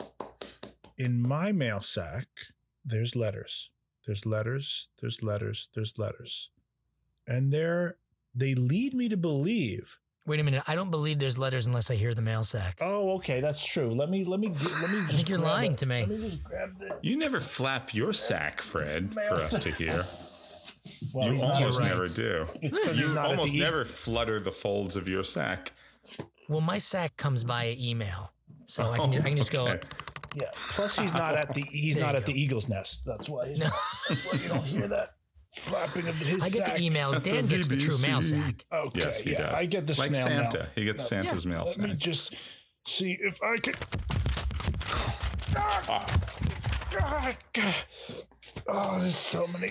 in 0.96 1.20
my 1.20 1.52
mail 1.52 1.80
sack, 1.82 2.28
there's 2.84 3.14
letters. 3.16 3.70
There's 4.06 4.24
letters. 4.24 4.88
There's 5.00 5.22
letters. 5.22 5.68
There's 5.74 5.98
letters. 5.98 6.50
And 7.26 7.52
they're, 7.52 7.96
they 8.34 8.54
lead 8.54 8.94
me 8.94 9.08
to 9.08 9.16
believe. 9.16 9.98
wait 10.26 10.40
a 10.40 10.44
minute. 10.44 10.62
I 10.68 10.74
don't 10.74 10.90
believe 10.90 11.18
there's 11.18 11.38
letters 11.38 11.66
unless 11.66 11.90
I 11.90 11.94
hear 11.96 12.14
the 12.14 12.22
mail 12.22 12.42
sack. 12.44 12.78
Oh, 12.80 13.12
okay. 13.16 13.40
That's 13.40 13.64
true. 13.64 13.90
Let 13.94 14.10
me, 14.10 14.24
let 14.24 14.40
me, 14.40 14.48
get- 14.48 14.80
let 14.82 14.90
me. 14.90 14.98
I 15.08 15.12
think 15.12 15.28
you're 15.28 15.38
lying 15.38 15.76
to 15.76 15.86
me. 15.86 16.00
Let 16.00 16.08
me 16.08 16.28
just 16.28 16.42
grab 16.44 16.78
the. 16.78 16.96
You 17.02 17.16
never 17.16 17.40
flap 17.40 17.94
your 17.94 18.12
sack, 18.12 18.60
Fred, 18.62 19.12
for 19.12 19.34
us 19.34 19.58
to 19.60 19.70
hear. 19.72 20.04
Well, 21.14 21.32
you 21.32 21.40
almost 21.42 21.78
right. 21.80 21.88
never 21.88 22.06
do. 22.06 22.46
It's 22.60 22.78
'cause 22.78 22.98
You 22.98 23.14
not 23.14 23.26
almost 23.26 23.52
the 23.52 23.58
e- 23.58 23.60
never 23.60 23.84
flutter 23.84 24.40
the 24.40 24.50
folds 24.52 24.96
of 24.96 25.08
your 25.08 25.22
sack. 25.24 25.72
Well, 26.48 26.60
my 26.60 26.78
sack 26.78 27.16
comes 27.16 27.42
via 27.44 27.74
email. 27.78 28.32
So 28.64 28.90
I 28.90 28.98
can, 28.98 29.10
I 29.10 29.28
can 29.28 29.36
just 29.36 29.54
Oh, 29.54 29.68
okay. 29.68 29.80
go, 29.80 29.88
Yeah. 30.34 30.48
Plus, 30.54 30.98
he's 30.98 31.14
not 31.14 31.34
at 31.36 31.54
the, 31.54 31.62
he's 31.70 31.96
There 31.96 32.04
not 32.06 32.16
at 32.16 32.22
go. 32.26 32.32
the 32.32 32.40
eagle's 32.40 32.68
nest. 32.68 33.02
That's 33.04 33.28
why 33.28 33.48
he's 33.48 33.60
not, 33.60 33.72
that's 34.08 34.24
why 34.32 34.40
you 34.40 34.48
don't 34.48 34.64
hear 34.64 34.88
that 34.88 35.14
flapping 35.54 36.08
of 36.08 36.16
his 36.16 36.42
sack. 36.42 36.42
I 36.42 36.48
get 36.48 36.66
sack. 36.68 36.76
the 36.78 36.88
emails. 36.90 37.22
Dan 37.22 37.46
gets 37.46 37.68
the 37.68 37.76
true 37.76 37.98
mail 38.06 38.22
sack. 38.22 38.64
Okay. 38.72 39.00
Yes, 39.00 39.20
he 39.20 39.32
yeah, 39.32 39.38
does. 39.50 39.58
I 39.60 39.66
get 39.66 39.86
the 39.86 39.94
like 40.00 40.10
snail 40.14 40.28
mail. 40.28 40.50
Santa. 40.50 40.68
He 40.74 40.84
gets 40.84 41.02
No, 41.02 41.06
Santa's 41.22 41.46
mail 41.46 41.66
sack. 41.66 41.80
Let 41.82 41.90
me 41.90 41.96
just 41.96 42.34
see 42.86 43.18
if 43.20 43.40
I 43.42 43.56
can. 43.58 43.74
Ah, 45.56 46.06
ah, 47.00 47.36
God. 47.52 47.74
Oh, 48.68 49.00
there's 49.00 49.16
so 49.16 49.46
many 49.48 49.70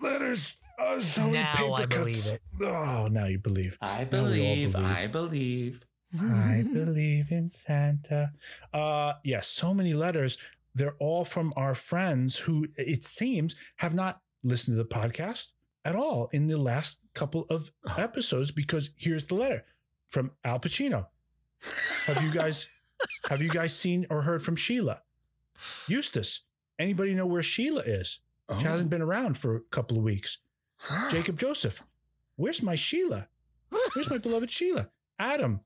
letters. 0.00 0.56
Oh, 0.78 0.98
so 1.00 1.22
many 1.22 1.32
Now 1.34 1.52
paper 1.54 1.74
I 1.74 1.86
believe 1.86 2.14
cuts. 2.14 2.28
it. 2.28 2.40
Oh, 2.62 3.08
now 3.10 3.24
you 3.26 3.38
believe. 3.38 3.76
I 3.80 4.06
Now 4.10 4.24
we 4.26 4.46
all 4.66 4.70
believe, 4.72 4.76
I 4.76 5.06
believe. 5.06 5.80
I 6.20 6.64
believe 6.72 7.30
in 7.30 7.50
Santa. 7.50 8.32
Uh 8.72 9.14
yes, 9.24 9.48
so 9.48 9.74
many 9.74 9.94
letters. 9.94 10.38
They're 10.74 10.94
all 11.00 11.24
from 11.24 11.52
our 11.56 11.74
friends 11.74 12.38
who 12.40 12.68
it 12.76 13.02
seems 13.04 13.56
have 13.76 13.94
not 13.94 14.20
listened 14.44 14.76
to 14.76 14.82
the 14.82 14.88
podcast 14.88 15.48
at 15.84 15.96
all 15.96 16.28
in 16.32 16.46
the 16.46 16.58
last 16.58 17.00
couple 17.14 17.46
of 17.50 17.70
episodes 17.96 18.50
because 18.52 18.90
here's 18.96 19.26
the 19.26 19.34
letter 19.34 19.64
from 20.06 20.30
Al 20.44 20.60
Pacino. 20.60 21.06
Have 22.06 22.22
you 22.22 22.30
guys 22.32 22.68
have 23.28 23.42
you 23.42 23.48
guys 23.48 23.74
seen 23.74 24.06
or 24.08 24.22
heard 24.22 24.42
from 24.42 24.54
Sheila? 24.56 25.02
Eustace. 25.88 26.42
Anybody 26.78 27.14
know 27.14 27.26
where 27.26 27.42
Sheila 27.42 27.80
is? 27.82 28.20
She 28.56 28.64
hasn't 28.64 28.90
been 28.90 29.02
around 29.02 29.36
for 29.36 29.56
a 29.56 29.60
couple 29.60 29.98
of 29.98 30.02
weeks. 30.02 30.38
Jacob 31.10 31.38
Joseph. 31.38 31.82
Where's 32.36 32.62
my 32.62 32.76
Sheila? 32.76 33.28
Where's 33.94 34.08
my 34.08 34.18
beloved 34.18 34.50
Sheila? 34.50 34.88
Adam. 35.18 35.60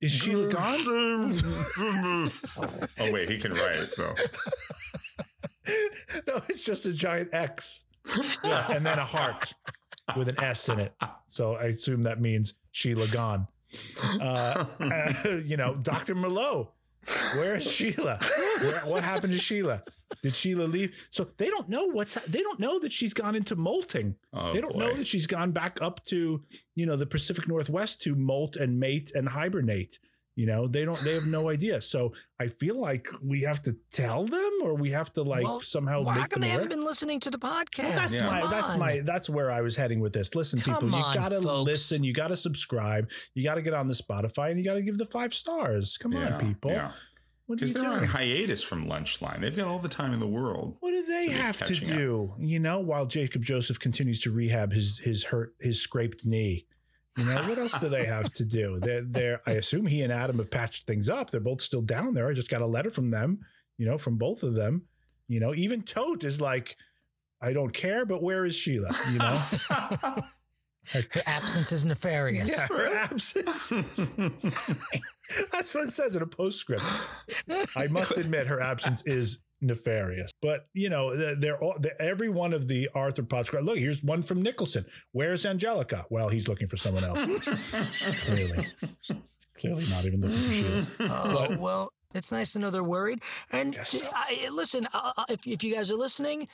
Is 0.00 0.12
Sheila 0.12 0.52
gone? 0.52 0.80
oh 3.00 3.12
wait, 3.12 3.28
he 3.28 3.38
can 3.38 3.52
write 3.52 3.88
though. 3.96 4.14
no, 6.28 6.40
it's 6.48 6.64
just 6.64 6.86
a 6.86 6.92
giant 6.92 7.30
X. 7.32 7.84
Yeah, 8.44 8.66
and 8.70 8.86
then 8.86 8.98
a 8.98 9.04
heart 9.04 9.52
with 10.16 10.28
an 10.28 10.40
S 10.40 10.68
in 10.68 10.78
it. 10.78 10.94
So 11.26 11.54
I 11.54 11.64
assume 11.64 12.04
that 12.04 12.20
means 12.20 12.54
Sheila 12.70 13.08
gone. 13.08 13.48
Uh, 14.20 14.64
you 15.44 15.56
know, 15.56 15.74
Dr. 15.74 16.14
Merlot. 16.14 16.68
Where 17.34 17.56
is 17.56 17.70
Sheila? 17.70 18.18
Where, 18.60 18.80
what 18.80 19.04
happened 19.04 19.32
to 19.32 19.38
Sheila? 19.38 19.82
Did 20.22 20.34
Sheila 20.34 20.64
leave? 20.64 21.08
So 21.10 21.28
they 21.36 21.48
don't 21.48 21.68
know 21.68 21.86
what's. 21.86 22.14
They 22.26 22.42
don't 22.42 22.60
know 22.60 22.78
that 22.80 22.92
she's 22.92 23.14
gone 23.14 23.34
into 23.34 23.56
molting. 23.56 24.16
Oh, 24.32 24.52
they 24.52 24.60
don't 24.60 24.74
boy. 24.74 24.80
know 24.80 24.94
that 24.94 25.06
she's 25.06 25.26
gone 25.26 25.52
back 25.52 25.80
up 25.80 26.04
to 26.06 26.42
you 26.74 26.86
know 26.86 26.96
the 26.96 27.06
Pacific 27.06 27.46
Northwest 27.46 28.02
to 28.02 28.14
molt 28.14 28.56
and 28.56 28.80
mate 28.80 29.12
and 29.14 29.28
hibernate. 29.28 29.98
You 30.38 30.46
know, 30.46 30.68
they 30.68 30.84
don't. 30.84 30.96
They 31.00 31.14
have 31.14 31.26
no 31.26 31.48
idea. 31.50 31.80
So 31.82 32.12
I 32.38 32.46
feel 32.46 32.80
like 32.80 33.08
we 33.20 33.40
have 33.42 33.60
to 33.62 33.76
tell 33.90 34.24
them, 34.24 34.50
or 34.62 34.74
we 34.76 34.90
have 34.90 35.12
to 35.14 35.24
like 35.24 35.42
Well, 35.42 35.58
somehow 35.58 36.02
why 36.04 36.14
make 36.20 36.30
come 36.30 36.40
them 36.40 36.40
they 36.42 36.46
aware. 36.54 36.62
haven't 36.62 36.76
been 36.78 36.84
listening 36.84 37.18
to 37.18 37.30
the 37.32 37.38
podcast? 37.38 37.82
Well, 37.82 37.92
that's 37.98 38.20
my 38.22 38.40
Come 38.42 38.50
that's 38.52 38.76
my 38.76 39.00
that's 39.04 39.28
where 39.28 39.50
I 39.50 39.62
was 39.62 39.74
heading 39.74 39.98
with 39.98 40.12
this. 40.12 40.36
Listen, 40.36 40.60
Come 40.60 40.74
people, 40.84 40.96
you 40.96 41.04
gotta 41.12 41.42
folks. 41.42 41.64
listen, 41.66 42.04
you 42.04 42.12
gotta 42.12 42.36
subscribe, 42.36 43.10
you 43.34 43.42
gotta 43.42 43.62
get 43.62 43.74
on 43.74 43.88
the 43.88 43.94
Spotify, 43.94 44.50
and 44.50 44.60
you 44.60 44.64
gotta 44.64 44.82
give 44.82 44.96
the 44.96 45.06
five 45.06 45.34
stars. 45.34 45.98
Come 45.98 46.12
Yeah, 46.12 46.34
on, 46.36 46.40
people. 46.46 46.70
yeah. 46.70 46.92
What 47.46 47.54
are 47.54 47.56
Because 47.56 47.72
they're 47.72 47.88
on 47.90 48.04
hiatus 48.04 48.62
from 48.62 48.86
Lunchline. 48.86 49.40
They've 49.40 49.56
got 49.56 49.66
all 49.66 49.80
the 49.80 49.88
time 49.88 50.12
in 50.12 50.20
the 50.20 50.26
world. 50.28 50.76
What 50.78 50.90
do 50.92 51.04
they 51.04 51.28
to 51.30 51.32
have 51.32 51.56
to 51.56 51.64
catching 51.64 51.90
up. 51.90 51.96
do? 51.96 52.34
You 52.38 52.60
know, 52.60 52.78
while 52.78 53.06
Jacob 53.06 53.42
Joseph 53.42 53.80
continues 53.80 54.20
to 54.22 54.30
rehab 54.30 54.70
his 54.72 54.98
his 54.98 55.24
hurt 55.24 55.54
his 55.60 55.82
scraped 55.82 56.24
knee. 56.24 56.66
You 57.18 57.24
know, 57.24 57.42
what 57.48 57.58
else 57.58 57.78
do 57.80 57.88
they 57.88 58.06
have 58.06 58.32
to 58.34 58.44
do? 58.44 58.78
They're, 58.80 59.02
they're 59.02 59.40
I 59.46 59.52
assume 59.52 59.86
he 59.86 60.02
and 60.02 60.12
Adam 60.12 60.38
have 60.38 60.50
patched 60.50 60.86
things 60.86 61.08
up. 61.08 61.30
They're 61.30 61.40
both 61.40 61.60
still 61.60 61.82
down 61.82 62.14
there. 62.14 62.28
I 62.28 62.32
just 62.32 62.50
got 62.50 62.62
a 62.62 62.66
letter 62.66 62.90
from 62.90 63.10
them, 63.10 63.40
you 63.76 63.86
know, 63.86 63.98
from 63.98 64.16
both 64.18 64.42
of 64.42 64.54
them. 64.54 64.82
You 65.26 65.40
know, 65.40 65.54
even 65.54 65.82
Tote 65.82 66.24
is 66.24 66.40
like, 66.40 66.76
I 67.42 67.52
don't 67.52 67.72
care, 67.72 68.06
but 68.06 68.22
where 68.22 68.44
is 68.44 68.54
Sheila? 68.54 68.90
You 69.12 69.18
know? 69.18 69.42
Her 70.92 71.02
absence 71.26 71.70
is 71.70 71.84
nefarious. 71.84 72.56
Yeah, 72.56 72.66
her 72.68 72.94
absence. 72.94 73.68
That's 75.52 75.74
what 75.74 75.84
it 75.84 75.90
says 75.90 76.16
in 76.16 76.22
a 76.22 76.26
postscript. 76.26 76.82
I 77.76 77.88
must 77.90 78.16
admit, 78.16 78.46
her 78.46 78.62
absence 78.62 79.06
is 79.06 79.40
nefarious. 79.60 80.30
But 80.40 80.66
you 80.72 80.88
know, 80.88 81.16
they're, 81.16 81.34
they're 81.34 81.62
all 81.62 81.76
they're, 81.78 82.00
every 82.00 82.28
one 82.28 82.52
of 82.52 82.68
the 82.68 82.88
arthropods. 82.94 83.52
Look, 83.64 83.78
here's 83.78 84.02
one 84.02 84.22
from 84.22 84.42
Nicholson. 84.42 84.84
Where's 85.12 85.44
Angelica? 85.44 86.06
Well, 86.10 86.28
he's 86.28 86.48
looking 86.48 86.68
for 86.68 86.76
someone 86.76 87.04
else. 87.04 88.26
clearly, 88.26 88.66
clearly 89.54 89.84
not 89.90 90.04
even 90.04 90.20
looking 90.20 90.36
for 90.36 90.52
Sheila. 90.52 90.86
Oh, 91.00 91.56
well, 91.58 91.92
it's 92.14 92.32
nice 92.32 92.52
to 92.54 92.58
know 92.58 92.70
they're 92.70 92.82
worried. 92.82 93.20
And 93.50 93.78
I, 94.12 94.48
listen, 94.52 94.86
uh, 94.92 95.12
uh, 95.16 95.24
if, 95.28 95.46
if 95.46 95.62
you 95.62 95.74
guys 95.74 95.90
are 95.90 95.96
listening, 95.96 96.48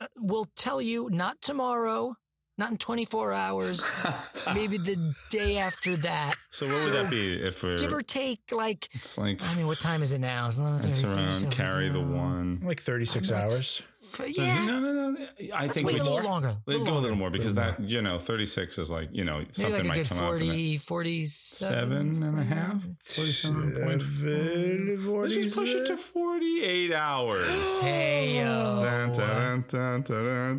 uh, 0.00 0.06
we'll 0.16 0.48
tell 0.56 0.80
you 0.80 1.08
not 1.10 1.42
tomorrow, 1.42 2.14
not 2.56 2.70
in 2.70 2.76
24 2.76 3.32
hours, 3.32 3.88
maybe 4.54 4.76
the 4.76 5.14
day 5.30 5.58
after 5.58 5.96
that. 5.96 6.34
So 6.52 6.66
what 6.66 6.84
would 6.84 6.94
that 6.94 7.08
be 7.10 7.40
if 7.40 7.62
we're 7.62 7.78
Give 7.78 7.92
or 7.92 8.02
take, 8.02 8.40
like, 8.50 8.88
It's 8.92 9.16
like 9.16 9.38
I 9.40 9.54
mean, 9.54 9.68
what 9.68 9.78
time 9.78 10.02
is 10.02 10.10
it 10.12 10.18
now? 10.20 10.48
It's 10.48 10.58
it's 10.58 11.04
around 11.04 11.32
so- 11.34 11.48
carry 11.48 11.88
the 11.88 12.00
one. 12.00 12.60
Like 12.64 12.80
36 12.80 13.30
hours. 13.30 13.82
Yeah. 14.26 14.64
No, 14.66 14.80
no, 14.80 14.92
no. 15.10 15.16
I 15.54 15.62
Let's 15.62 15.74
think 15.74 15.86
wait 15.86 15.94
we 15.94 16.00
a 16.00 16.04
little 16.04 16.22
longer. 16.24 16.56
Let's 16.66 16.78
Little 16.80 16.86
go 16.86 16.98
a 16.98 17.02
little 17.02 17.16
more 17.18 17.30
because 17.30 17.54
that 17.54 17.78
you 17.80 18.02
know 18.02 18.18
36 18.18 18.78
is 18.78 18.90
like 18.90 19.10
you 19.12 19.22
know 19.24 19.44
something 19.52 19.74
like 19.76 19.84
a 19.84 19.88
might 19.88 19.94
good 19.94 20.08
come 20.08 20.18
up. 20.18 20.24
and 20.32 20.40
40, 20.40 20.78
47. 20.78 21.70
Seven 22.10 22.22
and 22.22 22.38
a 22.40 22.42
half? 22.42 22.82
47.4. 23.04 25.22
Let's 25.22 25.34
just 25.34 25.54
push 25.54 25.74
it 25.74 25.86
to 25.86 25.96
48 25.96 26.92
hours. 26.92 27.48
Hey, 27.80 28.38
yo. 28.40 28.82
Dun, 28.82 29.12
dun, 29.12 29.64
dun, 29.68 30.02
dun, 30.02 30.04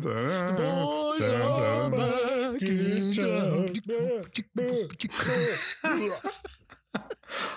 dun, 0.00 0.56
boys 0.56 1.20
dun, 1.20 1.40
are 1.40 1.90
dun, 1.90 1.92
dun. 1.92 2.31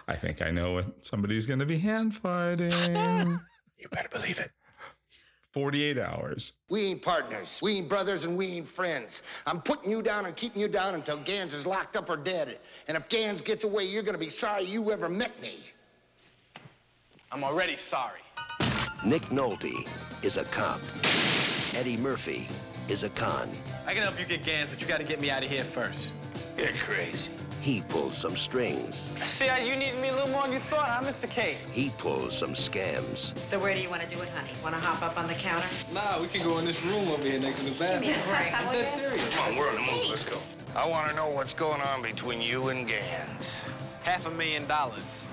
I 0.08 0.16
think 0.16 0.42
I 0.42 0.52
know 0.52 0.74
what 0.74 1.06
somebody's 1.06 1.46
going 1.46 1.60
to 1.60 1.66
be 1.66 1.80
hand 1.80 2.16
fighting. 2.16 2.72
you 3.78 3.90
better 3.92 4.10
believe 4.10 4.40
it. 4.40 4.52
48 5.52 5.98
hours. 5.98 6.54
We 6.70 6.88
ain't 6.88 7.02
partners. 7.02 7.60
We 7.62 7.78
ain't 7.78 7.88
brothers 7.88 8.26
and 8.26 8.38
we 8.38 8.48
ain't 8.48 8.68
friends. 8.68 9.22
I'm 9.46 9.62
putting 9.62 9.90
you 9.90 10.02
down 10.02 10.26
and 10.26 10.36
keeping 10.36 10.62
you 10.62 10.68
down 10.68 10.96
until 10.96 11.18
Gans 11.18 11.54
is 11.54 11.66
locked 11.66 11.96
up 11.96 12.10
or 12.10 12.18
dead. 12.18 12.60
And 12.90 12.98
if 12.98 13.08
Gans 13.08 13.42
gets 13.42 13.64
away, 13.64 13.86
you're 13.86 14.04
gonna 14.04 14.18
be 14.18 14.30
sorry 14.30 14.66
you 14.66 14.92
ever 14.92 15.08
met 15.08 15.40
me. 15.42 15.60
I'm 17.32 17.44
already 17.44 17.78
sorry. 17.78 18.20
Nick 19.06 19.24
Nolte 19.24 19.88
is 20.24 20.36
a 20.36 20.44
cop. 20.46 20.82
Eddie 21.74 21.98
Murphy 21.98 22.50
is 22.90 23.04
a 23.04 23.10
con. 23.10 23.50
I 23.86 23.94
can 23.94 24.04
help 24.04 24.20
you 24.20 24.26
get 24.26 24.44
Gans, 24.44 24.70
but 24.70 24.82
you 24.82 24.88
gotta 24.88 25.04
get 25.04 25.20
me 25.22 25.30
out 25.30 25.44
of 25.44 25.50
here 25.50 25.64
first. 25.64 26.12
You're 26.58 26.68
crazy. 26.74 27.32
He 27.62 27.82
pulls 27.90 28.16
some 28.16 28.38
strings. 28.38 29.10
See 29.26 29.48
how 29.48 29.58
you 29.58 29.76
need 29.76 30.00
me 30.00 30.10
a 30.10 30.14
little 30.14 30.30
more 30.30 30.44
than 30.44 30.52
you 30.54 30.60
thought, 30.60 30.88
huh, 30.88 31.12
Mr. 31.12 31.28
K? 31.28 31.58
He 31.72 31.90
pulls 31.98 32.38
some 32.38 32.54
scams. 32.54 33.36
So 33.40 33.58
where 33.58 33.74
do 33.74 33.82
you 33.82 33.90
want 33.90 34.04
to 34.04 34.08
do 34.08 34.22
it, 34.22 34.30
honey? 34.30 34.52
Want 34.64 34.76
to 34.76 34.82
hop 34.82 35.02
up 35.02 35.18
on 35.18 35.28
the 35.28 35.34
counter? 35.34 35.68
Nah, 35.92 36.22
we 36.22 36.28
can 36.28 36.44
go 36.44 36.60
in 36.60 36.66
this 36.66 36.84
room 36.84 37.08
over 37.08 37.24
here 37.24 37.40
next 37.40 37.60
to 37.60 37.66
the 37.66 37.72
bathroom. 37.72 38.04
Give 38.04 38.16
me 38.18 38.22
a 38.22 38.28
break, 38.28 38.54
I'm 38.54 38.66
will 38.66 38.74
dead 38.74 39.02
ya? 39.02 39.10
serious. 39.10 39.36
Come 39.36 39.52
on, 39.54 39.58
we're 39.58 39.70
on 39.70 39.76
the 39.76 39.82
move. 39.82 40.10
Let's 40.10 40.24
go. 40.24 40.38
I 40.76 40.88
want 40.88 41.10
to 41.10 41.16
know 41.16 41.30
what's 41.30 41.54
going 41.54 41.82
on 41.82 42.04
between 42.04 42.40
you 42.40 42.68
and 42.70 42.88
Gans. 42.88 43.62
Half 44.04 44.28
a 44.28 44.32
million 44.32 44.68
dollars. 44.68 45.24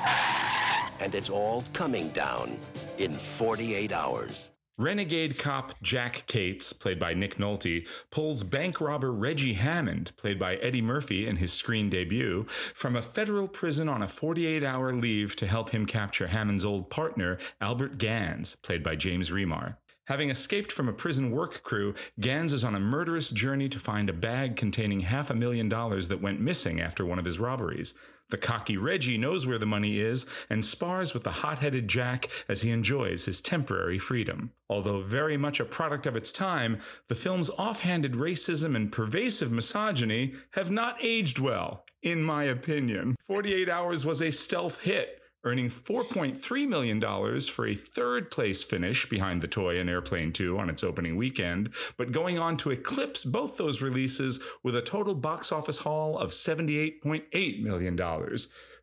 And 1.00 1.14
it's 1.14 1.28
all 1.28 1.64
coming 1.74 2.08
down 2.10 2.56
in 2.96 3.12
48 3.12 3.92
hours. 3.92 4.48
Renegade 4.82 5.38
cop 5.38 5.80
Jack 5.80 6.24
Cates, 6.26 6.72
played 6.72 6.98
by 6.98 7.14
Nick 7.14 7.36
Nolte, 7.36 7.86
pulls 8.10 8.42
bank 8.42 8.80
robber 8.80 9.12
Reggie 9.12 9.52
Hammond, 9.52 10.10
played 10.16 10.40
by 10.40 10.56
Eddie 10.56 10.82
Murphy 10.82 11.24
in 11.28 11.36
his 11.36 11.52
screen 11.52 11.88
debut, 11.88 12.42
from 12.48 12.96
a 12.96 13.02
federal 13.02 13.46
prison 13.46 13.88
on 13.88 14.02
a 14.02 14.08
48 14.08 14.64
hour 14.64 14.92
leave 14.92 15.36
to 15.36 15.46
help 15.46 15.70
him 15.70 15.86
capture 15.86 16.26
Hammond's 16.26 16.64
old 16.64 16.90
partner, 16.90 17.38
Albert 17.60 17.98
Gans, 17.98 18.56
played 18.56 18.82
by 18.82 18.96
James 18.96 19.30
Remar. 19.30 19.76
Having 20.08 20.30
escaped 20.30 20.72
from 20.72 20.88
a 20.88 20.92
prison 20.92 21.30
work 21.30 21.62
crew, 21.62 21.94
Gans 22.18 22.52
is 22.52 22.64
on 22.64 22.74
a 22.74 22.80
murderous 22.80 23.30
journey 23.30 23.68
to 23.68 23.78
find 23.78 24.10
a 24.10 24.12
bag 24.12 24.56
containing 24.56 25.02
half 25.02 25.30
a 25.30 25.34
million 25.34 25.68
dollars 25.68 26.08
that 26.08 26.20
went 26.20 26.40
missing 26.40 26.80
after 26.80 27.06
one 27.06 27.20
of 27.20 27.24
his 27.24 27.38
robberies. 27.38 27.94
The 28.32 28.38
cocky 28.38 28.78
Reggie 28.78 29.18
knows 29.18 29.46
where 29.46 29.58
the 29.58 29.66
money 29.66 30.00
is 30.00 30.24
and 30.48 30.64
spars 30.64 31.12
with 31.12 31.22
the 31.22 31.30
hot 31.30 31.58
headed 31.58 31.86
Jack 31.86 32.30
as 32.48 32.62
he 32.62 32.70
enjoys 32.70 33.26
his 33.26 33.42
temporary 33.42 33.98
freedom. 33.98 34.52
Although 34.70 35.02
very 35.02 35.36
much 35.36 35.60
a 35.60 35.66
product 35.66 36.06
of 36.06 36.16
its 36.16 36.32
time, 36.32 36.80
the 37.08 37.14
film's 37.14 37.50
offhanded 37.50 38.14
racism 38.14 38.74
and 38.74 38.90
pervasive 38.90 39.52
misogyny 39.52 40.32
have 40.52 40.70
not 40.70 40.96
aged 41.02 41.40
well, 41.40 41.84
in 42.02 42.22
my 42.22 42.44
opinion. 42.44 43.16
48 43.20 43.68
Hours 43.68 44.06
was 44.06 44.22
a 44.22 44.32
stealth 44.32 44.80
hit, 44.80 45.21
earning 45.44 45.68
$4.3 45.68 46.68
million 46.68 47.40
for 47.40 47.66
a 47.66 47.74
third 47.74 48.30
place 48.30 48.62
finish 48.62 49.08
behind 49.08 49.42
The 49.42 49.48
Toy 49.48 49.78
and 49.78 49.90
Airplane 49.90 50.32
2 50.32 50.58
on 50.58 50.70
its 50.70 50.84
opening 50.84 51.16
weekend, 51.16 51.74
but 51.96 52.12
going 52.12 52.38
on 52.38 52.56
to 52.58 52.70
eclipse 52.70 53.24
both 53.24 53.56
those 53.56 53.82
releases 53.82 54.42
with 54.62 54.76
a 54.76 54.82
total 54.82 55.14
box 55.14 55.52
office 55.52 55.78
haul 55.78 56.18
of 56.18 56.30
$78.8 56.30 57.62
million. 57.62 58.36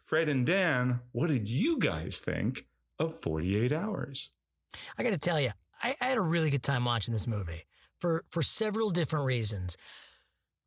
Fred 0.04 0.28
and 0.28 0.46
Dan, 0.46 1.02
what 1.12 1.28
did 1.28 1.48
you 1.48 1.78
guys 1.80 2.20
think 2.20 2.66
of 2.98 3.22
48 3.22 3.72
Hours? 3.72 4.32
I 4.98 5.04
got 5.04 5.14
to 5.14 5.20
tell 5.20 5.40
you, 5.40 5.52
I, 5.84 5.96
I 6.02 6.06
had 6.06 6.18
a 6.18 6.22
really 6.22 6.50
good 6.50 6.64
time 6.64 6.86
watching 6.86 7.14
this 7.14 7.28
movie 7.28 7.66
for 8.00 8.24
for 8.32 8.42
several 8.42 8.90
different 8.92 9.26
reasons. 9.26 9.78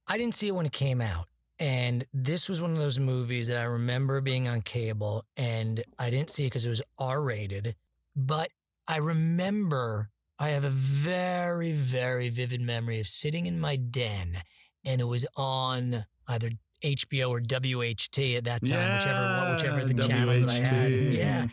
I 0.09 0.19
didn't 0.19 0.35
see 0.35 0.49
it 0.49 0.55
when 0.55 0.67
it 0.67 0.73
came 0.73 1.01
out, 1.01 1.27
and 1.63 2.05
this 2.13 2.49
was 2.49 2.61
one 2.61 2.73
of 2.73 2.79
those 2.79 2.99
movies 2.99 3.47
that 3.47 3.57
I 3.57 3.63
remember 3.63 4.21
being 4.21 4.49
on 4.49 4.63
cable, 4.63 5.25
and 5.37 5.85
I 5.97 6.11
didn't 6.11 6.31
see 6.31 6.43
it 6.43 6.47
because 6.47 6.67
it 6.67 6.71
was 6.71 6.83
R 6.99 7.23
rated. 7.23 7.77
But 8.17 8.51
I 8.89 8.97
remember 8.97 10.11
I 10.41 10.49
have 10.49 10.65
a 10.65 10.71
very 10.71 11.71
very 11.71 12.31
vivid 12.31 12.61
memory 12.61 12.99
of 12.99 13.07
sitting 13.07 13.47
in 13.47 13.61
my 13.61 13.77
den, 13.77 14.43
and 14.85 15.01
it 15.01 15.05
was 15.05 15.25
on 15.37 16.05
either 16.27 16.51
HBO 16.85 17.31
or 17.31 17.41
WHT 17.41 18.35
at 18.37 18.43
that 18.43 18.67
time, 18.67 18.95
whichever 18.97 19.53
whichever 19.53 19.85
the 19.85 20.09
channels 20.09 20.41
that 20.41 20.51
I 20.51 20.67
had. 20.67 20.93
Yeah, 20.93 21.47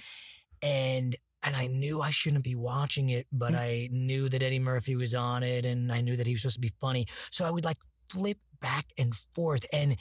and 0.63 1.15
and 1.43 1.55
I 1.55 1.67
knew 1.67 2.01
I 2.01 2.09
shouldn't 2.09 2.43
be 2.43 2.55
watching 2.55 3.09
it, 3.09 3.27
but 3.31 3.53
I 3.53 3.89
knew 3.91 4.27
that 4.27 4.41
Eddie 4.41 4.57
Murphy 4.57 4.95
was 4.95 5.13
on 5.13 5.43
it, 5.43 5.67
and 5.67 5.91
I 5.91 6.01
knew 6.01 6.15
that 6.15 6.25
he 6.25 6.33
was 6.33 6.41
supposed 6.41 6.55
to 6.55 6.61
be 6.61 6.73
funny. 6.81 7.05
So 7.29 7.45
I 7.45 7.51
would 7.51 7.63
like 7.63 7.77
flip 8.09 8.39
back 8.61 8.85
and 8.97 9.13
forth, 9.15 9.65
and 9.71 9.97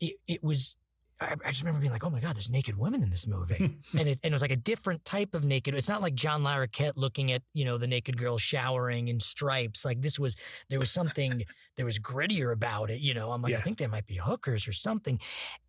it 0.00 0.16
it 0.26 0.42
was. 0.42 0.76
I, 1.18 1.34
I 1.44 1.48
just 1.48 1.62
remember 1.62 1.80
being 1.80 1.92
like, 1.92 2.04
"Oh 2.04 2.10
my 2.10 2.20
god, 2.20 2.34
there's 2.36 2.50
naked 2.50 2.76
women 2.76 3.02
in 3.02 3.08
this 3.10 3.26
movie," 3.26 3.56
and 3.98 4.08
it 4.08 4.18
and 4.22 4.30
it 4.30 4.32
was 4.32 4.42
like 4.42 4.50
a 4.50 4.56
different 4.56 5.04
type 5.04 5.34
of 5.34 5.44
naked. 5.44 5.74
It's 5.74 5.88
not 5.88 6.02
like 6.02 6.14
John 6.14 6.42
Larroquette 6.42 6.92
looking 6.96 7.32
at 7.32 7.42
you 7.54 7.64
know 7.64 7.78
the 7.78 7.86
naked 7.86 8.18
girl 8.18 8.36
showering 8.36 9.08
in 9.08 9.18
stripes. 9.20 9.84
Like 9.84 10.02
this 10.02 10.18
was 10.18 10.36
there 10.68 10.78
was 10.78 10.90
something 10.90 11.44
there 11.76 11.86
was 11.86 11.98
grittier 11.98 12.52
about 12.52 12.90
it. 12.90 13.00
You 13.00 13.14
know, 13.14 13.32
I'm 13.32 13.40
like, 13.40 13.54
I 13.54 13.58
think 13.58 13.78
there 13.78 13.88
might 13.88 14.06
be 14.06 14.16
hookers 14.22 14.68
or 14.68 14.72
something. 14.72 15.18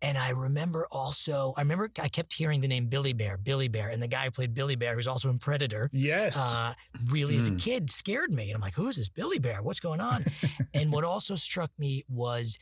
And 0.02 0.18
I 0.18 0.30
remember 0.30 0.86
also, 0.90 1.54
I 1.56 1.62
remember 1.62 1.90
I 2.00 2.08
kept 2.08 2.34
hearing 2.34 2.60
the 2.60 2.68
name 2.68 2.86
Billy 2.88 3.12
Bear, 3.14 3.38
Billy 3.38 3.68
Bear, 3.68 3.88
and 3.88 4.02
the 4.02 4.08
guy 4.08 4.24
who 4.26 4.30
played 4.30 4.52
Billy 4.54 4.76
Bear, 4.76 4.94
who's 4.96 5.06
also 5.08 5.30
in 5.30 5.38
Predator. 5.38 5.88
Yes. 5.92 6.36
Uh, 6.36 6.74
really, 7.06 7.36
as 7.36 7.48
a 7.48 7.52
Mm. 7.52 7.58
kid, 7.62 7.90
scared 7.90 8.32
me. 8.34 8.50
And 8.50 8.54
I'm 8.54 8.60
like, 8.60 8.74
who 8.74 8.86
is 8.88 8.96
this 8.96 9.08
Billy 9.08 9.38
Bear? 9.38 9.62
What's 9.62 9.80
going 9.80 10.00
on? 10.00 10.24
and 10.74 10.92
what 10.92 11.04
also 11.12 11.34
struck 11.36 11.70
me 11.78 12.04
was 12.08 12.58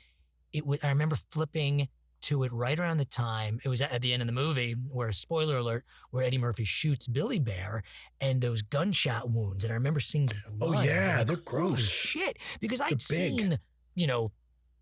it 0.53 0.65
was, 0.65 0.79
I 0.83 0.89
remember 0.91 1.17
flipping 1.31 1.89
to 2.23 2.43
it 2.43 2.53
right 2.53 2.79
around 2.79 2.97
the 2.99 3.05
time 3.05 3.61
it 3.65 3.69
was 3.69 3.81
at, 3.81 4.01
the 4.01 4.13
end 4.13 4.23
of 4.23 4.27
the 4.27 4.33
movie 4.33 4.75
where 4.91 5.13
spoiler 5.13 5.59
alert 5.59 5.85
where 6.11 6.25
Eddie 6.25 6.39
Murphy 6.39 6.65
shoots 6.65 7.07
Billy 7.07 7.39
Bear 7.39 7.83
and 8.21 8.41
those 8.41 8.63
gunshot 8.63 9.31
wounds 9.31 9.65
and 9.65 9.73
I 9.73 9.75
remember 9.75 10.01
seeing 10.01 10.27
the 10.27 10.35
Oh, 10.49 10.57
blood. 10.71 10.79
I'm 10.79 10.87
yeah, 10.87 11.19
like, 11.19 11.27
they're 11.27 11.37
gross. 11.37 11.81
shit 11.81 12.39
because 12.61 12.81
I'd 12.81 12.91
big. 12.91 13.01
seen 13.03 13.59
you 13.95 14.07
know 14.07 14.33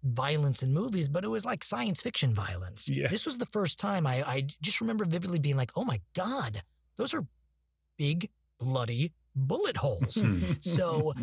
violence 0.03 0.63
in 0.63 0.73
movies, 0.75 1.09
but 1.09 1.25
it 1.25 1.29
was 1.29 1.45
like 1.47 1.65
science 1.65 2.03
fiction 2.03 2.35
violence. 2.35 2.91
Yeah. 2.91 3.09
This 3.09 3.25
was 3.25 3.39
the 3.39 3.47
first 3.47 3.79
time 3.79 4.07
I, 4.07 4.23
I 4.23 4.47
just 4.61 4.81
remember 4.83 5.05
vividly 5.07 5.39
being 5.39 5.57
like, 5.57 5.71
oh 5.77 5.85
my 5.85 6.01
God, 6.15 6.63
those 6.97 7.15
are 7.15 7.27
big, 7.97 8.29
bloody 8.61 9.13
bullet 9.35 9.79
holes. 9.79 10.23
so, 10.61 11.15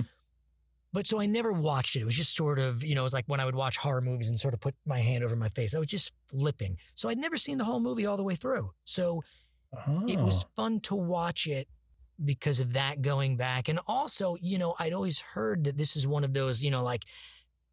but 0.94 1.08
so 1.08 1.20
I 1.22 1.26
never 1.26 1.52
watched 1.54 1.96
it. 1.96 2.02
It 2.02 2.06
was 2.06 2.16
just 2.16 2.36
sort 2.36 2.60
of, 2.60 2.84
you 2.84 2.96
know, 2.96 3.02
it 3.02 3.04
was 3.04 3.14
like 3.14 3.26
when 3.28 3.40
I 3.40 3.46
would 3.46 3.56
watch 3.56 3.78
horror 3.78 4.02
movies 4.02 4.30
and 4.30 4.40
sort 4.40 4.54
of 4.54 4.60
put 4.60 4.76
my 4.86 5.00
hand 5.00 5.24
over 5.24 5.36
my 5.36 5.50
face. 5.50 5.74
I 5.76 5.80
was 5.80 5.88
just 5.88 6.14
flipping. 6.30 6.78
So 6.96 7.08
I'd 7.10 7.18
never 7.18 7.38
seen 7.38 7.58
the 7.58 7.64
whole 7.64 7.80
movie 7.80 8.06
all 8.06 8.18
the 8.18 8.24
way 8.24 8.36
through. 8.36 8.72
So 8.84 9.24
it 10.08 10.20
was 10.20 10.44
Oh. 10.44 10.48
fun 10.56 10.80
to 10.82 10.96
watch 10.96 11.48
it 11.48 11.68
because 12.24 12.60
of 12.60 12.74
that 12.74 13.02
going 13.02 13.38
back. 13.38 13.70
And 13.70 13.80
also, 13.88 14.36
you 14.42 14.58
know, 14.58 14.76
I'd 14.80 14.94
always 14.94 15.20
heard 15.22 15.64
that 15.64 15.78
this 15.78 15.96
is 15.96 16.06
one 16.06 16.24
of 16.24 16.34
those, 16.34 16.62
you 16.62 16.70
know, 16.70 16.84
like 16.84 17.06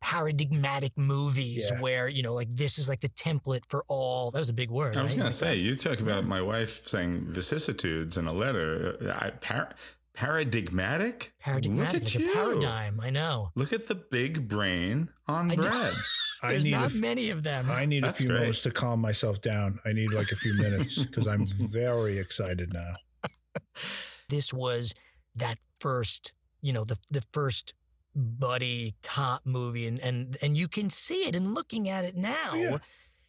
paradigmatic 0.01 0.97
movies 0.97 1.71
Yeah. 1.73 1.81
where, 1.81 2.09
you 2.09 2.23
know, 2.23 2.33
like 2.35 2.55
this 2.55 2.79
is 2.79 2.89
like 2.89 3.01
the 3.01 3.09
template 3.09 3.63
for 3.69 3.85
all. 3.89 4.31
That 4.31 4.39
was 4.39 4.49
a 4.49 4.53
big 4.55 4.71
word. 4.71 4.97
I 4.97 5.03
was 5.03 5.11
right? 5.13 5.19
going 5.19 5.31
to 5.31 5.37
say, 5.37 5.57
you 5.57 5.75
talk 5.75 6.01
about 6.01 6.25
my 6.25 6.41
wife 6.41 6.87
saying 6.87 7.27
vicissitudes 7.29 8.17
in 8.17 8.27
a 8.27 8.33
letter. 8.33 8.97
Uh, 9.03 9.27
I, 9.27 9.31
par- 9.31 9.75
paradigmatic? 10.19 11.33
paradigmatic, 11.41 11.95
Look 11.95 12.03
like 12.05 12.15
at 12.15 12.21
a 12.21 12.23
you. 12.25 12.33
paradigm. 12.35 13.01
I 13.01 13.11
know. 13.11 13.51
Look 13.55 13.73
at 13.73 13.87
the 13.89 13.95
big 13.95 14.49
brain 14.49 15.09
on 15.27 15.51
I 15.51 15.55
know. 15.55 15.63
bread. 15.63 15.93
I 16.43 16.51
There's 16.53 16.65
need 16.67 16.75
a 16.75 16.79
not 16.79 16.87
f- 16.87 16.95
many 16.95 17.31
of 17.31 17.43
them. 17.43 17.69
I 17.71 17.85
need 17.85 18.05
That's 18.05 18.21
a 18.21 18.23
few 18.23 18.29
great. 18.29 18.39
moments 18.41 18.63
to 18.63 18.71
calm 18.71 19.01
myself 19.01 19.41
down. 19.41 19.81
I 19.85 19.93
need 19.93 20.13
like 20.13 20.31
a 20.31 20.37
few 20.37 20.57
minutes 20.63 21.03
because 21.05 21.27
I'm 21.27 21.45
very 21.47 22.19
excited 22.19 22.73
now. 22.73 22.95
this 24.29 24.53
was 24.53 24.95
that 25.35 25.59
first, 25.81 26.33
you 26.63 26.73
know, 26.73 26.85
the 26.85 26.97
the 27.11 27.23
first 27.33 27.75
buddy 28.15 28.95
cop 29.03 29.45
movie, 29.47 29.87
and 29.87 29.99
and 29.99 30.37
and 30.43 30.57
you 30.57 30.69
can 30.69 30.91
see 30.91 31.27
it. 31.27 31.35
And 31.35 31.55
looking 31.55 31.89
at 31.89 32.05
it 32.05 32.15
now, 32.17 32.55
yeah. 32.55 32.79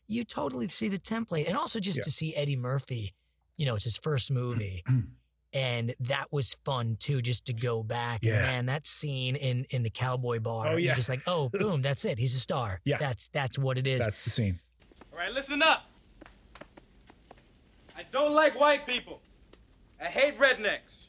you 0.08 0.24
totally 0.24 0.68
see 0.68 0.88
the 0.88 1.00
template, 1.00 1.48
and 1.48 1.58
also 1.58 1.80
just 1.80 1.98
Yeah. 1.98 2.04
to 2.04 2.12
see 2.12 2.36
Eddie 2.36 2.56
Murphy. 2.58 3.14
You 3.58 3.66
know, 3.66 3.76
it's 3.76 3.86
his 3.86 3.98
first 3.98 4.30
movie. 4.32 4.84
And 5.52 5.96
that 6.00 6.28
was 6.32 6.56
fun 6.64 6.98
too, 7.00 7.22
just 7.22 7.46
to 7.46 7.54
go 7.54 7.82
back. 7.82 8.20
Yeah. 8.22 8.36
And 8.36 8.42
man, 8.44 8.66
that 8.68 8.86
scene 8.86 9.36
in 9.36 9.66
in 9.72 9.84
the 9.84 9.90
cowboy 9.90 10.40
bar. 10.40 10.68
Oh, 10.68 10.72
you're 10.72 10.80
yeah. 10.80 10.96
just 10.96 11.10
like, 11.10 11.22
oh, 11.26 11.50
boom, 11.54 11.82
that's 11.82 12.06
it. 12.06 12.20
He's 12.20 12.36
a 12.36 12.40
star. 12.40 12.82
Yeah. 12.86 12.98
That's 12.98 13.28
that's 13.30 13.58
what 13.58 13.78
it 13.78 13.88
is. 13.88 14.06
That's 14.06 14.24
the 14.24 14.30
scene. 14.30 14.60
All 15.12 15.20
right, 15.20 15.32
listen 15.32 15.62
up. 15.62 15.90
I 17.98 18.04
don't 18.12 18.34
like 18.34 18.60
white 18.60 18.86
people. 18.86 19.22
I 20.00 20.06
hate 20.06 20.40
rednecks. 20.40 21.08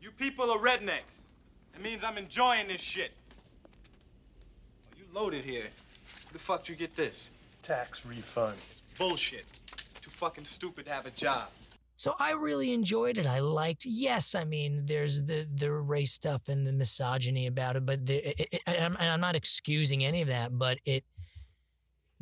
You 0.00 0.10
people 0.10 0.50
are 0.50 0.58
rednecks. 0.58 1.26
That 1.72 1.82
means 1.82 2.02
I'm 2.02 2.16
enjoying 2.16 2.68
this 2.68 2.80
shit. 2.80 3.12
Oh, 3.66 4.96
you 4.96 5.04
loaded 5.12 5.44
here. 5.44 5.64
Where 5.64 6.32
the 6.32 6.38
fuck 6.38 6.64
do 6.64 6.72
you 6.72 6.78
get 6.78 6.96
this? 6.96 7.30
Tax 7.62 8.06
refund. 8.06 8.56
It's 8.70 8.80
bullshit. 8.98 9.46
Too 10.00 10.10
fucking 10.10 10.46
stupid 10.46 10.86
to 10.86 10.92
have 10.92 11.06
a 11.06 11.10
job. 11.10 11.48
So 12.00 12.14
I 12.18 12.32
really 12.32 12.72
enjoyed 12.72 13.18
it. 13.18 13.26
I 13.26 13.40
liked. 13.40 13.84
Yes, 13.84 14.34
I 14.34 14.44
mean, 14.44 14.86
there's 14.86 15.24
the 15.24 15.46
the 15.54 15.70
race 15.70 16.12
stuff 16.12 16.48
and 16.48 16.66
the 16.66 16.72
misogyny 16.72 17.46
about 17.46 17.76
it, 17.76 17.84
but 17.84 18.06
the, 18.06 18.16
it, 18.40 18.48
it, 18.52 18.62
and, 18.66 18.84
I'm, 18.86 18.96
and 18.98 19.10
I'm 19.10 19.20
not 19.20 19.36
excusing 19.36 20.02
any 20.02 20.22
of 20.22 20.28
that. 20.28 20.58
But 20.58 20.78
it, 20.86 21.04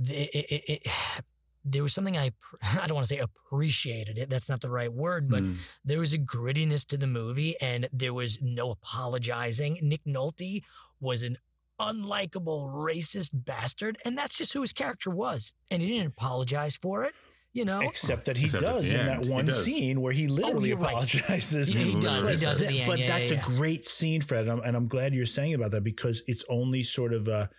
it, 0.00 0.80
it 0.84 0.92
there 1.64 1.84
was 1.84 1.92
something 1.92 2.18
I 2.18 2.32
I 2.82 2.88
don't 2.88 2.96
want 2.96 3.06
to 3.06 3.14
say 3.14 3.20
appreciated 3.20 4.18
it. 4.18 4.28
That's 4.28 4.50
not 4.50 4.62
the 4.62 4.68
right 4.68 4.92
word, 4.92 5.30
but 5.30 5.44
Mm. 5.44 5.54
there 5.84 6.00
was 6.00 6.12
a 6.12 6.18
grittiness 6.18 6.84
to 6.86 6.96
the 6.96 7.06
movie, 7.06 7.54
and 7.60 7.88
there 7.92 8.12
was 8.12 8.42
no 8.42 8.70
apologizing. 8.70 9.78
Nick 9.80 10.04
Nolte 10.04 10.64
was 10.98 11.22
an 11.22 11.36
unlikable 11.80 12.74
racist 12.74 13.30
bastard, 13.32 13.96
and 14.04 14.18
that's 14.18 14.36
just 14.38 14.54
who 14.54 14.62
his 14.62 14.72
character 14.72 15.08
was, 15.08 15.52
and 15.70 15.80
he 15.82 15.86
didn't 15.86 16.08
apologize 16.18 16.74
for 16.74 17.04
it. 17.04 17.14
You 17.54 17.64
know, 17.64 17.80
Except 17.80 18.26
that 18.26 18.36
he 18.36 18.44
Except 18.44 18.62
does 18.62 18.92
in 18.92 18.98
end. 19.00 19.08
that 19.24 19.26
one 19.30 19.50
scene 19.50 20.00
where 20.00 20.12
he 20.12 20.28
literally 20.28 20.68
you're 20.68 20.78
right. 20.78 20.90
apologizes. 20.92 21.68
He- 21.68 21.92
he 21.92 22.00
does, 22.00 22.28
he 22.28 22.36
does 22.36 22.60
at 22.62 22.68
the 22.68 22.80
end. 22.82 22.88
But 22.90 22.98
Yeah, 23.00 23.06
that's 23.18 23.30
yeah, 23.30 23.38
a 23.40 23.42
great 23.42 23.86
scene, 23.86 24.20
Fred, 24.20 24.42
and 24.42 24.50
I'm, 24.52 24.60
and 24.60 24.76
I'm 24.76 24.86
glad 24.86 25.14
you're 25.14 25.26
saying 25.26 25.54
about 25.54 25.70
that 25.72 25.82
because 25.82 26.22
it's 26.26 26.44
only 26.48 26.82
sort 26.82 27.12
of 27.14 27.26
a 27.26 27.50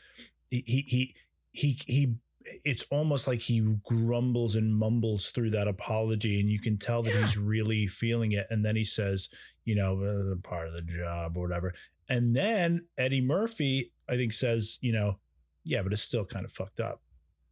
he 0.49 0.63
he 0.87 1.15
he 1.51 1.79
he. 1.87 2.15
It's 2.63 2.83
almost 2.89 3.27
like 3.27 3.41
he 3.41 3.59
grumbles 3.83 4.55
and 4.55 4.73
mumbles 4.75 5.29
through 5.29 5.49
that 5.51 5.67
apology, 5.67 6.39
and 6.39 6.49
you 6.49 6.59
can 6.59 6.77
tell 6.77 7.03
that 7.03 7.13
he's 7.13 7.37
really 7.37 7.85
feeling 7.87 8.31
it. 8.31 8.47
And 8.49 8.63
then 8.65 8.75
he 8.75 8.85
says, 8.85 9.29
"You 9.65 9.75
know, 9.75 10.01
uh, 10.01 10.35
part 10.47 10.67
of 10.67 10.73
the 10.73 10.81
job 10.81 11.35
or 11.35 11.43
whatever." 11.47 11.73
And 12.07 12.35
then 12.35 12.87
Eddie 12.97 13.21
Murphy, 13.21 13.91
I 14.07 14.15
think, 14.15 14.33
says, 14.33 14.77
"You 14.81 14.93
know, 14.93 15.19
yeah, 15.63 15.81
but 15.83 15.93
it's 15.93 16.01
still 16.01 16.25
kind 16.25 16.45
of 16.45 16.51
fucked 16.51 16.79
up, 16.79 17.01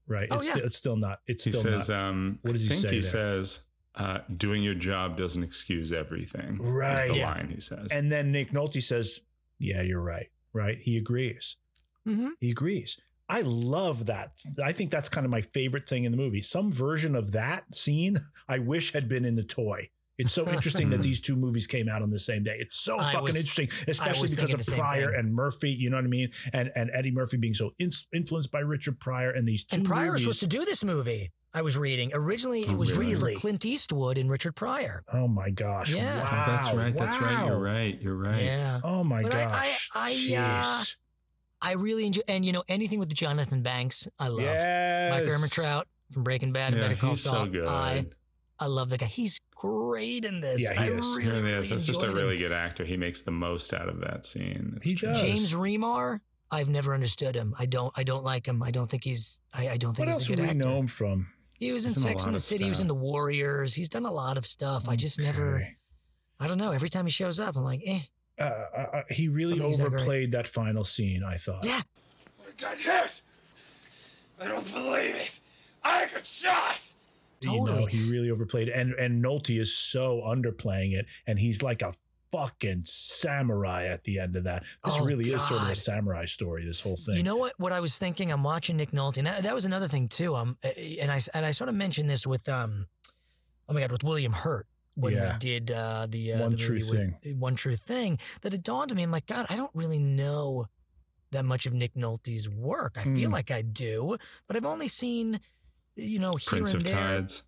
right? 0.08 0.28
Oh, 0.32 0.38
it's, 0.38 0.48
yeah. 0.48 0.54
still, 0.54 0.66
it's 0.66 0.76
still 0.78 0.96
not. 0.96 1.20
It's 1.28 1.44
He 1.44 1.52
still 1.52 1.64
says, 1.72 1.90
not." 1.90 2.10
um, 2.10 2.40
What 2.42 2.54
does 2.54 2.62
he 2.64 2.68
I 2.68 2.70
think 2.72 2.82
say 2.90 2.96
he 2.96 3.02
there? 3.02 3.10
says, 3.12 3.68
uh, 3.96 4.20
doing 4.36 4.64
your 4.64 4.76
job 4.76 5.18
doesn't 5.18 5.44
excuse 5.44 5.92
everything. 5.92 6.56
Is 6.56 6.62
Right. 6.62 7.08
the 7.10 7.18
Yeah. 7.18 7.32
line 7.34 7.50
he 7.54 7.60
says. 7.60 7.88
And 7.92 8.12
then 8.12 8.32
Nick 8.32 8.52
Nolte 8.52 8.82
says, 8.82 9.22
"Yeah, 9.60 9.82
you're 9.82 10.02
right. 10.02 10.28
Right? 10.54 10.78
He 10.78 10.98
agrees. 10.98 11.56
Mm-hmm. 12.08 12.30
He 12.40 12.52
agrees." 12.52 13.00
I 13.30 13.42
love 13.42 14.06
that. 14.06 14.32
I 14.64 14.72
think 14.72 14.90
that's 14.90 15.10
kind 15.10 15.26
of 15.26 15.32
my 15.32 15.42
favorite 15.42 15.90
thing 15.90 16.06
in 16.06 16.12
the 16.12 16.18
movie. 16.18 16.42
Some 16.42 16.72
version 16.72 17.14
of 17.16 17.32
that 17.34 17.76
scene 17.76 18.20
I 18.48 18.60
wish 18.60 18.94
had 18.94 19.10
been 19.10 19.26
in 19.26 19.36
the 19.36 19.44
toy. 19.44 19.90
It's 20.18 20.34
so 20.34 20.48
interesting 20.50 20.90
that 20.90 21.02
these 21.02 21.22
two 21.22 21.36
movies 21.36 21.68
came 21.68 21.88
out 21.88 22.02
on 22.02 22.10
the 22.10 22.18
same 22.20 22.44
day. 22.44 22.58
It's 22.60 22.78
so 22.80 22.98
I 23.00 23.12
fucking 23.12 23.22
was- 23.24 23.36
interesting, 23.36 23.70
especially 23.88 24.30
because 24.36 24.70
of 24.70 24.76
Pryor 24.76 25.12
thing. 25.12 25.20
and 25.20 25.34
Murphy. 25.36 25.70
You 25.72 25.90
know 25.92 25.98
what 25.98 26.06
I 26.06 26.10
mean? 26.10 26.30
And 26.54 26.72
and 26.76 26.90
Eddie 26.94 27.12
Murphy 27.12 27.38
being 27.38 27.54
so 27.54 27.72
in, 27.78 27.92
influenced 28.14 28.52
by 28.52 28.60
Richard 28.60 29.00
Pryor 29.00 29.30
and 29.32 29.48
these 29.48 29.64
two 29.64 29.78
And 29.78 29.86
Pryor 29.86 30.12
was 30.14 30.22
supposed 30.22 30.40
to 30.42 30.48
do 30.48 30.66
this 30.66 30.84
movie. 30.84 31.32
I 31.54 31.62
was 31.62 31.78
reading. 31.78 32.12
Originally, 32.14 32.62
it 32.62 32.70
Oh, 32.72 32.76
was 32.76 32.96
really? 32.96 33.34
for 33.36 33.40
Clint 33.42 33.66
Eastwood 33.66 34.18
and 34.18 34.30
Richard 34.30 34.56
Pryor. 34.56 35.04
oh 35.14 35.28
my 35.28 35.50
gosh! 35.50 35.94
Yeah. 35.96 36.22
Wow! 36.22 36.44
Oh, 36.48 36.52
that's 36.52 36.74
right. 36.74 36.96
That's 36.96 37.22
right. 37.22 37.46
You're 37.48 37.60
right. 37.60 38.02
You're 38.02 38.16
right. 38.18 38.44
Yeah. 38.44 38.80
Oh 38.84 39.04
my 39.04 39.24
But 39.24 39.32
gosh! 39.32 39.90
I- 39.96 40.00
I, 40.00 40.36
uh, 40.38 40.82
Jeez. 40.84 40.96
I 41.62 41.74
really 41.74 42.06
enjoy, 42.06 42.22
and 42.28 42.46
you 42.46 42.52
know, 42.52 42.64
anything 42.68 43.00
with 43.00 43.12
Jonathan 43.14 43.62
Banks, 43.64 44.08
I 44.20 44.28
love. 44.28 44.42
yes. 44.42 45.12
Mike 45.12 45.24
Ehrmantraut 45.24 45.84
from 46.12 46.24
Breaking 46.24 46.52
Bad 46.54 46.74
and 46.74 46.82
Yeah, 46.82 46.90
Better 46.90 47.00
Call 47.00 47.10
he's 47.12 47.22
so 47.24 47.48
good. 47.48 47.68
I, 47.68 48.06
I 48.60 48.68
love 48.68 48.90
the 48.90 48.98
guy. 49.00 49.08
He's 49.08 49.40
great 49.60 50.24
in 50.26 50.40
this. 50.42 50.62
Yeah, 50.62 50.74
he 50.74 50.80
I 50.80 50.88
is. 50.90 51.06
really, 51.06 51.24
He 51.24 51.30
really 51.30 51.42
really 51.42 51.58
is. 51.64 51.70
That's 51.70 51.86
just 51.86 52.02
a 52.02 52.06
enjoyed 52.06 52.18
him. 52.18 52.24
really 52.26 52.38
good 52.38 52.52
actor. 52.52 52.86
He 52.86 52.98
makes 52.98 53.22
the 53.24 53.32
most 53.32 53.74
out 53.74 53.90
of 53.90 54.00
that 54.02 54.26
scene. 54.26 54.74
It's 54.78 54.90
He 54.90 54.96
true. 54.96 55.10
does. 55.10 55.22
James 55.22 55.54
Remar. 55.54 56.20
I've 56.50 56.70
never 56.70 56.94
understood 56.94 57.36
him. 57.36 57.54
I 57.60 57.66
don't. 57.66 57.92
I 57.98 58.04
don't 58.04 58.24
like 58.24 58.48
him. 58.48 58.64
I 58.64 58.72
don't 58.72 58.90
think 58.90 59.04
he's. 59.04 59.40
I, 59.54 59.70
I 59.70 59.78
don't 59.78 59.94
think 59.96 60.06
What 60.08 60.14
he's 60.16 60.16
else 60.16 60.24
a 60.24 60.28
do 60.28 60.36
good 60.36 60.42
we 60.44 60.48
actor. 60.50 60.58
know 60.60 60.80
him 60.80 60.88
from? 60.88 61.28
He 61.60 61.72
was 61.72 61.84
in 61.84 61.90
He's 61.90 61.98
in 61.98 62.04
Sex 62.04 62.22
lot 62.22 62.26
and 62.28 62.36
the 62.36 62.38
of 62.38 62.44
City. 62.44 62.64
He 62.66 62.70
was 62.70 62.80
in 62.80 62.88
the 62.88 62.94
Warriors. 62.96 63.74
He's 63.74 63.90
done 63.90 64.06
a 64.06 64.12
lot 64.14 64.38
of 64.38 64.46
stuff. 64.46 64.88
I 64.88 64.96
just 64.96 65.20
never. 65.20 65.68
I 66.40 66.48
don't 66.48 66.58
know. 66.60 66.72
Every 66.72 66.88
time 66.88 67.06
he 67.06 67.12
shows 67.12 67.40
up, 67.40 67.56
I'm 67.58 67.64
like, 67.64 67.82
eh. 67.86 68.00
Uh, 68.40 68.44
uh, 68.44 68.78
uh, 68.94 69.02
he 69.10 69.28
really 69.28 69.54
Don't 69.58 69.62
think 69.62 69.70
he's 69.72 69.78
that 69.80 69.88
overplayed 69.88 70.32
that 70.34 70.48
final 70.48 70.84
scene. 70.84 71.24
I 71.24 71.36
thought. 71.36 71.66
Yeah. 71.66 71.82
I 72.48 72.62
got 72.62 72.78
hit. 72.78 73.22
I 74.40 74.48
don't 74.48 74.72
believe 74.72 75.16
it. 75.16 75.40
I 75.84 76.06
got 76.14 76.24
shot. 76.26 76.80
You 77.42 77.66
know, 77.66 77.86
he 77.86 78.10
really 78.12 78.30
overplayed, 78.32 78.68
it. 78.70 78.74
and 78.76 78.94
and 78.94 79.24
Nolte 79.24 79.60
is 79.60 79.76
so 79.76 80.22
underplaying 80.26 80.94
it, 80.98 81.06
and 81.26 81.38
he's 81.40 81.62
like 81.62 81.82
a 81.82 81.94
fucking 82.32 82.82
samurai 82.86 83.86
at 83.88 84.04
the 84.04 84.20
end 84.20 84.36
of 84.36 84.44
that. 84.44 84.64
This 84.84 84.96
Oh, 85.00 85.06
really 85.06 85.32
is 85.32 85.42
sort 85.48 85.62
of 85.62 85.70
a 85.70 85.76
samurai 85.76 86.26
story. 86.26 86.66
This 86.66 86.82
whole 86.82 86.98
thing. 86.98 87.16
You 87.16 87.24
know 87.24 87.38
what? 87.38 87.54
What 87.58 87.72
I 87.72 87.80
was 87.80 87.98
thinking, 87.98 88.32
I'm 88.32 88.44
watching 88.44 88.76
Nick 88.78 88.92
Nolte, 88.92 89.18
and 89.20 89.28
that, 89.28 89.44
that 89.44 89.54
was 89.54 89.66
another 89.66 89.88
thing 89.88 90.08
too. 90.08 90.36
Um, 90.36 90.58
and 90.64 91.12
I 91.12 91.20
and 91.34 91.46
I 91.46 91.52
sort 91.52 91.70
of 91.70 91.76
mentioned 91.76 92.10
this 92.10 92.26
with 92.28 92.48
um, 92.50 92.88
oh 93.70 93.74
my 93.74 93.82
god, 93.82 93.92
with 93.92 94.04
William 94.04 94.34
Hurt 94.34 94.68
when 94.96 95.14
Yeah. 95.14 95.34
we 95.34 95.40
did 95.40 95.72
uh, 95.72 96.08
the 96.10 96.34
uh, 96.34 96.40
One 96.42 96.52
the 96.52 96.58
True 96.58 96.80
thing. 96.80 97.16
One 97.40 97.56
True 97.56 97.76
Thing. 97.76 98.18
That 98.42 98.54
it 98.54 98.64
dawned 98.64 98.92
on 98.92 98.98
me. 98.98 99.04
I'm 99.04 99.12
like, 99.12 99.28
God, 99.28 99.46
I 99.50 99.56
don't 99.56 99.72
really 99.76 100.00
know 100.00 100.66
that 101.32 101.44
much 101.46 101.66
of 101.66 101.74
Nick 101.74 101.94
Nolte's 101.94 102.50
work. 102.50 102.98
I 102.98 103.04
feel 103.04 103.30
Mm. 103.30 103.34
like 103.34 103.52
I 103.52 103.62
do, 103.62 104.18
but 104.48 104.56
I've 104.56 104.64
only 104.66 104.88
seen, 104.88 105.42
you 105.98 106.20
know, 106.20 106.36
here 106.36 106.48
Prince 106.48 106.74
and 106.74 106.82
of 106.82 106.84
there. 106.84 106.96
Tides. 106.96 107.48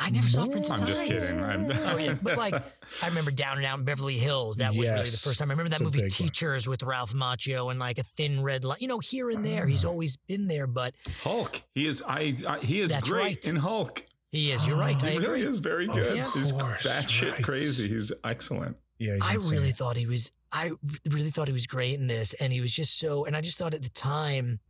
I 0.00 0.10
never 0.10 0.26
saw 0.26 0.46
Prince 0.46 0.70
of 0.70 0.80
I'm 0.80 0.86
just 0.86 1.04
kidding. 1.04 1.44
I'm- 1.44 1.70
oh 1.70 1.98
yeah, 1.98 2.16
but 2.22 2.38
like 2.38 2.54
I 3.02 3.08
remember 3.08 3.30
Down 3.30 3.58
and 3.58 3.66
Out 3.66 3.78
in 3.78 3.84
Beverly 3.84 4.16
Hills. 4.16 4.56
That 4.56 4.74
was 4.74 4.90
really 4.90 5.04
the 5.04 5.16
first 5.16 5.38
time. 5.38 5.50
I 5.50 5.52
remember 5.52 5.70
that 5.70 5.80
It's 5.80 5.84
movie 5.84 6.00
big 6.00 6.04
one. 6.04 6.28
Teachers 6.28 6.66
with 6.66 6.82
Ralph 6.82 7.12
Macchio 7.12 7.70
and 7.70 7.78
like 7.78 7.98
a 7.98 8.02
thin 8.02 8.42
red 8.42 8.64
line. 8.64 8.78
You 8.80 8.88
know, 8.88 8.98
here 8.98 9.30
and 9.30 9.44
there, 9.44 9.66
he's 9.66 9.84
ah. 9.84 9.90
always 9.90 10.16
been 10.16 10.48
there. 10.48 10.66
But 10.66 10.94
Hulk. 11.22 11.62
He 11.74 11.86
is. 11.86 12.02
I. 12.06 12.34
I 12.48 12.60
he 12.60 12.80
is 12.80 12.96
great 13.02 13.22
right. 13.22 13.46
in 13.46 13.56
Hulk. 13.56 14.04
he 14.32 14.52
is. 14.52 14.66
You're 14.66 14.78
right. 14.78 15.02
I 15.04 15.10
He 15.10 15.18
really 15.18 15.42
is 15.42 15.58
very 15.58 15.86
Of 15.86 15.94
good. 15.94 16.16
Yeah. 16.16 16.30
He's 16.32 16.52
batshit 16.52 17.32
right. 17.32 17.42
crazy. 17.42 17.88
He's 17.88 18.10
excellent. 18.24 18.78
Yeah, 18.98 19.14
he's 19.14 19.22
I 19.22 19.34
really 19.34 19.72
thought 19.72 19.96
he 19.96 20.06
was. 20.06 20.32
I 20.50 20.70
really 21.10 21.30
thought 21.30 21.48
he 21.48 21.52
was 21.52 21.66
great 21.66 21.98
in 21.98 22.06
this, 22.06 22.32
and 22.34 22.52
he 22.52 22.60
was 22.60 22.72
just 22.72 22.98
so. 22.98 23.26
And 23.26 23.36
I 23.36 23.42
just 23.42 23.58
thought 23.58 23.74
at 23.74 23.82
the 23.82 23.90
time, 23.90 24.60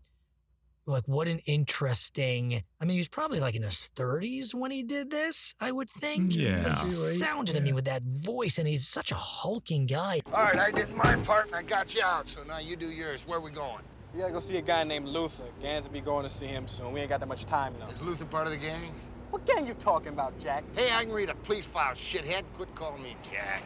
like, 0.86 1.06
what 1.06 1.28
an 1.28 1.39
interesting. 1.47 2.62
I 2.81 2.85
mean, 2.85 2.93
he 2.94 2.98
was 2.98 3.09
probably 3.09 3.40
like 3.40 3.55
in 3.55 3.62
his 3.62 3.89
thirties 3.89 4.55
when 4.55 4.70
he 4.70 4.82
did 4.82 5.11
this. 5.11 5.55
I 5.61 5.73
would 5.73 5.89
think. 5.89 6.28
But 6.28 6.36
Yeah. 6.36 6.69
he 6.74 6.78
sounded. 6.81 7.55
I 7.56 7.59
yeah. 7.59 7.65
mean, 7.65 7.74
with 7.74 7.85
that 7.86 8.05
voice, 8.05 8.59
and 8.59 8.69
he's 8.69 8.86
such 8.86 9.11
a 9.11 9.15
hulking 9.16 9.86
guy. 9.86 10.20
All 10.32 10.43
right, 10.43 10.59
I 10.59 10.70
did 10.70 10.90
my 10.94 11.16
part 11.16 11.47
and 11.47 11.55
I 11.55 11.62
got 11.62 11.94
you 11.94 12.02
out, 12.02 12.28
so 12.28 12.43
now 12.44 12.59
you 12.59 12.77
do 12.77 12.89
yours. 12.90 13.27
Where 13.27 13.39
are 13.39 13.40
we 13.40 13.51
going? 13.51 13.82
We 14.12 14.20
gotta 14.20 14.32
go 14.32 14.40
see 14.40 14.56
a 14.59 14.62
guy 14.62 14.85
named 14.85 15.09
Luther. 15.09 15.44
Gans 15.61 15.86
will 15.86 15.94
be 15.94 16.01
going 16.01 16.23
to 16.24 16.28
see 16.28 16.47
him 16.47 16.69
soon. 16.69 16.93
We 16.93 17.01
ain't 17.01 17.09
got 17.09 17.20
that 17.20 17.27
much 17.28 17.44
time 17.47 17.74
now. 17.81 17.89
Is 17.89 18.01
Luther 18.01 18.24
part 18.27 18.47
of 18.47 18.52
the 18.52 18.59
gang? 18.59 18.93
What 19.31 19.44
gang 19.47 19.66
you 19.66 19.74
talking 19.74 20.09
about, 20.09 20.39
Jack? 20.39 20.62
Hey, 20.77 20.93
I 20.93 21.02
can 21.05 21.12
read 21.12 21.31
a 21.31 21.35
police 21.35 21.66
file, 21.66 21.94
shithead. 21.94 22.44
Quit 22.56 22.73
calling 22.77 23.02
me 23.02 23.16
Jack. 23.28 23.62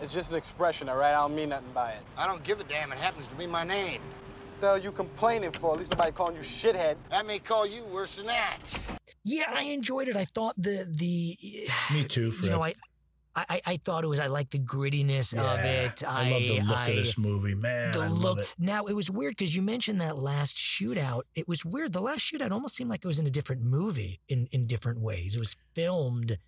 It's 0.00 0.14
just 0.14 0.30
an 0.30 0.36
expression, 0.36 0.88
all 0.88 0.96
right? 0.96 1.10
I 1.10 1.20
don't 1.20 1.34
mean 1.34 1.50
nothing 1.50 1.70
by 1.74 1.92
it. 1.92 2.00
I 2.16 2.26
don't 2.26 2.42
give 2.44 2.60
a 2.60 2.64
damn. 2.64 2.92
It 2.92 2.98
happens 2.98 3.26
to 3.28 3.34
be 3.34 3.46
my 3.46 3.64
name. 3.64 4.00
What 4.56 4.60
the 4.62 4.66
uh, 4.68 4.74
hell 4.76 4.82
you 4.84 4.92
complaining 4.92 5.52
for? 5.52 5.74
At 5.74 5.78
least 5.80 5.92
nobody 5.92 6.12
calling 6.12 6.36
you 6.36 6.40
shithead. 6.40 6.96
I 7.12 7.22
may 7.22 7.38
call 7.38 7.66
you 7.66 7.84
worse 7.84 8.16
than 8.16 8.24
that. 8.26 8.56
Yeah, 9.22 9.42
I 9.52 9.64
enjoyed 9.64 10.08
it. 10.08 10.16
I 10.16 10.24
thought 10.24 10.54
the 10.56 10.86
the 10.90 11.36
Me 11.94 12.04
too, 12.04 12.32
Fred. 12.32 12.44
you 12.46 12.50
know 12.50 12.62
I. 12.64 12.74
I, 13.38 13.60
I 13.66 13.76
thought 13.76 14.02
it 14.02 14.06
was 14.06 14.18
I 14.18 14.28
like 14.28 14.48
the 14.48 14.58
grittiness 14.58 15.34
of 15.34 15.58
Yeah, 15.62 15.84
it. 15.88 16.02
I, 16.08 16.30
love 16.30 16.40
the 16.40 16.60
look 16.62 16.76
I- 16.78 16.88
of 16.88 16.96
this 16.96 17.18
movie, 17.18 17.54
man. 17.54 17.92
the 17.92 17.98
I 18.00 18.08
look. 18.08 18.24
love 18.24 18.38
it. 18.38 18.54
Now 18.58 18.86
it 18.86 18.94
was 18.96 19.10
weird 19.10 19.32
because 19.36 19.54
you 19.54 19.60
mentioned 19.60 20.00
that 20.00 20.16
last 20.16 20.56
shootout. 20.56 21.24
It 21.34 21.46
was 21.46 21.62
weird. 21.62 21.92
The 21.92 22.00
last 22.00 22.20
shootout 22.20 22.50
almost 22.50 22.74
seemed 22.76 22.88
like 22.88 23.04
it 23.04 23.06
was 23.06 23.18
in 23.18 23.26
a 23.26 23.30
different 23.30 23.60
movie 23.60 24.20
in 24.26 24.48
in 24.52 24.66
different 24.66 25.02
ways. 25.02 25.36
It 25.36 25.38
was 25.38 25.54
filmed 25.74 26.38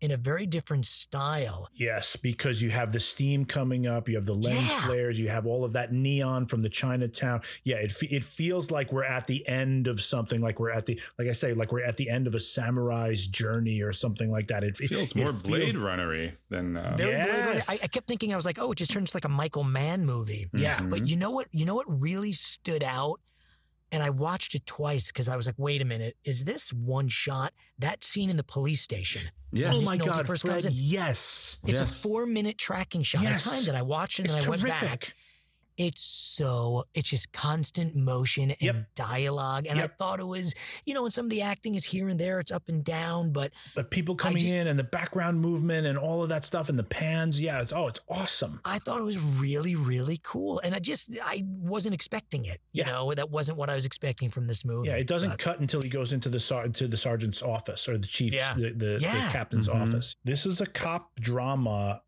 in 0.00 0.10
a 0.10 0.16
very 0.16 0.46
different 0.46 0.86
style. 0.86 1.68
Yes, 1.74 2.16
because 2.16 2.62
you 2.62 2.70
have 2.70 2.92
the 2.92 3.00
steam 3.00 3.44
coming 3.44 3.86
up, 3.86 4.08
you 4.08 4.16
have 4.16 4.26
the 4.26 4.34
lens 4.34 4.68
Yeah. 4.68 4.80
flares, 4.80 5.20
you 5.20 5.28
have 5.28 5.46
all 5.46 5.64
of 5.64 5.72
that 5.74 5.92
neon 5.92 6.46
from 6.46 6.60
the 6.60 6.68
Chinatown. 6.68 7.42
Yeah, 7.64 7.76
it 7.76 7.92
it 8.02 8.24
feels 8.24 8.70
like 8.70 8.92
we're 8.92 9.04
at 9.04 9.26
the 9.26 9.46
end 9.48 9.86
of 9.86 10.00
something, 10.00 10.40
like 10.40 10.58
we're 10.58 10.70
at 10.70 10.86
the 10.86 11.00
like 11.18 11.28
I 11.28 11.32
say, 11.32 11.52
like 11.54 11.72
we're 11.72 11.84
at 11.84 11.96
the 11.96 12.08
end 12.08 12.26
of 12.26 12.34
a 12.34 12.40
samurai's 12.40 13.26
journey 13.26 13.82
or 13.82 13.92
something 13.92 14.30
like 14.30 14.48
that. 14.48 14.64
It 14.64 14.76
feels 14.76 15.10
it 15.12 15.16
more 15.16 15.26
feels- 15.28 15.42
Blade 15.42 15.74
Runnery 15.74 16.32
than 16.48 16.76
uh, 16.76 16.94
Very 16.96 17.12
Blade 17.12 17.28
Runner. 17.28 17.52
Yes. 17.54 17.68
I, 17.70 17.84
I 17.84 17.88
kept 17.88 18.08
thinking 18.08 18.32
I 18.32 18.36
was 18.36 18.46
like, 18.46 18.58
oh, 18.58 18.72
it 18.72 18.78
just 18.78 18.90
turns 18.90 19.14
like 19.14 19.24
a 19.24 19.28
Michael 19.28 19.64
Mann 19.64 20.04
movie. 20.06 20.48
Yeah. 20.52 20.76
Mm-hmm. 20.76 20.88
But 20.90 21.08
you 21.08 21.16
know 21.16 21.30
what? 21.30 21.46
You 21.52 21.64
know 21.66 21.74
what 21.74 21.86
really 21.88 22.32
stood 22.32 22.82
out? 22.82 23.20
And 23.92 24.02
I 24.02 24.10
watched 24.10 24.54
it 24.54 24.66
twice 24.66 25.08
because 25.08 25.28
I 25.28 25.36
was 25.36 25.46
like, 25.46 25.56
wait 25.58 25.82
a 25.82 25.84
minute, 25.84 26.16
is 26.24 26.44
this 26.44 26.72
one 26.72 27.08
shot? 27.08 27.52
That 27.78 28.04
scene 28.04 28.30
in 28.30 28.36
the 28.36 28.44
police 28.44 28.80
station. 28.80 29.30
Yes. 29.52 29.78
Oh 29.78 29.84
my 29.84 29.96
Nolte 29.98 30.06
God, 30.06 30.26
first 30.26 30.42
Fred, 30.42 30.62
comes 30.62 30.66
in. 30.66 30.72
yes. 30.74 31.56
It's 31.66 31.80
Yes. 31.80 32.04
a 32.04 32.08
four 32.08 32.24
minute 32.24 32.56
tracking 32.56 33.02
shot. 33.02 33.22
Yes. 33.22 33.46
I 33.48 33.56
timed 33.56 33.68
it. 33.68 33.74
I 33.74 33.82
watched 33.82 34.20
it 34.20 34.26
and 34.28 34.36
It's 34.36 34.46
then 34.46 34.46
I 34.46 34.50
went 34.50 34.62
back. 34.62 35.14
It's 35.82 36.02
so 36.02 36.84
it's 36.92 37.08
just 37.08 37.32
constant 37.32 37.96
motion 37.96 38.50
and 38.60 38.84
dialogue. 38.94 39.64
And 39.66 39.80
I 39.80 39.86
thought 39.86 40.20
it 40.20 40.26
was, 40.26 40.54
you 40.84 40.92
know, 40.92 41.04
and 41.04 41.12
some 41.12 41.24
of 41.24 41.30
the 41.30 41.40
acting 41.40 41.74
is 41.74 41.86
here 41.86 42.10
and 42.10 42.20
there, 42.20 42.38
it's 42.38 42.52
up 42.52 42.68
and 42.68 42.84
down, 42.84 43.32
but 43.32 43.52
But 43.74 43.90
people 43.90 44.14
coming 44.14 44.42
just- 44.42 44.54
in 44.54 44.66
and 44.66 44.78
the 44.78 44.84
background 44.84 45.40
movement 45.40 45.86
and 45.86 45.96
all 45.96 46.22
of 46.22 46.28
that 46.28 46.44
stuff 46.44 46.68
and 46.68 46.78
the 46.78 46.84
pans, 46.84 47.40
yeah, 47.40 47.62
it's 47.62 47.72
oh, 47.72 47.88
it's 47.88 48.00
awesome. 48.10 48.60
I 48.62 48.78
thought 48.78 49.00
it 49.00 49.04
was 49.04 49.18
really, 49.18 49.74
really 49.74 50.20
cool. 50.22 50.60
And 50.62 50.74
I 50.74 50.80
just 50.80 51.16
I 51.24 51.44
wasn't 51.46 51.94
expecting 51.94 52.44
it. 52.44 52.60
You 52.74 52.84
Yeah. 52.84 52.90
know, 52.92 53.14
that 53.14 53.30
wasn't 53.30 53.56
what 53.56 53.70
I 53.70 53.74
was 53.74 53.86
expecting 53.86 54.28
from 54.28 54.48
this 54.48 54.66
movie. 54.66 54.88
Yeah, 54.88 54.96
it 54.96 55.06
doesn't 55.06 55.30
But- 55.30 55.38
cut 55.38 55.60
until 55.60 55.80
he 55.80 55.88
goes 55.88 56.12
into 56.12 56.28
the 56.28 56.40
sar- 56.40 56.68
to 56.68 56.88
the 56.88 56.98
sergeant's 56.98 57.42
office 57.42 57.88
or 57.88 57.96
the 57.96 58.06
chief's 58.06 58.36
Yeah. 58.36 58.52
the, 58.54 58.70
the, 58.72 58.98
Yeah. 59.00 59.14
the 59.26 59.32
captain's 59.32 59.66
Mhm. 59.68 59.80
office. 59.88 60.14
This 60.24 60.44
is 60.44 60.60
a 60.60 60.66
cop 60.66 61.18
drama 61.18 62.02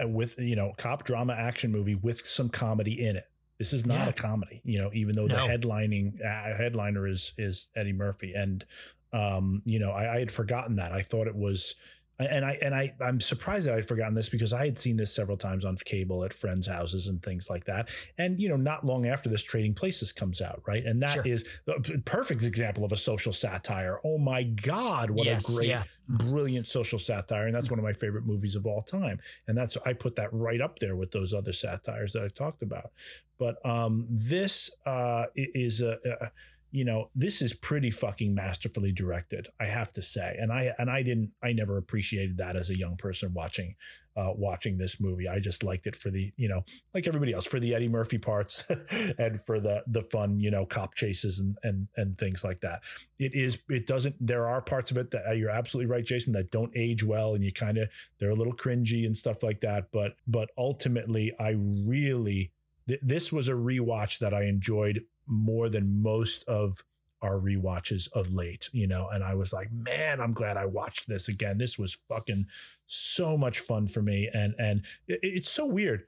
with 0.00 0.34
you 0.38 0.56
know 0.56 0.72
cop 0.76 1.04
drama 1.04 1.32
action 1.34 1.70
movie 1.72 1.94
with 1.94 2.26
some 2.26 2.48
comedy 2.48 3.04
in 3.06 3.16
it. 3.16 3.24
This 3.58 3.72
is 3.72 3.86
not 3.86 4.00
Yeah. 4.00 4.08
a 4.08 4.12
comedy, 4.12 4.60
you 4.64 4.78
know, 4.78 4.90
even 4.92 5.16
though 5.16 5.26
No. 5.26 5.34
the 5.46 5.52
headlining 5.52 6.20
uh, 6.22 6.56
headliner 6.56 7.06
is 7.06 7.32
is 7.38 7.70
Eddie 7.74 7.92
Murphy, 7.94 8.34
and 8.34 8.64
um, 9.12 9.62
you 9.64 9.78
know, 9.78 9.92
I, 9.92 10.16
I 10.16 10.18
had 10.18 10.30
forgotten 10.30 10.76
that. 10.76 10.92
I 10.92 11.00
thought 11.00 11.26
it 11.26 11.36
was, 11.36 11.74
and 12.18 12.44
I 12.44 12.58
and 12.62 12.74
I 12.74 12.92
I'm 13.00 13.20
surprised 13.20 13.66
that 13.66 13.74
I'd 13.74 13.86
forgotten 13.88 14.14
this 14.14 14.28
because 14.28 14.52
I 14.52 14.64
had 14.66 14.78
seen 14.78 14.96
this 14.96 15.14
several 15.14 15.36
times 15.36 15.64
on 15.64 15.76
cable 15.76 16.24
at 16.24 16.32
friends' 16.32 16.66
houses 16.66 17.06
and 17.06 17.22
things 17.22 17.50
like 17.50 17.64
that. 17.66 17.90
And 18.16 18.40
you 18.40 18.48
know, 18.48 18.56
not 18.56 18.84
long 18.84 19.06
after 19.06 19.28
this, 19.28 19.42
Trading 19.42 19.74
Places 19.74 20.12
comes 20.12 20.40
out, 20.40 20.62
right? 20.66 20.84
And 20.84 21.02
that 21.02 21.14
Sure. 21.14 21.26
is 21.26 21.60
a 21.68 21.98
perfect 22.04 22.42
example 22.42 22.84
of 22.84 22.92
a 22.92 22.96
social 22.96 23.32
satire. 23.32 23.98
Oh 24.04 24.18
my 24.18 24.42
God, 24.42 25.10
what 25.10 25.26
Yes, 25.26 25.48
a 25.48 25.54
great, 25.56 25.68
yeah. 25.68 25.84
brilliant 26.08 26.68
social 26.68 26.98
satire, 26.98 27.46
and 27.46 27.54
that's 27.54 27.70
one 27.70 27.78
of 27.78 27.84
my 27.84 27.92
favorite 27.92 28.24
movies 28.26 28.56
of 28.56 28.66
all 28.66 28.82
time. 28.82 29.20
And 29.46 29.56
that's 29.56 29.76
I 29.84 29.92
put 29.92 30.16
that 30.16 30.32
right 30.32 30.60
up 30.60 30.78
there 30.78 30.96
with 30.96 31.10
those 31.10 31.34
other 31.34 31.52
satires 31.52 32.12
that 32.14 32.22
I 32.22 32.28
talked 32.28 32.62
about. 32.62 32.92
But 33.38 33.64
um, 33.66 34.04
this 34.08 34.70
uh, 34.86 35.26
is 35.34 35.82
a, 35.82 35.98
a 36.22 36.30
you 36.76 36.84
know 36.84 37.08
this 37.14 37.40
is 37.40 37.54
pretty 37.54 37.90
fucking 37.90 38.34
masterfully 38.34 38.92
directed 38.92 39.48
i 39.58 39.64
have 39.64 39.92
to 39.94 40.02
say. 40.02 40.36
And 40.38 40.52
i 40.52 40.74
and 40.78 40.90
i 40.90 41.02
didn't 41.02 41.30
i 41.42 41.52
never 41.52 41.78
appreciated 41.78 42.36
that 42.36 42.54
as 42.54 42.68
a 42.68 42.78
young 42.78 42.96
person 42.96 43.32
watching 43.32 43.74
uh 44.14 44.32
watching 44.34 44.76
this 44.76 45.00
movie. 45.00 45.26
I 45.26 45.38
just 45.38 45.62
liked 45.62 45.86
it 45.86 45.96
for 45.96 46.10
the 46.10 46.32
you 46.36 46.48
know 46.48 46.64
like 46.92 47.06
everybody 47.06 47.32
else 47.32 47.46
for 47.46 47.58
the 47.58 47.74
eddie 47.74 47.88
murphy 47.88 48.18
parts 48.18 48.64
and 49.18 49.40
for 49.46 49.58
the 49.58 49.84
the 49.86 50.02
fun 50.02 50.38
you 50.38 50.50
know 50.50 50.66
cop 50.66 50.94
chases 50.94 51.38
and 51.38 51.56
and 51.62 51.88
and 51.96 52.18
things 52.18 52.44
like 52.44 52.60
that. 52.60 52.82
It 53.18 53.32
is 53.34 53.62
it 53.70 53.86
doesn't 53.86 54.16
there 54.20 54.46
are 54.46 54.60
parts 54.60 54.90
of 54.90 54.98
it 54.98 55.12
that 55.12 55.26
uh, 55.30 55.32
you're 55.32 55.50
absolutely 55.50 55.90
right 55.90 56.04
jason 56.04 56.34
that 56.34 56.50
don't 56.50 56.76
age 56.76 57.02
well 57.02 57.34
and 57.34 57.42
you 57.42 57.54
kind 57.54 57.78
of 57.78 57.88
they're 58.18 58.30
a 58.30 58.34
little 58.34 58.54
cringy 58.54 59.06
and 59.06 59.16
stuff 59.16 59.42
like 59.42 59.62
that. 59.62 59.88
But 59.92 60.16
but 60.26 60.50
ultimately 60.58 61.32
i 61.40 61.54
really 61.56 62.52
th- 62.86 63.00
this 63.02 63.32
was 63.32 63.48
a 63.48 63.52
rewatch 63.52 64.18
that 64.18 64.34
i 64.34 64.44
enjoyed 64.44 65.04
more 65.26 65.68
than 65.68 66.02
most 66.02 66.44
of 66.48 66.82
our 67.22 67.38
rewatches 67.40 68.08
of 68.12 68.32
late, 68.32 68.68
you 68.72 68.86
know, 68.86 69.08
and 69.08 69.24
I 69.24 69.34
was 69.34 69.52
like, 69.52 69.72
man, 69.72 70.20
I'm 70.20 70.32
glad 70.32 70.56
I 70.56 70.66
watched 70.66 71.08
this 71.08 71.28
again. 71.28 71.58
This 71.58 71.78
was 71.78 71.98
fucking 72.08 72.46
so 72.86 73.36
much 73.38 73.58
fun 73.58 73.86
for 73.86 74.02
me. 74.02 74.28
And, 74.32 74.54
and 74.58 74.82
it, 75.08 75.18
it's 75.22 75.50
so 75.50 75.66
weird. 75.66 76.04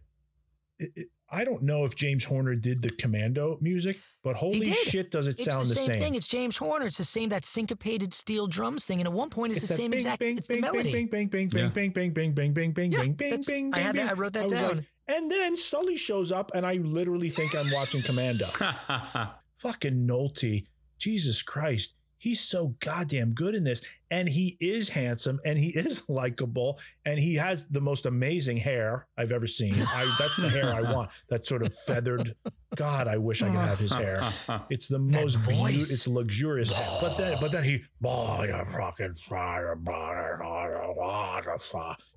It- 0.79 0.93
it- 0.97 1.09
I 1.31 1.45
don't 1.45 1.63
know 1.63 1.85
if 1.85 1.95
James 1.95 2.25
Horner 2.25 2.55
did 2.55 2.81
the 2.81 2.89
commando 2.89 3.59
music, 3.61 4.01
but 4.25 4.37
holy 4.37 4.65
shit, 4.65 5.11
does 5.11 5.27
it 5.27 5.33
it's 5.33 5.45
sound 5.45 5.65
the 5.65 5.69
the 5.69 5.75
same, 5.75 5.87
same. 5.93 6.01
thing. 6.01 6.15
It's 6.15 6.27
James 6.27 6.57
Horner. 6.57 6.87
It's 6.87 6.97
the 6.97 7.05
same 7.05 7.29
that 7.29 7.45
syncopated 7.45 8.15
steel 8.15 8.47
drums 8.47 8.87
thing, 8.87 8.99
and 8.99 9.07
at 9.07 9.13
one 9.13 9.29
point 9.29 9.53
it's, 9.53 9.61
the 9.61 9.67
same 9.67 9.91
bing, 9.91 9.99
exact. 10.01 10.21
bing, 10.21 10.39
it's 10.39 10.49
bing, 10.49 10.63
the 10.63 10.73
melody. 10.73 10.91
Bing, 10.91 11.07
bing, 11.09 11.27
bing, 11.29 11.49
bing, 11.49 11.65
Yeah. 11.65 11.69
bing, 11.69 11.91
bing, 11.91 12.13
bing, 12.15 12.33
bing, 12.33 12.53
bing, 12.55 12.73
bing, 12.73 12.91
bing, 12.93 13.13
bing, 13.13 13.41
bing, 13.47 13.75
I 13.75 13.79
had 13.81 13.97
that- 13.97 14.09
I 14.09 14.15
wrote 14.15 14.33
that 14.33 14.45
was 14.45 14.53
like- 14.55 14.61
down. 14.73 14.87
And 15.09 15.31
then 15.31 15.57
Sully 15.57 15.97
shows 15.97 16.31
up, 16.31 16.51
and 16.55 16.67
I 16.67 16.75
literally 16.75 17.31
think 17.31 17.55
I'm 17.55 17.73
watching 17.73 18.03
Commando. 18.03 18.47
Fucking 19.59 20.07
Nolte, 20.07 20.67
Jesus 20.99 21.43
Christ. 21.43 21.95
He's 22.19 22.41
so 22.41 22.75
goddamn 22.81 23.33
good 23.33 23.55
in 23.55 23.65
this. 23.65 23.83
And 24.11 24.29
he 24.29 24.57
is 24.61 24.91
handsome 24.91 25.41
and 25.45 25.59
he 25.59 25.69
is 25.75 26.09
likable 26.09 26.79
and 27.05 27.19
he 27.19 27.35
has 27.37 27.69
the 27.69 27.81
most 27.81 28.07
amazing 28.07 28.59
hair 28.59 29.07
I've 29.17 29.33
ever 29.33 29.47
seen. 29.47 29.75
I, 29.75 30.17
that's 30.19 30.37
the 30.37 30.49
hair 30.49 30.75
I 30.75 30.93
want. 30.93 31.11
That 31.29 31.47
sort 31.47 31.63
of 31.63 31.75
feathered. 31.75 32.35
God, 32.75 33.09
I 33.09 33.19
wish 33.19 33.43
I 33.43 33.49
could 33.49 33.57
have 33.57 33.79
his 33.79 33.93
hair. 33.93 34.23
It's 34.71 34.89
the 34.89 34.99
most 34.99 35.37
beautiful. 35.47 35.67
It's 35.67 36.07
luxurious. 36.07 36.71
But 37.01 37.17
then, 37.17 37.37
but 37.41 37.53
then 37.53 37.65
he, 37.65 37.85
boy, 38.01 38.47
you 38.49 38.65
fucking 38.73 39.15
fire, 39.15 39.77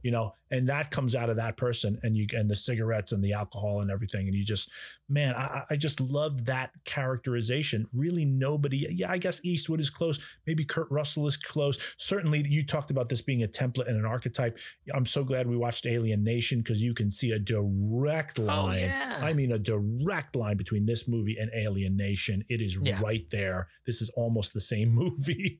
you 0.01 0.11
know, 0.11 0.33
and 0.49 0.69
that 0.69 0.91
comes 0.91 1.15
out 1.15 1.29
of 1.29 1.37
that 1.37 1.57
person, 1.57 1.99
and 2.03 2.17
you 2.17 2.27
and 2.33 2.49
the 2.49 2.55
cigarettes 2.55 3.11
and 3.11 3.23
the 3.23 3.33
alcohol 3.33 3.81
and 3.81 3.91
everything, 3.91 4.27
and 4.27 4.35
you 4.35 4.43
just, 4.43 4.69
man, 5.07 5.35
I, 5.35 5.63
I 5.69 5.75
just 5.75 5.99
love 6.01 6.45
that 6.45 6.71
characterization. 6.85 7.87
Really, 7.93 8.25
nobody. 8.25 8.87
Yeah, 8.89 9.11
I 9.11 9.17
guess 9.17 9.43
Eastwood 9.45 9.79
is 9.79 9.89
close. 9.89 10.19
Maybe 10.45 10.65
Kurt 10.65 10.89
Russell 10.91 11.27
is 11.27 11.37
close. 11.37 11.77
Certainly, 11.97 12.45
you 12.49 12.65
talked 12.65 12.91
about 12.91 13.09
this 13.09 13.21
being 13.21 13.43
a 13.43 13.47
template 13.47 13.87
and 13.87 13.97
an 13.97 14.05
archetype. 14.05 14.57
I'm 14.93 15.05
so 15.05 15.23
glad 15.23 15.47
we 15.47 15.57
watched 15.57 15.85
Alien 15.85 16.23
Nation 16.23 16.59
because 16.59 16.81
you 16.81 16.93
can 16.93 17.11
see 17.11 17.31
a 17.31 17.39
direct 17.39 18.37
line. 18.39 18.79
Oh, 18.79 18.85
yeah. 18.85 19.19
I 19.21 19.33
mean, 19.33 19.51
a 19.51 19.59
direct 19.59 20.35
line 20.35 20.57
between 20.57 20.85
this 20.85 21.07
movie 21.07 21.37
and 21.39 21.51
Alien 21.53 21.95
Nation. 21.97 22.43
It 22.49 22.61
is 22.61 22.77
Yeah. 22.81 22.99
right 23.01 23.29
there. 23.29 23.67
This 23.85 24.01
is 24.01 24.09
almost 24.15 24.53
the 24.53 24.61
same 24.61 24.89
movie, 25.01 25.59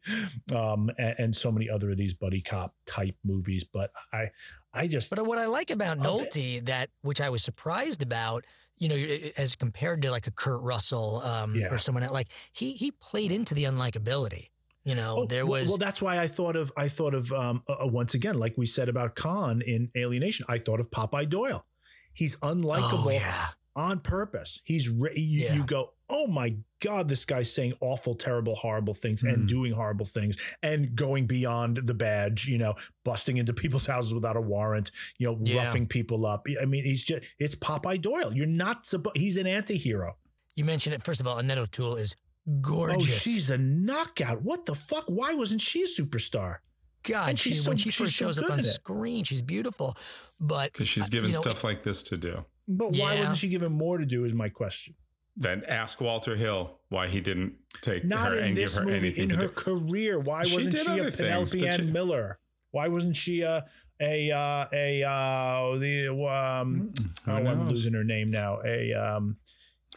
um, 0.56 0.89
and, 0.98 1.15
and 1.18 1.35
so 1.35 1.52
many 1.52 1.69
other 1.69 1.91
of 1.91 1.98
these 1.98 2.14
buddy 2.14 2.41
cop 2.41 2.76
type 2.85 3.15
movies. 3.23 3.64
But 3.64 3.91
I, 4.14 4.31
I 4.73 4.88
just 4.88 5.10
But 5.14 5.26
what 5.26 5.38
I 5.38 5.45
like 5.48 5.69
about 5.72 5.98
Love 5.99 6.22
it. 6.22 6.31
Nolte 6.31 6.65
that 6.65 6.89
which 7.02 7.22
I 7.22 7.30
was 7.30 7.43
surprised 7.43 8.02
about, 8.02 8.45
you 8.77 8.89
know, 8.89 8.95
as 9.38 9.56
compared 9.56 10.02
to 10.03 10.11
like 10.11 10.27
a 10.27 10.31
Kurt 10.31 10.61
Russell 10.64 11.22
um, 11.22 11.56
Yeah. 11.56 11.68
or 11.73 11.77
someone 11.77 12.03
else, 12.03 12.14
like 12.14 12.30
he 12.52 12.73
he 12.73 12.91
played 12.91 13.31
into 13.31 13.53
the 13.53 13.65
unlikability. 13.65 14.49
You 14.84 14.95
know, 14.95 15.16
Oh, 15.20 15.26
there 15.26 15.45
was 15.45 15.68
well, 15.70 15.78
that's 15.78 16.02
why 16.02 16.18
I 16.20 16.28
thought 16.28 16.56
of 16.56 16.72
I 16.76 16.88
thought 16.88 17.14
of 17.14 17.32
um, 17.32 17.64
uh, 17.70 17.84
uh, 17.84 17.88
once 17.88 18.14
again, 18.16 18.40
like 18.40 18.58
we 18.58 18.66
said 18.66 18.90
about 18.90 19.16
Caan 19.16 19.62
in 19.62 19.91
Alien 19.95 20.24
Nation. 20.24 20.45
I 20.49 20.58
thought 20.58 20.80
of 20.80 20.90
Popeye 20.90 21.30
Doyle. 21.30 21.66
He's 22.14 22.36
unlikable 22.38 23.06
Oh, 23.06 23.10
yeah. 23.12 23.48
on 23.76 23.99
purpose. 23.99 24.62
He's 24.66 24.90
re- 24.90 25.14
you, 25.16 25.45
Yeah. 25.45 25.53
you 25.53 25.64
go, 25.64 25.94
oh 26.10 26.26
my 26.28 26.56
god, 26.82 27.08
this 27.10 27.24
guy's 27.26 27.53
saying 27.53 27.74
awful, 27.80 28.16
terrible, 28.16 28.56
horrible 28.56 28.95
things 28.95 29.22
and 29.24 29.44
Mhm. 29.45 29.49
doing 29.49 29.72
horrible 29.74 30.06
things 30.08 30.36
and 30.64 30.95
going 30.95 31.28
beyond 31.28 31.78
the 31.86 31.94
badge. 31.94 32.48
You 32.48 32.58
know, 32.58 32.74
busting 33.06 33.38
into 33.38 33.53
people's 33.64 33.86
houses 33.86 34.16
without 34.16 34.36
a 34.36 34.41
warrant. 34.41 34.90
You 35.20 35.28
know, 35.28 35.40
Yeah. 35.44 35.64
roughing 35.64 35.88
people 35.88 36.26
up. 36.26 36.48
I 36.60 36.66
mean, 36.66 36.86
he's 36.86 37.03
just 37.03 37.24
it's 37.38 37.53
Popeye 37.53 38.02
Doyle. 38.02 38.34
You're 38.34 38.48
not 38.48 38.88
supposed. 38.88 39.16
He's 39.18 39.38
an 39.38 39.45
anti-hero. 39.45 40.18
you 40.56 40.66
mentioned 40.66 40.94
it 40.95 41.03
first 41.03 41.22
of 41.22 41.28
all. 41.28 41.38
Annette 41.38 41.60
O'Toole 41.60 41.95
is 41.98 42.16
Oh, 42.49 42.59
gorgeous. 42.61 43.22
she's 43.22 43.49
a 43.49 43.57
knockout. 43.57 44.41
What 44.41 44.65
the 44.65 44.76
fuck? 44.76 45.05
Why 45.07 45.34
wasn't 45.34 45.61
she 45.61 45.84
a 45.84 45.88
superstar? 45.88 46.57
God, 47.03 47.30
and 47.30 47.39
she, 47.39 47.49
she's 47.51 47.68
when 47.68 47.77
so- 47.77 47.84
she 47.84 47.89
she's 47.89 47.95
first 48.07 48.15
so 48.18 48.26
shows 48.26 48.38
up 48.39 48.45
good 48.45 48.53
on 48.53 48.59
it. 48.59 48.63
screen, 48.63 49.23
she's 49.23 49.41
beautiful. 49.41 49.95
But 50.39 50.72
because 50.73 50.88
she's 50.88 51.05
uh, 51.05 51.09
given 51.11 51.30
you 51.30 51.35
know, 51.35 51.41
stuff 51.41 51.63
like 51.63 51.84
this 51.84 52.03
to 52.03 52.18
do. 52.18 52.43
But 52.68 52.89
why 52.91 53.13
Yeah. 53.13 53.19
wasn't 53.19 53.38
she 53.38 53.49
given 53.49 53.72
more 53.72 53.97
to 53.97 54.05
do? 54.05 54.26
Is 54.26 54.34
my 54.34 54.49
question. 54.49 54.95
Then 55.35 55.63
ask 55.68 56.01
Walter 56.01 56.35
Hill 56.35 56.80
why 56.89 57.07
he 57.07 57.19
didn't 57.22 57.53
take 57.81 58.03
Not 58.03 58.31
her 58.34 58.38
in 58.39 58.43
and 58.47 58.55
give 58.55 58.73
her 58.73 58.84
movie. 58.84 58.97
anything 58.97 59.23
In 59.23 59.30
to 59.30 59.35
her 59.38 59.41
do. 59.47 59.49
career, 59.53 60.19
why 60.19 60.43
She 60.43 60.55
wasn't 60.55 60.77
she 60.77 60.85
a 60.85 60.91
other 60.91 61.03
things, 61.11 61.51
Penelope 61.53 61.68
Ann 61.68 61.80
she- 61.88 61.91
Miller? 61.91 62.39
Why 62.72 62.88
wasn't 62.88 63.15
she 63.15 63.41
a 63.41 63.65
a 64.01 64.31
uh, 64.31 64.65
a 64.73 65.03
uh, 65.03 65.77
the 65.77 66.07
um? 66.09 66.93
oh, 67.27 67.31
I'm 67.31 67.63
losing 67.65 67.93
her 67.93 68.03
name 68.03 68.27
now. 68.27 68.59
A 68.65 68.93
um. 68.93 69.38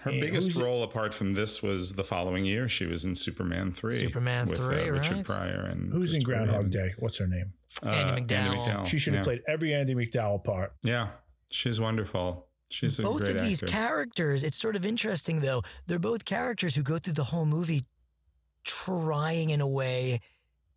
Her 0.01 0.11
biggest 0.11 0.53
who's- 0.53 0.63
role, 0.63 0.83
apart 0.83 1.15
from 1.15 1.33
this, 1.33 1.63
was 1.63 1.95
the 1.95 2.05
following 2.05 2.45
year. 2.45 2.69
She 2.69 2.85
was 2.87 3.05
in 3.05 3.15
Superman 3.15 3.73
three. 3.73 3.99
Superman 3.99 4.49
with, 4.49 4.59
3, 4.59 4.89
uh, 4.89 4.93
Richard 4.93 5.17
right? 5.17 5.25
Pryor 5.25 5.67
and 5.71 5.93
Who's 5.93 6.13
in 6.15 6.23
Groundhog 6.23 6.65
Reeve. 6.65 6.73
Day? 6.73 6.95
What's 6.99 7.19
her 7.19 7.27
name? 7.27 7.53
Uh, 7.83 7.89
Andie 7.89 8.23
MacDowell. 8.23 8.87
She 8.87 8.99
should 8.99 9.15
have 9.15 9.21
yeah. 9.21 9.25
played 9.25 9.43
every 9.49 9.73
Andie 9.73 9.95
MacDowell 9.95 10.45
part. 10.45 10.75
Yeah, 10.83 11.09
she's 11.51 11.81
wonderful. 11.81 12.49
She's 12.69 12.99
a 12.99 13.03
both 13.03 13.19
great 13.19 13.37
of 13.37 13.43
these 13.43 13.63
actor. 13.63 13.73
characters 13.73 14.43
it's 14.43 14.57
sort 14.57 14.75
of 14.75 14.85
interesting 14.85 15.39
though 15.41 15.63
they're 15.87 16.01
both 16.01 16.25
characters 16.25 16.75
who 16.75 16.83
go 16.83 16.99
through 16.99 17.13
the 17.13 17.23
whole 17.23 17.47
movie 17.47 17.85
trying 18.65 19.51
in 19.51 19.61
a 19.61 19.69
way 19.69 20.21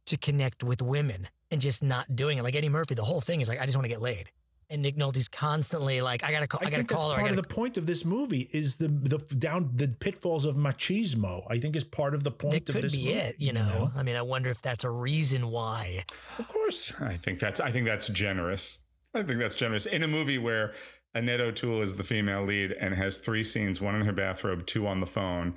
to 0.05 0.17
connect 0.17 0.63
with 0.63 0.81
women 0.81 1.27
and 1.49 1.59
just 1.59 1.81
not 1.81 2.15
doing 2.15 2.37
it 2.37 2.43
like 2.43 2.55
eddie 2.55 2.69
murphy 2.69 2.93
the 2.93 3.03
whole 3.03 3.21
thing 3.21 3.41
is 3.41 3.49
like 3.49 3.59
i 3.59 3.63
just 3.65 3.75
want 3.75 3.85
to 3.85 3.89
get 3.89 4.01
laid 4.01 4.29
and 4.69 4.81
nick 4.81 4.97
nolte's 4.97 5.27
constantly 5.27 6.01
like 6.01 6.23
i 6.23 6.31
gotta 6.31 6.47
call 6.47 6.59
i, 6.63 6.67
I 6.67 6.69
gotta 6.69 6.77
think 6.77 6.89
call 6.89 7.09
that's 7.09 7.15
her 7.15 7.21
part 7.21 7.31
of 7.31 7.37
gotta, 7.37 7.47
the 7.47 7.53
point 7.55 7.77
of 7.77 7.85
this 7.85 8.03
movie 8.05 8.49
is 8.51 8.77
the 8.77 8.87
the 8.87 9.17
down 9.35 9.71
the 9.73 9.87
pitfalls 9.99 10.45
of 10.45 10.55
machismo. 10.55 11.45
I 11.49 11.59
think 11.59 11.75
is 11.75 11.83
part 11.83 12.13
of 12.13 12.23
the 12.23 12.31
point 12.31 12.65
that 12.65 12.69
of 12.69 12.75
could 12.75 12.83
this 12.83 12.95
be 12.95 13.05
movie. 13.05 13.17
it 13.17 13.35
you 13.39 13.53
know 13.53 13.91
i 13.95 14.03
mean 14.03 14.15
i 14.15 14.21
wonder 14.21 14.49
if 14.49 14.61
that's 14.61 14.83
a 14.83 14.89
reason 14.89 15.49
why 15.49 16.03
Of 16.37 16.47
course. 16.47 16.93
I 16.99 17.17
think 17.17 17.39
that's 17.39 17.59
I 17.59 17.71
think 17.71 17.85
that's 17.85 18.07
generous. 18.09 18.85
I 19.13 19.23
think 19.23 19.39
that's 19.39 19.55
generous 19.55 19.85
in 19.85 20.03
a 20.03 20.07
movie 20.07 20.37
where 20.37 20.73
Annette 21.15 21.41
O'Toole 21.41 21.81
is 21.81 21.95
the 21.95 22.03
female 22.03 22.43
lead 22.43 22.71
and 22.73 22.93
has 22.93 23.17
three 23.17 23.43
scenes: 23.43 23.81
one 23.81 23.95
in 23.95 24.01
her 24.01 24.11
bathrobe, 24.11 24.65
two 24.67 24.85
on 24.85 24.99
the 24.99 25.07
phone, 25.07 25.55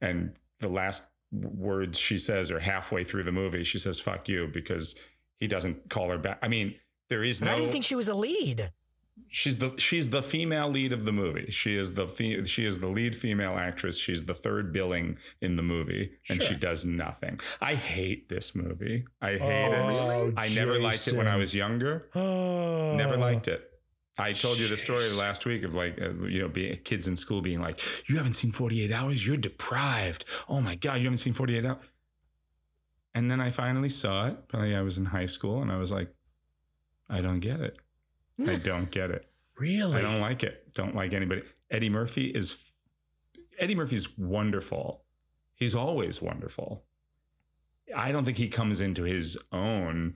and 0.00 0.32
the 0.60 0.68
last 0.68 1.08
words 1.30 1.98
she 1.98 2.18
says 2.18 2.50
are 2.50 2.60
halfway 2.60 3.04
through 3.04 3.24
the 3.24 3.32
movie. 3.32 3.64
She 3.64 3.78
says 3.78 4.00
"fuck 4.00 4.28
you" 4.28 4.46
because 4.46 4.98
he 5.36 5.46
doesn't 5.48 5.90
call 5.90 6.08
her 6.10 6.18
back. 6.18 6.38
I 6.40 6.48
mean, 6.48 6.76
there 7.12 7.22
is 7.30 7.38
but 7.40 7.46
no. 7.46 7.52
i 7.52 7.56
didn't 7.56 7.72
think 7.72 7.84
she 7.84 7.94
was 8.02 8.08
a 8.08 8.14
lead 8.14 8.70
She's 9.34 9.56
the 9.58 9.70
she's 9.78 10.10
the 10.10 10.20
female 10.22 10.68
lead 10.68 10.92
of 10.92 11.06
the 11.06 11.12
movie. 11.12 11.50
She 11.50 11.74
is 11.82 11.94
the 11.94 12.06
fe- 12.06 12.44
she 12.44 12.66
is 12.66 12.80
the 12.80 12.86
lead 12.98 13.14
female 13.16 13.56
actress. 13.68 13.96
She's 13.98 14.26
the 14.26 14.34
third 14.34 14.72
billing 14.74 15.16
in 15.40 15.56
the 15.56 15.62
movie, 15.62 16.12
and 16.28 16.42
she 16.42 16.54
does 16.54 16.84
nothing. 16.84 17.38
I 17.60 17.74
hate 17.74 18.28
this 18.28 18.54
movie. 18.54 19.04
I 19.22 19.32
hate 19.32 19.40
Oh, 19.40 19.88
it. 19.88 19.88
really? 19.88 20.34
I 20.36 20.48
never 20.54 20.78
liked 20.78 21.08
it 21.08 21.14
when 21.16 21.28
I 21.28 21.36
was 21.36 21.54
younger. 21.54 22.08
Oh. 22.14 22.94
Never 22.94 23.16
liked 23.16 23.48
it. 23.48 23.60
I 24.18 24.32
told 24.32 24.58
you 24.58 24.68
the 24.68 24.76
story 24.76 25.08
last 25.24 25.46
week 25.46 25.62
of 25.62 25.74
like 25.74 25.94
uh, 26.00 26.12
you 26.34 26.40
know 26.42 26.48
being 26.48 26.76
kids 26.84 27.08
in 27.08 27.16
school 27.16 27.40
being 27.40 27.60
like, 27.68 27.80
"You 28.08 28.16
haven't 28.18 28.34
seen 28.34 28.52
Forty 28.52 28.82
Eight 28.82 28.92
Hours. 28.92 29.26
You're 29.26 29.36
deprived. 29.50 30.24
Oh 30.48 30.60
my 30.60 30.74
god, 30.74 30.96
you 31.00 31.04
haven't 31.04 31.18
seen 31.26 31.32
Forty 31.32 31.56
Eight 31.56 31.64
Hours." 31.64 31.84
And 33.14 33.30
then 33.30 33.40
I 33.40 33.50
finally 33.50 33.88
saw 33.90 34.26
it. 34.28 34.48
Probably 34.48 34.74
I 34.74 34.82
was 34.82 34.98
in 34.98 35.06
high 35.06 35.26
school, 35.36 35.62
and 35.62 35.70
I 35.72 35.78
was 35.78 35.90
like, 35.92 36.10
"I 37.12 37.20
don't 37.20 37.40
get 37.40 37.60
it. 37.60 37.76
I 38.48 38.56
don't 38.56 38.90
get 38.90 39.10
it." 39.10 39.26
Really? 39.58 39.96
I 39.98 40.00
don't 40.00 40.20
like 40.20 40.42
it. 40.42 40.74
Don't 40.74 40.96
like 40.96 41.12
anybody. 41.12 41.42
Eddie 41.70 41.90
Murphy 41.90 42.28
is 42.30 42.72
Eddie 43.58 43.74
Murphy's 43.76 44.18
wonderful. 44.18 45.04
He's 45.54 45.74
always 45.74 46.20
wonderful. 46.22 46.82
I 47.94 48.10
don't 48.10 48.24
think 48.24 48.38
he 48.38 48.48
comes 48.48 48.80
into 48.80 49.04
his 49.04 49.38
own 49.52 50.14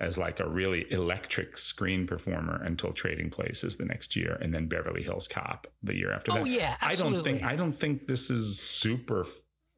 as 0.00 0.16
like 0.16 0.40
a 0.40 0.48
really 0.48 0.90
electric 0.90 1.56
screen 1.58 2.06
performer 2.06 2.60
until 2.64 2.92
Trading 2.92 3.30
Places 3.30 3.76
the 3.76 3.84
next 3.84 4.16
year 4.16 4.36
and 4.40 4.54
then 4.54 4.66
Beverly 4.68 5.02
Hills 5.02 5.28
Cop 5.28 5.66
the 5.82 5.94
year 5.94 6.10
after 6.10 6.32
Oh, 6.32 6.44
that. 6.44 6.48
yeah, 6.48 6.76
I 6.80 6.94
don't 6.94 7.22
think 7.22 7.42
I 7.44 7.54
don't 7.56 7.72
think 7.72 8.06
this 8.06 8.30
is 8.30 8.58
super 8.58 9.24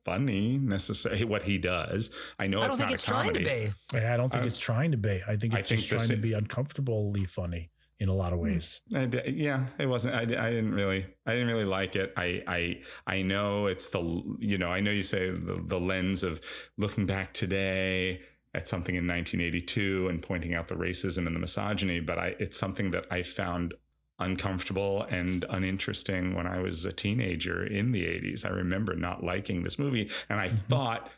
funny 0.04 0.58
necessarily 0.58 1.24
what 1.32 1.42
he 1.42 1.58
does. 1.58 2.14
I 2.38 2.46
know 2.46 2.60
i 2.60 2.66
it's 2.66 2.76
don't 2.76 2.78
think 2.78 2.90
not 2.90 2.94
it's 2.94 3.04
a 3.04 3.06
trying 3.06 3.34
to 3.34 3.44
comedy. 3.44 3.72
be 3.92 3.98
Yeah, 3.98 4.14
I 4.14 4.16
don't 4.16 4.30
think 4.30 4.44
I- 4.44 4.46
it's 4.46 4.58
trying 4.58 4.90
to 4.92 4.96
be. 4.96 5.22
I 5.26 5.36
think 5.36 5.54
I 5.54 5.58
it's 5.60 5.68
think 5.68 5.80
just 5.80 5.90
the 5.90 5.96
trying 5.96 6.08
to 6.20 6.22
be 6.28 6.32
uncomfortably 6.32 7.24
funny 7.26 7.70
in 7.98 8.08
a 8.08 8.14
lot 8.14 8.32
of 8.32 8.38
hmm. 8.38 8.46
ways. 8.46 8.80
I 8.94 9.04
d- 9.06 9.22
yeah, 9.28 9.66
it 9.78 9.86
wasn't. 9.86 10.14
I, 10.14 10.24
d- 10.24 10.36
I 10.36 10.50
didn't 10.50 10.72
really. 10.72 11.06
I 11.26 11.32
didn't 11.32 11.48
really 11.48 11.66
like 11.66 11.96
it. 11.96 12.12
I 12.16 12.42
I 12.46 12.80
I 13.06 13.22
know 13.22 13.66
it's 13.66 13.86
the 13.86 14.00
you 14.38 14.58
know 14.58 14.70
I 14.70 14.80
know 14.80 14.90
you 14.90 15.02
say 15.02 15.30
the, 15.30 15.62
the 15.64 15.78
lens 15.78 16.24
of 16.24 16.40
looking 16.78 17.06
back 17.06 17.32
today 17.34 18.20
at 18.52 18.66
something 18.66 18.96
in 18.96 19.06
1982 19.06 20.08
and 20.08 20.20
pointing 20.22 20.54
out 20.54 20.66
the 20.66 20.74
racism 20.74 21.26
and 21.26 21.36
the 21.36 21.40
misogyny, 21.40 22.00
but 22.00 22.18
I 22.18 22.34
it's 22.40 22.58
something 22.58 22.90
that 22.92 23.04
I 23.10 23.22
found 23.22 23.74
uncomfortable 24.20 25.02
and 25.10 25.44
uninteresting 25.48 26.34
when 26.34 26.46
I 26.46 26.60
was 26.60 26.84
a 26.84 26.92
teenager 26.92 27.64
in 27.64 27.92
the 27.92 28.04
80s. 28.04 28.44
I 28.44 28.50
remember 28.50 28.94
not 28.94 29.24
liking 29.24 29.62
this 29.62 29.78
movie, 29.78 30.10
and 30.28 30.38
I 30.40 30.48
thought. 30.48 31.10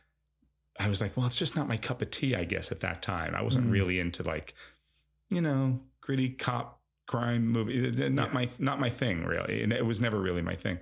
I 0.80 0.88
was 0.88 1.02
like, 1.02 1.14
well, 1.18 1.26
it's 1.26 1.38
just 1.38 1.54
not 1.54 1.68
my 1.68 1.76
cup 1.76 2.00
of 2.00 2.10
tea, 2.10 2.34
I 2.34 2.44
guess, 2.44 2.72
at 2.72 2.80
that 2.80 3.02
time. 3.02 3.34
I 3.34 3.42
wasn't 3.42 3.66
Mm. 3.66 3.72
really 3.72 3.98
into 4.00 4.22
like, 4.22 4.54
you 5.28 5.42
know, 5.42 5.80
gritty 6.00 6.30
cop 6.30 6.80
crime 7.06 7.46
movie. 7.46 7.90
Not 8.08 8.32
my 8.32 8.48
not 8.58 8.80
my 8.80 8.88
thing 8.88 9.24
really, 9.26 9.62
and 9.62 9.70
it 9.70 9.84
was 9.84 10.00
never 10.00 10.18
really 10.18 10.40
my 10.40 10.56
thing. 10.56 10.78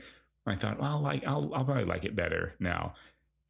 I 0.46 0.54
thought, 0.54 0.78
well, 0.78 1.00
like 1.00 1.26
I'll 1.26 1.52
I'll 1.52 1.64
probably 1.64 1.84
like 1.86 2.04
it 2.04 2.14
better 2.14 2.54
now, 2.60 2.94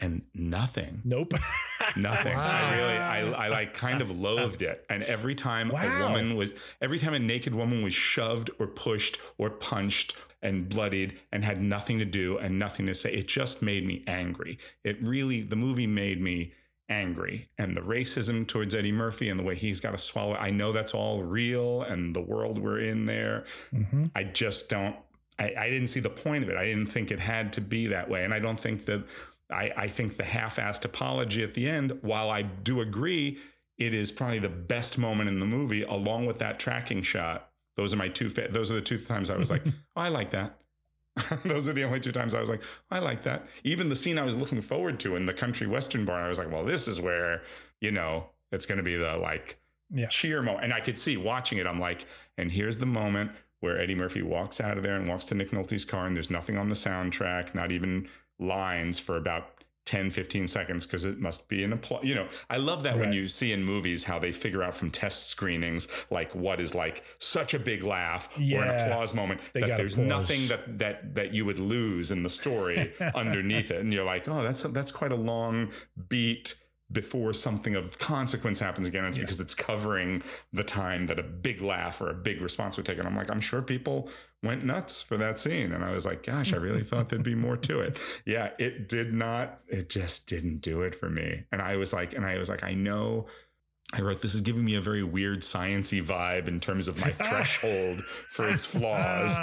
and 0.01 0.23
nothing, 0.35 1.03
Nope. 1.05 1.35
nothing. 1.97 2.35
I 2.37 2.77
really 2.77 2.99
I 2.99 3.47
I 3.47 3.49
like 3.49 3.75
kind 3.75 4.01
of 4.01 4.11
loathed 4.19 4.63
it, 4.63 4.85
and 4.89 5.03
every 5.05 5.35
time 5.35 5.69
Wow. 5.69 5.81
a 5.83 6.09
woman 6.09 6.37
was 6.37 6.53
every 6.81 6.99
time 6.99 7.15
a 7.15 7.19
naked 7.19 7.55
woman 7.55 7.83
was 7.83 7.95
shoved 7.95 8.51
or 8.59 8.67
pushed 8.67 9.19
or 9.39 9.51
punched 9.51 10.15
and 10.43 10.69
bloodied 10.69 11.19
and 11.33 11.45
had 11.45 11.61
nothing 11.61 11.99
to 11.99 12.05
do 12.07 12.39
and 12.39 12.59
nothing 12.59 12.87
to 12.87 12.95
say, 12.95 13.13
it 13.13 13.29
just 13.29 13.63
made 13.63 13.87
me 13.87 14.03
angry. 14.07 14.59
It 14.85 15.03
really 15.03 15.43
the 15.43 15.57
movie 15.57 15.87
made 15.87 16.21
me 16.21 16.53
angry 16.89 17.47
and 17.57 17.77
the 17.77 17.81
racism 17.83 18.45
towards 18.49 18.75
Eddie 18.75 18.91
Murphy 18.91 19.29
and 19.29 19.39
the 19.39 19.45
way 19.45 19.55
he's 19.55 19.79
got 19.81 19.93
to 19.93 19.99
swallow. 19.99 20.35
I 20.35 20.51
know 20.51 20.73
that's 20.73 20.93
all 20.95 21.23
real 21.23 21.83
and 21.83 22.17
the 22.17 22.21
world 22.21 22.59
we're 22.59 22.81
in 22.81 23.07
there. 23.07 23.45
Mm-hmm. 23.73 24.07
I 24.17 24.25
just 24.25 24.69
don't. 24.71 24.97
I, 25.39 25.55
I 25.59 25.71
didn't 25.71 25.89
see 25.89 26.01
the 26.01 26.11
point 26.11 26.43
of 26.45 26.51
it. 26.51 26.57
I 26.57 26.65
didn't 26.67 26.87
think 26.87 27.11
it 27.11 27.21
had 27.21 27.53
to 27.55 27.61
be 27.61 27.87
that 27.89 28.11
way, 28.11 28.25
and 28.25 28.35
I 28.35 28.39
don't 28.41 28.59
think 28.59 28.87
that. 28.87 29.05
I, 29.53 29.73
I 29.77 29.89
think 29.89 30.17
the 30.17 30.25
half-assed 30.25 30.85
apology 30.85 31.43
at 31.43 31.55
the 31.55 31.69
end, 31.69 31.99
while 32.03 32.31
I 32.31 32.43
do 32.43 32.81
agree, 32.81 33.39
it 33.79 33.95
is 33.95 34.13
probably 34.13 34.39
the 34.39 34.49
best 34.49 34.99
moment 34.99 35.29
in 35.29 35.41
the 35.41 35.47
movie, 35.47 35.83
along 35.83 36.27
with 36.27 36.39
that 36.39 36.59
tracking 36.61 37.03
shot. 37.03 37.49
Those 37.77 37.95
are 37.95 37.97
my 37.97 38.09
two. 38.09 38.29
Fa- 38.29 38.49
those 38.51 38.71
are 38.71 38.75
the 38.75 38.81
two 38.83 38.99
times 38.99 39.31
I 39.31 39.37
was 39.37 39.51
like, 39.51 39.63
oh, 39.67 39.73
I 40.01 40.09
like 40.09 40.31
that. 40.33 40.57
those 41.45 41.69
are 41.69 41.73
the 41.73 41.85
only 41.85 42.01
two 42.01 42.13
times 42.13 42.35
I 42.35 42.41
was 42.41 42.51
like, 42.51 42.63
oh, 42.63 42.97
I 42.97 42.99
like 43.01 43.23
that. 43.23 43.47
Even 43.65 43.89
the 43.89 43.97
scene 43.97 44.19
I 44.19 44.25
was 44.25 44.37
looking 44.37 44.61
forward 44.61 45.01
to 45.01 45.17
in 45.17 45.27
the 45.27 45.33
country 45.33 45.67
western 45.67 46.05
bar, 46.05 46.21
I 46.23 46.29
was 46.29 46.39
like, 46.39 46.51
well, 46.51 46.65
this 46.65 46.87
is 46.89 47.01
where 47.01 47.43
you 47.81 47.91
know 47.91 48.27
it's 48.53 48.67
going 48.67 48.79
to 48.79 48.85
be 48.85 48.97
the 48.97 49.17
like 49.17 49.59
Yeah. 49.91 50.07
cheer 50.09 50.43
moment. 50.43 50.65
And 50.65 50.73
I 50.75 50.81
could 50.81 50.99
see 50.99 51.17
watching 51.17 51.59
it, 51.59 51.67
I'm 51.67 51.81
like, 51.81 52.07
and 52.39 52.51
here's 52.53 52.79
the 52.79 52.87
moment 52.87 53.33
where 53.61 53.79
Eddie 53.79 53.95
Murphy 53.95 54.23
walks 54.23 54.61
out 54.61 54.77
of 54.79 54.83
there 54.83 54.97
and 54.97 55.07
walks 55.09 55.27
to 55.27 55.35
Nick 55.35 55.51
Nolte's 55.53 55.85
car, 55.85 56.07
and 56.07 56.17
there's 56.17 56.31
nothing 56.31 56.57
on 56.57 56.69
the 56.69 56.75
soundtrack, 56.75 57.55
not 57.55 57.71
even 57.73 58.09
lines 58.41 58.99
for 58.99 59.17
about 59.17 59.45
10, 59.87 60.11
15 60.11 60.47
seconds, 60.47 60.87
because 60.87 61.05
it 61.05 61.19
must 61.19 61.49
be 61.49 61.65
an 61.65 61.73
applause. 61.73 62.05
You 62.05 62.15
know, 62.15 62.29
I 62.49 62.59
love 62.59 62.85
that 62.85 62.97
when 62.97 63.13
you 63.13 63.27
see 63.27 63.51
in 63.53 63.65
movies 63.65 64.05
how 64.05 64.21
they 64.21 64.31
figure 64.31 64.63
out 64.63 64.75
from 64.75 64.91
test 64.91 65.29
screenings, 65.29 65.89
like 66.11 66.33
what 66.33 66.61
is 66.61 66.77
like 66.77 67.03
such 67.19 67.55
a 67.55 67.59
big 67.59 67.83
laugh 67.83 68.29
or 68.37 68.63
an 68.63 68.69
applause 68.89 69.15
moment, 69.15 69.41
They 69.53 69.61
that 69.63 69.77
there's 69.77 69.97
pause. 69.97 70.07
nothing 70.07 70.47
that, 70.49 70.79
that, 70.79 71.15
that 71.17 71.35
you 71.35 71.45
would 71.45 71.59
lose 71.59 72.13
in 72.13 72.23
the 72.23 72.29
story 72.29 72.93
underneath 73.17 73.73
it. 73.73 73.81
And 73.81 73.93
you're 73.93 74.05
like, 74.05 74.29
oh, 74.29 74.45
that's, 74.45 74.63
that's 74.63 74.93
quite 74.93 75.11
a 75.11 75.17
long 75.17 75.71
beat 76.09 76.55
before 76.93 77.33
something 77.33 77.75
of 77.75 77.99
consequence 77.99 78.61
happens 78.61 78.87
again. 78.87 79.05
It's 79.05 79.19
because 79.19 79.41
it's 79.41 79.55
covering 79.55 80.23
the 80.53 80.65
time 80.65 81.07
that 81.07 81.19
a 81.19 81.23
big 81.25 81.63
laugh 81.63 82.01
or 82.01 82.11
a 82.11 82.15
big 82.15 82.41
response 82.41 82.77
would 82.77 82.87
take. 82.87 82.99
And 82.99 83.09
I'm 83.09 83.17
like, 83.17 83.31
I'm 83.31 83.41
sure 83.41 83.63
people 83.63 84.09
went 84.43 84.65
nuts 84.65 85.03
for 85.03 85.17
that 85.19 85.39
scene. 85.39 85.73
And 85.73 85.85
I 85.85 85.93
was 85.93 86.07
like, 86.07 86.25
gosh, 86.25 86.53
I 86.53 86.57
really 86.57 86.83
thought 86.83 87.09
there'd 87.09 87.23
be 87.23 87.35
more 87.35 87.57
to 87.59 87.81
it. 87.81 88.01
Yeah, 88.25 88.51
it 88.59 88.89
did 88.89 89.13
not, 89.13 89.61
it 89.69 89.91
just 89.91 90.27
didn't 90.27 90.59
do 90.63 90.83
it 90.83 90.95
for 90.95 91.11
me. 91.11 91.45
And 91.53 91.61
I 91.61 91.77
was 91.77 91.93
like, 91.93 92.15
and 92.15 92.25
I 92.25 92.39
was 92.39 92.49
like, 92.49 92.65
I 92.65 92.75
know. 92.75 93.27
I 93.93 94.03
wrote, 94.03 94.23
this 94.23 94.37
is 94.37 94.41
giving 94.41 94.65
me 94.65 94.77
a 94.77 94.81
very 94.81 95.03
weird 95.03 95.41
sciency 95.41 96.03
vibe 96.03 96.47
in 96.47 96.61
terms 96.61 96.87
of 96.87 97.01
my 97.01 97.11
threshold 97.11 97.99
for 98.05 98.49
its 98.49 98.65
flaws, 98.65 99.37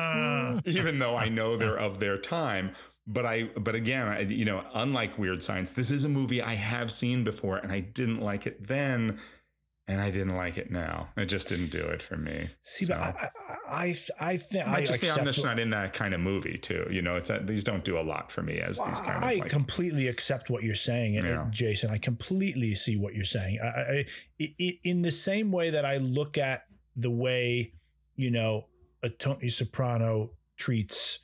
even 0.65 0.99
though 0.99 1.17
I 1.17 1.27
know 1.27 1.57
they're 1.57 1.77
of 1.77 1.99
their 1.99 2.17
time. 2.17 2.71
But 3.05 3.25
I, 3.25 3.43
but 3.57 3.75
again, 3.75 4.07
I, 4.07 4.21
you 4.21 4.45
know, 4.45 4.63
unlike 4.73 5.17
Weird 5.17 5.43
Science, 5.43 5.71
this 5.71 5.91
is 5.91 6.05
a 6.05 6.09
movie 6.09 6.41
I 6.41 6.55
have 6.55 6.91
seen 6.91 7.23
before, 7.25 7.57
and 7.57 7.73
I 7.73 7.81
didn't 7.81 8.21
like 8.21 8.47
it 8.47 8.67
then, 8.67 9.19
and 9.89 10.01
I 10.01 10.11
didn't 10.11 10.35
like 10.35 10.57
it 10.57 10.69
now. 10.69 11.07
It 11.15 11.25
just 11.27 11.47
didn't 11.49 11.71
do 11.71 11.79
it 11.85 12.01
for 12.01 12.17
me. 12.17 12.47
See, 12.61 12.85
So- 12.85 12.95
but 12.95 13.01
I, 13.01 13.29
I, 13.69 13.83
I, 13.85 13.95
I 14.31 14.37
think 14.37 14.67
I 14.67 14.81
just 14.83 14.99
I'm 15.01 15.07
accept 15.09 15.25
just 15.25 15.39
what- 15.39 15.45
not 15.45 15.59
in 15.59 15.69
that 15.69 15.93
kind 15.93 16.13
of 16.13 16.19
movie 16.19 16.57
too. 16.57 16.87
You 16.91 17.01
know, 17.01 17.15
it's 17.15 17.29
uh, 17.29 17.39
these 17.43 17.63
don't 17.63 17.83
do 17.85 17.97
a 17.97 18.01
lot 18.01 18.31
for 18.31 18.41
me 18.43 18.59
as 18.59 18.77
these 18.77 18.99
kind 19.01 19.23
I 19.23 19.31
of 19.33 19.39
like, 19.39 19.49
completely 19.49 20.07
accept 20.07 20.49
what 20.49 20.63
you're 20.63 20.75
saying, 20.75 21.17
and 21.17 21.25
Yeah. 21.25 21.47
Jason. 21.51 21.89
I 21.91 21.97
completely 21.99 22.75
see 22.75 22.97
what 22.97 23.13
you're 23.15 23.23
saying. 23.23 23.59
I, 23.63 23.67
I, 23.67 24.05
I, 24.41 24.55
I- 24.59 24.79
in 24.83 25.01
the 25.03 25.11
same 25.11 25.51
way 25.51 25.69
that 25.69 25.85
I 25.85 25.97
look 25.97 26.37
at 26.37 26.63
the 26.95 27.11
way, 27.11 27.73
you 28.15 28.31
know, 28.31 28.67
a 29.03 29.09
Tony 29.09 29.47
Soprano 29.49 30.31
treats, 30.57 31.19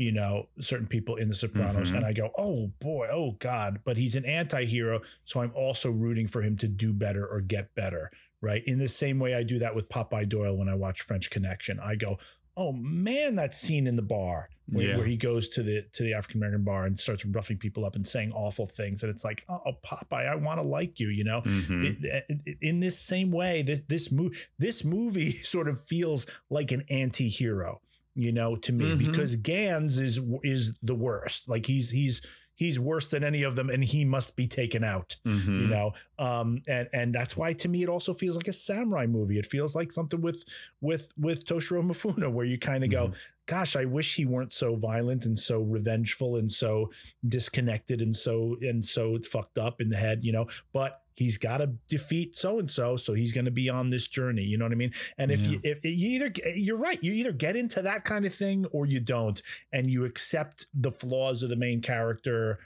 you 0.00 0.12
know, 0.12 0.48
certain 0.60 0.86
people 0.86 1.16
in 1.16 1.28
The 1.28 1.34
Sopranos, 1.34 1.92
Mhm. 1.92 1.96
and 1.98 2.04
I 2.06 2.12
go, 2.12 2.30
oh 2.38 2.68
boy, 2.80 3.08
oh 3.10 3.32
God. 3.32 3.80
But 3.84 3.96
he's 3.96 4.16
an 4.16 4.24
anti 4.24 4.64
hero. 4.64 5.02
So 5.24 5.40
I'm 5.42 5.52
also 5.54 5.90
rooting 5.90 6.26
for 6.26 6.42
him 6.42 6.56
to 6.58 6.68
do 6.68 6.92
better 6.92 7.26
or 7.26 7.40
get 7.40 7.74
better, 7.74 8.10
right? 8.40 8.62
In 8.66 8.78
the 8.78 8.88
same 8.88 9.18
way 9.18 9.34
I 9.34 9.42
do 9.42 9.58
that 9.58 9.74
with 9.74 9.88
Popeye 9.88 10.28
Doyle 10.28 10.56
when 10.56 10.68
I 10.68 10.74
watch 10.74 11.02
French 11.02 11.30
Connection. 11.30 11.78
I 11.78 11.96
go, 11.96 12.18
oh 12.56 12.72
man, 12.72 13.36
that 13.36 13.54
scene 13.54 13.86
in 13.86 13.96
the 13.96 14.02
bar 14.02 14.48
where, 14.68 14.88
Yeah. 14.88 14.96
where 14.98 15.06
he 15.06 15.16
goes 15.16 15.48
to 15.50 15.62
the 15.62 15.82
to 15.92 16.02
the 16.02 16.12
African 16.14 16.38
American 16.40 16.62
bar 16.64 16.84
and 16.84 16.98
starts 16.98 17.24
roughing 17.24 17.58
people 17.58 17.84
up 17.84 17.96
and 17.96 18.06
saying 18.06 18.32
awful 18.32 18.66
things. 18.66 19.02
And 19.02 19.10
it's 19.10 19.24
like, 19.24 19.44
oh, 19.48 19.78
Popeye, 19.84 20.26
I 20.28 20.34
want 20.34 20.58
to 20.58 20.62
like 20.62 21.00
you, 21.00 21.08
you 21.08 21.24
know? 21.24 21.42
Mhm. 21.42 21.84
It- 22.04 22.24
it- 22.46 22.58
in 22.60 22.80
this 22.80 22.98
same 22.98 23.30
way, 23.30 23.62
this 23.62 23.80
this 23.82 24.10
movie 24.12 24.36
this 24.58 24.84
movie 24.84 25.30
sort 25.54 25.68
of 25.68 25.80
feels 25.80 26.26
like 26.50 26.70
an 26.72 26.84
anti-hero, 26.90 27.80
you 28.14 28.32
know, 28.32 28.56
to 28.56 28.72
me, 28.72 28.86
Mhm. 28.94 28.98
because 28.98 29.36
Gans 29.36 29.98
is 29.98 30.20
is 30.42 30.72
the 30.82 30.94
worst. 30.94 31.48
Like 31.48 31.66
he's 31.66 31.90
he's 31.90 32.20
he's 32.56 32.78
worse 32.78 33.08
than 33.08 33.24
any 33.24 33.42
of 33.42 33.56
them, 33.56 33.70
and 33.70 33.82
he 33.82 34.04
must 34.04 34.36
be 34.36 34.46
taken 34.46 34.84
out. 34.84 35.16
Mhm. 35.24 35.60
You 35.62 35.66
know, 35.68 35.92
um, 36.18 36.62
and 36.68 36.88
and 36.92 37.14
that's 37.14 37.34
why 37.36 37.52
to 37.54 37.68
me 37.68 37.82
it 37.82 37.88
also 37.88 38.12
feels 38.12 38.36
like 38.36 38.48
a 38.48 38.52
samurai 38.52 39.06
movie. 39.06 39.38
It 39.38 39.46
feels 39.46 39.74
like 39.74 39.92
something 39.92 40.20
with 40.20 40.44
with 40.80 41.10
with 41.16 41.44
Toshiro 41.46 41.82
Mifune, 41.82 42.30
where 42.34 42.44
you 42.44 42.58
kind 42.58 42.84
of 42.84 42.90
go, 42.90 43.12
"Gosh, 43.46 43.76
I 43.76 43.86
wish 43.86 44.16
he 44.16 44.26
weren't 44.26 44.52
so 44.52 44.76
violent 44.76 45.24
and 45.24 45.38
so 45.38 45.62
revengeful 45.62 46.36
and 46.36 46.52
so 46.52 46.90
disconnected 47.26 48.02
and 48.02 48.14
so 48.14 48.56
and 48.60 48.84
so 48.84 49.18
fucked 49.20 49.56
up 49.56 49.80
in 49.80 49.88
the 49.88 49.96
head." 49.96 50.22
You 50.24 50.32
know, 50.32 50.46
but 50.72 51.02
he's 51.14 51.38
got 51.38 51.58
to 51.58 51.72
defeat 51.88 52.36
so 52.36 52.58
and 52.58 52.70
so, 52.70 52.96
so 52.96 53.12
he's 53.14 53.32
going 53.32 53.44
to 53.44 53.50
be 53.50 53.68
on 53.68 53.90
this 53.90 54.08
journey. 54.08 54.42
You 54.42 54.56
know 54.58 54.64
what 54.64 54.72
I 54.72 54.76
mean? 54.76 54.92
And 55.18 55.30
if 55.30 55.46
you 55.46 55.60
if 55.62 55.84
you 55.84 55.90
either 56.24 56.32
you're 56.54 56.76
right, 56.78 57.02
you 57.02 57.12
either 57.12 57.32
get 57.32 57.56
into 57.56 57.82
that 57.82 58.04
kind 58.04 58.24
of 58.24 58.34
thing 58.34 58.66
or 58.72 58.86
you 58.86 59.00
don't, 59.00 59.40
and 59.72 59.90
you 59.90 60.04
accept 60.04 60.66
the 60.74 60.90
flaws 60.90 61.42
of 61.42 61.48
the 61.50 61.56
main 61.56 61.80
character. 61.82 62.58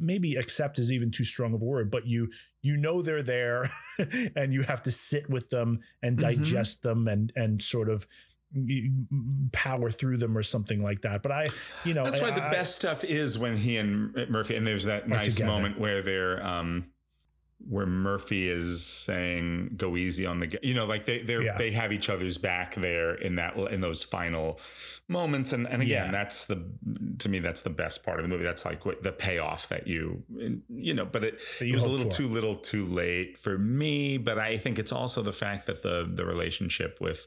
Maybe 0.00 0.34
accept 0.36 0.78
is 0.78 0.90
even 0.90 1.10
too 1.10 1.24
strong 1.24 1.52
of 1.54 1.60
a 1.62 1.64
word, 1.64 1.90
but 1.90 2.06
you 2.06 2.30
you 2.62 2.76
know 2.76 3.02
they're 3.02 3.22
there, 3.22 3.68
and 4.36 4.52
you 4.52 4.62
have 4.62 4.82
to 4.82 4.90
sit 4.90 5.28
with 5.28 5.50
them 5.50 5.80
and 6.02 6.16
Mhm. 6.18 6.20
digest 6.22 6.82
them 6.82 7.06
and 7.08 7.32
and 7.36 7.62
sort 7.62 7.88
of 7.88 8.06
power 9.52 9.90
through 9.90 10.16
them 10.18 10.36
or 10.36 10.42
something 10.42 10.82
like 10.82 11.02
that. 11.02 11.22
But 11.22 11.32
I, 11.32 11.46
you 11.84 11.94
know, 11.94 12.04
That's 12.04 12.20
why 12.20 12.30
the 12.30 12.42
I- 12.44 12.50
best 12.50 12.76
stuff 12.76 13.04
is 13.04 13.38
when 13.38 13.56
he 13.56 13.76
and 13.76 14.14
Murphy, 14.28 14.56
and 14.56 14.66
there's 14.66 14.84
that 14.84 15.08
nice 15.08 15.34
together. 15.34 15.50
moment 15.52 15.78
where 15.78 16.02
they're, 16.02 16.44
um, 16.44 16.86
where 17.68 17.86
Murphy 17.86 18.48
is 18.48 18.84
saying, 18.84 19.74
"Go 19.76 19.96
easy 19.96 20.26
on 20.26 20.40
the," 20.40 20.46
g-" 20.48 20.58
you 20.62 20.74
know, 20.74 20.86
like 20.86 21.04
they 21.04 21.20
they 21.22 21.38
Yeah. 21.44 21.56
they 21.58 21.70
have 21.72 21.92
each 21.92 22.08
other's 22.08 22.38
back 22.38 22.74
there 22.74 23.14
in 23.14 23.36
that 23.36 23.56
in 23.56 23.80
those 23.80 24.02
final 24.04 24.60
moments, 25.08 25.52
and 25.52 25.66
and 25.68 25.82
again, 25.82 26.06
Yeah. 26.06 26.12
that's 26.12 26.46
the 26.46 26.64
to 27.18 27.28
me 27.28 27.38
that's 27.38 27.62
the 27.62 27.70
best 27.70 28.04
part 28.04 28.18
of 28.18 28.24
the 28.24 28.28
movie. 28.28 28.44
That's 28.44 28.64
like 28.64 28.84
what 28.86 29.02
the 29.02 29.12
payoff 29.12 29.68
that 29.68 29.86
you 29.86 30.22
you 30.68 30.94
know, 30.94 31.04
but 31.04 31.24
it, 31.24 31.40
it 31.60 31.72
was 31.72 31.84
a 31.84 31.88
little 31.88 32.10
for. 32.10 32.16
too 32.16 32.26
little, 32.26 32.56
too 32.56 32.84
late 32.86 33.38
for 33.38 33.58
me. 33.58 34.18
But 34.18 34.38
I 34.38 34.56
think 34.56 34.78
it's 34.78 34.92
also 34.92 35.22
the 35.22 35.32
fact 35.32 35.66
that 35.66 35.82
the 35.82 36.10
the 36.12 36.24
relationship 36.24 36.98
with 37.00 37.26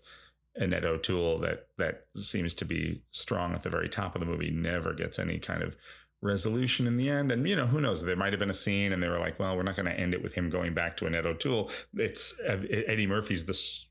Annette 0.57 0.85
O'Toole 0.85 1.39
that 1.39 1.67
that 1.77 2.05
seems 2.15 2.53
to 2.55 2.65
be 2.65 3.01
strong 3.11 3.53
at 3.53 3.63
the 3.63 3.69
very 3.69 3.89
top 3.89 4.15
of 4.15 4.21
the 4.21 4.25
movie 4.25 4.51
never 4.51 4.93
gets 4.93 5.19
any 5.19 5.37
kind 5.39 5.61
of 5.61 5.75
resolution 6.21 6.87
in 6.87 6.97
the 6.97 7.09
end. 7.09 7.31
And 7.31 7.47
you 7.47 7.55
know, 7.55 7.67
who 7.67 7.81
knows? 7.81 8.03
There 8.03 8.15
might 8.15 8.33
have 8.33 8.39
been 8.39 8.49
a 8.49 8.53
scene, 8.53 8.93
and 8.93 9.01
they 9.01 9.07
were 9.07 9.19
like, 9.19 9.39
"Well, 9.39 9.55
we're 9.55 9.63
not 9.63 9.75
going 9.75 9.87
to 9.87 9.99
end 9.99 10.13
it 10.13 10.23
with 10.23 10.33
him 10.33 10.49
going 10.49 10.73
back 10.73 10.97
to 10.97 11.05
Annette 11.05 11.25
O'Toole." 11.25 11.71
It's 11.95 12.39
Eddie 12.45 13.07
Murphy's 13.07 13.45
this 13.45 13.87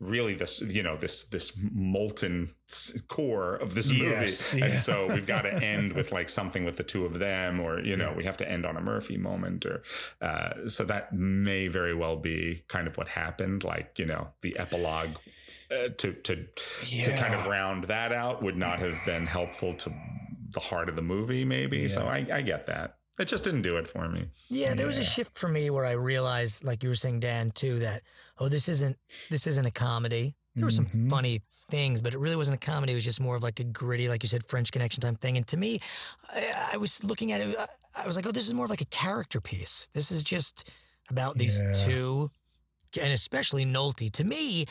really 0.00 0.32
this 0.34 0.60
you 0.60 0.82
know 0.82 0.96
this 0.96 1.24
this 1.24 1.58
molten 1.72 2.48
core 3.08 3.56
of 3.56 3.74
this 3.74 3.90
movie 3.90 4.04
Yes, 4.04 4.54
yeah. 4.54 4.66
and 4.66 4.78
so 4.78 5.08
we've 5.08 5.26
got 5.34 5.42
to 5.42 5.52
end 5.52 5.92
with 5.92 6.12
like 6.12 6.28
something 6.28 6.64
with 6.64 6.76
the 6.76 6.84
two 6.84 7.04
of 7.04 7.18
them 7.18 7.58
or 7.58 7.80
you 7.80 7.96
know 7.96 8.14
we 8.16 8.22
have 8.24 8.36
to 8.36 8.48
end 8.48 8.64
on 8.64 8.76
a 8.76 8.80
murphy 8.80 9.16
moment 9.16 9.66
or 9.66 9.82
uh, 10.20 10.68
so 10.68 10.84
that 10.84 11.12
may 11.12 11.66
very 11.66 11.94
well 11.94 12.16
be 12.16 12.62
kind 12.68 12.86
of 12.86 12.96
what 12.96 13.08
happened 13.08 13.64
like 13.64 13.98
you 13.98 14.06
know 14.06 14.28
the 14.42 14.56
epilogue 14.56 15.10
uh, 15.72 15.88
to 15.96 16.12
to 16.12 16.46
to 17.02 17.16
kind 17.16 17.34
of 17.34 17.46
round 17.46 17.84
that 17.84 18.12
out 18.12 18.40
would 18.40 18.56
not 18.56 18.78
have 18.78 18.96
been 19.04 19.26
helpful 19.26 19.74
to 19.74 19.92
the 20.52 20.60
heart 20.60 20.88
of 20.88 20.96
the 20.96 21.02
movie 21.02 21.44
maybe 21.44 21.88
so 21.88 22.06
I, 22.06 22.26
I 22.32 22.40
get 22.42 22.66
that 22.66 22.96
it 23.18 23.26
just 23.26 23.44
didn't 23.44 23.62
do 23.62 23.76
it 23.78 23.88
for 23.88 24.08
me 24.08 24.26
Yeah, 24.48 24.74
there 24.74 24.86
was 24.86 24.96
a 24.98 25.04
shift 25.04 25.36
for 25.36 25.48
me 25.48 25.70
where 25.70 25.84
I 25.84 25.92
realized, 25.92 26.62
like 26.64 26.82
you 26.84 26.88
were 26.88 26.94
saying, 26.94 27.18
Dan, 27.20 27.50
too, 27.50 27.80
that 27.80 28.02
oh, 28.38 28.48
this 28.48 28.68
isn't 28.68 28.96
this 29.28 29.46
isn't 29.48 29.66
a 29.66 29.72
comedy. 29.72 30.36
There 30.54 30.64
were 30.64 30.70
some 30.70 30.86
Mm-hmm. 30.86 31.08
funny 31.10 31.40
things, 31.68 32.00
but 32.00 32.14
it 32.14 32.18
really 32.18 32.36
wasn't 32.36 32.62
a 32.62 32.64
comedy. 32.64 32.92
It 32.92 32.94
was 32.94 33.04
just 33.04 33.20
more 33.20 33.34
of 33.34 33.42
like 33.42 33.58
a 33.58 33.64
gritty, 33.64 34.08
like 34.08 34.22
you 34.22 34.28
said, 34.28 34.44
French 34.46 34.70
Connection 34.70 35.00
type 35.00 35.20
thing. 35.20 35.36
And 35.36 35.44
to 35.48 35.56
me, 35.56 35.80
I, 36.32 36.70
I 36.74 36.76
was 36.76 37.02
looking 37.02 37.32
at 37.32 37.40
it. 37.40 37.56
I- 37.58 37.66
I 38.02 38.06
was 38.06 38.14
like, 38.14 38.26
oh, 38.26 38.30
this 38.30 38.46
is 38.46 38.54
more 38.54 38.64
of 38.66 38.70
like 38.70 38.80
a 38.82 38.92
character 39.04 39.40
piece. 39.40 39.88
This 39.94 40.12
is 40.12 40.22
just 40.22 40.70
about 41.10 41.36
these 41.36 41.60
Yeah. 41.60 41.72
two, 41.72 42.30
and 43.02 43.12
especially 43.12 43.64
Nolte. 43.66 44.12
To 44.12 44.22
me, 44.24 44.66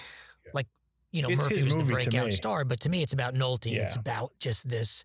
like 0.53 0.67
you 1.11 1.21
know, 1.21 1.27
It's 1.29 1.43
Murphy 1.43 1.63
was 1.65 1.75
the 1.75 1.83
breakout 1.83 2.31
star, 2.33 2.63
but 2.63 2.79
to 2.81 2.89
me, 2.89 3.01
it's 3.03 3.11
about 3.13 3.33
Nolte. 3.33 3.73
and 3.73 3.81
It's 3.83 3.97
about 3.97 4.31
just 4.39 4.69
this. 4.69 5.03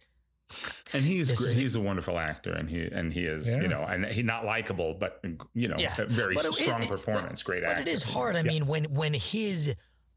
And 0.95 1.03
he's 1.05 1.29
This 1.29 1.41
great. 1.41 1.57
he's 1.57 1.75
a 1.75 1.81
wonderful 1.81 2.19
actor 2.19 2.53
and 2.53 2.69
he 2.69 2.83
and 2.83 3.13
he 3.13 3.25
is 3.25 3.49
Yeah. 3.49 3.63
you 3.63 3.69
know 3.69 3.83
and 3.83 4.05
he 4.07 4.23
not 4.23 4.45
likable 4.45 4.95
but 4.95 5.21
you 5.55 5.69
know 5.69 5.77
Yeah. 5.79 5.95
a 6.01 6.07
very 6.07 6.35
But 6.35 6.53
strong 6.55 6.83
it- 6.83 6.89
performance 6.91 7.43
great 7.43 7.63
But 7.63 7.71
actor 7.71 7.83
But 7.85 7.89
it 7.89 7.93
is 7.95 8.03
hard. 8.05 8.37
I 8.37 8.43
mean, 8.43 8.67
when 8.67 8.85
when 8.93 9.15
his 9.15 9.75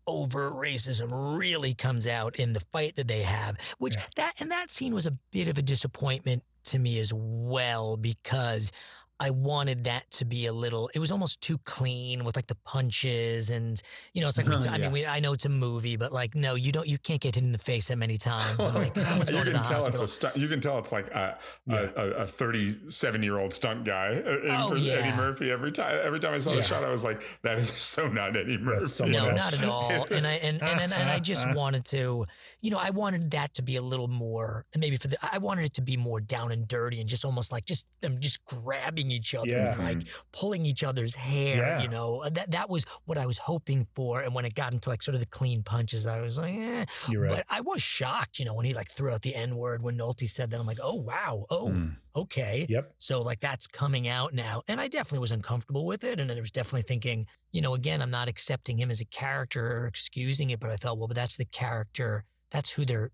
overt 0.07 0.53
racism 0.53 1.09
really 1.39 1.73
comes 1.73 2.05
out 2.05 2.35
in 2.35 2.53
the 2.53 2.59
fight 2.59 2.95
that 2.95 3.07
they 3.07 3.23
have, 3.23 3.57
which 3.79 3.95
that 4.15 4.33
and 4.39 4.51
that 4.51 4.69
scene 4.71 4.93
was 4.93 5.05
a 5.07 5.17
bit 5.31 5.47
of 5.47 5.57
a 5.57 5.61
disappointment 5.63 6.43
to 6.65 6.77
me 6.79 6.99
as 6.99 7.11
well 7.13 7.97
because 7.97 8.71
I 9.19 9.29
wanted 9.29 9.85
that 9.85 10.11
to 10.11 10.25
be 10.25 10.45
a 10.45 10.51
little. 10.53 10.89
It 10.93 10.99
was 10.99 11.11
almost 11.11 11.39
too 11.41 11.57
clean 11.59 12.25
with 12.25 12.35
like 12.35 12.47
the 12.47 12.57
punches 12.65 13.49
and 13.49 13.81
you 14.13 14.21
know 14.21 14.27
it's 14.27 14.37
like 14.37 14.47
we 14.47 14.57
t- 14.59 14.67
I 14.67 14.73
Yeah. 14.75 14.83
mean 14.83 14.91
we, 14.91 15.05
I 15.05 15.19
know 15.21 15.31
it's 15.33 15.45
a 15.45 15.49
movie 15.49 15.95
but 15.95 16.11
like 16.11 16.35
no 16.35 16.55
you 16.55 16.71
don't 16.73 16.87
you 16.87 16.97
can't 16.97 17.21
get 17.21 17.35
hit 17.35 17.43
in 17.43 17.51
the 17.53 17.57
face 17.57 17.87
that 17.87 17.97
many 17.97 18.17
times 18.17 18.63
and, 18.63 18.75
like 18.75 18.99
someone's 18.99 19.29
you 19.29 19.35
going 19.37 19.45
to 19.45 19.51
can 19.53 19.61
the 19.61 19.67
tell 19.67 19.75
hospital. 19.75 20.03
it's 20.03 20.11
a 20.11 20.15
stunt. 20.15 20.35
You 20.37 20.47
can 20.49 20.59
tell 20.59 20.77
it's 20.79 20.91
like 20.91 21.07
a 21.13 21.37
a, 21.69 21.77
a 22.23 22.25
37 22.25 23.23
year 23.23 23.39
old 23.39 23.53
stunt 23.53 23.85
guy 23.85 24.21
uh, 24.25 24.39
in 24.39 24.49
Oh, 24.55 24.69
for 24.69 24.77
yeah. 24.77 24.93
Eddie 24.95 25.15
Murphy. 25.17 25.51
Every 25.51 25.71
time 25.71 25.99
every 26.03 26.19
time 26.19 26.33
I 26.33 26.37
saw 26.39 26.51
Yeah. 26.51 26.57
the 26.57 26.61
shot, 26.63 26.83
I 26.83 26.89
was 26.91 27.03
like, 27.03 27.23
that 27.43 27.57
is 27.57 27.71
so 27.71 28.07
not 28.09 28.35
Eddie 28.35 28.57
Murphy. 28.57 28.85
someone 28.87 29.13
no, 29.13 29.27
else. 29.29 29.37
not 29.53 29.61
at 29.61 29.69
all. 29.69 30.05
And 30.11 30.27
I 30.27 30.33
and 30.43 30.61
and, 30.61 30.81
and, 30.81 30.93
and 30.93 31.09
I 31.09 31.19
just 31.19 31.47
wanted 31.55 31.85
to, 31.85 32.25
you 32.61 32.71
know, 32.71 32.79
I 32.81 32.89
wanted 32.89 33.31
that 33.31 33.53
to 33.55 33.61
be 33.63 33.75
a 33.77 33.81
little 33.81 34.07
more, 34.07 34.65
and 34.73 34.81
maybe 34.81 34.97
for 34.97 35.07
the, 35.07 35.17
I 35.21 35.37
wanted 35.37 35.65
it 35.65 35.73
to 35.75 35.81
be 35.81 35.95
more 35.97 36.19
down 36.21 36.51
and 36.51 36.67
dirty 36.67 36.99
and 36.99 37.07
just 37.09 37.23
almost 37.25 37.51
like 37.51 37.65
just 37.65 37.85
them 38.01 38.19
just 38.19 38.43
grabbing 38.45 39.04
each 39.11 39.35
other, 39.35 39.47
Yeah. 39.47 39.73
and 39.73 39.83
like 39.83 40.07
pulling 40.31 40.65
each 40.65 40.83
other's 40.83 41.15
hair. 41.15 41.57
Yeah. 41.57 41.81
You 41.81 41.87
know, 41.89 42.21
Uh, 42.23 42.29
that 42.31 42.51
that 42.51 42.69
was 42.69 42.85
what 43.05 43.17
I 43.17 43.25
was 43.25 43.37
hoping 43.37 43.87
for. 43.95 44.21
And 44.21 44.33
when 44.33 44.45
it 44.45 44.55
got 44.55 44.73
into 44.73 44.89
like 44.89 45.01
sort 45.01 45.15
of 45.15 45.21
the 45.21 45.27
clean 45.27 45.63
punches, 45.63 46.07
I 46.07 46.21
was 46.21 46.37
like, 46.37 46.55
eh. 46.55 46.85
Right. 47.13 47.29
But 47.29 47.45
I 47.49 47.61
was 47.61 47.81
shocked, 47.81 48.39
you 48.39 48.45
know, 48.45 48.53
when 48.53 48.65
he 48.65 48.73
like 48.73 48.89
threw 48.89 49.11
out 49.13 49.21
the 49.21 49.35
N 49.35 49.55
word 49.55 49.81
when 49.81 49.97
Nolte 49.97 50.27
said 50.27 50.49
that. 50.51 50.59
I'm 50.59 50.67
like, 50.67 50.79
oh 50.81 50.95
wow, 50.95 51.45
oh 51.49 51.89
okay. 52.15 52.65
Yep. 52.69 52.93
So 52.97 53.21
like 53.21 53.39
that's 53.39 53.67
coming 53.67 54.07
out 54.07 54.33
now. 54.33 54.61
And 54.67 54.79
I 54.79 54.87
definitely 54.87 55.19
was 55.19 55.31
uncomfortable 55.31 55.85
with 55.85 56.03
it. 56.03 56.19
And 56.19 56.31
I 56.31 56.39
was 56.39 56.51
definitely 56.51 56.83
thinking, 56.83 57.25
you 57.51 57.61
know, 57.61 57.73
again, 57.73 58.01
I'm 58.01 58.11
not 58.11 58.27
accepting 58.27 58.77
him 58.79 58.89
as 58.89 59.01
a 59.01 59.05
character 59.05 59.65
or 59.65 59.87
excusing 59.87 60.49
it, 60.49 60.59
but 60.59 60.69
I 60.69 60.77
felt, 60.77 60.97
well, 60.97 61.07
but 61.07 61.15
that's 61.15 61.37
the 61.37 61.45
character. 61.45 62.23
That's 62.51 62.73
who 62.73 62.85
they're 62.85 63.11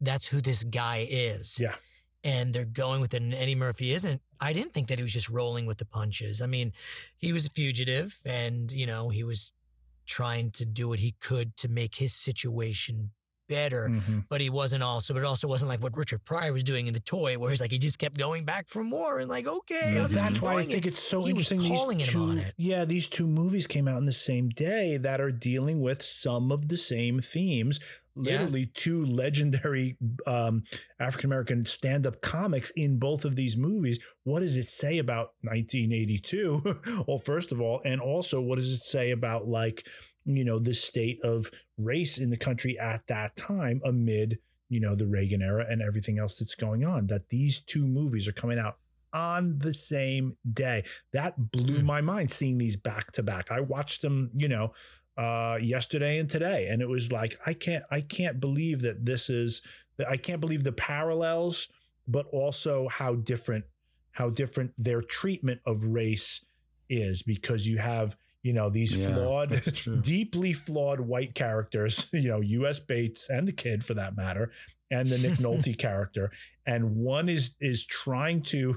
that's 0.00 0.28
who 0.28 0.40
this 0.40 0.62
guy 0.64 1.06
is. 1.10 1.58
Yeah. 1.60 1.74
And 2.24 2.52
they're 2.52 2.64
going 2.64 3.00
with 3.00 3.14
it. 3.14 3.22
And 3.22 3.32
Eddie 3.32 3.54
Murphy 3.54 3.92
isn't. 3.92 4.20
I 4.40 4.52
didn't 4.52 4.72
think 4.72 4.88
that 4.88 4.98
he 4.98 5.02
was 5.02 5.12
just 5.12 5.28
rolling 5.28 5.66
with 5.66 5.78
the 5.78 5.84
punches. 5.86 6.42
I 6.42 6.46
mean, 6.46 6.72
he 7.16 7.32
was 7.32 7.46
a 7.46 7.50
fugitive 7.50 8.20
and, 8.24 8.70
you 8.72 8.86
know, 8.86 9.08
he 9.08 9.22
was 9.22 9.52
trying 10.06 10.50
to 10.50 10.64
do 10.64 10.88
what 10.88 10.98
he 10.98 11.14
could 11.20 11.56
to 11.58 11.68
make 11.68 11.96
his 11.96 12.12
situation 12.12 13.10
better 13.48 13.88
Mhm. 13.90 14.24
but 14.28 14.40
he 14.40 14.50
wasn't 14.50 14.82
also 14.82 15.14
but 15.14 15.20
it 15.20 15.26
also 15.26 15.48
wasn't 15.48 15.68
like 15.70 15.82
what 15.82 15.96
richard 15.96 16.24
pryor 16.24 16.52
was 16.52 16.62
doing 16.62 16.86
in 16.86 16.94
the 16.94 17.00
toy 17.00 17.38
where 17.38 17.50
he's 17.50 17.60
like 17.60 17.70
he 17.70 17.78
just 17.78 17.98
kept 17.98 18.16
going 18.18 18.44
back 18.44 18.68
for 18.68 18.84
more 18.84 19.18
and 19.18 19.28
like 19.28 19.46
okay 19.46 19.94
Well, 19.94 20.02
I'll 20.02 20.08
just 20.08 20.22
that's 20.22 20.42
why 20.42 20.56
I 20.58 20.64
think 20.64 20.86
it's 20.86 21.02
so 21.02 21.22
he 21.24 21.30
interesting. 21.30 21.58
was 21.58 21.68
these 21.68 21.78
calling 21.78 21.98
him 22.00 22.06
two, 22.08 22.20
on 22.20 22.38
it 22.38 22.54
Yeah, 22.56 22.84
these 22.84 23.08
two 23.08 23.26
movies 23.26 23.66
came 23.66 23.88
out 23.88 23.98
in 23.98 24.04
the 24.04 24.12
same 24.12 24.50
day 24.50 24.96
that 24.98 25.20
are 25.20 25.32
dealing 25.32 25.80
with 25.80 26.02
some 26.02 26.52
of 26.52 26.68
the 26.68 26.76
same 26.76 27.20
themes. 27.20 27.80
Literally, 28.20 28.66
two 28.74 29.04
legendary 29.06 29.96
um, 30.26 30.64
African 30.98 31.26
American 31.30 31.64
stand 31.66 32.04
up 32.04 32.20
comics 32.20 32.70
in 32.74 32.98
both 32.98 33.24
of 33.24 33.36
these 33.36 33.56
movies. 33.56 34.00
What 34.24 34.40
does 34.40 34.56
it 34.56 34.64
say 34.66 34.98
about 34.98 35.34
1982? 35.42 37.04
well, 37.06 37.18
first 37.18 37.52
of 37.52 37.60
all, 37.60 37.80
and 37.84 38.00
also, 38.00 38.40
what 38.40 38.56
does 38.56 38.70
it 38.70 38.82
say 38.82 39.12
about 39.12 39.46
like, 39.46 39.86
you 40.24 40.44
know, 40.44 40.58
the 40.58 40.74
state 40.74 41.20
of 41.22 41.50
race 41.76 42.18
in 42.18 42.30
the 42.30 42.36
country 42.36 42.78
at 42.78 43.06
that 43.06 43.36
time 43.36 43.80
amid, 43.84 44.38
you 44.68 44.80
know, 44.80 44.94
the 44.94 45.06
Reagan 45.06 45.42
era 45.42 45.66
and 45.68 45.82
everything 45.82 46.18
else 46.18 46.38
that's 46.38 46.54
going 46.54 46.84
on? 46.84 47.06
That 47.06 47.28
these 47.30 47.60
two 47.60 47.86
movies 47.86 48.28
are 48.28 48.32
coming 48.32 48.58
out 48.58 48.78
on 49.12 49.58
the 49.58 49.72
same 49.72 50.36
day. 50.50 50.84
That 51.12 51.50
blew 51.50 51.82
my 51.82 52.00
mind 52.00 52.30
seeing 52.30 52.58
these 52.58 52.76
back 52.76 53.12
to 53.12 53.22
back. 53.22 53.50
I 53.50 53.60
watched 53.60 54.02
them, 54.02 54.30
you 54.34 54.48
know, 54.48 54.72
uh 55.16 55.58
yesterday 55.60 56.16
and 56.18 56.30
today 56.30 56.68
and 56.68 56.80
it 56.80 56.88
was 56.88 57.10
like 57.10 57.36
I 57.44 57.52
can't 57.52 57.82
I 57.90 58.00
can't 58.00 58.38
believe 58.38 58.82
that 58.82 59.04
this 59.04 59.28
is 59.28 59.62
I 60.08 60.16
can't 60.16 60.40
believe 60.40 60.62
the 60.62 60.72
parallels, 60.72 61.68
but 62.06 62.26
also 62.30 62.88
how 62.88 63.16
different 63.16 63.64
how 64.12 64.30
different 64.30 64.72
their 64.76 65.02
treatment 65.02 65.60
of 65.66 65.84
race 65.84 66.44
is 66.88 67.22
because 67.22 67.66
you 67.66 67.78
have 67.78 68.16
you 68.42 68.52
know 68.52 68.70
these 68.70 68.96
Yeah, 68.96 69.14
flawed 69.14 70.02
deeply 70.02 70.52
flawed 70.52 71.00
white 71.00 71.34
characters 71.34 72.08
you 72.12 72.28
know 72.28 72.66
us 72.66 72.80
bates 72.80 73.28
and 73.28 73.46
the 73.48 73.52
kid 73.52 73.84
for 73.84 73.94
that 73.94 74.16
matter 74.16 74.50
and 74.90 75.08
the 75.08 75.18
nick 75.18 75.32
nolte 75.38 75.76
character. 75.76 76.30
And 76.66 76.96
one 76.96 77.28
is 77.28 77.56
is 77.60 77.86
trying 77.86 78.42
to 78.44 78.76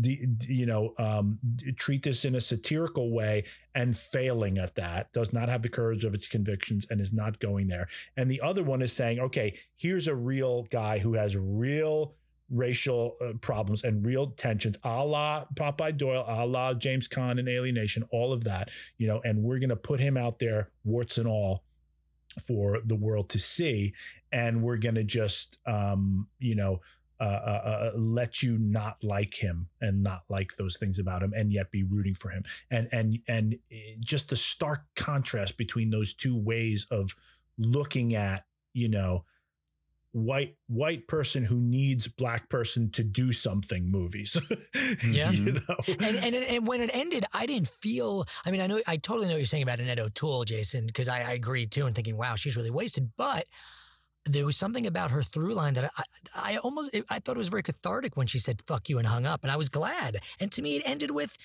you 0.00 0.66
know 0.66 0.94
um, 0.98 1.38
treat 1.76 2.02
this 2.02 2.24
in 2.24 2.34
a 2.34 2.40
satirical 2.40 3.12
way 3.12 3.44
and 3.74 3.96
failing 3.96 4.58
at 4.58 4.74
that 4.76 5.12
does 5.12 5.32
not 5.32 5.48
have 5.48 5.62
the 5.62 5.68
courage 5.68 6.04
of 6.04 6.14
its 6.14 6.28
convictions 6.28 6.86
and 6.90 7.00
is 7.00 7.12
not 7.12 7.38
going 7.38 7.68
there. 7.68 7.88
And 8.16 8.30
the 8.30 8.40
other 8.40 8.62
one 8.62 8.82
is 8.82 8.92
saying 8.92 9.20
okay 9.20 9.58
here's 9.76 10.06
a 10.06 10.14
real 10.14 10.64
guy 10.64 10.98
who 10.98 11.14
has 11.14 11.36
real 11.36 12.14
racial 12.50 13.16
uh, 13.20 13.32
problems 13.40 13.82
and 13.82 14.04
real 14.04 14.28
tensions, 14.28 14.78
a 14.84 15.04
la 15.04 15.44
Popeye 15.54 15.96
Doyle, 15.96 16.24
a 16.26 16.46
la 16.46 16.74
James 16.74 17.08
Caan 17.08 17.38
and 17.38 17.48
Alien 17.48 17.74
Nation, 17.74 18.04
all 18.10 18.32
of 18.32 18.44
that, 18.44 18.70
you 18.98 19.06
know, 19.06 19.20
and 19.24 19.42
we're 19.42 19.58
going 19.58 19.70
to 19.70 19.76
put 19.76 20.00
him 20.00 20.16
out 20.16 20.38
there, 20.38 20.70
warts 20.84 21.18
and 21.18 21.26
all, 21.26 21.64
for 22.46 22.80
the 22.84 22.96
world 22.96 23.28
to 23.30 23.38
see. 23.38 23.92
And 24.32 24.62
we're 24.62 24.76
going 24.76 24.96
to 24.96 25.04
just, 25.04 25.58
um, 25.66 26.28
you 26.38 26.54
know, 26.54 26.80
uh, 27.20 27.24
uh, 27.24 27.62
uh, 27.64 27.90
let 27.96 28.42
you 28.42 28.58
not 28.58 29.02
like 29.02 29.34
him 29.34 29.68
and 29.80 30.02
not 30.02 30.24
like 30.28 30.56
those 30.56 30.76
things 30.76 30.98
about 30.98 31.22
him, 31.22 31.32
and 31.34 31.52
yet 31.52 31.70
be 31.70 31.84
rooting 31.84 32.14
for 32.14 32.30
him, 32.30 32.42
and 32.70 32.88
and 32.90 33.20
and 33.28 33.54
eh, 33.70 33.94
just 34.00 34.30
the 34.30 34.36
stark 34.36 34.82
contrast 34.96 35.56
between 35.56 35.90
those 35.90 36.12
two 36.12 36.36
ways 36.36 36.88
of 36.90 37.14
looking 37.56 38.16
at, 38.16 38.44
you 38.72 38.88
know, 38.88 39.24
white 40.16 40.54
white 40.68 41.08
person 41.08 41.42
who 41.44 41.56
needs 41.60 42.06
black 42.06 42.48
person 42.48 42.88
to 42.92 43.02
do 43.02 43.32
something 43.32 43.90
movies. 43.90 44.36
Yeah. 45.10 45.30
you 45.30 45.52
know? 45.54 45.76
and, 46.00 46.16
and 46.16 46.34
and 46.34 46.66
when 46.66 46.80
it 46.80 46.90
ended, 46.94 47.24
I 47.34 47.46
didn't 47.46 47.68
feel. 47.68 48.24
I 48.46 48.50
mean, 48.50 48.60
I 48.60 48.66
know 48.68 48.80
I 48.86 48.96
totally 48.96 49.26
know 49.26 49.34
what 49.34 49.38
you're 49.38 49.46
saying 49.46 49.64
about 49.64 49.80
Annette 49.80 49.98
O'Toole, 49.98 50.44
Jason, 50.44 50.86
because 50.86 51.08
I, 51.08 51.18
I 51.22 51.32
agreed 51.32 51.70
too, 51.72 51.86
and 51.86 51.94
thinking, 51.96 52.16
wow, 52.16 52.36
she's 52.36 52.56
really 52.56 52.70
wasted. 52.70 53.10
But 53.16 53.44
there 54.24 54.46
was 54.46 54.56
something 54.56 54.86
about 54.86 55.10
her 55.10 55.22
through 55.22 55.54
line 55.54 55.74
that 55.74 55.90
I, 55.96 56.54
I 56.54 56.56
almost 56.58 56.96
I 57.10 57.18
thought 57.18 57.36
it 57.36 57.38
was 57.38 57.48
very 57.48 57.62
cathartic 57.62 58.16
when 58.16 58.26
she 58.28 58.38
said 58.38 58.62
"fuck 58.66 58.88
you" 58.88 58.98
and 58.98 59.06
hung 59.06 59.26
up, 59.26 59.42
and 59.42 59.50
I 59.50 59.56
was 59.56 59.68
glad. 59.68 60.18
And 60.40 60.50
to 60.52 60.62
me, 60.62 60.76
it 60.76 60.82
ended 60.86 61.10
with. 61.10 61.36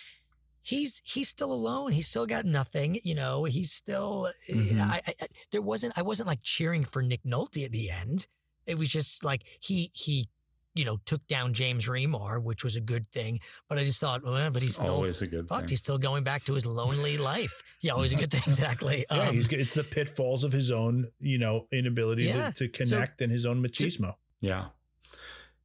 He's 0.62 1.02
he's 1.06 1.30
still 1.30 1.52
alone. 1.52 1.94
He's 1.94 2.08
still 2.08 2.26
got 2.28 2.46
nothing. 2.46 3.00
You 3.04 3.16
know. 3.16 3.46
He's 3.46 3.72
still. 3.72 4.30
Mhm. 4.54 4.80
I, 4.80 5.02
I, 5.08 5.14
I- 5.22 5.28
there 5.52 5.62
wasn't. 5.62 5.94
I 5.98 6.02
wasn't 6.04 6.28
like 6.28 6.44
cheering 6.44 6.84
for 6.84 7.02
Nick 7.02 7.24
Nolte 7.24 7.64
at 7.66 7.72
the 7.72 7.90
end. 7.90 8.28
It 8.70 8.78
was 8.78 8.90
just 8.90 9.24
like 9.26 9.44
he 9.60 9.90
he, 9.94 10.28
you 10.76 10.86
know, 10.86 10.98
took 11.06 11.26
down 11.28 11.54
James 11.54 11.88
Remar, 11.88 12.42
which 12.42 12.64
was 12.64 12.76
a 12.76 12.82
good 12.82 13.08
thing. 13.12 13.40
But 13.68 13.78
I 13.80 13.84
just 13.84 14.00
thought, 14.00 14.24
well, 14.24 14.50
but 14.52 14.62
he's 14.62 14.76
still 14.76 14.94
Always 14.94 15.22
a 15.22 15.28
good 15.28 15.48
fucked. 15.48 15.62
thing. 15.62 15.70
He's 15.70 15.80
still 15.80 15.98
going 15.98 16.24
back 16.24 16.44
to 16.46 16.54
his 16.54 16.66
lonely 16.66 17.18
life. 17.18 17.62
Yeah, 17.82 17.94
always 17.94 18.14
a 18.14 18.18
good 18.18 18.32
thing. 18.32 18.42
Exactly. 18.48 19.06
yeah, 19.12 19.18
Um, 19.30 19.34
he's 19.34 19.48
it's 19.52 19.74
the 19.74 19.84
pitfalls 19.84 20.44
of 20.44 20.52
his 20.54 20.72
own, 20.72 21.08
you 21.20 21.38
know, 21.38 21.68
inability 21.72 22.26
Yeah. 22.26 22.52
to, 22.52 22.68
to 22.68 22.86
So- 22.86 22.96
connect 22.96 23.22
and 23.22 23.32
his 23.32 23.46
own 23.46 23.62
machismo. 23.64 24.16
Yeah. 24.42 24.66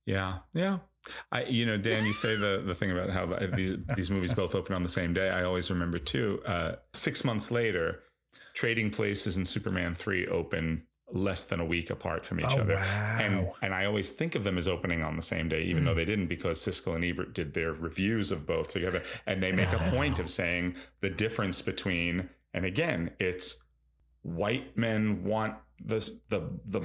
Yeah. 0.07 0.39
Yeah. 0.55 0.79
I, 1.31 1.45
you 1.45 1.67
know, 1.67 1.77
Dan, 1.77 2.05
you 2.07 2.13
say 2.15 2.35
the, 2.37 2.63
the 2.67 2.75
thing 2.75 2.91
about 2.91 3.11
how 3.11 3.27
the, 3.27 3.47
these, 3.55 3.75
these 3.95 4.11
movies 4.11 4.33
both 4.33 4.55
open 4.55 4.75
on 4.75 4.83
the 4.83 4.89
same 4.89 5.13
day. 5.13 5.29
I 5.31 5.45
always 5.45 5.71
remember 5.71 5.99
too, 5.99 6.41
uh, 6.47 6.77
six 6.95 7.25
months 7.25 7.51
later, 7.51 8.01
Trading 8.55 8.91
Places 8.91 9.37
and 9.37 9.47
Superman 9.47 9.95
3 9.95 10.27
open 10.29 10.85
less 11.15 11.45
than 11.45 11.61
a 11.61 11.65
week 11.65 11.91
apart 11.91 12.27
from 12.27 12.41
each 12.41 12.47
Oh, 12.51 12.61
other. 12.61 12.75
wow. 12.75 13.19
And, 13.21 13.49
and 13.63 13.73
I 13.75 13.85
always 13.87 14.11
think 14.11 14.35
of 14.35 14.45
them 14.45 14.59
as 14.59 14.67
opening 14.69 15.03
on 15.03 15.17
the 15.17 15.23
same 15.23 15.49
day, 15.49 15.63
even 15.63 15.83
Hmm. 15.83 15.87
though 15.87 15.95
they 15.95 16.05
didn't, 16.05 16.27
because 16.27 16.59
Siskel 16.59 16.95
and 16.97 17.05
Ebert 17.05 17.33
did 17.35 17.55
their 17.55 17.73
reviews 17.73 18.31
of 18.33 18.47
both 18.47 18.73
together. 18.73 19.01
And 19.27 19.43
they 19.43 19.53
make 19.53 19.73
a 19.73 19.79
point 19.91 20.19
of 20.19 20.29
saying 20.29 20.75
the 21.01 21.11
difference 21.11 21.63
between, 21.63 22.29
and 22.53 22.65
again, 22.65 23.13
it's 23.21 23.65
white 24.23 24.77
men 24.77 25.23
want 25.25 25.55
the 25.85 25.99
the 26.31 26.41
the 26.67 26.81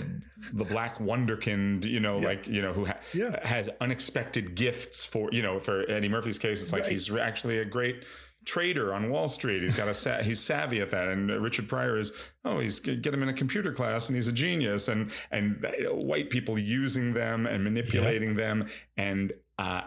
the 0.54 0.64
black 0.66 0.98
wonderkind, 0.98 1.86
you 1.86 2.00
know, 2.00 2.18
like 2.18 2.48
you 2.48 2.62
know, 2.62 2.74
who 2.74 2.86
ha- 2.86 2.98
Yeah. 3.14 3.40
has 3.48 3.70
unexpected 3.80 4.56
gifts 4.56 5.06
for 5.06 5.30
you 5.32 5.42
know, 5.42 5.60
for 5.60 5.90
Eddie 5.90 6.10
Murphy's 6.10 6.40
case, 6.40 6.62
it's 6.62 6.74
like 6.74 6.84
Right. 6.84 6.92
he's 6.92 7.16
actually 7.16 7.60
a 7.60 7.66
great 7.66 8.04
trader 8.50 8.94
on 8.94 9.12
Wall 9.12 9.28
Street. 9.28 9.62
He's 9.62 9.76
got 9.76 9.88
a 9.88 9.94
sa- 9.94 10.24
he's 10.24 10.40
savvy 10.40 10.82
at 10.82 10.92
that. 10.92 11.08
And 11.08 11.30
uh, 11.30 11.40
Richard 11.40 11.68
Pryor 11.68 11.98
is 11.98 12.18
oh, 12.44 12.60
he's 12.60 12.80
get 12.80 13.14
him 13.14 13.22
in 13.22 13.30
a 13.30 13.34
computer 13.34 13.72
class 13.72 14.10
and 14.10 14.16
he's 14.16 14.28
a 14.28 14.34
genius. 14.34 14.88
And 14.88 15.12
and 15.32 15.64
uh, 15.64 15.94
white 15.94 16.30
people 16.30 16.58
using 16.58 17.14
them 17.14 17.46
and 17.46 17.64
manipulating 17.64 18.36
them 18.36 18.68
and 18.98 19.34
uh 19.58 19.82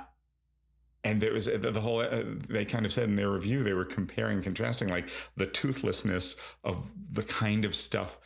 and 1.05 1.20
there 1.20 1.32
was 1.32 1.47
the, 1.47 1.59
the 1.59 1.80
whole 1.80 2.01
uh, 2.01 2.22
they 2.48 2.64
kind 2.64 2.86
of 2.86 2.93
said 2.93 3.09
in 3.09 3.16
their 3.16 3.30
review 3.30 3.64
they 3.64 3.72
were 3.72 3.84
comparing 3.84 4.40
contrasting 4.40 4.89
like 4.89 5.09
the 5.36 5.47
toothlessness 5.47 6.36
of 6.62 6.93
the 7.10 7.24
kind 7.24 7.64
of 7.64 7.74
stuff 7.74 8.20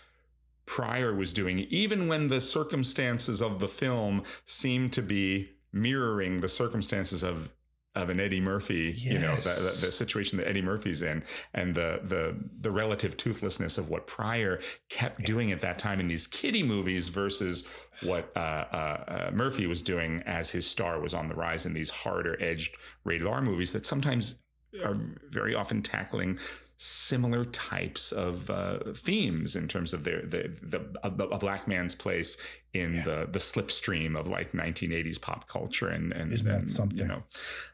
Pryor 0.66 1.14
was 1.14 1.32
doing 1.32 1.60
even 1.70 2.08
when 2.08 2.26
the 2.26 2.40
circumstances 2.40 3.40
of 3.40 3.60
the 3.60 3.68
film 3.68 4.24
seemed 4.44 4.92
to 4.92 5.02
be 5.02 5.52
mirroring 5.72 6.40
the 6.40 6.48
circumstances 6.48 7.22
of 7.22 7.50
of 7.97 8.10
an 8.10 8.20
Eddie 8.20 8.40
Murphy, 8.40 8.94
you 8.97 9.18
know, 9.18 9.35
the, 9.36 9.43
the, 9.43 9.86
the 9.86 9.93
situation 9.93 10.39
that 10.39 10.47
Eddie 10.47 10.62
Murphy's 10.62 11.02
in, 11.02 11.24
and 11.55 11.74
the 11.74 12.01
the 12.05 12.36
the 12.60 12.70
relative 12.70 13.16
toothlessness 13.16 13.78
of 13.78 13.89
what 13.89 14.06
Pryor 14.06 14.60
kept 14.89 15.23
doing 15.23 15.51
at 15.51 15.62
that 15.62 15.78
time 15.78 15.98
in 15.98 16.06
these 16.06 16.27
kiddie 16.27 16.62
movies 16.62 17.09
versus 17.09 17.73
what 18.02 18.31
uh, 18.36 18.39
uh, 18.39 19.05
uh, 19.09 19.31
Murphy 19.32 19.66
was 19.66 19.82
doing 19.82 20.23
as 20.27 20.51
his 20.51 20.66
star 20.66 21.01
was 21.01 21.14
on 21.14 21.28
the 21.28 21.35
rise 21.35 21.66
in 21.66 21.73
these 21.73 21.90
harder 21.90 22.40
edged 22.43 22.77
rated 23.05 23.27
R 23.27 23.40
movies 23.40 23.73
that 23.73 23.86
sometimes 23.86 24.43
are 24.85 24.97
very 25.31 25.55
often 25.55 25.82
tackling 25.82 26.39
similar 26.78 27.44
types 27.47 28.12
of 28.12 28.51
uh, 28.51 28.78
themes 28.94 29.56
in 29.56 29.66
terms 29.66 29.94
of 29.94 30.05
their 30.05 30.20
the, 30.23 30.52
the 30.62 30.81
a, 31.02 31.09
a 31.09 31.39
black 31.39 31.66
man's 31.66 31.94
place 31.94 32.36
in 32.80 33.02
the 33.04 33.26
the 33.30 33.38
slipstream 33.38 34.18
of 34.18 34.28
like 34.28 34.52
1980s 34.52 35.20
pop 35.20 35.48
culture 35.48 35.88
and 35.88 36.12
and 36.12 36.32
Isn't 36.32 36.48
that 36.50 36.58
and, 36.60 36.70
something? 36.70 36.98
you 36.98 37.06
know 37.06 37.22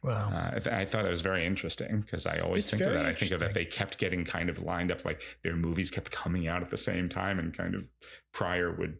Wow. 0.02 0.30
uh, 0.32 0.50
I, 0.56 0.58
th- 0.58 0.74
I 0.74 0.84
thought 0.84 1.04
it 1.06 1.10
was 1.10 1.20
very 1.20 1.44
interesting 1.46 2.00
because 2.00 2.26
I 2.26 2.38
always 2.38 2.64
It's 2.64 2.70
think 2.70 2.82
of 2.82 2.94
that. 2.94 3.06
I 3.06 3.12
think 3.14 3.32
of 3.32 3.40
that 3.40 3.54
they 3.54 3.64
kept 3.64 3.98
getting 3.98 4.24
kind 4.24 4.48
of 4.50 4.62
lined 4.62 4.90
up, 4.90 5.04
like 5.04 5.22
their 5.42 5.56
movies 5.56 5.90
kept 5.90 6.10
coming 6.10 6.48
out 6.48 6.62
at 6.62 6.70
the 6.70 6.76
same 6.76 7.08
time, 7.08 7.38
and 7.38 7.56
kind 7.56 7.74
of 7.74 7.88
Pryor 8.32 8.72
would 8.72 8.98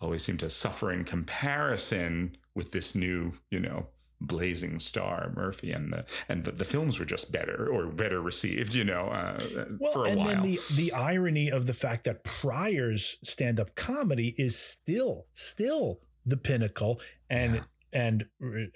always 0.00 0.22
seem 0.24 0.36
to 0.38 0.50
suffer 0.50 0.92
in 0.92 1.04
comparison 1.04 2.36
with 2.54 2.72
this 2.72 2.94
new, 2.94 3.32
you 3.50 3.60
know, 3.60 3.86
blazing 4.20 4.80
star 4.80 5.32
Murphy, 5.34 5.72
and 5.72 5.92
the 5.92 6.04
and 6.28 6.44
the, 6.44 6.52
the 6.52 6.64
films 6.64 6.98
were 6.98 7.04
just 7.04 7.32
better 7.32 7.68
or 7.68 7.86
better 7.86 8.20
received, 8.20 8.74
you 8.74 8.84
know, 8.84 9.08
uh, 9.08 9.40
Well, 9.78 9.92
for 9.92 10.04
a 10.04 10.08
and 10.10 10.18
while. 10.18 10.28
then 10.28 10.42
the 10.42 10.58
the 10.74 10.92
irony 10.92 11.50
of 11.50 11.66
the 11.66 11.74
fact 11.74 12.04
that 12.04 12.24
Pryor's 12.24 13.18
stand 13.22 13.60
up 13.60 13.74
comedy 13.74 14.34
is 14.38 14.56
still 14.58 15.26
still 15.34 16.00
the 16.24 16.36
pinnacle, 16.36 17.00
and 17.30 17.62
and 17.92 18.26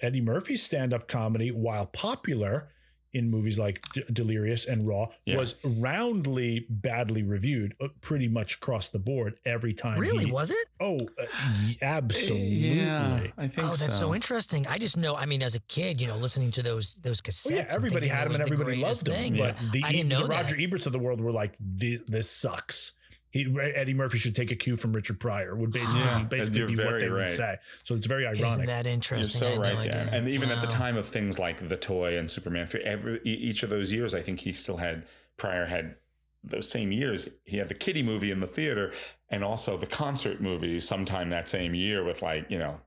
Eddie 0.01 0.21
Murphy's 0.21 0.63
stand 0.63 0.93
up 0.93 1.07
comedy, 1.07 1.49
while 1.51 1.85
popular 1.85 2.69
in 3.13 3.29
movies 3.29 3.59
like 3.59 3.81
D- 3.93 4.03
Delirious 4.11 4.65
and 4.65 4.87
Raw, 4.87 5.07
Yeah. 5.25 5.37
was 5.37 5.55
roundly 5.63 6.65
badly 6.69 7.23
reviewed, 7.23 7.75
uh, 7.81 7.89
pretty 8.01 8.27
much 8.27 8.55
across 8.55 8.89
the 8.89 8.99
board 8.99 9.35
every 9.45 9.73
time. 9.73 9.99
Really, 9.99 10.25
he- 10.25 10.31
was 10.31 10.51
it? 10.51 10.67
Oh, 10.79 10.97
uh, 11.19 11.25
absolutely. 11.81 12.47
yeah, 12.47 13.19
I 13.37 13.47
think 13.47 13.59
Oh, 13.67 13.67
that's 13.69 13.85
so. 13.85 14.07
so. 14.07 14.15
interesting. 14.15 14.65
I 14.67 14.77
just 14.77 14.97
know. 14.97 15.15
I 15.15 15.25
mean, 15.25 15.43
as 15.43 15.55
a 15.55 15.59
kid, 15.61 15.99
you 16.01 16.07
know, 16.07 16.17
listening 16.17 16.51
to 16.51 16.63
those 16.63 16.95
those 16.95 17.21
cassettes. 17.21 17.51
Oh, 17.51 17.55
yeah, 17.55 17.65
everybody 17.75 18.07
had 18.07 18.25
them 18.29 18.31
and 18.31 18.31
was 18.31 18.39
the 18.39 18.45
everybody 18.53 18.77
loved 18.77 19.05
them. 19.05 19.13
thing. 19.15 19.37
But 19.37 19.57
the, 19.71 19.83
I 19.83 19.91
didn't 19.91 20.09
know 20.09 20.21
the 20.23 20.27
that. 20.29 20.43
Roger 20.43 20.55
Eberts 20.57 20.85
of 20.85 20.93
the 20.93 20.99
world 20.99 21.19
were 21.21 21.31
like, 21.31 21.53
this, 21.59 22.01
this 22.07 22.29
sucks. 22.29 22.93
He, 23.31 23.47
Eddie 23.59 23.93
Murphy 23.93 24.17
should 24.17 24.35
take 24.35 24.51
a 24.51 24.55
cue 24.55 24.75
from 24.75 24.91
Richard 24.93 25.19
Pryor. 25.19 25.55
Would 25.55 25.71
basically, 25.71 26.01
Yeah, 26.01 26.23
basically 26.23 26.65
be 26.65 26.75
what 26.75 26.89
very 26.89 26.99
they 27.01 27.09
would 27.09 27.31
say. 27.31 27.57
So 27.83 27.95
it's 27.95 28.05
very 28.07 28.25
ironic. 28.27 28.45
Isn't 28.45 28.65
that 28.65 28.85
interesting? 28.85 29.41
You're 29.41 29.55
so 29.55 29.61
right, 29.61 29.75
no 29.75 29.81
Dan. 29.83 30.09
And 30.09 30.27
even 30.29 30.51
at 30.51 30.59
the 30.61 30.67
time 30.67 30.97
of 30.97 31.05
things 31.07 31.39
like 31.39 31.69
The 31.69 31.77
Toy 31.77 32.17
and 32.17 32.29
Superman, 32.29 32.67
for 32.67 32.79
every 32.79 33.19
e- 33.25 33.29
each 33.33 33.63
of 33.63 33.69
those 33.69 33.93
years, 33.93 34.13
I 34.13 34.21
think 34.21 34.41
he 34.41 34.51
still 34.51 34.77
had 34.77 35.05
Pryor 35.37 35.65
had 35.67 35.95
those 36.43 36.67
same 36.69 36.91
years. 36.91 37.29
He 37.45 37.57
had 37.57 37.69
the 37.69 37.73
kiddie 37.73 38.03
movie 38.03 38.31
in 38.31 38.39
the 38.41 38.47
theater 38.47 38.91
and 39.29 39.43
also 39.43 39.77
the 39.77 39.85
concert 39.87 40.41
movie 40.41 40.79
sometime 40.79 41.29
that 41.29 41.47
same 41.47 41.73
year 41.73 42.03
with 42.03 42.21
like 42.21 42.47
you 42.49 42.57
know 42.59 42.81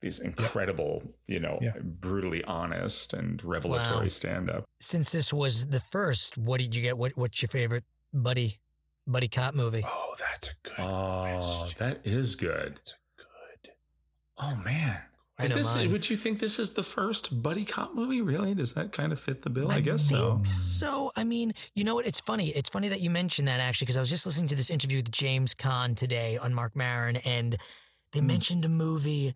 these 0.00 0.20
incredible, 0.20 1.02
you 1.26 1.40
know, 1.40 1.58
Yeah. 1.62 1.72
brutally 1.82 2.44
honest 2.44 3.12
and 3.14 3.42
revelatory 3.44 4.04
Wow. 4.04 4.08
stand 4.08 4.50
up. 4.50 4.64
Since 4.80 5.12
this 5.12 5.32
was 5.32 5.66
the 5.66 5.80
first, 5.80 6.36
what 6.38 6.60
did 6.60 6.74
you 6.74 6.82
get? 6.82 6.96
What 6.96 7.12
What's 7.16 7.42
your 7.42 7.48
favorite 7.48 7.84
buddy 8.12 8.60
buddy 9.06 9.28
cop 9.28 9.54
movie? 9.54 9.84
Oh, 9.86 10.14
that's 10.18 10.50
a 10.50 10.52
good. 10.62 10.74
Oh, 10.78 11.68
that 11.78 12.00
is 12.04 12.34
good. 12.34 12.76
That's 12.76 12.94
good. 13.16 13.72
Oh 14.38 14.56
man. 14.64 14.98
Is 15.42 15.52
this, 15.52 15.74
mine. 15.74 15.90
would 15.90 16.08
you 16.08 16.16
think 16.16 16.38
this 16.38 16.60
is 16.60 16.74
the 16.74 16.84
first 16.84 17.42
buddy 17.42 17.64
cop 17.64 17.92
movie? 17.92 18.22
Really? 18.22 18.54
Does 18.54 18.74
that 18.74 18.92
kind 18.92 19.10
of 19.10 19.18
fit 19.18 19.42
the 19.42 19.50
bill? 19.50 19.70
I, 19.70 19.80
guess 19.80 20.08
so. 20.08 20.36
think 20.36 20.46
so. 20.46 21.10
I 21.16 21.24
mean, 21.24 21.54
you 21.74 21.82
know 21.82 21.96
what? 21.96 22.06
It's 22.06 22.20
funny. 22.20 22.50
It's 22.50 22.68
funny 22.68 22.88
that 22.88 23.00
you 23.00 23.10
mentioned 23.10 23.48
that 23.48 23.58
actually, 23.58 23.86
because 23.86 23.96
I 23.96 24.00
was 24.00 24.10
just 24.10 24.26
listening 24.26 24.46
to 24.48 24.54
this 24.54 24.70
interview 24.70 24.98
with 24.98 25.10
James 25.10 25.52
Caan 25.52 25.96
today 25.96 26.38
on 26.38 26.54
Marc 26.54 26.76
Maron, 26.76 27.16
and 27.16 27.56
They 28.12 28.20
hmm. 28.20 28.28
mentioned 28.28 28.64
a 28.64 28.68
movie, 28.68 29.34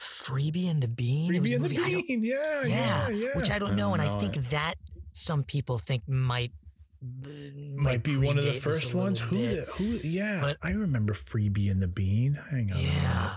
Freebie 0.00 0.68
and 0.68 0.82
the 0.82 0.88
Bean. 0.88 1.30
Freebie 1.30 1.54
and 1.54 1.64
the 1.64 1.68
movie 1.68 1.78
I 1.78 2.02
Bean. 2.04 2.24
Yeah, 2.24 2.64
yeah, 2.64 3.08
yeah. 3.10 3.28
Which 3.36 3.52
I 3.52 3.60
don't 3.60 3.76
know, 3.76 3.92
and 3.92 4.02
I 4.02 4.18
think 4.18 4.36
it. 4.36 4.50
that 4.50 4.74
some 5.12 5.44
people 5.44 5.78
think 5.78 6.08
might 6.08 6.50
might 7.00 8.02
be 8.02 8.16
one 8.16 8.38
of 8.38 8.44
the 8.44 8.52
first 8.52 8.94
ones. 8.94 9.20
Who? 9.20 9.36
bit. 9.36 9.66
The, 9.66 9.72
who? 9.72 9.84
Yeah, 10.02 10.54
I 10.62 10.70
remember 10.70 11.14
Freebie 11.14 11.70
and 11.70 11.80
the 11.80 11.88
Bean. 11.88 12.38
Hang 12.50 12.72
on. 12.72 12.80
Yeah. 12.80 13.36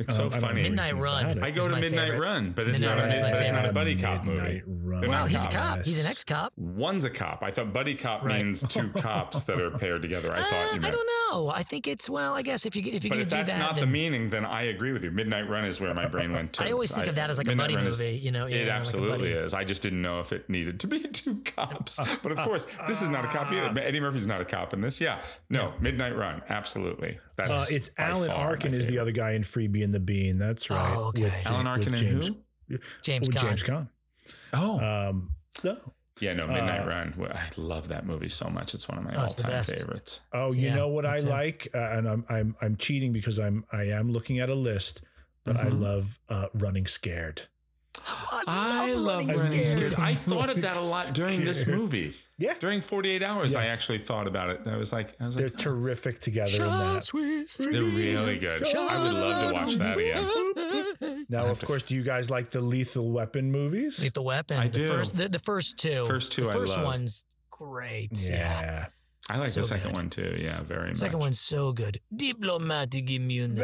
It's 0.00 0.16
so 0.16 0.26
Um, 0.26 0.32
I 0.34 0.38
funny. 0.40 0.62
Midnight 0.62 0.96
Run. 0.96 1.42
I 1.42 1.50
go 1.50 1.68
to 1.68 1.76
Midnight 1.76 2.18
Run, 2.18 2.52
but 2.52 2.66
it's 2.66 2.80
Midnight 2.80 2.96
not. 2.96 3.02
Run 3.02 3.16
A, 3.16 3.20
but 3.32 3.42
it's 3.42 3.52
not 3.52 3.68
a 3.68 3.72
buddy 3.72 3.96
cop 3.96 4.24
movie. 4.24 4.36
Midnight 4.42 4.62
Run. 4.66 5.00
Well, 5.02 5.10
not 5.10 5.28
he's 5.30 5.44
a 5.44 5.48
cop. 5.48 5.84
He's 5.84 5.98
an 6.00 6.06
ex-cop. 6.06 6.52
One's 6.56 7.04
a 7.04 7.10
cop. 7.10 7.42
I 7.42 7.50
thought 7.50 7.72
buddy 7.72 7.94
cop 7.94 8.24
Right. 8.24 8.44
means 8.44 8.66
two 8.66 8.88
cops 8.96 9.44
that 9.44 9.60
are 9.60 9.70
paired 9.70 10.02
together. 10.02 10.32
I 10.32 10.40
thought 10.40 10.74
you 10.74 10.80
Uh, 10.82 10.86
I 10.86 10.90
don't 10.90 11.06
know. 11.32 11.50
I 11.54 11.62
think 11.62 11.86
it's 11.86 12.08
well. 12.10 12.34
I 12.34 12.42
guess 12.42 12.66
if 12.66 12.74
you 12.74 12.82
if 12.82 13.04
you're 13.04 13.10
But 13.10 13.16
gonna 13.16 13.20
if 13.22 13.28
do 13.30 13.36
that's 13.36 13.52
that, 13.52 13.58
not 13.58 13.76
the 13.76 13.86
meaning, 13.86 14.30
then 14.30 14.44
I 14.44 14.62
agree 14.62 14.92
with 14.92 15.04
you. 15.04 15.10
Midnight 15.10 15.48
Run 15.48 15.64
is 15.64 15.80
where 15.80 15.92
my 15.94 16.08
brain 16.08 16.32
went 16.32 16.54
to. 16.54 16.64
I 16.66 16.72
always 16.72 16.94
think 16.94 17.06
of 17.06 17.14
that 17.16 17.30
as 17.30 17.38
like 17.38 17.46
a 17.48 17.54
buddy 17.54 17.76
Run 17.76 17.86
is- 17.86 18.00
movie, 18.00 18.16
you 18.18 18.30
know, 18.32 18.46
yeah, 18.46 18.56
it 18.56 18.68
absolutely 18.68 19.18
buddy. 19.18 19.30
is. 19.32 19.54
I 19.54 19.64
just 19.64 19.82
didn't 19.82 20.02
know 20.02 20.20
if 20.20 20.32
it 20.32 20.48
needed 20.48 20.80
to 20.80 20.86
be 20.86 21.00
two 21.12 21.36
cops. 21.44 22.00
But 22.22 22.32
of 22.32 22.38
course, 22.38 22.66
this 22.88 23.02
is 23.02 23.08
not 23.10 23.24
a 23.24 23.28
cop 23.28 23.52
either. 23.52 23.78
Eddie 23.80 24.00
Murphy's 24.00 24.26
not 24.26 24.40
a 24.40 24.44
cop 24.46 24.72
in 24.72 24.80
this. 24.80 25.00
Yeah, 25.00 25.20
no, 25.50 25.74
Midnight 25.80 26.16
Run, 26.16 26.42
absolutely. 26.48 27.18
That's 27.36 27.50
Uh, 27.50 27.74
it's 27.74 27.90
Alan 27.96 28.30
Arkin 28.30 28.74
is 28.74 28.86
the 28.86 28.98
other 28.98 29.12
guy 29.12 29.32
in 29.32 29.42
Freebie 29.42 29.82
and 29.90 29.94
the 29.94 30.00
Bean. 30.00 30.38
That's 30.38 30.70
right. 30.70 30.94
Oh, 30.96 31.08
okay. 31.08 31.24
With- 31.24 31.46
Alan 31.46 31.58
with 31.58 31.66
Arkin 31.66 31.88
and 31.88 31.96
James, 31.96 32.28
who? 32.68 32.78
James 33.02 33.26
with 33.26 33.36
Caan. 33.36 33.40
James 33.42 33.62
Caan. 33.64 33.88
Oh, 34.52 34.78
Um, 35.08 35.30
no. 35.64 35.76
yeah, 36.20 36.32
no, 36.34 36.46
Midnight 36.46 36.82
Uh, 36.84 36.88
Run. 36.88 37.14
I 37.32 37.48
love 37.56 37.88
that 37.88 38.06
movie 38.06 38.28
so 38.28 38.48
much. 38.48 38.74
It's 38.74 38.88
one 38.88 38.98
of 38.98 39.04
my 39.04 39.12
Oh, 39.16 39.22
all-time 39.22 39.62
favorites. 39.64 40.20
Oh, 40.32 40.52
you 40.52 40.68
Yeah, 40.68 40.76
know 40.76 40.88
what 40.88 41.04
I 41.04 41.18
too. 41.18 41.26
like, 41.26 41.68
uh, 41.74 41.78
and 41.78 42.08
I'm 42.08 42.24
I'm 42.28 42.56
I'm 42.62 42.76
cheating 42.76 43.12
because 43.12 43.38
I'm 43.40 43.64
I 43.72 43.84
am 43.84 44.12
looking 44.12 44.38
at 44.38 44.48
a 44.48 44.54
list, 44.54 45.02
but 45.44 45.56
I 45.56 45.64
Mhm. 45.66 45.80
love 45.80 46.18
uh, 46.28 46.46
Running 46.54 46.86
Scared. 46.86 47.42
I 48.46 48.94
love 48.94 49.20
Running 49.26 49.36
Running 49.36 49.66
Scared. 49.66 49.92
Scared. 49.92 49.94
I 49.98 50.14
thought 50.14 50.50
of 50.50 50.60
that 50.62 50.76
a 50.76 50.80
lot 50.80 51.10
during 51.14 51.44
this 51.44 51.66
movie. 51.66 52.14
Yeah. 52.38 52.54
During 52.58 52.80
48 52.80 53.22
hours, 53.22 53.52
Yeah. 53.52 53.60
I 53.60 53.66
actually 53.66 53.98
thought 53.98 54.26
about 54.26 54.48
it. 54.50 54.60
I 54.66 54.76
was 54.76 54.92
like, 54.92 55.14
I 55.20 55.26
was 55.26 55.36
They're 55.36 55.46
like, 55.48 55.54
oh, 55.58 55.62
terrific 55.62 56.20
together 56.20 56.52
in 56.56 56.62
that. 56.62 57.06
They're 57.58 57.82
really 57.82 58.38
good. 58.38 58.66
I 58.74 59.02
would 59.02 59.12
love 59.12 59.48
to 59.48 59.52
watch 59.52 59.74
that 59.74 59.98
again. 59.98 61.26
Now, 61.28 61.46
of 61.46 61.60
course, 61.64 61.82
do 61.82 61.94
you 61.94 62.02
guys 62.02 62.30
like 62.30 62.50
the 62.50 62.60
Lethal 62.60 63.10
Weapon 63.10 63.52
movies? 63.52 64.00
Lethal 64.02 64.24
Weapon. 64.24 64.58
I 64.58 64.68
the 64.68 64.78
do. 64.78 64.88
First, 64.88 65.16
the, 65.16 65.28
the 65.28 65.38
first 65.40 65.78
two. 65.78 66.04
First 66.06 66.32
two 66.32 66.44
The 66.44 66.48
I 66.50 66.52
first 66.52 66.76
love. 66.76 66.86
one's 66.86 67.24
great. 67.50 68.10
Yeah. 68.28 68.36
Yeah. 68.60 68.86
I 69.34 69.38
like 69.38 69.46
So 69.48 69.60
the 69.60 69.66
second 69.66 69.88
good. 69.90 69.94
one 69.96 70.10
too. 70.10 70.36
Yeah, 70.38 70.62
very 70.62 70.94
Second 70.94 71.18
much. 71.18 71.24
one's 71.26 71.40
so 71.40 71.72
good. 71.72 72.00
Diplomatic 72.14 73.10
immunity. 73.10 73.60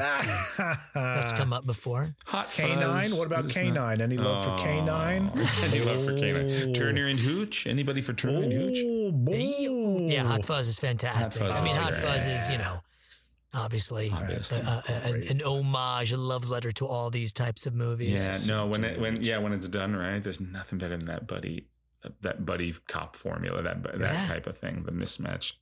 That's 0.95 1.33
come 1.33 1.53
up 1.53 1.67
before. 1.67 2.15
Hot 2.27 2.47
K9. 2.47 3.19
What 3.19 3.27
about 3.27 3.49
canine? 3.51 4.01
Any 4.01 4.17
love 4.17 4.45
for 4.45 4.51
K9? 4.65 4.85
Any 5.73 5.85
love 5.85 6.05
for 6.05 6.19
canine? 6.19 6.73
Turner 6.75 7.07
and 7.07 7.19
Hooch? 7.19 7.67
Anybody 7.67 8.01
for 8.01 8.13
Turner 8.13 8.43
and 8.43 8.53
Hooch? 8.53 8.79
Oh, 8.85 9.13
boy. 9.13 10.07
Yeah, 10.13 10.25
Hot 10.25 10.45
Fuzz 10.45 10.69
is 10.69 10.79
fantastic. 10.79 11.43
Fuzz 11.43 11.61
I 11.61 11.65
mean, 11.65 11.77
Hot 11.77 11.91
great. 11.93 12.03
Fuzz 12.05 12.27
is, 12.27 12.51
you 12.51 12.59
know, 12.59 12.81
obviously 13.55 14.11
Obviously. 14.13 14.61
uh, 14.67 14.81
uh, 14.89 15.01
an, 15.05 15.23
an 15.31 15.41
homage, 15.43 16.13
a 16.13 16.17
love 16.17 16.49
letter 16.51 16.73
to 16.73 16.87
all 16.87 17.11
these 17.11 17.33
types 17.33 17.67
of 17.67 17.75
movies. 17.75 18.49
Yeah, 18.49 18.55
no. 18.55 18.67
When 18.67 18.85
it 18.85 19.01
when 19.01 19.23
yeah 19.23 19.39
when 19.39 19.53
it's 19.53 19.69
done 19.69 19.97
right, 19.97 20.23
there's 20.23 20.41
nothing 20.41 20.79
better 20.79 20.97
than 20.97 21.07
that 21.07 21.27
buddy 21.27 21.67
that 22.23 22.45
buddy 22.47 22.75
cop 22.89 23.17
formula 23.17 23.63
that 23.63 23.83
that 23.83 23.99
Yeah. 24.01 24.27
type 24.27 24.47
of 24.47 24.59
thing. 24.59 24.85
The 24.85 24.93
mismatched. 24.93 25.59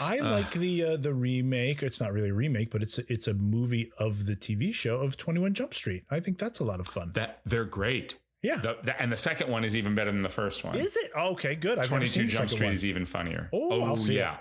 I 0.00 0.18
Uh, 0.18 0.30
like 0.30 0.52
the 0.52 0.84
uh, 0.84 0.96
the 0.96 1.14
remake. 1.14 1.82
It's 1.82 2.00
not 2.00 2.12
really 2.12 2.30
a 2.30 2.34
remake, 2.34 2.70
but 2.70 2.82
it's 2.82 2.98
a, 2.98 3.12
it's 3.12 3.26
a 3.28 3.34
movie 3.34 3.90
of 3.98 4.26
the 4.26 4.36
TV 4.36 4.72
show 4.74 5.00
of 5.00 5.16
Twenty 5.16 5.40
One 5.40 5.54
Jump 5.54 5.74
Street. 5.74 6.04
I 6.10 6.20
think 6.20 6.38
that's 6.38 6.60
a 6.60 6.64
lot 6.64 6.80
of 6.80 6.86
fun. 6.88 7.10
that. 7.14 7.40
They're 7.44 7.64
great. 7.64 8.18
Yeah. 8.42 8.56
The, 8.56 8.76
the- 8.82 9.00
and 9.00 9.10
the 9.10 9.16
second 9.16 9.50
one 9.50 9.64
is 9.64 9.74
even 9.76 9.94
better 9.94 10.12
than 10.12 10.22
the 10.22 10.28
first 10.28 10.64
one. 10.64 10.76
Is 10.76 10.96
it 10.96 11.10
Oh, 11.16 11.32
okay? 11.32 11.54
Good. 11.54 11.82
Twenty 11.84 12.06
Two 12.06 12.26
Jump 12.26 12.50
Street 12.50 12.66
one. 12.66 12.74
is 12.74 12.84
even 12.84 13.04
funnier. 13.06 13.48
Oh, 13.52 13.82
I'll 13.82 13.96
see 13.96 14.16
it. 14.16 14.18
yeah. 14.18 14.36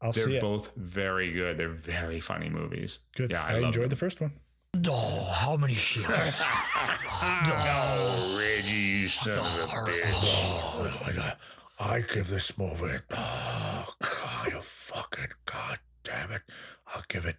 I'll 0.00 0.10
They're 0.12 0.24
see 0.24 0.36
it. 0.36 0.40
both 0.40 0.72
very 0.74 1.30
good. 1.32 1.56
They're 1.58 1.68
very 1.68 2.18
funny 2.18 2.48
movies. 2.48 3.00
Good. 3.14 3.30
Yeah, 3.30 3.44
I, 3.44 3.54
I, 3.54 3.58
enjoyed 3.60 3.84
them. 3.84 3.90
the 3.90 3.96
first 3.96 4.20
one. 4.20 4.32
Oh, 4.74 5.36
how 5.38 5.56
many 5.56 5.74
shields? 5.74 6.42
Oh, 7.14 8.36
Reggie, 8.38 8.72
you 8.72 9.08
son 9.08 9.38
of 9.38 9.44
a 9.44 9.90
bitch. 9.90 11.36
Oh, 11.78 11.84
I 11.84 12.00
give 12.00 12.28
this 12.28 12.56
movie. 12.56 12.98
Oh, 13.10 13.94
God, 14.00 14.52
you 14.52 14.60
fucking 14.62 15.28
god 15.44 15.78
damn 16.04 16.32
it! 16.32 16.42
I'll 16.94 17.04
give 17.08 17.26
it 17.26 17.36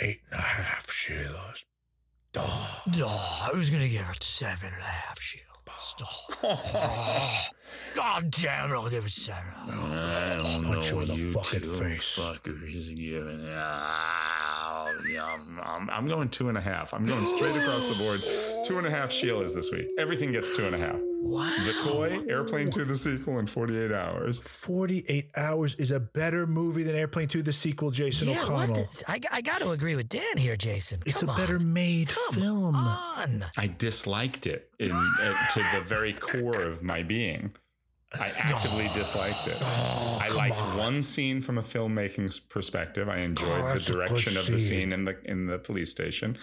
eight 0.00 0.20
and 0.30 0.38
a 0.38 0.42
half 0.42 0.86
Sheilas. 0.86 1.64
Oh, 2.36 2.82
Oh, 3.00 3.48
I 3.52 3.56
was 3.56 3.70
going 3.70 3.82
to 3.82 3.88
give 3.88 4.08
it 4.08 4.22
seven 4.22 4.72
and 4.72 4.82
a 4.82 4.86
half 4.86 5.18
shields. 5.70 6.36
Oh, 7.98 8.02
God 8.04 8.30
damn 8.30 8.70
it, 8.70 8.74
I'll 8.74 8.88
give 8.90 9.06
it 9.06 9.10
seven. 9.10 9.42
I 9.56 10.34
don't 10.36 10.64
Punch 10.64 10.86
you 10.88 10.94
know 10.94 11.00
in 11.00 11.08
the 11.08 11.14
you 11.14 11.32
fucking 11.32 11.60
two 11.62 11.66
face. 11.66 12.18
Fuckers 12.18 12.94
giving. 12.94 13.42
Yeah, 13.42 15.24
I'm, 15.24 15.60
I'm, 15.62 15.90
I'm 15.90 16.06
going 16.06 16.28
two 16.28 16.48
and 16.48 16.58
a 16.58 16.60
half. 16.60 16.92
I'm 16.94 17.06
going 17.06 17.26
straight 17.26 17.56
across 17.56 17.96
the 17.96 18.04
board. 18.04 18.20
Two 18.66 18.78
and 18.78 18.86
a 18.86 18.90
half 18.90 19.10
Sheilas 19.10 19.54
this 19.54 19.72
week. 19.72 19.88
Everything 19.98 20.32
gets 20.32 20.56
two 20.56 20.64
and 20.66 20.74
a 20.74 20.78
half. 20.78 21.00
Wow. 21.26 21.52
The 21.64 21.90
toy, 21.90 22.24
Airplane 22.30 22.70
2, 22.70 22.84
the 22.84 22.94
sequel 22.94 23.38
in 23.38 23.46
48 23.46 23.90
hours. 23.92 24.40
48 24.42 25.30
Hours 25.36 25.74
is 25.74 25.90
a 25.90 25.98
better 26.00 26.46
movie 26.46 26.82
than 26.82 26.94
Airplane 26.94 27.28
2, 27.28 27.42
the 27.42 27.52
sequel, 27.52 27.90
Jason 27.90 28.28
Yeah, 28.28 28.36
what 28.50 28.64
O'Connell. 28.70 28.74
the, 28.76 29.04
I, 29.08 29.20
I 29.32 29.40
got 29.40 29.60
to 29.60 29.70
agree 29.70 29.96
with 29.96 30.08
Dan 30.08 30.36
here, 30.36 30.56
Jason. 30.56 31.00
It's 31.04 31.22
a 31.22 31.28
on. 31.28 31.36
better 31.36 31.58
made 31.58 32.10
film. 32.10 32.76
on. 32.76 33.44
I 33.56 33.66
disliked 33.66 34.46
it 34.46 34.70
in, 34.78 34.90
uh, 34.92 35.34
to 35.54 35.58
the 35.74 35.80
very 35.86 36.12
core 36.12 36.62
of 36.62 36.82
my 36.82 37.02
being. 37.02 37.52
I 38.18 38.28
actively 38.38 38.84
disliked 38.94 39.48
it. 39.48 39.60
I 40.22 40.28
liked 40.34 40.60
one 40.78 41.02
scene 41.02 41.40
from 41.42 41.58
a 41.58 41.62
filmmaking 41.62 42.48
perspective. 42.48 43.08
I 43.08 43.18
enjoyed 43.18 43.48
Oh, 43.48 43.56
the 43.56 43.62
that's 43.74 43.88
a 43.88 43.92
good 43.92 43.98
direction 43.98 44.36
of 44.36 44.46
the 44.46 44.58
scene. 44.58 44.90
scene 44.90 44.92
in 44.92 45.04
the 45.04 45.16
in 45.24 45.46
the 45.46 45.58
police 45.58 45.90
station. 45.90 46.38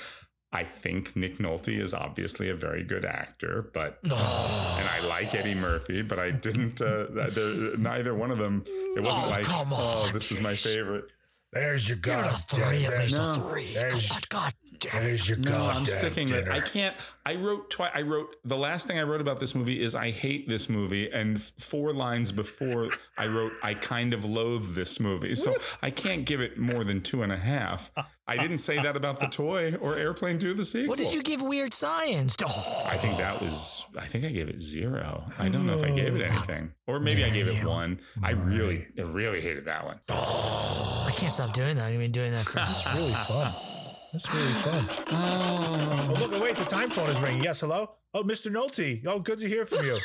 I 0.56 0.64
think 0.64 1.16
Nick 1.16 1.40
Nolte 1.40 1.80
is 1.82 1.94
obviously 1.96 2.50
a 2.50 2.56
very 2.56 2.84
good 2.84 3.06
actor, 3.06 3.70
but 3.74 3.98
and 4.04 4.14
I 4.14 5.06
like 5.10 5.34
Eddie 5.34 5.56
Murphy, 5.56 6.04
but 6.04 6.20
I 6.20 6.30
didn't. 6.30 6.80
Uh, 6.80 7.08
th- 7.08 7.34
there- 7.34 7.76
neither 7.78 8.14
one 8.14 8.30
of 8.30 8.38
them. 8.38 8.64
It 8.96 9.02
wasn't 9.04 9.26
Oh, 9.26 9.30
like, 9.32 9.44
come 9.46 9.70
oh, 9.72 10.06
on, 10.08 10.14
this 10.14 10.32
is 10.32 10.40
my 10.42 10.54
favorite. 10.54 11.06
There's 11.52 11.88
your 11.90 11.98
Give 11.98 12.20
it 12.20 12.26
a 12.26 12.30
three, 12.30 12.86
at 12.86 13.00
least 13.00 13.18
No. 13.18 13.32
a 13.32 13.36
three. 13.36 13.74
There's- 13.74 14.08
God, 14.10 14.30
God 14.30 14.54
damn 14.92 15.04
it. 15.04 15.28
Your 15.28 15.38
No, 15.38 15.52
goddamn 15.52 15.78
I'm 15.78 15.86
sticking 15.86 16.30
with. 16.30 16.50
I 16.50 16.60
can't. 16.60 16.96
I 17.26 17.36
wrote 17.36 17.70
twice. 17.70 17.92
I 17.94 18.02
wrote 18.02 18.36
the 18.44 18.58
last 18.58 18.88
thing 18.88 19.00
I 19.00 19.04
wrote 19.04 19.22
about 19.22 19.40
this 19.40 19.56
movie 19.56 19.82
is 19.82 19.96
I 19.96 20.12
hate 20.12 20.50
this 20.50 20.70
movie, 20.70 21.10
and 21.12 21.42
four 21.42 21.94
lines 21.94 22.32
before 22.32 22.90
I 23.18 23.28
wrote 23.28 23.54
I 23.64 23.74
kind 23.74 24.14
of 24.14 24.26
loathe 24.26 24.76
this 24.76 25.00
movie. 25.00 25.36
So 25.36 25.54
I 25.82 25.90
can't 25.90 26.26
give 26.26 26.42
it 26.42 26.58
more 26.58 26.84
than 26.84 27.02
two 27.02 27.24
and 27.24 27.32
a 27.32 27.38
half. 27.38 27.92
I 28.26 28.38
didn't 28.38 28.60
say 28.60 28.82
that 28.82 28.96
about 28.96 29.20
the 29.20 29.28
toy 29.28 29.76
or 29.82 29.98
Airplane 29.98 30.38
Two, 30.38 30.54
the 30.54 30.64
sequel. 30.64 30.90
What 30.90 30.98
did 31.00 31.14
you 31.14 31.22
give 31.22 31.42
Weird 31.42 31.74
Science? 31.74 32.36
Oh, 32.42 32.88
I 32.90 32.96
think 32.96 33.18
that 33.18 33.42
was. 33.42 33.86
I 33.98 34.06
think 34.06 34.24
I 34.24 34.30
gave 34.30 34.48
it 34.48 34.62
zero. 34.62 35.26
I 35.38 35.50
don't 35.50 35.68
know 35.68 35.78
if 35.78 35.84
I 35.84 35.90
gave 35.90 36.16
it 36.16 36.22
oh. 36.22 36.34
anything, 36.34 36.74
or 36.88 37.00
maybe 37.00 37.24
I 37.24 37.30
gave 37.30 37.48
it 37.48 37.66
one. 37.66 38.00
I 38.22 38.32
really, 38.32 38.88
really 38.98 39.42
hated 39.42 39.66
that 39.66 39.86
one. 39.86 40.00
I 40.10 41.12
can't 41.16 41.34
stop 41.34 41.54
doing 41.54 41.76
that. 41.76 41.86
I've 41.86 42.00
been 42.00 42.12
doing 42.12 42.32
that 42.32 42.46
for 42.46 42.56
That's 42.56 42.96
really 42.96 43.12
fun. 43.12 43.73
That's 44.14 44.32
really 44.32 44.54
fun. 44.54 44.88
Oh, 45.12 46.18
look, 46.20 46.40
wait, 46.40 46.56
the 46.56 46.66
time 46.66 46.92
phone 46.92 47.10
is 47.10 47.20
ringing. 47.20 47.44
Yes, 47.44 47.62
hello? 47.62 47.96
Oh, 48.14 48.22
Mr. 48.22 48.52
Nolte. 48.52 49.04
Oh, 49.08 49.20
good 49.20 49.40
to 49.40 49.48
hear 49.48 49.66
from 49.66 49.84
you. 49.84 49.98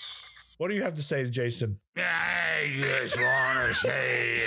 what 0.58 0.68
do 0.68 0.76
you 0.76 0.82
have 0.84 0.94
to 0.94 1.02
say 1.02 1.24
to 1.24 1.28
Jason? 1.28 1.80
I 2.58 2.72
just 2.74 3.16
want 3.16 3.68
to 3.68 3.74
say 3.74 4.40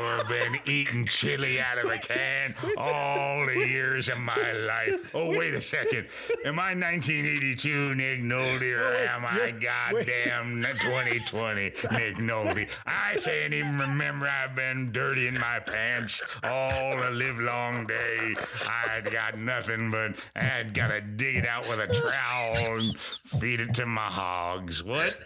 I've 0.00 0.28
been 0.28 0.56
eating 0.66 1.06
chili 1.06 1.60
out 1.60 1.78
of 1.78 1.90
a 1.90 1.96
can 1.98 2.54
all 2.76 3.46
the 3.46 3.54
years 3.54 4.08
of 4.08 4.18
my 4.18 4.52
life. 4.66 5.14
Oh, 5.14 5.36
wait 5.38 5.54
a 5.54 5.60
second. 5.60 6.06
Am 6.44 6.58
I 6.58 6.74
1982 6.74 7.94
Nick 7.94 8.20
Nolte 8.20 8.78
or 8.78 8.94
am 9.08 9.24
I 9.24 9.50
goddamn 9.52 10.62
2020 10.62 11.62
Nick 11.62 12.16
Nolte? 12.16 12.68
I 12.86 13.16
can't 13.22 13.52
even 13.52 13.78
remember 13.78 14.28
I've 14.28 14.54
been 14.54 14.92
dirty 14.92 15.28
in 15.28 15.34
my 15.34 15.60
pants 15.60 16.22
all 16.44 16.96
the 16.96 17.10
live 17.10 17.38
long 17.38 17.86
day. 17.86 18.34
I 18.66 19.00
got 19.10 19.38
nothing 19.38 19.90
but 19.90 20.18
I'd 20.36 20.74
got 20.74 20.88
to 20.88 21.00
dig 21.00 21.36
it 21.36 21.46
out 21.46 21.68
with 21.68 21.78
a 21.78 21.92
trowel 21.92 22.78
and 22.78 22.98
feed 22.98 23.60
it 23.60 23.74
to 23.74 23.86
my 23.86 24.06
hogs. 24.06 24.82
What? 24.82 25.18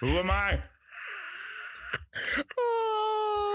Who 0.00 0.18
am 0.18 0.30
I? 0.30 0.60
oh. 2.58 3.47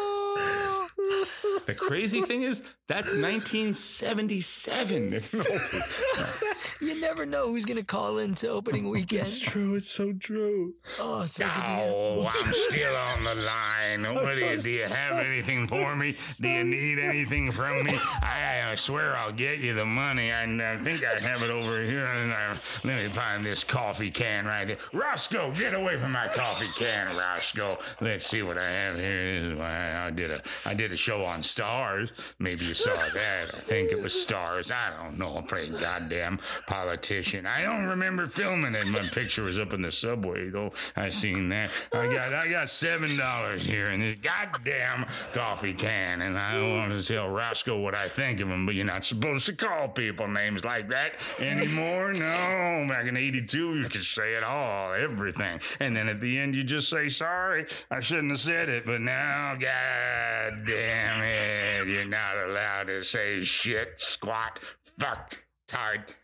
The 1.66 1.76
crazy 1.76 2.22
thing 2.22 2.44
is, 2.44 2.68
that's 2.88 3.14
1977. 3.16 5.10
You 6.84 7.00
never 7.00 7.26
know 7.26 7.48
who's 7.48 7.64
gonna 7.64 7.84
call 7.84 8.18
into 8.18 8.50
opening 8.50 8.88
oh, 8.88 8.90
weekend. 8.90 9.22
It's 9.22 9.40
true. 9.40 9.76
It's 9.76 9.90
so 9.90 10.12
true. 10.12 10.74
Oh, 11.00 11.26
so 11.26 11.46
Oh, 11.46 12.22
hear. 12.22 12.30
I'm 12.44 12.54
still 12.54 12.96
on 12.96 13.24
the 13.24 13.36
line. 13.42 13.74
What 14.24 14.38
do 14.38 14.46
you, 14.46 14.58
do 14.58 14.70
you 14.70 14.86
have 14.86 15.26
anything 15.26 15.68
for 15.68 15.96
me? 15.96 16.12
Do 16.40 16.48
you 16.48 16.64
need 16.64 17.00
anything 17.00 17.52
from 17.52 17.84
me? 17.84 17.94
I, 18.22 18.72
I 18.72 18.76
swear 18.76 19.16
I'll 19.16 19.32
get 19.32 19.60
you 19.60 19.74
the 19.74 19.86
money. 19.86 20.32
I, 20.32 20.44
I 20.44 20.76
think 20.76 21.04
I 21.04 21.20
have 21.20 21.42
it 21.42 21.50
over 21.50 21.82
here. 21.82 22.06
I, 22.06 22.52
uh, 22.52 22.56
let 22.84 23.02
me 23.02 23.10
find 23.10 23.46
this 23.46 23.64
coffee 23.64 24.12
can 24.12 24.46
right 24.46 24.68
there. 24.68 24.78
Roscoe, 24.94 25.54
get 25.54 25.74
away 25.74 25.98
from 25.98 26.12
my 26.12 26.28
coffee 26.28 26.70
can, 26.76 27.16
Roscoe. 27.16 27.78
Let's 28.02 28.26
see 28.26 28.42
what 28.44 28.58
I 28.58 28.70
have 28.72 28.96
here. 28.98 29.62
I, 29.62 30.08
I 30.08 30.12
did 30.12 30.32
a 30.32 30.42
I 30.66 30.74
did 30.74 30.92
a 30.94 30.98
show 30.98 31.24
on 31.24 31.44
Stars. 31.44 32.14
Maybe 32.40 32.66
you 32.66 32.74
saw 32.74 32.96
that. 32.96 33.52
I 33.54 33.60
think 33.60 33.92
it 33.92 34.02
was 34.02 34.14
Stars. 34.14 34.72
I 34.72 34.92
don't 34.92 35.18
know. 35.18 35.36
I'm 35.36 35.44
pretty 35.44 35.72
goddamn 35.72 36.40
politician. 36.68 37.46
I 37.46 37.64
don't 37.64 37.86
remember 37.86 38.28
filming 38.28 38.76
it. 38.76 38.88
My 38.88 39.02
picture 39.02 39.44
was 39.44 39.60
up 39.60 39.74
in 39.74 39.82
the 39.82 39.92
subway 39.92 40.50
though. 40.50 40.72
I 40.96 41.10
seen 41.10 41.50
that. 41.50 41.72
I 41.92 42.06
got 42.14 42.34
I 42.34 42.50
got 42.50 42.70
seven 42.70 43.18
dollars 43.18 43.64
here 43.66 43.90
in 43.90 44.00
this 44.00 44.18
goddamn 44.18 45.06
coffee 45.34 45.74
can, 45.74 46.22
and 46.22 46.38
I 46.38 46.54
don't 46.54 46.78
want 46.78 46.92
to 46.92 47.14
tell 47.14 47.30
Roscoe 47.30 47.80
what 47.82 47.96
I 47.96 48.08
think 48.08 48.40
of 48.40 48.50
him, 48.50 48.66
but 48.66 48.76
you're 48.76 48.86
not 48.86 49.04
supposed 49.04 49.48
to 49.48 49.54
call 49.54 49.90
people 49.90 50.28
names 50.28 50.64
like 50.64 50.90
that 50.90 51.14
anymore. 51.40 52.14
No, 52.14 52.86
back 52.88 53.08
in 53.08 53.18
'82, 53.18 53.76
you 53.76 53.90
could 53.90 54.04
say 54.06 54.30
it 54.34 54.44
all, 54.44 54.94
everything, 54.94 55.60
and 55.80 55.96
then 55.96 56.08
at 56.08 56.22
the 56.22 56.38
end 56.38 56.56
you 56.56 56.64
just 56.64 56.90
say 56.90 57.10
sorry. 57.10 57.66
I 57.90 58.00
shouldn't 58.00 58.30
have 58.30 58.40
said 58.40 58.70
it, 58.70 58.86
but 58.86 59.02
now, 59.02 59.56
god 59.56 60.83
damn 60.84 61.24
it, 61.24 61.88
you're 61.88 62.10
not 62.10 62.36
allowed 62.36 62.88
to 62.88 63.04
say 63.04 63.44
shit, 63.44 63.94
squat, 63.98 64.60
fuck, 65.00 65.38
tart. 65.68 66.16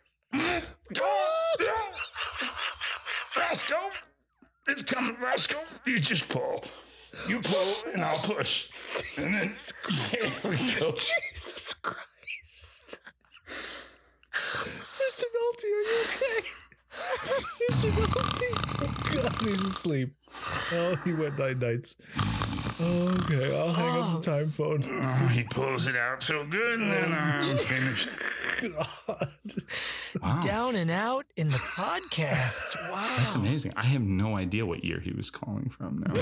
Roscoe, 3.38 3.90
it's 4.68 4.82
coming, 4.82 5.16
Roscoe. 5.22 5.64
You 5.86 5.98
just 5.98 6.28
pull. 6.28 6.62
You 7.28 7.40
pull, 7.42 7.94
and 7.94 8.04
I'll 8.04 8.18
push. 8.18 9.18
And 9.18 9.34
then 9.34 9.50
there 10.12 10.30
we 10.52 10.58
go. 10.80 10.92
Jesus 10.92 11.74
Christ. 11.82 13.00
Mr. 14.34 15.24
Nolte, 15.36 15.64
are 15.64 15.84
you 15.88 16.04
okay? 16.04 16.48
Mr. 17.72 17.90
Nolte. 17.92 18.50
Oh, 18.82 18.92
God, 19.24 19.32
he's 19.42 19.64
asleep. 19.64 20.14
Oh, 20.74 20.96
he 21.06 21.14
went 21.14 21.40
nine 21.40 21.60
nights. 21.60 21.96
Okay, 22.82 23.60
I'll 23.60 23.74
hang 23.74 24.02
up 24.02 24.24
the 24.24 24.32
oh. 24.32 24.38
time 24.38 24.50
phone. 24.50 24.86
Oh, 24.90 25.28
he 25.34 25.44
pulls 25.44 25.88
it 25.88 25.98
out 25.98 26.24
so 26.24 26.46
good, 26.46 26.80
and 26.80 26.92
then 26.92 27.12
I'm 27.12 27.52
oh, 27.52 27.58
finished. 27.58 28.10
Wow. 30.22 30.40
Down 30.42 30.76
and 30.76 30.90
out 30.90 31.26
in 31.36 31.50
the 31.50 31.58
podcasts. 31.58 32.92
Wow. 32.92 33.16
That's 33.18 33.36
amazing. 33.36 33.74
I 33.76 33.86
have 33.86 34.02
no 34.02 34.38
idea 34.38 34.66
what 34.66 34.84
year 34.84 35.00
he 35.00 35.12
was 35.12 35.30
calling 35.30 35.70
from 35.70 36.04
now. 36.06 36.14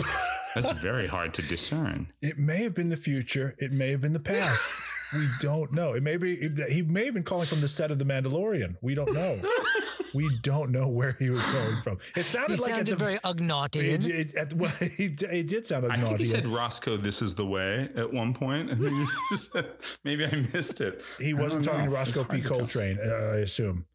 That's 0.56 0.72
very 0.72 1.08
hard 1.08 1.34
to 1.36 1.42
discern. 1.42 2.08
It 2.22 2.38
may 2.38 2.64
have 2.64 2.74
been 2.74 2.90
the 2.90 2.98
future. 2.98 3.56
It 3.60 3.72
may 3.72 3.92
have 3.92 4.02
been 4.02 4.14
the 4.14 4.20
past. 4.20 4.70
we 5.14 5.28
don't 5.40 5.72
know. 5.74 5.94
It 5.94 6.04
may 6.04 6.18
be. 6.18 6.50
He 6.70 6.82
may 6.82 7.06
have 7.06 7.14
been 7.14 7.24
calling 7.24 7.48
from 7.48 7.62
the 7.62 7.68
set 7.68 7.92
of 7.92 8.00
The 8.00 8.06
Mandalorian. 8.06 8.78
We 8.82 8.96
don't 8.96 9.14
know. 9.14 9.40
we 10.14 10.30
don't 10.42 10.72
know 10.72 10.88
where 10.88 11.14
he 11.14 11.30
was 11.30 11.46
going 11.46 11.82
from. 11.82 12.00
It 12.16 12.24
sounded 12.24 12.56
He 12.56 12.62
like 12.62 12.72
sounded 12.72 12.90
at 12.90 12.98
the, 12.98 13.04
very 13.04 13.18
Ugnaughtian. 13.20 14.06
It, 14.06 14.06
it, 14.06 14.36
at, 14.36 14.54
well, 14.54 14.72
he, 14.80 15.16
he 15.32 15.44
did 15.44 15.66
sound 15.66 15.92
I 15.92 15.98
think 15.98 16.18
he 16.18 16.24
said 16.24 16.48
Roscoe, 16.48 16.98
this 16.98 17.22
is 17.22 17.36
the 17.36 17.46
way 17.46 17.90
at 17.96 18.12
one 18.12 18.34
point. 18.34 18.72
And 18.72 18.82
then 18.82 19.06
said, 19.36 19.68
maybe 20.04 20.26
I 20.26 20.48
missed 20.54 20.82
it. 20.82 21.02
He 21.20 21.34
wasn't 21.34 21.66
talking 21.66 21.86
know. 21.86 21.92
to 21.92 21.96
Roscoe 21.96 22.24
P. 22.24 22.42
Coltrane, 22.42 23.00
uh, 23.04 23.10
I 23.10 23.38
assume. 23.38 23.86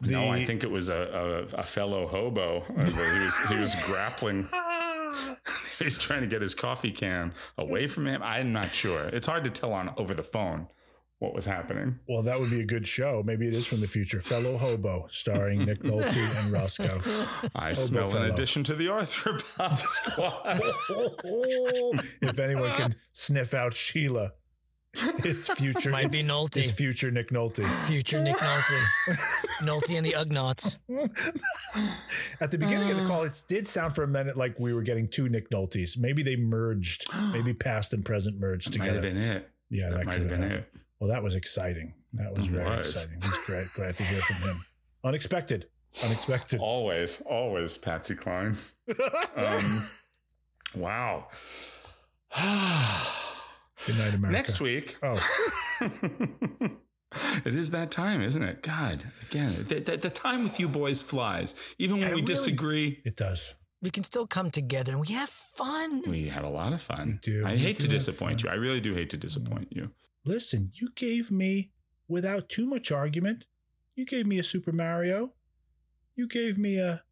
no, 0.00 0.30
I 0.30 0.44
think 0.44 0.64
it 0.64 0.70
was 0.70 0.88
a, 0.88 1.48
a, 1.54 1.58
a 1.58 1.62
fellow 1.62 2.06
hobo. 2.06 2.64
He 2.72 2.80
was, 2.82 3.48
he 3.48 3.60
was 3.60 3.74
grappling. 3.86 4.48
He's 5.78 5.98
trying 5.98 6.22
to 6.22 6.26
get 6.26 6.42
his 6.42 6.54
coffee 6.54 6.90
can 6.90 7.32
away 7.58 7.86
from 7.86 8.06
him. 8.06 8.22
I'm 8.22 8.52
not 8.52 8.70
sure. 8.70 9.08
It's 9.08 9.26
hard 9.26 9.44
to 9.44 9.50
tell 9.50 9.72
on 9.72 9.92
over 9.96 10.14
the 10.14 10.22
phone 10.22 10.68
what 11.22 11.34
was 11.34 11.44
happening. 11.46 11.96
Well, 12.08 12.22
that 12.22 12.40
would 12.40 12.50
be 12.50 12.60
a 12.60 12.64
good 12.66 12.86
show. 12.88 13.22
Maybe 13.24 13.46
it 13.46 13.54
is 13.54 13.64
from 13.64 13.80
the 13.80 13.86
future. 13.86 14.20
Fellow 14.20 14.56
Hobo, 14.56 15.06
starring 15.12 15.64
Nick 15.64 15.80
Nolte 15.82 16.42
and 16.44 16.52
Roscoe. 16.52 17.00
I 17.54 17.68
Hobo 17.68 17.74
smell 17.74 18.16
an 18.16 18.30
addition 18.32 18.64
to 18.64 18.74
the 18.74 18.88
arthropod 18.88 19.76
squad. 19.76 20.60
if 22.20 22.38
anyone 22.38 22.72
can 22.72 22.96
sniff 23.12 23.54
out 23.54 23.72
Sheila, 23.74 24.32
it's 24.94 25.48
future. 25.54 25.90
Might 25.90 26.10
be 26.10 26.24
Nolte. 26.24 26.56
It's 26.58 26.72
future 26.72 27.10
Nick 27.12 27.30
Nolte. 27.30 27.64
Future 27.86 28.20
Nick 28.22 28.36
Nolte. 28.36 28.80
Nolte 29.62 29.96
and 29.96 30.04
the 30.04 30.12
Ugnaughts. 30.12 30.76
At 32.40 32.50
the 32.50 32.58
beginning 32.58 32.90
of 32.90 32.98
the 32.98 33.06
call, 33.06 33.22
it 33.22 33.40
did 33.48 33.66
sound 33.68 33.94
for 33.94 34.02
a 34.02 34.08
minute 34.08 34.36
like 34.36 34.58
we 34.58 34.74
were 34.74 34.82
getting 34.82 35.06
two 35.08 35.28
Nick 35.28 35.50
Noltes. 35.50 35.96
Maybe 35.96 36.22
they 36.22 36.36
merged. 36.36 37.06
Maybe 37.32 37.54
past 37.54 37.92
and 37.92 38.04
present 38.04 38.38
merged 38.40 38.76
Might 38.76 38.86
together. 38.88 39.06
have 39.08 39.14
been 39.14 39.22
it. 39.22 39.48
Yeah, 39.70 39.88
that, 39.90 39.98
That 39.98 40.04
might 40.06 40.12
could 40.12 40.20
have 40.22 40.30
been 40.30 40.42
happened. 40.42 40.58
it. 40.74 40.80
Well, 41.02 41.10
that 41.10 41.24
was 41.24 41.34
exciting. 41.34 41.94
That 42.12 42.30
was 42.38 42.46
It 42.46 42.52
very 42.52 42.64
was. 42.76 42.90
exciting. 42.92 43.16
It 43.18 43.24
was 43.24 43.38
great. 43.44 43.66
Glad 43.74 43.96
to 43.96 44.04
hear 44.04 44.20
from 44.20 44.36
him. 44.48 44.60
Unexpected. 45.04 45.66
Unexpected. 46.04 46.60
Always, 46.60 47.20
always 47.22 47.76
Patsy 47.76 48.14
Cline. 48.14 48.56
Um, 49.36 49.64
wow. 50.76 51.26
Good 53.84 53.98
night, 53.98 54.14
America. 54.14 54.30
Next 54.30 54.60
week. 54.60 54.96
Oh, 55.02 55.18
It 57.44 57.56
is 57.56 57.72
that 57.72 57.90
time, 57.90 58.22
isn't 58.22 58.42
it? 58.42 58.62
God, 58.62 59.04
again, 59.28 59.52
the, 59.68 59.80
the, 59.80 59.96
the 59.96 60.08
time 60.10 60.44
with 60.44 60.60
you 60.60 60.68
boys 60.68 61.02
flies. 61.02 61.56
Even 61.78 61.96
when 61.98 62.04
I 62.04 62.10
we 62.10 62.20
really- 62.20 62.26
disagree, 62.26 63.00
it 63.04 63.16
does. 63.16 63.54
We 63.82 63.90
can 63.90 64.04
still 64.04 64.28
come 64.28 64.50
together 64.52 64.92
and 64.92 65.00
we 65.00 65.08
have 65.08 65.28
fun. 65.28 66.02
we 66.06 66.28
have 66.28 66.44
a 66.44 66.48
lot 66.48 66.72
of 66.72 66.80
fun. 66.80 67.18
do. 67.24 67.44
I 67.44 67.54
We 67.54 67.58
hate 67.58 67.80
to 67.80 67.88
do 67.88 67.96
have 67.96 68.04
disappoint 68.06 68.44
you. 68.44 68.48
I 68.50 68.54
really 68.54 68.80
do 68.80 68.94
hate 68.94 69.10
to 69.10 69.16
disappoint 69.16 69.72
you. 69.72 69.90
Listen, 70.24 70.70
you 70.74 70.90
gave 70.94 71.30
me, 71.30 71.70
without 72.08 72.48
too 72.48 72.66
much 72.66 72.90
argument, 72.92 73.44
you 73.94 74.04
gave 74.06 74.26
me 74.26 74.38
a 74.38 74.42
Super 74.44 74.72
Mario. 74.72 75.32
You 76.16 76.26
gave 76.28 76.58
me 76.58 76.78
a. 76.78 77.02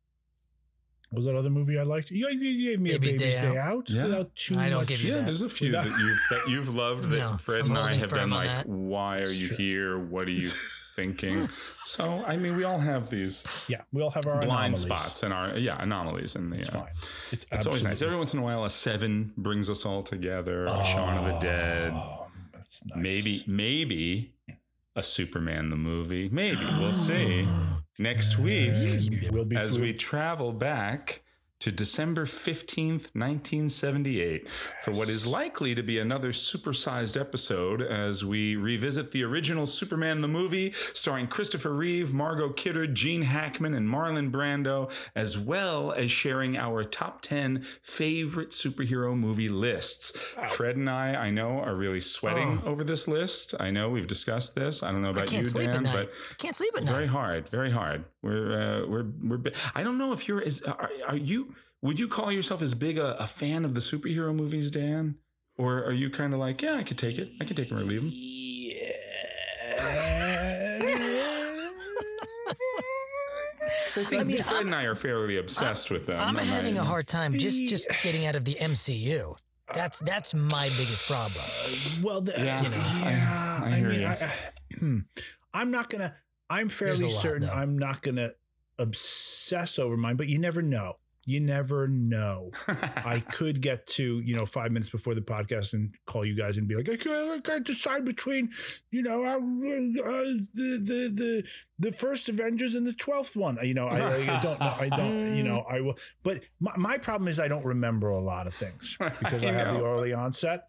What 1.10 1.18
was 1.18 1.26
that 1.26 1.34
other 1.36 1.50
movie 1.50 1.76
I 1.78 1.82
liked? 1.82 2.10
You, 2.12 2.28
you 2.28 2.70
gave 2.70 2.80
me 2.80 2.90
Baby's 2.92 3.14
a 3.14 3.18
Baby's 3.18 3.34
Day 3.34 3.42
Day, 3.42 3.58
Out. 3.58 3.66
Out. 3.66 3.90
Yeah. 3.90 4.02
Without 4.04 4.36
too 4.36 4.54
I 4.56 4.68
don't 4.68 4.78
much. 4.80 4.88
give 4.88 5.02
you 5.02 5.10
Yeah, 5.12 5.18
that. 5.18 5.26
there's 5.26 5.42
a 5.42 5.48
few 5.48 5.70
No. 5.70 5.82
that 5.82 5.88
you've 5.98 6.18
that 6.30 6.48
you've 6.48 6.74
loved 6.74 7.04
that 7.08 7.18
No, 7.18 7.36
Fred 7.36 7.62
I'm 7.62 7.70
and 7.70 7.78
I 7.78 7.94
have 7.94 8.10
firm 8.10 8.18
been 8.20 8.30
like, 8.30 8.46
that. 8.46 8.68
why 8.68 9.18
are 9.18 9.26
you 9.28 9.48
true. 9.48 9.56
here? 9.56 9.98
What 9.98 10.28
are 10.28 10.30
you 10.30 10.48
thinking? 10.94 11.48
So, 11.84 12.22
I 12.28 12.36
mean, 12.36 12.54
we 12.56 12.62
all 12.62 12.78
have 12.78 13.10
these 13.10 13.44
Yeah, 13.68 13.80
we 13.92 14.02
all 14.02 14.10
have 14.10 14.26
our 14.26 14.34
blind 14.42 14.76
anomalies. 14.76 14.80
spots 14.82 15.22
and 15.24 15.32
our 15.34 15.58
yeah 15.58 15.82
anomalies, 15.82 16.36
and 16.36 16.54
It's 16.54 16.68
yeah. 16.68 16.80
fine. 16.80 16.92
It's, 17.32 17.44
It's 17.50 17.66
always 17.66 17.82
nice. 17.82 17.92
absolutely 17.92 18.06
Every 18.14 18.18
once 18.20 18.34
in 18.34 18.40
a 18.40 18.42
while, 18.44 18.64
a 18.64 18.70
seven 18.70 19.32
brings 19.36 19.68
us 19.68 19.84
all 19.84 20.04
together. 20.04 20.64
A 20.66 20.84
Shaun 20.84 21.16
of 21.18 21.24
the 21.24 21.36
oh. 21.38 21.40
Dead. 21.40 21.92
That's 22.70 22.86
nice. 22.86 23.02
Maybe, 23.02 23.44
maybe 23.46 24.32
a 24.94 25.02
Superman 25.02 25.70
the 25.70 25.76
movie. 25.76 26.28
Maybe 26.28 26.58
we'll 26.78 26.92
see 26.92 27.46
next 27.98 28.38
week 28.38 28.72
We'll 29.32 29.46
as 29.56 29.78
we 29.78 29.92
travel 29.92 30.52
back 30.52 31.22
to 31.60 31.70
December 31.70 32.24
15th, 32.24 33.14
1978, 33.14 34.48
for 34.82 34.92
what 34.92 35.10
is 35.10 35.26
likely 35.26 35.74
to 35.74 35.82
be 35.82 35.98
another 35.98 36.32
supersized 36.32 37.20
episode 37.20 37.82
as 37.82 38.24
we 38.24 38.56
revisit 38.56 39.10
the 39.10 39.22
original 39.22 39.66
Superman 39.66 40.22
the 40.22 40.28
movie, 40.28 40.72
starring 40.94 41.26
Christopher 41.26 41.74
Reeve, 41.74 42.14
Margot 42.14 42.48
Kidder, 42.48 42.86
Gene 42.86 43.22
Hackman, 43.22 43.74
and 43.74 43.86
Marlon 43.86 44.30
Brando, 44.30 44.90
as 45.14 45.38
well 45.38 45.92
as 45.92 46.10
sharing 46.10 46.56
our 46.56 46.82
top 46.82 47.20
10 47.20 47.62
favorite 47.82 48.50
superhero 48.50 49.14
movie 49.14 49.50
lists. 49.50 50.12
Fred 50.48 50.76
and 50.76 50.88
I, 50.88 51.14
I 51.14 51.30
know, 51.30 51.58
are 51.58 51.74
really 51.74 52.00
sweating 52.00 52.62
oh. 52.64 52.70
over 52.70 52.84
this 52.84 53.06
list. 53.06 53.54
I 53.60 53.70
know 53.70 53.90
we've 53.90 54.06
discussed 54.06 54.54
this. 54.54 54.82
I 54.82 54.92
don't 54.92 55.02
know 55.02 55.10
about 55.10 55.30
you, 55.30 55.44
Dan, 55.44 55.82
but 55.82 56.10
I 56.30 56.34
can't 56.38 56.56
sleep 56.56 56.74
at 56.74 56.84
night. 56.84 56.92
very 56.92 57.06
hard, 57.06 57.50
very 57.50 57.70
hard. 57.70 58.06
We're 58.22 58.52
uh, 58.52 58.86
we're 58.88 59.06
we're. 59.22 59.38
bi- 59.38 59.52
I 59.74 59.82
don't 59.82 59.96
know 59.98 60.12
if 60.12 60.28
you're 60.28 60.42
as 60.42 60.62
are, 60.62 60.90
are 61.06 61.16
you. 61.16 61.54
Would 61.82 61.98
you 61.98 62.08
call 62.08 62.30
yourself 62.30 62.60
as 62.60 62.74
big 62.74 62.98
a, 62.98 63.16
a 63.18 63.26
fan 63.26 63.64
of 63.64 63.72
the 63.74 63.80
superhero 63.80 64.34
movies, 64.34 64.70
Dan? 64.70 65.14
Or 65.56 65.82
are 65.84 65.92
you 65.92 66.10
kind 66.10 66.32
of 66.34 66.40
like, 66.40 66.60
yeah, 66.62 66.74
I 66.74 66.82
could 66.82 66.98
take 66.98 67.18
it. 67.18 67.30
I 67.40 67.44
could 67.44 67.56
take 67.56 67.68
them 67.70 67.78
or 67.78 67.84
leave 67.84 68.02
them. 68.02 68.12
I 73.92 74.02
think 74.02 74.22
I 74.22 74.24
mean, 74.24 74.42
Fred 74.42 74.64
and 74.66 74.74
I 74.74 74.84
are 74.84 74.94
fairly 74.94 75.36
obsessed 75.38 75.90
with 75.90 76.06
them. 76.06 76.18
I'm 76.18 76.36
having 76.36 76.78
I- 76.78 76.82
a 76.82 76.84
hard 76.84 77.06
time 77.06 77.32
just 77.34 77.68
just 77.68 77.88
getting 78.02 78.26
out 78.26 78.36
of 78.36 78.44
the 78.44 78.54
MCU. 78.60 79.36
That's 79.74 80.00
that's 80.00 80.34
my 80.34 80.64
biggest 80.70 81.06
problem. 81.08 81.44
Well, 82.02 82.20
the, 82.20 82.32
Yeah, 82.32 82.62
you 82.62 82.68
know, 82.70 82.76
yeah. 82.76 83.60
I 83.62 83.66
I, 83.66 83.70
hear 83.78 83.88
mean, 83.88 84.00
you. 84.00 84.06
I, 84.06 84.10
I, 84.12 84.32
hmm. 84.78 84.98
I'm 85.54 85.70
not 85.70 85.88
gonna. 85.90 86.14
I'm 86.50 86.68
fairly 86.68 87.06
a 87.06 87.08
lot, 87.08 87.22
certain. 87.22 87.48
I'm 87.48 87.78
not 87.78 88.02
gonna 88.02 88.32
obsess 88.78 89.78
over 89.78 89.96
mine, 89.96 90.16
but 90.16 90.28
you 90.28 90.38
never 90.38 90.60
know. 90.60 90.96
You 91.26 91.38
never 91.38 91.86
know. 91.86 92.50
I 92.66 93.20
could 93.32 93.60
get 93.60 93.86
to, 93.88 94.20
you 94.20 94.34
know, 94.34 94.46
five 94.46 94.72
minutes 94.72 94.90
before 94.90 95.14
the 95.14 95.20
podcast 95.20 95.74
and 95.74 95.94
call 96.06 96.24
you 96.24 96.34
guys 96.34 96.56
and 96.56 96.66
be 96.66 96.74
like, 96.74 96.88
I 96.88 96.96
can't, 96.96 97.30
I 97.30 97.40
can't 97.40 97.64
decide 97.64 98.04
between, 98.06 98.50
you 98.90 99.02
know, 99.02 99.22
uh, 99.22 99.36
uh, 99.36 100.22
the, 100.54 100.80
the, 100.82 101.12
the, 101.14 101.44
the 101.78 101.92
first 101.92 102.28
Avengers 102.30 102.74
and 102.74 102.86
the 102.86 102.94
12th 102.94 103.36
one. 103.36 103.58
You 103.62 103.74
know, 103.74 103.86
I, 103.86 104.38
I 104.38 104.42
don't 104.42 104.58
know. 104.58 104.74
I 104.78 104.88
don't, 104.88 105.36
you 105.36 105.44
know, 105.44 105.60
I 105.70 105.82
will. 105.82 105.98
But 106.22 106.40
my, 106.58 106.72
my 106.76 106.98
problem 106.98 107.28
is 107.28 107.38
I 107.38 107.48
don't 107.48 107.66
remember 107.66 108.08
a 108.08 108.18
lot 108.18 108.46
of 108.46 108.54
things 108.54 108.96
because 109.20 109.44
I, 109.44 109.50
I 109.50 109.52
have 109.52 109.74
the 109.74 109.84
early 109.84 110.14
onset. 110.14 110.68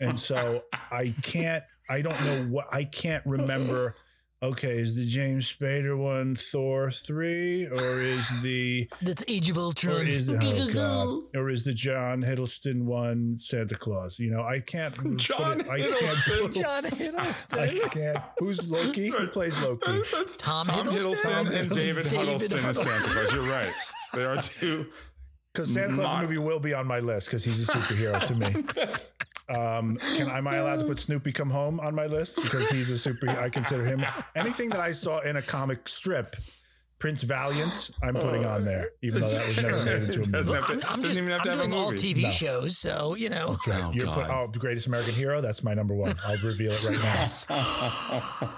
And 0.00 0.18
so 0.18 0.64
I 0.90 1.14
can't, 1.22 1.62
I 1.88 2.02
don't 2.02 2.20
know 2.24 2.46
what, 2.48 2.66
I 2.72 2.84
can't 2.84 3.24
remember. 3.24 3.94
Okay, 4.42 4.76
is 4.78 4.96
the 4.96 5.06
James 5.06 5.52
Spader 5.52 5.96
one 5.96 6.34
Thor 6.34 6.90
3 6.90 7.66
or 7.68 8.00
is 8.00 8.28
the 8.42 8.88
That's 9.00 9.22
Age 9.28 9.48
of 9.50 9.56
Ultron. 9.56 9.94
or 9.94 10.02
is 10.02 10.26
the 10.26 10.36
oh 10.42 10.72
God, 10.72 11.38
or 11.40 11.48
is 11.48 11.62
the 11.62 11.72
John 11.72 12.22
Hiddleston 12.22 12.82
one 12.82 13.36
Santa 13.38 13.76
Claus? 13.76 14.18
You 14.18 14.32
know, 14.32 14.42
I 14.42 14.58
can't 14.58 14.94
John 15.16 15.60
it, 15.60 15.68
I 15.68 15.78
Hiddleston. 15.82 16.40
can't 16.40 16.54
John 16.54 16.82
Hiddleston. 16.82 17.58
I 17.84 17.88
can't. 17.90 18.18
Who's 18.38 18.68
Loki? 18.68 19.08
Who 19.10 19.28
plays 19.28 19.62
Loki? 19.62 20.00
Tom, 20.38 20.66
Tom 20.66 20.86
Hiddleston, 20.86 21.38
and 21.46 21.70
David 21.70 22.02
David 22.04 22.12
Huddleston 22.12 22.64
as 22.64 22.82
Santa 22.82 23.08
Claus. 23.10 23.32
You're 23.34 23.42
right. 23.48 23.72
They 24.14 24.24
are 24.24 24.36
two. 24.42 24.86
Because 25.52 25.72
Santa 25.72 25.94
Claus 25.94 26.14
Not- 26.14 26.22
movie 26.22 26.38
will 26.38 26.58
be 26.60 26.74
on 26.74 26.86
my 26.88 26.98
list 26.98 27.28
because 27.28 27.44
he's 27.44 27.68
a 27.68 27.72
superhero 27.72 28.26
to 28.26 28.34
me. 28.34 28.46
Um, 29.54 29.96
can 30.16 30.28
am 30.28 30.46
I 30.48 30.56
allowed 30.56 30.80
to 30.80 30.84
put 30.86 30.98
Snoopy 30.98 31.32
Come 31.32 31.50
Home 31.50 31.78
on 31.80 31.94
my 31.94 32.06
list 32.06 32.36
because 32.36 32.70
he's 32.70 32.90
a 32.90 32.98
super? 32.98 33.28
I 33.28 33.48
consider 33.50 33.84
him 33.84 34.04
anything 34.34 34.70
that 34.70 34.80
I 34.80 34.92
saw 34.92 35.20
in 35.20 35.36
a 35.36 35.42
comic 35.42 35.88
strip. 35.88 36.36
Prince 36.98 37.24
Valiant, 37.24 37.90
I'm 38.00 38.14
putting 38.14 38.46
on 38.46 38.64
there, 38.64 38.90
even 39.02 39.22
though 39.22 39.28
that 39.28 39.44
was 39.46 39.60
never 39.64 39.84
made 39.84 40.02
into 40.04 40.22
a 40.22 40.26
movie. 40.28 40.52
have 40.54 40.66
to- 40.68 40.72
I'm, 40.72 40.78
I'm 40.78 40.78
doesn't 40.78 41.02
just 41.02 41.18
even 41.18 41.30
have 41.30 41.42
to 41.42 41.50
I'm 41.50 41.58
have 41.58 41.66
a 41.66 41.70
doing 41.70 41.82
all. 41.82 41.90
TV 41.92 42.22
No. 42.22 42.30
shows, 42.30 42.78
so 42.78 43.16
you 43.16 43.28
know. 43.28 43.56
Oh, 43.66 43.90
You're 43.92 44.06
put, 44.06 44.28
oh, 44.30 44.48
the 44.52 44.60
greatest 44.60 44.86
American 44.86 45.12
hero. 45.14 45.40
That's 45.40 45.64
my 45.64 45.74
number 45.74 45.94
one. 45.96 46.14
I'll 46.24 46.36
reveal 46.44 46.70
it 46.70 46.84
right 46.84 46.98
now. 48.40 48.50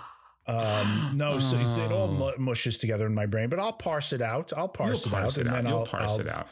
Um, 0.47 1.13
no, 1.17 1.39
so 1.39 1.57
it 1.57 1.91
all 1.91 2.35
mushes 2.37 2.77
together 2.77 3.07
in 3.07 3.15
my 3.15 3.25
brain, 3.25 3.49
but 3.49 3.59
I'll 3.59 3.73
parse 3.73 4.13
it 4.13 4.21
out. 4.21 4.53
I'll 4.55 4.69
parse 4.69 5.07
You'll 5.07 5.15
it 5.15 5.21
parse 5.23 5.39
out, 5.39 5.41
it 5.41 5.47
and 5.47 5.49
out. 5.49 5.63
then 5.63 5.67
You'll 5.71 5.79
I'll 5.81 5.87
parse 5.87 6.13
I'll- 6.13 6.21
it 6.21 6.29
out. 6.29 6.49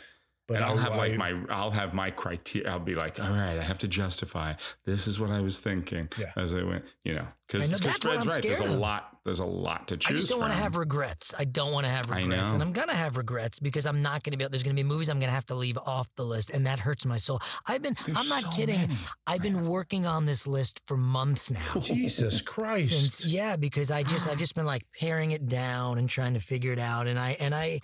But 0.48 0.56
and 0.56 0.64
I'll 0.64 0.76
have 0.76 0.96
like 0.96 1.12
I- 1.12 1.16
my 1.16 1.40
I'll 1.50 1.70
have 1.70 1.94
my 1.94 2.10
criteria. 2.10 2.68
I'll 2.70 2.78
be 2.80 2.94
like, 2.94 3.20
all 3.20 3.30
right, 3.30 3.56
I 3.58 3.62
have 3.62 3.78
to 3.80 3.88
justify. 3.88 4.54
This 4.84 5.06
is 5.06 5.18
what 5.20 5.30
I 5.30 5.40
was 5.40 5.58
thinking 5.58 6.08
Yeah. 6.18 6.32
as 6.36 6.52
I 6.52 6.62
went. 6.62 6.84
You 7.04 7.14
know, 7.14 7.26
because 7.46 7.70
Fred's 7.98 8.26
right. 8.26 8.42
There's 8.42 8.60
a 8.60 8.64
lot. 8.66 9.08
There's 9.24 9.38
a 9.38 9.44
lot 9.44 9.86
to 9.88 9.96
choose. 9.96 10.10
I 10.10 10.14
just 10.16 10.28
don't 10.30 10.40
want 10.40 10.52
to 10.52 10.58
have 10.58 10.74
regrets. 10.74 11.32
I 11.38 11.44
don't 11.44 11.70
want 11.70 11.86
to 11.86 11.90
have 11.92 12.10
regrets, 12.10 12.52
and 12.52 12.60
I'm 12.60 12.72
gonna 12.72 12.92
have 12.92 13.16
regrets 13.16 13.60
because 13.60 13.86
I'm 13.86 14.02
not 14.02 14.24
gonna 14.24 14.36
be. 14.36 14.42
Able 14.42 14.50
there's 14.50 14.64
gonna 14.64 14.74
be 14.74 14.82
movies 14.82 15.08
I'm 15.08 15.20
gonna 15.20 15.30
have 15.30 15.46
to 15.46 15.54
leave 15.54 15.78
off 15.78 16.08
the 16.16 16.24
list, 16.24 16.50
and 16.50 16.66
that 16.66 16.80
hurts 16.80 17.06
my 17.06 17.18
soul. 17.18 17.38
I've 17.68 17.82
been. 17.82 17.94
There's 18.04 18.18
I'm 18.18 18.28
not 18.28 18.42
so 18.42 18.50
kidding. 18.50 18.80
many. 18.80 18.96
I've 19.28 19.42
been 19.42 19.66
working 19.68 20.06
on 20.06 20.26
this 20.26 20.44
list 20.44 20.82
for 20.86 20.96
months 20.96 21.52
now. 21.52 21.80
Jesus 21.80 22.42
Christ. 22.42 22.88
Since 22.88 23.26
yeah, 23.26 23.54
because 23.54 23.92
I 23.92 24.02
just 24.02 24.28
I've 24.28 24.38
just 24.38 24.56
been 24.56 24.66
like 24.66 24.82
paring 24.98 25.30
it 25.30 25.46
down 25.46 25.98
and 25.98 26.08
trying 26.10 26.34
to 26.34 26.40
figure 26.40 26.72
it 26.72 26.80
out, 26.80 27.06
and 27.06 27.16
I 27.18 27.36
and 27.38 27.54
I. 27.54 27.78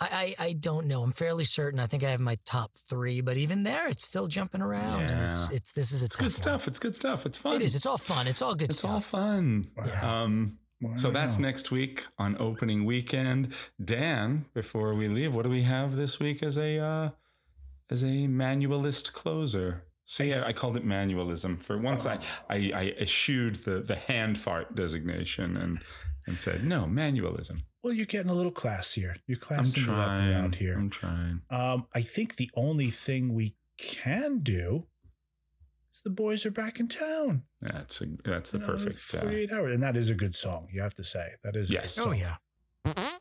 I, 0.00 0.34
I, 0.38 0.44
I 0.46 0.52
don't 0.52 0.86
know. 0.86 1.02
I'm 1.02 1.12
fairly 1.12 1.44
certain. 1.44 1.80
I 1.80 1.86
think 1.86 2.04
I 2.04 2.10
have 2.10 2.20
my 2.20 2.36
top 2.44 2.70
three, 2.88 3.20
but 3.20 3.36
even 3.36 3.64
there, 3.64 3.88
it's 3.88 4.04
still 4.04 4.26
jumping 4.28 4.60
around. 4.62 5.10
And 5.10 5.20
it's 5.22 5.50
Yeah. 5.50 5.56
it's 5.56 5.72
this 5.72 5.90
is 5.92 6.02
It's 6.02 6.16
good 6.16 6.26
one. 6.26 6.32
stuff. 6.32 6.68
It's 6.68 6.78
good 6.78 6.94
stuff. 6.94 7.26
It's 7.26 7.38
fun. 7.38 7.56
It 7.56 7.62
is. 7.62 7.74
It's 7.74 7.86
all 7.86 7.98
fun. 7.98 8.26
It's 8.28 8.40
all 8.42 8.54
good 8.54 8.70
It's 8.70 8.78
stuff. 8.78 8.90
all 8.90 9.00
fun. 9.00 9.66
Yeah. 9.84 10.22
Um, 10.22 10.58
so 10.96 11.10
that's 11.10 11.40
next 11.40 11.72
week 11.72 12.06
on 12.18 12.36
opening 12.38 12.84
weekend. 12.84 13.52
Dan, 13.84 14.46
before 14.54 14.94
we 14.94 15.08
leave, 15.08 15.34
what 15.34 15.42
do 15.42 15.50
we 15.50 15.62
have 15.62 15.96
this 15.96 16.20
week 16.20 16.42
as 16.44 16.56
a 16.56 16.78
uh, 16.78 17.10
as 17.90 18.04
a 18.04 18.28
manualist 18.28 19.12
closer? 19.12 19.82
So 20.04 20.22
yeah, 20.22 20.44
I 20.46 20.52
called 20.52 20.76
it 20.76 20.86
manualism. 20.86 21.60
For 21.60 21.76
once, 21.76 22.06
I, 22.06 22.18
I 22.48 22.70
I 22.72 22.94
eschewed 23.00 23.56
the 23.56 23.80
the 23.80 23.96
hand 23.96 24.38
fart 24.38 24.76
designation 24.76 25.56
and 25.56 25.78
and 26.28 26.38
said 26.38 26.62
no 26.64 26.84
manualism. 26.84 27.62
Well, 27.82 27.92
you're 27.92 28.06
getting 28.06 28.30
a 28.30 28.34
little 28.34 28.52
classier. 28.52 29.16
You're 29.26 29.36
I'm 29.38 29.40
classing 29.40 29.84
it 29.84 29.88
up 29.88 29.94
trying. 29.94 30.32
around 30.32 30.54
here. 30.56 30.76
I'm 30.76 30.90
trying. 30.90 31.42
Um, 31.50 31.86
I 31.94 32.00
think 32.02 32.36
the 32.36 32.50
only 32.54 32.90
thing 32.90 33.34
we 33.34 33.54
can 33.78 34.40
do 34.40 34.86
is 35.94 36.00
the 36.02 36.10
boys 36.10 36.44
are 36.44 36.50
back 36.50 36.80
in 36.80 36.88
town. 36.88 37.44
That's 37.60 38.00
a, 38.00 38.06
that's 38.24 38.50
the 38.50 38.58
You 38.58 38.64
perfect. 38.66 38.98
Uh, 39.14 39.20
48 39.20 39.52
hours, 39.52 39.74
and 39.74 39.82
that 39.82 39.96
is 39.96 40.10
a 40.10 40.14
good 40.14 40.34
song. 40.34 40.68
You 40.72 40.82
have 40.82 40.94
to 40.94 41.04
say 41.04 41.34
that 41.44 41.54
is. 41.56 41.70
a 41.70 41.74
good 41.74 41.82
Yes. 41.82 41.94
song. 41.94 42.08
Oh 42.08 42.12
yeah. 42.12 42.36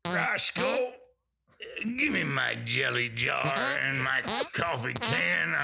Roscoe, 0.12 0.92
give 1.98 2.12
me 2.12 2.22
my 2.40 2.54
jelly 2.64 3.10
jar 3.10 3.52
and 3.82 4.02
my 4.02 4.22
coffee 4.54 4.94
can. 4.94 5.54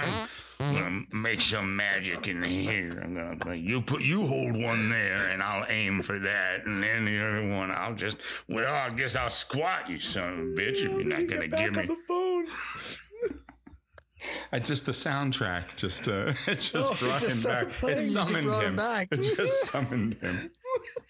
I'm 0.60 0.74
gonna 0.74 1.02
make 1.12 1.40
some 1.40 1.74
magic 1.74 2.28
in 2.28 2.42
here. 2.44 3.00
I'm 3.02 3.14
gonna 3.38 3.54
you 3.54 3.80
put 3.80 4.02
you 4.02 4.26
hold 4.26 4.52
one 4.60 4.90
there, 4.90 5.30
and 5.30 5.42
I'll 5.42 5.64
aim 5.70 6.02
for 6.02 6.18
that, 6.18 6.66
and 6.66 6.82
then 6.82 7.04
the 7.06 7.18
other 7.26 7.48
one 7.48 7.70
I'll 7.70 7.94
just 7.94 8.18
well, 8.48 8.74
I 8.74 8.90
guess 8.90 9.16
I'll 9.16 9.30
squat 9.30 9.88
you, 9.88 9.98
son 9.98 10.32
of 10.32 10.38
a 10.38 10.42
bitch, 10.42 10.84
if 10.84 10.92
you're 10.92 11.04
not 11.04 11.26
gonna 11.26 11.48
Back 11.48 11.60
give 11.60 11.76
on 11.78 11.82
me. 11.82 11.94
the 11.94 11.96
phone. 12.06 12.46
I 14.52 14.58
just 14.58 14.86
the 14.86 14.92
soundtrack 14.92 15.76
just 15.76 16.08
uh 16.08 16.32
it 16.50 16.56
just 16.56 16.74
Oh, 16.74 16.92
it 16.92 17.00
brought 17.00 17.20
just 17.22 17.44
him 17.46 17.52
back. 17.52 17.82
It 17.84 18.00
summoned 18.02 18.48
him 18.48 18.60
him. 18.60 18.76
back. 18.76 19.08
It 19.12 19.36
just 19.36 19.66
summoned 19.72 20.14
him. 20.14 20.50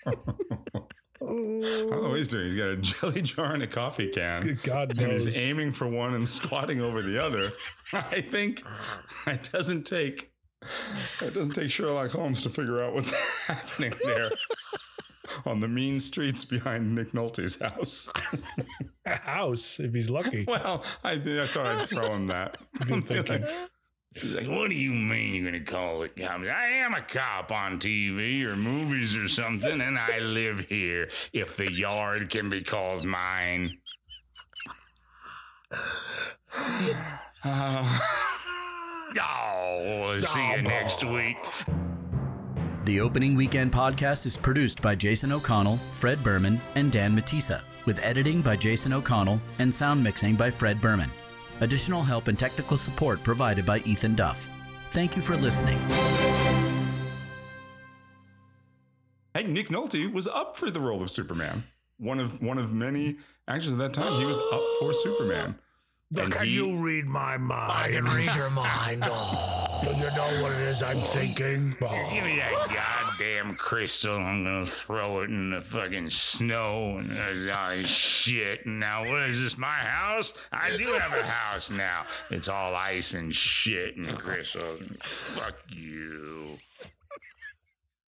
Oh, 1.21 2.15
he's 2.15 2.29
doing. 2.29 2.47
He's 2.47 2.57
got 2.57 2.69
a 2.69 2.77
jelly 3.11 3.23
jar 3.23 3.53
and 3.53 3.63
a 3.63 3.67
coffee 3.67 4.09
can. 4.09 4.43
Good 4.43 4.63
God 4.63 4.91
and 5.01 5.13
he's 5.13 5.37
aiming 5.37 5.73
for 5.73 5.89
one 5.89 6.15
and 6.15 6.27
squatting 6.27 6.81
over 6.81 7.03
the 7.03 7.23
other. 7.23 7.51
I 7.93 8.21
think 8.21 8.63
it 9.27 9.49
doesn't 9.53 9.85
take 9.85 10.33
it 11.23 11.35
doesn't 11.35 11.55
take 11.55 11.71
Sherlock 11.71 12.11
Holmes 12.11 12.43
to 12.43 12.49
figure 12.49 12.83
out 12.83 12.95
what's 12.95 13.15
happening 13.47 13.93
there 14.03 14.31
on 15.45 15.61
the 15.61 15.69
mean 15.69 16.01
streets 16.01 16.45
behind 16.45 16.95
Nick 16.95 17.13
Nolte's 17.13 17.61
house. 17.61 18.11
A 19.07 19.17
house, 19.17 19.79
if 19.79 19.93
he's 19.95 20.11
lucky. 20.11 20.45
well, 20.49 20.83
I, 21.05 21.13
I 21.13 21.19
thought 21.47 21.67
I'd 21.67 21.89
throw 21.89 22.13
him 22.15 22.27
that. 22.29 22.57
Good 22.87 23.05
thinking. 23.05 23.45
He's 24.15 24.35
like, 24.35 24.47
what 24.49 24.71
do 24.71 24.77
you 24.77 24.93
mean 24.93 25.35
you're 25.35 25.45
gonna 25.53 25.65
call 25.65 26.03
it 26.03 26.17
cops? 26.17 26.45
I 26.49 26.67
am 26.69 26.95
a 26.95 27.03
cop 27.03 27.53
on 27.53 27.79
TV 27.79 28.45
or 28.45 28.57
movies 28.57 29.15
or 29.17 29.29
something, 29.29 29.81
and 29.81 29.99
I 29.99 30.21
live 30.21 30.61
here. 30.69 31.11
If 31.33 31.57
the 31.57 31.71
yard 31.71 32.31
can 32.31 32.49
be 32.49 32.63
called 32.63 33.05
mine. 33.05 33.71
Uh, 37.45 37.99
Oh, 39.21 40.09
we'll 40.13 40.23
see 40.23 40.51
you 40.51 40.63
next 40.63 41.05
week. 41.05 41.37
The 42.85 43.01
Opening 43.01 43.35
Weekend 43.35 43.73
podcast 43.73 44.27
is 44.27 44.37
produced 44.37 44.83
by 44.83 44.95
Jason 44.95 45.33
O'Connell, 45.33 45.79
Fred 45.95 46.23
Berman, 46.23 46.61
and 46.75 46.91
Dan 46.93 47.17
Matissa, 47.17 47.61
with 47.85 48.03
editing 48.05 48.43
by 48.43 48.57
Jason 48.57 48.93
O'Connell 48.93 49.41
and 49.59 49.73
sound 49.75 50.03
mixing 50.03 50.35
by 50.35 50.51
Fred 50.51 50.81
Berman. 50.81 51.11
Additional 51.61 52.03
help 52.03 52.29
and 52.29 52.39
technical 52.39 52.77
support 52.77 53.23
provided 53.23 53.65
by 53.65 53.79
Ethan 53.81 54.15
Duff. 54.15 54.49
Thank 54.91 55.17
you 55.17 55.23
for 55.23 55.37
listening. 55.37 55.79
Hey, 59.35 59.45
Nick 59.45 59.69
Nolte 59.69 60.11
was 60.13 60.27
up 60.27 60.57
for 60.57 60.71
the 60.71 60.81
role 60.81 61.03
of 61.03 61.11
Superman. 61.11 61.63
One 61.99 62.19
of 62.19 62.43
one 62.43 62.59
of 62.59 62.73
many 62.73 63.17
actors 63.49 63.73
at 63.73 63.79
that 63.79 63.95
time. 63.95 64.19
He 64.21 64.25
was 64.27 64.39
up 64.39 64.63
for 64.81 64.93
Superman. 64.95 65.57
And 66.17 66.31
Can 66.31 66.47
he- 66.47 66.55
you 66.55 66.77
read 66.79 67.07
my 67.07 67.37
mind? 67.37 67.73
I 67.73 67.89
can 67.91 68.05
read 68.05 68.35
your 68.35 68.51
mind. 68.51 69.05
Oh. 69.11 69.66
Do 69.83 69.91
you 69.91 70.07
know 70.17 70.43
what 70.43 70.53
it 70.53 70.61
is 70.69 70.83
I'm 70.83 70.97
thinking? 70.97 71.77
Give 71.81 72.25
me 72.25 72.37
that 72.39 72.53
goddamn 72.75 73.55
crystal. 73.55 74.17
I'm 74.17 74.45
gonna 74.45 74.67
throw 74.67 75.21
it 75.23 75.31
in 75.31 75.51
the 75.51 75.61
fucking 75.61 76.11
snow 76.11 76.99
and 76.99 77.51
uh, 77.51 77.83
shit. 77.85 78.67
Now, 78.67 79.01
what 79.01 79.23
is 79.23 79.41
this? 79.41 79.59
My 79.59 79.67
house? 79.67 80.33
I 80.53 80.77
do 80.77 80.85
have 80.85 81.13
a 81.13 81.23
house 81.25 81.71
now. 81.71 82.03
It's 82.31 82.49
all 82.49 82.75
ice 82.75 83.15
and 83.15 83.35
shit 83.35 83.97
and 83.97 84.09
crystals. 84.19 84.81
Fuck 85.01 85.57
you. 85.69 86.55